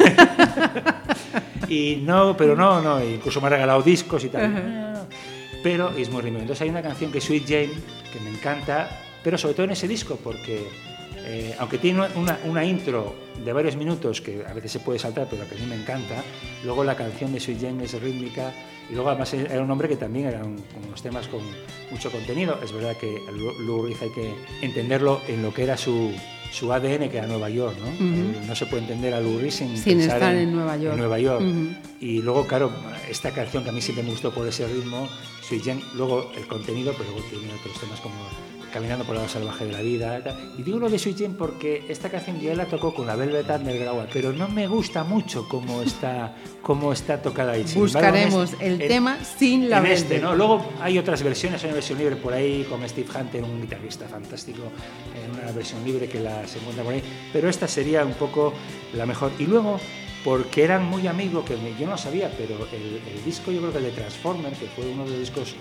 y 1.70 2.02
no, 2.03 2.36
pero 2.36 2.57
no, 2.57 2.82
no, 2.82 3.02
incluso 3.02 3.40
me 3.40 3.48
ha 3.48 3.52
regalado 3.52 3.82
discos 3.82 4.26
y 4.26 4.28
tal. 4.28 5.07
Pero 5.64 5.91
es 5.91 6.10
muy 6.11 6.22
ritmo. 6.22 6.40
Entonces 6.40 6.64
hay 6.64 6.70
una 6.70 6.82
canción 6.82 7.10
que 7.10 7.20
es 7.20 7.24
Sweet 7.24 7.45
Jane, 7.48 7.72
que 8.11 8.20
me 8.20 8.32
encanta, 8.32 8.90
pero 9.24 9.38
sobre 9.38 9.53
todo 9.53 9.64
en 9.64 9.72
ese 9.72 9.88
disco, 9.88 10.20
porque 10.22 10.68
eh, 11.20 11.56
aunque 11.57 11.78
tiene 11.78 12.06
una, 12.18 12.38
una 12.44 12.66
intro 12.66 13.16
de 13.41 13.53
varios 13.53 13.78
minutos 13.78 14.20
que 14.20 14.44
a 14.45 14.53
veces 14.53 14.74
se 14.74 14.82
puede 14.82 14.99
saltar, 14.99 15.28
pero 15.30 15.48
que 15.48 15.56
a 15.56 15.57
mí 15.57 15.66
me 15.66 15.76
encanta, 15.76 16.22
luego 16.66 16.84
la 16.84 16.95
canción 16.98 17.32
de 17.32 17.40
Sweet 17.40 17.61
Jane 17.61 17.86
es 17.86 17.94
rítmica 18.02 18.52
y 18.90 18.94
luego 18.94 19.10
además 19.10 19.34
era 19.34 19.61
un 19.61 19.70
hombre 19.72 19.88
que 19.88 19.95
también 19.95 20.28
eran 20.28 20.56
unos 20.86 21.02
temas 21.02 21.28
con 21.28 21.41
mucho 21.91 22.11
contenido. 22.11 22.60
Es 22.64 22.72
verdad 22.72 22.95
que 22.98 23.22
Lou 23.66 23.86
Reed 23.86 23.98
hay 24.02 24.10
que 24.10 24.34
entenderlo 24.61 25.22
en 25.28 25.41
lo 25.44 25.53
que 25.53 25.64
era 25.64 25.78
su, 25.78 26.11
su 26.52 26.72
ADN, 26.74 27.10
que 27.10 27.18
era 27.18 27.28
Nueva 27.28 27.49
York, 27.49 27.76
¿no? 27.80 28.45
No 28.48 28.56
se 28.56 28.66
puede 28.66 28.84
entender 28.84 29.14
a 29.14 29.20
Lou 29.22 29.38
Reed 29.40 29.52
sin, 29.52 29.78
Sin 29.78 29.99
pensar 29.99 30.16
estar 30.18 30.36
en 30.36 30.52
Nueva 30.53 30.76
York. 30.78 30.94
en 30.94 30.99
Nueva 30.99 31.20
York. 31.20 31.41
Ujú. 31.41 31.68
Y 32.02 32.22
luego, 32.22 32.48
claro, 32.48 32.72
esta 33.10 33.32
canción 33.32 33.64
que 33.64 33.70
a 33.70 33.74
mí 33.74 33.82
siempre 33.82 34.03
me 34.03 34.10
gustó 34.11 34.32
por 34.32 34.48
ese 34.48 34.66
ritmo, 34.68 35.07
Sweet 35.48 35.64
Jane, 35.66 35.82
luego 35.95 36.32
el 36.36 36.48
contenido, 36.48 36.94
pero 36.98 37.11
luego 37.11 37.26
tiene 37.30 37.53
otros 37.53 37.80
temas 37.80 37.99
como 37.99 38.16
Caminando 38.74 39.04
por 39.04 39.16
el 39.16 39.22
lado 39.22 39.30
salvaje 39.34 39.66
de 39.66 39.72
la 39.72 39.82
vida. 39.82 40.22
Y 40.58 40.62
digo 40.64 40.78
lo 40.80 40.90
de 40.90 41.00
Sweet 41.00 41.18
Jane 41.20 41.36
porque 41.38 41.86
esta 41.90 42.10
canción 42.10 42.40
ya 42.40 42.54
la 42.56 42.66
tocó 42.66 42.94
con 42.94 43.08
la 43.08 43.16
Velvet 43.16 43.50
Underground, 43.50 44.10
pero 44.14 44.32
no 44.32 44.48
me 44.48 44.68
gusta 44.68 45.04
mucho 45.04 45.48
cómo 45.50 45.82
está, 45.82 46.36
cómo 46.62 46.94
está 46.94 47.22
tocada 47.22 47.54
ahí. 47.54 47.62
Embargo, 47.62 47.80
Buscaremos 47.82 48.52
este- 48.54 48.68
el 48.68 48.82
en- 48.82 48.88
tema 48.88 49.18
sin 49.38 49.70
la 49.70 49.80
en 49.80 49.86
este. 49.88 50.20
¿no? 50.20 50.36
Luego 50.36 50.66
hay 50.82 50.98
otras 51.00 51.24
versiones, 51.24 51.62
hay 51.64 51.70
una 51.70 51.76
versión 51.76 51.98
libre 51.98 52.16
por 52.16 52.34
ahí 52.34 52.64
con 52.70 52.88
Steve 52.88 53.08
Hunter, 53.20 53.44
un 53.44 53.62
guitarrista 53.62 54.08
fantástico, 54.08 54.62
en 55.16 55.32
una 55.41 55.52
versión 55.52 55.84
libre 55.84 56.08
que 56.08 56.20
la 56.20 56.48
se 56.48 56.60
encuentra 56.60 56.84
por 56.84 56.94
ahí, 56.94 57.02
pero 57.34 57.50
esta 57.50 57.68
sería 57.68 58.06
un 58.06 58.14
poco 58.14 58.54
la 58.94 59.06
mejor. 59.06 59.32
Y 59.40 59.46
luego, 59.48 59.80
porque 60.24 60.64
eran 60.64 60.86
muy 60.86 61.08
amigos, 61.08 61.46
que 61.46 61.58
yo 61.80 61.88
no 61.88 61.98
sabía, 61.98 62.30
pero 62.38 62.56
el, 62.72 63.00
el 63.18 63.24
disco 63.26 63.52
yo 63.52 63.60
creo 63.62 63.72
que 63.72 63.78
el 63.80 63.84
de 63.86 63.91
Transformer, 63.91 64.52
que 64.54 64.68
fue 64.68 64.86
uno 64.86 65.06
de 65.06 65.12
los 65.12 65.20
discos 65.20 65.56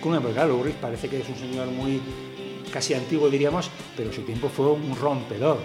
con 0.00 0.12
porque 0.20 0.32
claro, 0.34 0.62
Reed 0.62 0.74
parece 0.80 1.08
que 1.08 1.20
es 1.20 1.28
un 1.28 1.36
señor 1.36 1.68
muy 1.68 2.00
casi 2.72 2.94
antiguo 2.94 3.28
diríamos, 3.28 3.70
pero 3.96 4.12
su 4.12 4.22
tiempo 4.22 4.48
fue 4.48 4.66
un 4.72 4.94
rompedor. 4.96 5.58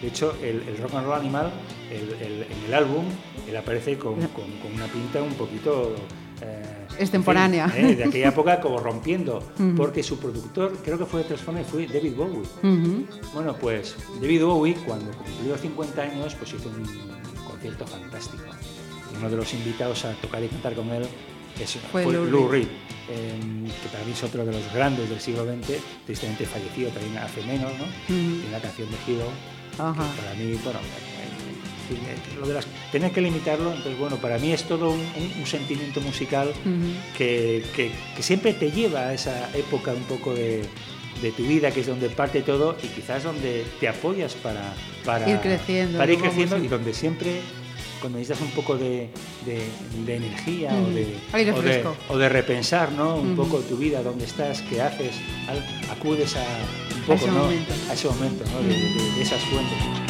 De 0.00 0.08
hecho, 0.08 0.34
el, 0.42 0.62
el 0.68 0.76
Rock 0.78 0.94
and 0.94 1.06
Roll 1.06 1.18
Animal, 1.20 1.50
el- 1.90 2.26
el- 2.26 2.42
en 2.42 2.64
el 2.66 2.74
álbum, 2.74 3.04
él 3.48 3.56
aparece 3.56 3.98
con, 3.98 4.14
con- 4.14 4.50
con 4.62 4.72
una 4.74 4.86
pinta 4.86 5.22
un 5.22 5.34
poquito... 5.34 5.94
eh, 6.42 6.62
Extemporánea. 6.98 7.64
en 7.64 7.70
fin, 7.72 7.84
eh, 7.86 7.96
de 7.96 8.04
aquella 8.04 8.28
época 8.28 8.60
como 8.60 8.78
rompiendo, 8.78 9.42
porque 9.76 10.02
su 10.02 10.18
productor, 10.18 10.76
creo 10.84 10.96
que 10.98 11.06
fue 11.06 11.22
de 11.22 11.26
Transformers, 11.28 11.66
fue 11.68 11.86
David 11.86 12.14
Bowie. 12.14 12.42
Bueno, 13.34 13.56
pues 13.60 13.96
David 14.20 14.44
Bowie, 14.44 14.74
cuando 14.86 15.10
cumplió 15.12 15.56
50 15.58 16.02
años, 16.02 16.34
pues 16.36 16.52
hizo 16.54 16.68
un 16.68 17.44
concierto 17.48 17.86
fantástico. 17.86 18.44
Uno 19.18 19.30
de 19.30 19.36
los 19.36 19.54
invitados 19.54 20.04
a 20.04 20.12
tocar 20.14 20.42
y 20.42 20.48
cantar 20.48 20.74
con 20.74 20.88
él 20.90 21.04
es, 21.60 21.72
Fue 21.92 22.04
fue, 22.04 22.12
Lou 22.14 22.48
Reed. 22.48 22.68
Eh, 23.10 23.38
que 23.82 23.88
para 23.90 24.02
mí 24.04 24.12
es 24.12 24.22
otro 24.24 24.44
de 24.46 24.52
los 24.52 24.72
grandes 24.72 25.10
del 25.10 25.20
siglo 25.20 25.44
XX, 25.44 25.76
tristemente 26.06 26.46
fallecido 26.46 26.90
también 26.90 27.18
hace 27.18 27.42
menos, 27.42 27.70
¿no? 27.78 27.84
Y 28.14 28.50
la 28.50 28.60
canción 28.60 28.88
de 28.90 28.96
Hero, 29.12 29.28
para 30.16 30.34
mí, 30.34 30.58
bueno, 30.64 30.78
lo 32.40 32.46
de 32.48 32.54
las, 32.54 32.66
tener 32.90 33.12
que 33.12 33.20
limitarlo, 33.20 33.70
entonces 33.70 33.98
bueno, 33.98 34.16
para 34.16 34.38
mí 34.38 34.52
es 34.52 34.64
todo 34.64 34.90
un, 34.90 34.98
un- 35.00 35.32
un 35.40 35.46
sentimiento 35.46 36.00
musical 36.00 36.52
que, 37.16 37.62
que- 37.76 37.92
que 38.16 38.22
siempre 38.22 38.54
te 38.54 38.70
lleva 38.70 39.00
a 39.08 39.14
esa 39.14 39.50
época 39.54 39.92
un 39.92 40.02
poco 40.04 40.32
de, 40.34 40.62
de 41.20 41.30
tu 41.32 41.42
vida, 41.44 41.70
que 41.70 41.80
es 41.80 41.86
donde 41.86 42.08
parte 42.08 42.40
todo 42.40 42.76
y 42.82 42.86
quizás 42.88 43.22
donde 43.24 43.64
te 43.80 43.88
apoyas 43.88 44.32
para, 44.34 44.72
para 45.04 45.28
Ir 45.30 45.40
creciendo, 45.40 45.98
para 45.98 46.12
ir 46.12 46.18
creciendo 46.20 46.56
y 46.56 46.68
donde 46.68 46.94
siempre, 46.94 47.40
cuando 48.04 48.18
necesitas 48.18 48.46
un 48.46 48.54
poco 48.54 48.76
de, 48.76 49.08
de- 49.46 49.66
de 50.04 50.16
energía 50.16 50.74
o, 50.74 50.90
de, 50.90 51.16
o, 51.32 51.36
de, 51.38 51.54
fresco. 51.54 51.96
o 52.10 52.18
de 52.18 52.28
repensar 52.28 52.92
¿no? 52.92 53.16
un 53.16 53.34
poco 53.34 53.60
tu 53.60 53.78
vida, 53.78 54.02
dónde 54.02 54.26
estás, 54.26 54.60
qué 54.60 54.82
haces, 54.82 55.14
acudes 55.90 56.36
a 56.36 56.44
un 56.96 57.00
poco 57.00 57.14
ese 57.14 57.26
¿no? 57.28 57.44
momento. 57.44 57.72
a 57.88 57.94
ese 57.94 58.08
momento 58.08 58.44
de 58.44 59.22
esas 59.22 59.40
fuentes. 59.44 60.03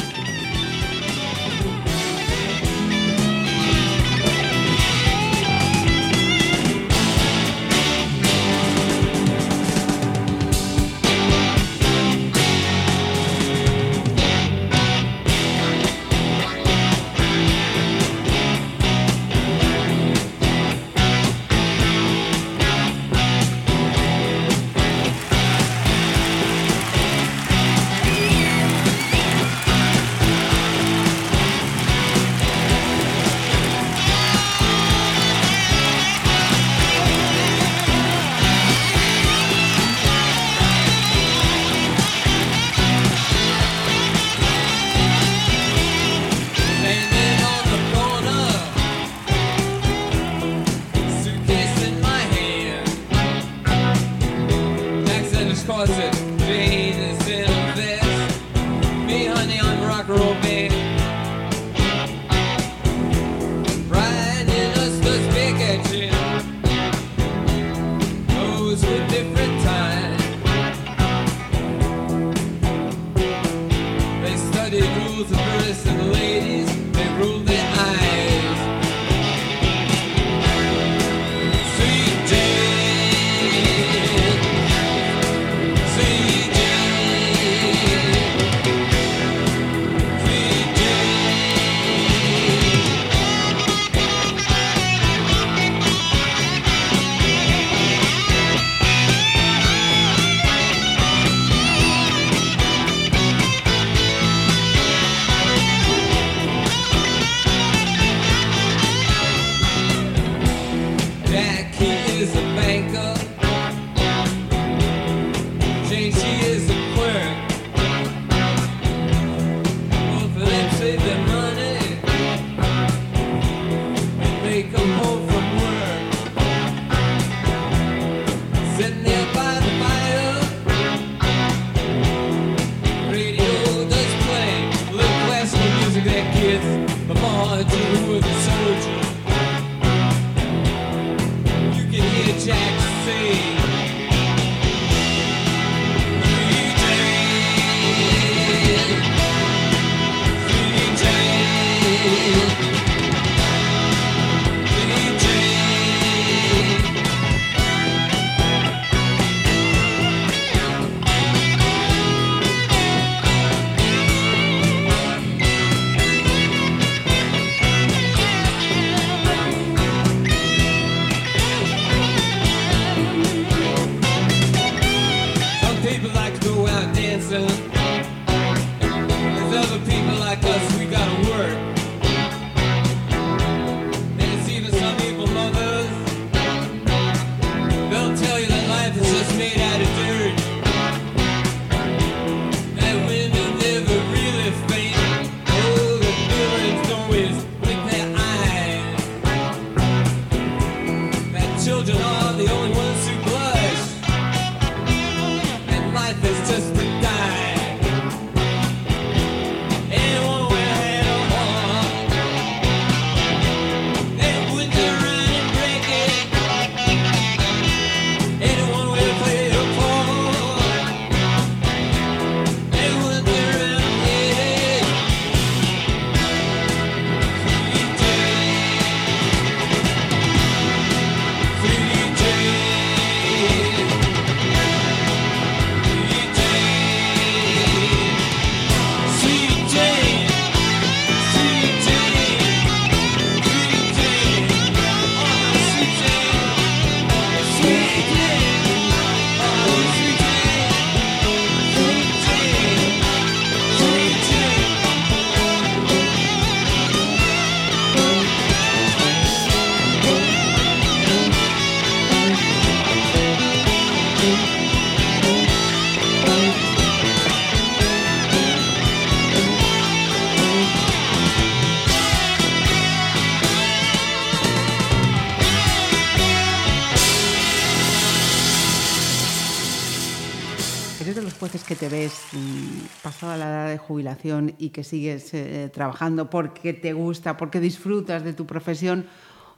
Jubilación 283.95 284.55
y 284.57 284.69
que 284.69 284.83
sigues 284.83 285.33
eh, 285.33 285.69
trabajando 285.73 286.29
porque 286.29 286.73
te 286.73 286.91
gusta, 286.91 287.37
porque 287.37 287.61
disfrutas 287.61 288.23
de 288.23 288.33
tu 288.33 288.45
profesión? 288.45 289.05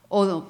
¿O 0.09 0.45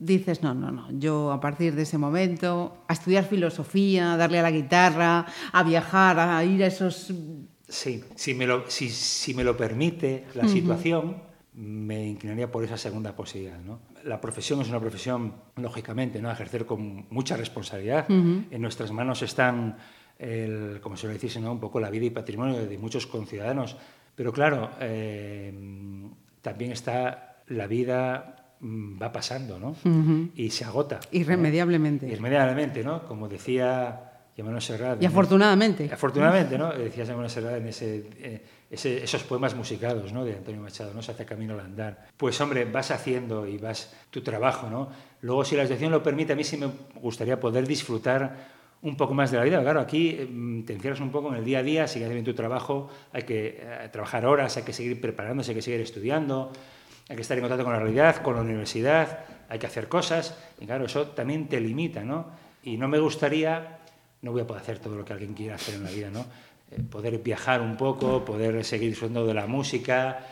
dices, 0.00 0.42
no, 0.42 0.52
no, 0.52 0.72
no, 0.72 0.90
yo 0.98 1.30
a 1.30 1.40
partir 1.40 1.74
de 1.74 1.82
ese 1.82 1.96
momento, 1.96 2.78
a 2.88 2.92
estudiar 2.92 3.24
filosofía, 3.24 4.14
a 4.14 4.16
darle 4.16 4.40
a 4.40 4.42
la 4.42 4.50
guitarra, 4.50 5.26
a 5.52 5.62
viajar, 5.62 6.18
a 6.18 6.42
ir 6.44 6.64
a 6.64 6.66
esos... 6.66 7.12
Sí, 7.68 8.02
si 8.16 8.34
me 8.34 8.46
lo, 8.46 8.68
si, 8.68 8.88
si 8.90 9.32
me 9.32 9.44
lo 9.44 9.56
permite 9.56 10.24
la 10.34 10.48
situación, 10.48 11.22
me 11.54 12.04
inclinaría 12.04 12.50
por 12.50 12.64
esa 12.64 12.76
segunda 12.76 13.14
posibilidad. 13.14 13.60
¿no? 13.60 13.78
La 14.02 14.20
profesión 14.20 14.60
es 14.60 14.68
una 14.68 14.80
profesión, 14.80 15.34
lógicamente, 15.56 16.20
¿no? 16.20 16.30
a 16.30 16.32
ejercer 16.32 16.66
con 16.66 17.06
mucha 17.10 17.36
responsabilidad. 17.36 18.10
En 18.10 18.60
nuestras 18.60 18.90
manos 18.90 19.22
están, 19.22 19.76
el, 20.20 20.80
como 20.82 20.96
se 20.96 21.06
lo 21.06 21.12
decís, 21.14 21.36
¿no? 21.40 21.50
un 21.52 21.60
poco 21.60 21.80
la 21.80 21.90
vida 21.90 22.04
y 22.06 22.10
patrimonio 22.10 22.66
de 22.66 22.78
muchos 22.78 23.06
conciudadanos. 23.06 23.76
Pero 24.14 24.32
claro, 24.32 24.70
eh, 24.80 25.52
también 26.42 26.72
está 26.72 27.42
la 27.48 27.66
vida 27.66 28.54
mm, 28.60 29.00
va 29.02 29.10
pasando 29.12 29.58
¿no? 29.58 29.74
y 30.34 30.50
se 30.50 30.64
agota. 30.64 30.96
¿no? 30.96 31.18
Irremediablemente. 31.18 32.06
Irremediablemente, 32.06 32.84
¿no? 32.84 33.04
Como 33.06 33.28
decía 33.28 34.06
Manuel 34.38 34.62
Serrat. 34.62 35.02
Y 35.02 35.06
afortunadamente. 35.06 35.90
Afortunadamente, 35.92 36.56
¿no? 36.56 36.72
Decía 36.72 37.04
Manuel 37.06 37.28
Serrat 37.28 37.56
en 37.58 37.66
ese, 37.66 38.08
eh, 38.20 38.42
ese- 38.70 39.04
esos 39.04 39.22
poemas 39.24 39.54
musicados 39.54 40.14
¿no? 40.14 40.24
de 40.24 40.34
Antonio 40.34 40.62
Machado, 40.62 40.94
¿no? 40.94 41.02
Se 41.02 41.12
hace 41.12 41.26
camino 41.26 41.52
al 41.52 41.60
andar. 41.60 42.06
Pues 42.16 42.40
hombre, 42.40 42.64
vas 42.64 42.90
haciendo 42.90 43.46
y 43.46 43.58
vas 43.58 43.94
tu 44.08 44.22
trabajo, 44.22 44.70
¿no? 44.70 44.88
Luego, 45.20 45.44
si 45.44 45.56
la 45.56 45.64
situación 45.64 45.92
lo 45.92 46.02
permite, 46.02 46.32
a 46.32 46.36
mí 46.36 46.44
sí 46.44 46.56
me 46.56 46.70
gustaría 47.02 47.38
poder 47.38 47.66
disfrutar 47.66 48.59
un 48.82 48.96
poco 48.96 49.14
más 49.14 49.30
de 49.30 49.38
la 49.38 49.44
vida. 49.44 49.60
Claro, 49.60 49.80
aquí 49.80 50.10
eh, 50.10 50.62
te 50.66 50.72
encierras 50.72 51.00
un 51.00 51.10
poco 51.10 51.28
en 51.28 51.36
el 51.36 51.44
día 51.44 51.58
a 51.58 51.62
día, 51.62 51.86
sigues 51.86 52.08
haciendo 52.08 52.30
tu 52.30 52.36
trabajo, 52.36 52.88
hay 53.12 53.22
que 53.22 53.58
eh, 53.60 53.88
trabajar 53.92 54.24
horas, 54.26 54.56
hay 54.56 54.62
que 54.62 54.72
seguir 54.72 55.00
preparándose, 55.00 55.50
hay 55.50 55.56
que 55.56 55.62
seguir 55.62 55.80
estudiando, 55.80 56.52
hay 57.08 57.16
que 57.16 57.22
estar 57.22 57.36
en 57.36 57.42
contacto 57.42 57.64
con 57.64 57.72
la 57.72 57.80
realidad, 57.80 58.22
con 58.22 58.36
la 58.36 58.42
universidad, 58.42 59.24
hay 59.48 59.58
que 59.58 59.66
hacer 59.66 59.88
cosas, 59.88 60.38
y 60.60 60.66
claro, 60.66 60.86
eso 60.86 61.08
también 61.08 61.48
te 61.48 61.60
limita, 61.60 62.02
¿no? 62.04 62.26
Y 62.62 62.76
no 62.76 62.88
me 62.88 62.98
gustaría, 62.98 63.80
no 64.22 64.32
voy 64.32 64.42
a 64.42 64.46
poder 64.46 64.62
hacer 64.62 64.78
todo 64.78 64.96
lo 64.96 65.04
que 65.04 65.12
alguien 65.12 65.34
quiera 65.34 65.56
hacer 65.56 65.74
en 65.74 65.84
la 65.84 65.90
vida, 65.90 66.10
¿no? 66.10 66.26
Eh, 66.70 66.80
poder 66.88 67.18
viajar 67.18 67.60
un 67.60 67.76
poco, 67.76 68.24
poder 68.24 68.64
seguir 68.64 68.90
disfrutando 68.90 69.26
de 69.26 69.34
la 69.34 69.46
música 69.46 70.26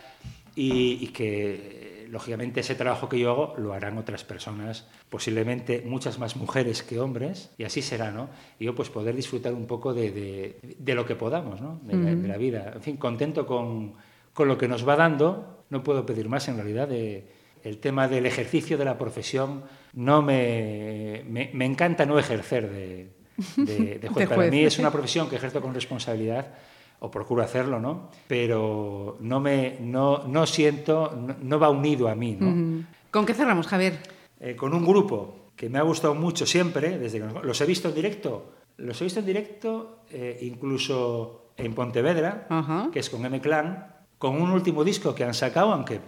y, 0.55 1.09
que, 1.09 1.88
lógicamente, 2.11 2.61
ese 2.61 2.75
trabajo 2.75 3.09
que 3.09 3.19
yo 3.19 3.31
hago 3.31 3.55
lo 3.59 3.73
harán 3.73 3.99
otras 3.99 4.25
personas, 4.25 4.87
posiblemente 5.09 5.83
muchas 5.87 6.19
más 6.19 6.37
mujeres 6.37 6.83
que 6.83 6.99
hombres, 7.01 7.51
y 7.59 7.65
así 7.65 7.83
será, 7.83 8.11
¿no? 8.11 8.29
Y 8.59 8.65
yo, 8.67 8.75
pues, 8.75 8.91
poder 8.91 9.15
disfrutar 9.15 9.53
un 9.55 9.67
poco 9.67 9.95
de, 9.95 10.11
de- 10.11 10.59
de 10.79 10.95
lo 10.95 11.05
que 11.07 11.15
podamos, 11.15 11.61
¿no? 11.61 11.81
De, 11.83 11.95
la- 11.97 12.15
de 12.15 12.29
la 12.29 12.37
vida. 12.37 12.73
En 12.75 12.83
fin, 12.83 12.97
contento 12.97 13.47
con, 13.47 13.95
con 14.33 14.49
lo 14.49 14.57
que 14.59 14.69
nos 14.69 14.87
va 14.89 14.97
dando, 14.97 15.65
no 15.71 15.83
puedo 15.83 16.05
pedir 16.07 16.29
más 16.29 16.49
en 16.49 16.57
realidad 16.57 16.89
de 16.89 17.27
el 17.65 17.79
tema 17.79 18.07
del 18.09 18.25
ejercicio 18.25 18.79
de 18.79 18.85
la 18.85 18.97
profesión 18.99 19.65
no 19.93 20.23
me, 20.23 21.25
me, 21.29 21.51
me 21.53 21.65
encanta 21.65 22.07
no 22.07 22.19
ejercer 22.19 22.71
de, 22.71 23.11
de, 23.57 23.99
de 23.99 24.09
juez. 24.09 24.29
De 24.29 24.35
Para 24.35 24.51
mí 24.51 24.65
es 24.65 24.79
una 24.79 24.91
profesión 24.93 25.29
que 25.29 25.37
ejerzo 25.37 25.61
con 25.61 25.75
responsabilidad 25.75 26.55
o 27.01 27.11
procuro 27.11 27.43
hacerlo, 27.43 27.79
¿no? 27.81 28.09
Pero 28.27 29.16
no 29.20 29.41
me 29.41 29.77
no, 29.81 30.25
no 30.27 30.47
siento, 30.47 31.12
no, 31.16 31.37
no 31.41 31.59
va 31.61 31.70
unido 31.70 32.09
a 32.09 32.15
mí, 32.15 32.37
¿no? 32.39 32.85
¿Con 33.11 33.25
qué 33.27 33.35
cerramos, 33.35 33.66
Javier? 33.66 33.99
Eh, 34.41 34.55
con 34.57 34.75
un 34.75 34.85
grupo 34.85 35.35
que 35.57 35.69
me 35.69 35.79
ha 35.79 35.83
gustado 35.83 36.15
mucho 36.15 36.47
siempre, 36.47 36.99
desde 36.99 37.19
que 37.20 37.27
nos- 37.27 37.45
los 37.45 37.61
he 37.61 37.66
visto 37.66 37.89
en 37.89 37.95
directo, 37.95 38.53
los 38.77 39.01
he 39.01 39.05
visto 39.05 39.20
en 39.20 39.27
directo 39.27 39.99
eh, 40.11 40.39
incluso 40.43 41.51
en 41.57 41.75
Pontevedra, 41.75 42.47
que 42.93 43.01
es 43.01 43.11
con 43.11 43.25
M-Clan, 43.25 43.87
con 44.19 44.41
un 44.41 44.51
último 44.51 44.85
disco 44.85 45.15
que 45.15 45.25
han 45.25 45.35
sacado, 45.35 45.73
aunque 45.73 46.01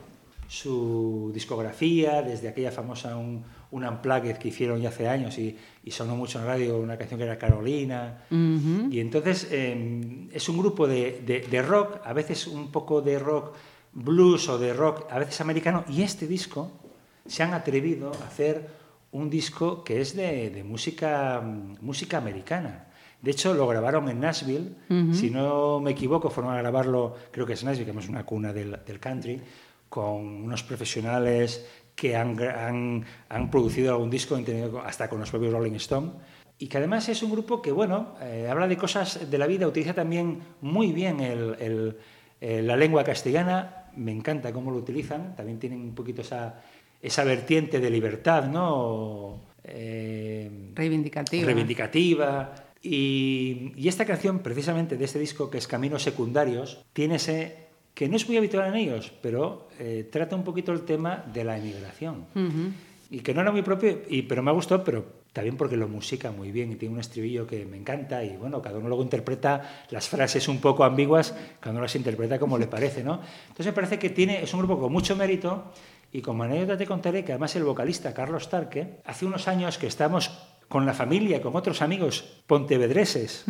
su 0.51 1.31
discografía, 1.33 2.23
desde 2.23 2.49
aquella 2.49 2.73
famosa 2.73 3.17
un, 3.17 3.45
un 3.71 3.85
Unplugged 3.85 4.37
que 4.37 4.49
hicieron 4.49 4.81
ya 4.81 4.89
hace 4.89 5.09
años 5.09 5.39
y, 5.39 5.57
y 5.85 5.91
sonó 5.93 6.17
mucho 6.17 6.41
en 6.41 6.47
radio, 6.47 6.77
una 6.79 6.99
canción 6.99 7.19
que 7.19 7.25
era 7.25 7.39
Carolina. 7.39 8.25
Y 8.93 8.99
entonces 8.99 9.47
eh, 9.53 10.27
es 10.33 10.49
un 10.49 10.59
grupo 10.59 10.89
de, 10.89 11.23
de- 11.25 11.41
de 11.49 11.63
rock, 11.63 12.01
a 12.05 12.13
veces 12.13 12.49
un 12.49 12.73
poco 12.73 13.01
de 13.01 13.21
rock 13.21 13.55
blues 13.93 14.49
o 14.49 14.59
de 14.59 14.73
rock, 14.75 15.07
a 15.11 15.21
veces 15.21 15.41
americano, 15.41 15.85
y 15.89 16.03
este 16.03 16.27
disco 16.27 16.73
se 17.27 17.45
han 17.45 17.55
atrevido 17.55 18.11
a 18.13 18.27
hacer 18.27 18.69
un 19.13 19.31
disco 19.31 19.85
que 19.85 20.01
es 20.01 20.17
de, 20.17 20.51
de 20.51 20.65
música, 20.65 21.41
música 21.81 22.19
americana. 22.19 22.87
De 23.23 23.31
hecho, 23.33 23.55
lo 23.55 23.69
grabaron 23.69 24.09
en 24.09 24.19
Nashville. 24.19 24.73
Si 25.15 25.31
no 25.31 25.79
me 25.79 25.91
equivoco, 25.93 26.29
fueron 26.31 26.55
a 26.55 26.57
grabarlo, 26.59 27.15
creo 27.31 27.47
que 27.47 27.53
es 27.53 27.63
Nashville, 27.63 27.93
que 27.93 27.97
es 27.99 28.09
una 28.09 28.25
cuna 28.25 28.53
del, 28.53 28.79
del 28.85 28.99
country, 28.99 29.41
con 29.91 30.45
unos 30.45 30.63
profesionales 30.63 31.67
que 31.95 32.17
han, 32.17 32.41
han- 32.43 33.05
han 33.29 33.51
producido 33.51 33.93
algún 33.93 34.09
disco, 34.09 34.39
hasta 34.87 35.11
con 35.11 35.21
los 35.21 35.31
propios 35.31 35.53
Rolling 35.53 35.75
Stone. 35.75 36.13
Y 36.59 36.69
que 36.69 36.79
además 36.79 37.09
es 37.11 37.23
un 37.23 37.31
grupo 37.33 37.61
que, 37.61 37.73
bueno, 37.73 38.15
eh, 38.23 38.47
habla 38.51 38.67
de 38.69 38.77
cosas 38.79 39.31
de 39.31 39.37
la 39.39 39.47
vida, 39.47 39.67
utiliza 39.67 39.93
también 39.93 40.41
muy 40.63 40.93
bien 40.93 41.21
el- 41.21 41.57
el- 41.61 41.97
eh, 42.41 42.63
la 42.63 42.77
lengua 42.77 43.05
castellana, 43.05 43.91
me 43.97 44.13
encanta 44.13 44.53
cómo 44.53 44.71
lo 44.71 44.79
utilizan, 44.79 45.35
también 45.37 45.59
tienen 45.59 45.81
un 45.81 45.95
poquito 45.95 46.23
esa, 46.23 46.63
esa 47.03 47.25
vertiente 47.25 47.81
de 47.81 47.91
libertad, 47.91 48.45
¿no? 48.49 49.41
Eh, 49.65 50.71
Reivindicativa. 50.75 51.45
reivindicativa. 51.47 52.55
Y, 52.83 53.73
y 53.77 53.89
esta 53.89 54.05
canción, 54.07 54.39
precisamente 54.39 54.97
de 54.97 55.05
este 55.05 55.19
disco, 55.19 55.51
que 55.51 55.59
es 55.59 55.67
Caminos 55.67 56.03
Secundarios, 56.03 56.85
tiene 56.95 57.17
ese 57.17 57.70
que 58.01 58.09
no 58.09 58.17
es 58.17 58.27
muy 58.27 58.39
habitual 58.39 58.67
en 58.69 58.77
ellos, 58.77 59.13
pero 59.21 59.69
eh, 59.79 60.09
trata 60.11 60.35
un 60.35 60.43
poquito 60.43 60.73
el 60.73 60.87
tema 60.87 61.23
de 61.35 61.45
la 61.45 61.59
emigración. 61.59 62.25
Y 63.11 63.19
que 63.21 63.35
no 63.35 63.43
era 63.43 63.53
muy 63.53 63.61
propio, 63.61 64.01
y, 64.09 64.23
pero 64.23 64.43
me 64.43 64.51
ha 64.51 64.55
gustado, 64.55 64.83
pero 64.83 65.05
también 65.35 65.59
porque 65.59 65.77
lo 65.77 65.87
musica 65.87 66.31
muy 66.31 66.51
bien 66.51 66.73
y 66.73 66.77
tiene 66.77 66.95
un 66.95 67.01
estribillo 67.03 67.47
que 67.47 67.67
me 67.67 67.77
encanta 67.77 68.25
y 68.25 68.39
bueno, 68.39 68.63
cada 68.63 68.79
uno 68.79 68.89
luego 68.89 69.03
interpreta 69.03 69.85
las 69.91 70.09
frases 70.09 70.49
un 70.49 70.63
poco 70.63 70.85
ambiguas, 70.85 71.35
cada 71.61 71.73
uno 71.73 71.83
las 71.83 71.95
interpreta 71.95 72.39
como 72.39 72.57
le 72.57 72.69
parece, 72.69 73.05
¿no? 73.05 73.21
Entonces 73.43 73.67
me 73.67 73.73
parece 73.75 73.99
que 73.99 74.09
tiene, 74.09 74.43
es 74.43 74.55
un 74.55 74.61
grupo 74.61 74.81
con 74.81 74.91
mucho 74.91 75.15
mérito 75.15 75.71
y 76.11 76.23
como 76.23 76.45
anécdota 76.45 76.79
te 76.79 76.87
contaré 76.87 77.23
que 77.23 77.33
además 77.33 77.55
el 77.57 77.65
vocalista 77.65 78.15
Carlos 78.15 78.49
Tarque, 78.49 79.01
hace 79.05 79.27
unos 79.27 79.47
años 79.47 79.77
que 79.77 79.89
estamos 79.89 80.31
con 80.71 80.87
la 80.87 80.95
familia, 80.95 81.43
con 81.43 81.57
otros 81.57 81.83
amigos 81.83 82.23
pontevedreses, 82.47 83.45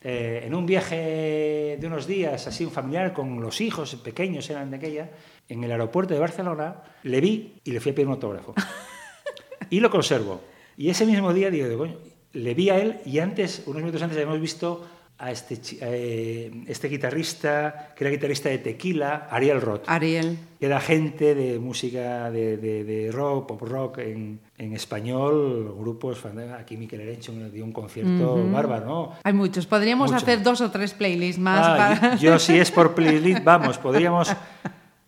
eh, 0.00 0.42
en 0.46 0.54
un 0.54 0.64
viaje 0.64 1.76
de 1.80 1.86
unos 1.88 2.06
días, 2.06 2.46
así 2.46 2.64
un 2.64 2.70
familiar 2.70 3.12
con 3.12 3.40
los 3.40 3.60
hijos 3.60 3.96
pequeños 3.96 4.48
eran 4.48 4.70
de 4.70 4.76
aquella, 4.76 5.10
en 5.48 5.64
el 5.64 5.72
aeropuerto 5.72 6.14
de 6.14 6.20
Barcelona, 6.20 6.76
le 7.02 7.20
vi 7.20 7.54
y 7.64 7.72
le 7.72 7.80
fui 7.80 7.90
a 7.90 7.94
pedir 7.96 8.06
un 8.06 8.14
autógrafo. 8.14 8.54
y 9.70 9.80
lo 9.80 9.90
conservo. 9.90 10.40
Y 10.76 10.88
ese 10.88 11.04
mismo 11.04 11.34
día 11.34 11.50
digo, 11.50 11.76
coño, 11.76 11.96
le 12.32 12.54
vi 12.54 12.70
a 12.70 12.78
él 12.78 13.00
y 13.04 13.18
antes, 13.18 13.64
unos 13.66 13.82
minutos 13.82 14.00
antes, 14.00 14.16
habíamos 14.16 14.40
visto 14.40 14.86
a 15.18 15.30
este, 15.30 15.58
eh, 15.82 16.50
este 16.68 16.88
guitarrista, 16.88 17.92
que 17.96 18.04
era 18.04 18.10
guitarrista 18.10 18.48
de 18.48 18.58
Tequila, 18.58 19.28
Ariel 19.30 19.60
Roth 19.60 19.84
Ariel. 19.86 20.36
que 20.58 20.66
era 20.66 20.80
gente 20.80 21.34
de 21.34 21.58
música 21.58 22.30
de, 22.30 22.56
de- 22.56 22.82
de 22.84 23.12
rock, 23.12 23.46
pop 23.48 23.62
rock 23.62 23.98
en, 23.98 24.40
en 24.62 24.74
español, 24.74 25.74
grupos, 25.76 26.22
aquí 26.58 26.76
Miquel 26.76 27.00
Erencho 27.00 27.32
dio 27.52 27.64
un 27.64 27.72
concierto 27.72 28.48
bárbaro, 28.50 28.86
¿no? 28.86 29.12
Hay 29.24 29.32
muchos. 29.32 29.66
Podríamos 29.66 30.12
Mucho. 30.12 30.22
hacer 30.22 30.42
dos 30.42 30.60
o 30.60 30.70
tres 30.70 30.94
playlists 30.94 31.40
más. 31.40 31.66
Ah, 31.66 31.76
para- 32.00 32.14
yo, 32.16 32.32
yo 32.32 32.38
si 32.38 32.58
es 32.58 32.70
por 32.70 32.94
playlist, 32.94 33.42
vamos, 33.42 33.78
podríamos 33.78 34.32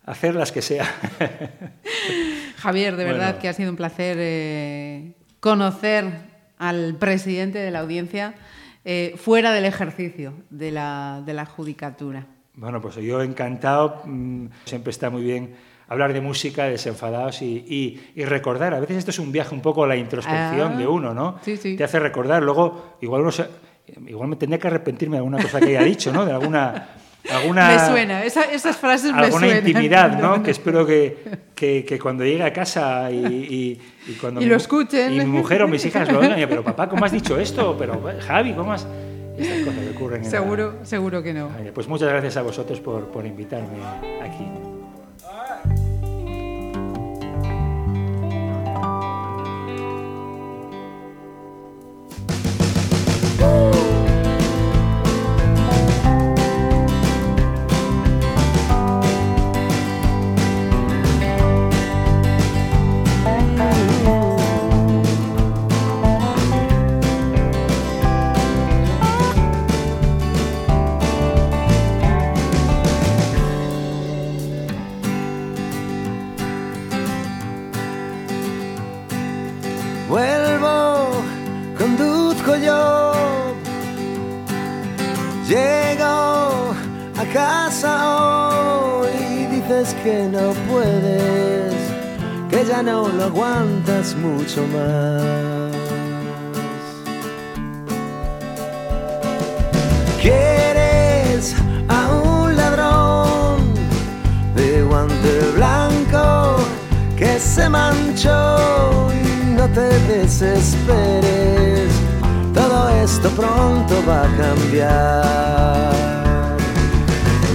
hacer 0.05 0.35
las 0.35 0.51
que 0.51 0.61
sea. 0.61 0.85
Javier, 2.57 2.95
de 2.97 3.05
Bueno. 3.05 3.19
verdad 3.19 3.39
que 3.39 3.47
ha 3.47 3.53
sido 3.53 3.69
un 3.69 3.77
placer 3.77 4.17
eh, 4.19 5.13
conocer 5.39 6.05
al 6.57 6.95
presidente 6.95 7.59
de 7.59 7.71
la 7.71 7.79
audiencia 7.79 8.33
eh, 8.83 9.15
fuera 9.17 9.51
del 9.53 9.65
ejercicio 9.65 10.33
de 10.49 10.71
la, 10.71 11.21
de 11.25 11.33
la 11.33 11.45
judicatura. 11.45 12.25
Bueno, 12.55 12.81
pues 12.81 12.95
yo 12.95 13.21
encantado, 13.21 14.01
mm, 14.05 14.47
siempre 14.65 14.91
está 14.91 15.09
muy 15.09 15.23
bien 15.23 15.55
hablar 15.87 16.13
de 16.13 16.21
música, 16.21 16.65
desenfadados 16.65 17.41
y, 17.41 17.45
y- 17.67 18.11
y 18.15 18.25
recordar. 18.25 18.73
A 18.73 18.79
veces 18.79 18.97
esto 18.97 19.11
es 19.11 19.19
un 19.19 19.31
viaje 19.31 19.53
un 19.53 19.61
poco 19.61 19.83
a 19.83 19.87
la 19.87 19.95
introspección 19.95 20.73
Ah, 20.73 20.77
de 20.77 20.87
uno, 20.87 21.13
¿no? 21.13 21.35
sí, 21.43 21.57
sí. 21.57 21.75
Te 21.75 21.83
hace 21.83 21.99
recordar, 21.99 22.41
luego 22.43 22.97
igual 23.01 23.21
uno 23.21 23.31
se- 23.31 23.47
igual 24.07 24.27
me 24.29 24.35
tendría 24.35 24.59
que 24.59 24.67
arrepentirme 24.67 25.15
de 25.15 25.19
alguna 25.19 25.37
cosa 25.41 25.59
que 25.59 25.67
haya 25.77 25.83
dicho, 25.83 26.11
¿no? 26.11 26.25
De 26.25 26.31
alguna... 26.31 26.87
alguna 27.31 27.69
me 27.69 27.79
suena, 27.79 28.23
esa- 28.23 28.51
esas 28.51 28.77
frases 28.77 29.11
me 29.13 29.19
alguna 29.19 29.39
suenan. 29.47 29.57
intimidad, 29.67 30.19
¿no? 30.19 30.41
Que 30.43 30.51
espero 30.51 30.85
que, 30.85 31.17
que, 31.53 31.85
que 31.85 31.99
cuando 31.99 32.23
llegue 32.23 32.43
a 32.43 32.51
casa 32.53 33.11
y, 33.11 33.17
y- 33.25 33.81
y 34.07 34.13
cuando 34.13 34.41
Y 34.41 34.45
mi- 34.45 34.49
lo 34.49 34.55
escuchen. 34.57 35.13
y 35.13 35.19
mi 35.19 35.25
mujer 35.25 35.61
o 35.63 35.67
mis 35.67 35.85
hijas 35.85 36.11
lo 36.11 36.19
oigan, 36.19 36.39
pero 36.49 36.63
papá, 36.63 36.89
¿cómo 36.89 37.05
has 37.05 37.11
dicho 37.11 37.37
esto? 37.39 37.75
Pero 37.77 38.01
Javi, 38.27 38.53
¿cómo 38.53 38.73
has...? 38.73 38.87
Estas 39.37 39.59
cosas 39.65 39.79
que 39.83 39.89
ocurren 39.97 40.19
en 40.19 40.23
la- 40.23 40.29
Seguro, 40.31 40.73
seguro 40.83 41.21
que 41.21 41.33
no. 41.33 41.49
Pues 41.73 41.87
muchas 41.89 42.07
gracias 42.09 42.37
a 42.37 42.41
vosotros 42.41 42.79
por, 42.79 43.07
por 43.09 43.25
invitarme 43.25 43.77
aquí. 44.23 44.45
Vuelvo, 80.15 81.23
conduzco 81.77 82.55
yo. 82.55 83.11
Llego 85.45 86.73
a 87.17 87.25
casa 87.33 87.91
hoy 88.15 89.09
y 89.41 89.45
dices 89.47 89.93
que 90.05 90.29
no 90.31 90.53
puedes, 90.71 91.73
que 92.49 92.63
ya 92.65 92.81
no 92.81 93.09
lo 93.09 93.25
aguantas 93.25 94.15
mucho 94.15 94.65
más. 94.67 95.75
Quieres 100.21 101.53
a 101.89 102.07
un 102.23 102.55
ladrón 102.55 103.57
de 104.55 104.81
guante 104.81 105.51
blanco 105.57 106.55
que 107.17 107.37
se 107.37 107.67
manchó 107.67 109.05
te 109.75 109.99
desesperes, 110.07 111.91
todo 112.53 112.89
esto 113.03 113.29
pronto 113.31 114.01
va 114.07 114.21
a 114.21 114.29
cambiar. 114.37 115.93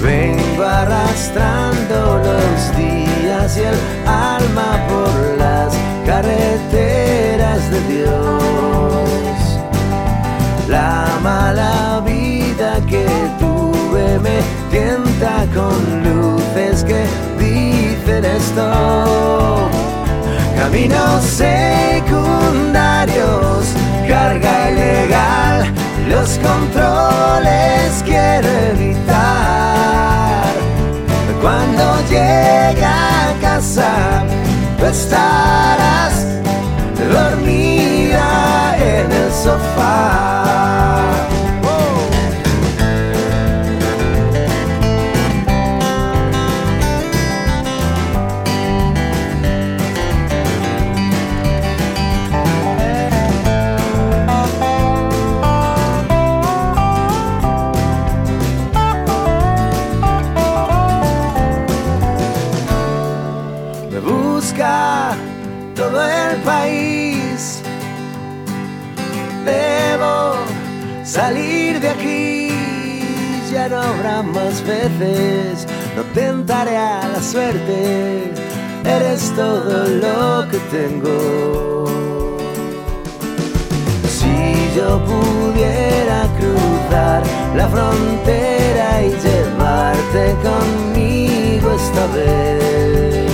Vengo 0.02 0.62
arrastrando 0.62 2.18
los 2.18 2.76
días 2.76 3.56
y 3.56 3.60
el 3.60 3.78
alma 4.06 4.86
por 4.90 5.38
las 5.38 5.74
carreteras 6.04 7.70
de 7.70 7.80
Dios. 7.88 8.12
La 10.68 11.06
mala 11.22 12.02
vida 12.04 12.80
que 12.86 13.06
tuve 13.38 14.18
me 14.18 14.40
tienta 14.70 15.46
con 15.54 15.74
luces 16.04 16.84
que 16.84 17.06
dicen 17.38 18.26
esto. 18.26 19.89
Caminos 20.60 21.24
secundarios, 21.24 22.12
carga 24.06 24.70
ilegal, 24.70 25.64
los 26.06 26.38
controles 26.38 28.02
quiero 28.04 28.46
evitar. 28.74 30.52
Cuando 31.40 31.82
llegue 32.10 32.84
a 32.84 33.34
casa, 33.40 34.22
tú 34.78 34.84
estarás 34.84 36.26
dormida 37.10 38.76
en 38.76 39.10
el 39.10 39.32
sofá. 39.32 40.69
más 74.22 74.62
veces, 74.66 75.66
no 75.96 76.02
tentaré 76.14 76.76
a 76.76 77.08
la 77.08 77.22
suerte, 77.22 78.32
eres 78.84 79.32
todo 79.34 79.86
lo 79.86 80.48
que 80.50 80.58
tengo. 80.70 81.86
Si 84.08 84.76
yo 84.76 85.02
pudiera 85.04 86.26
cruzar 86.38 87.22
la 87.56 87.68
frontera 87.68 89.02
y 89.02 89.10
llevarte 89.10 90.36
conmigo 90.42 91.72
esta 91.72 92.06
vez, 92.14 93.30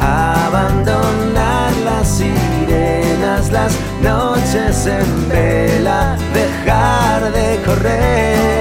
abandonar 0.00 1.72
las 1.84 2.08
sirenas, 2.08 3.50
las 3.50 3.72
noches 4.02 4.86
en 4.86 5.28
vela, 5.28 6.16
dejar 6.32 7.32
de 7.32 7.62
correr. 7.64 8.55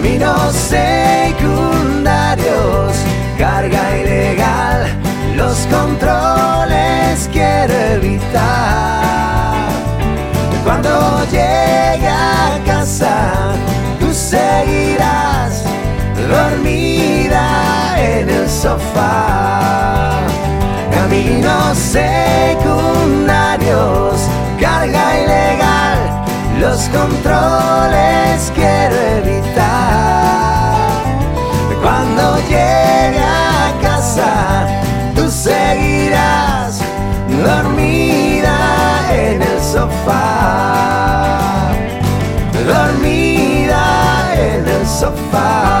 Caminos 0.00 0.54
secundarios, 0.54 2.94
carga 3.36 3.98
ilegal, 3.98 4.86
los 5.34 5.66
controles 5.66 7.28
quiero 7.32 7.74
evitar. 7.96 9.66
Cuando 10.62 11.24
llegue 11.32 12.06
a 12.06 12.60
casa, 12.64 13.56
tú 13.98 14.14
seguirás 14.14 15.64
dormida 16.28 17.96
en 17.98 18.30
el 18.30 18.48
sofá. 18.48 20.20
Caminos 20.92 21.76
secundarios, 21.76 24.20
carga 24.60 25.24
ilegal, 25.24 25.67
los 26.78 26.88
controles 26.90 28.52
quiero 28.54 28.94
evitar. 29.18 29.66
Cuando 31.82 32.38
llegue 32.48 33.18
a 33.20 33.72
casa, 33.82 34.66
tú 35.16 35.28
seguirás 35.28 36.80
dormida 37.42 38.56
en 39.10 39.42
el 39.42 39.60
sofá. 39.60 40.20
Dormida 42.64 43.82
en 44.36 44.68
el 44.68 44.86
sofá. 44.86 45.77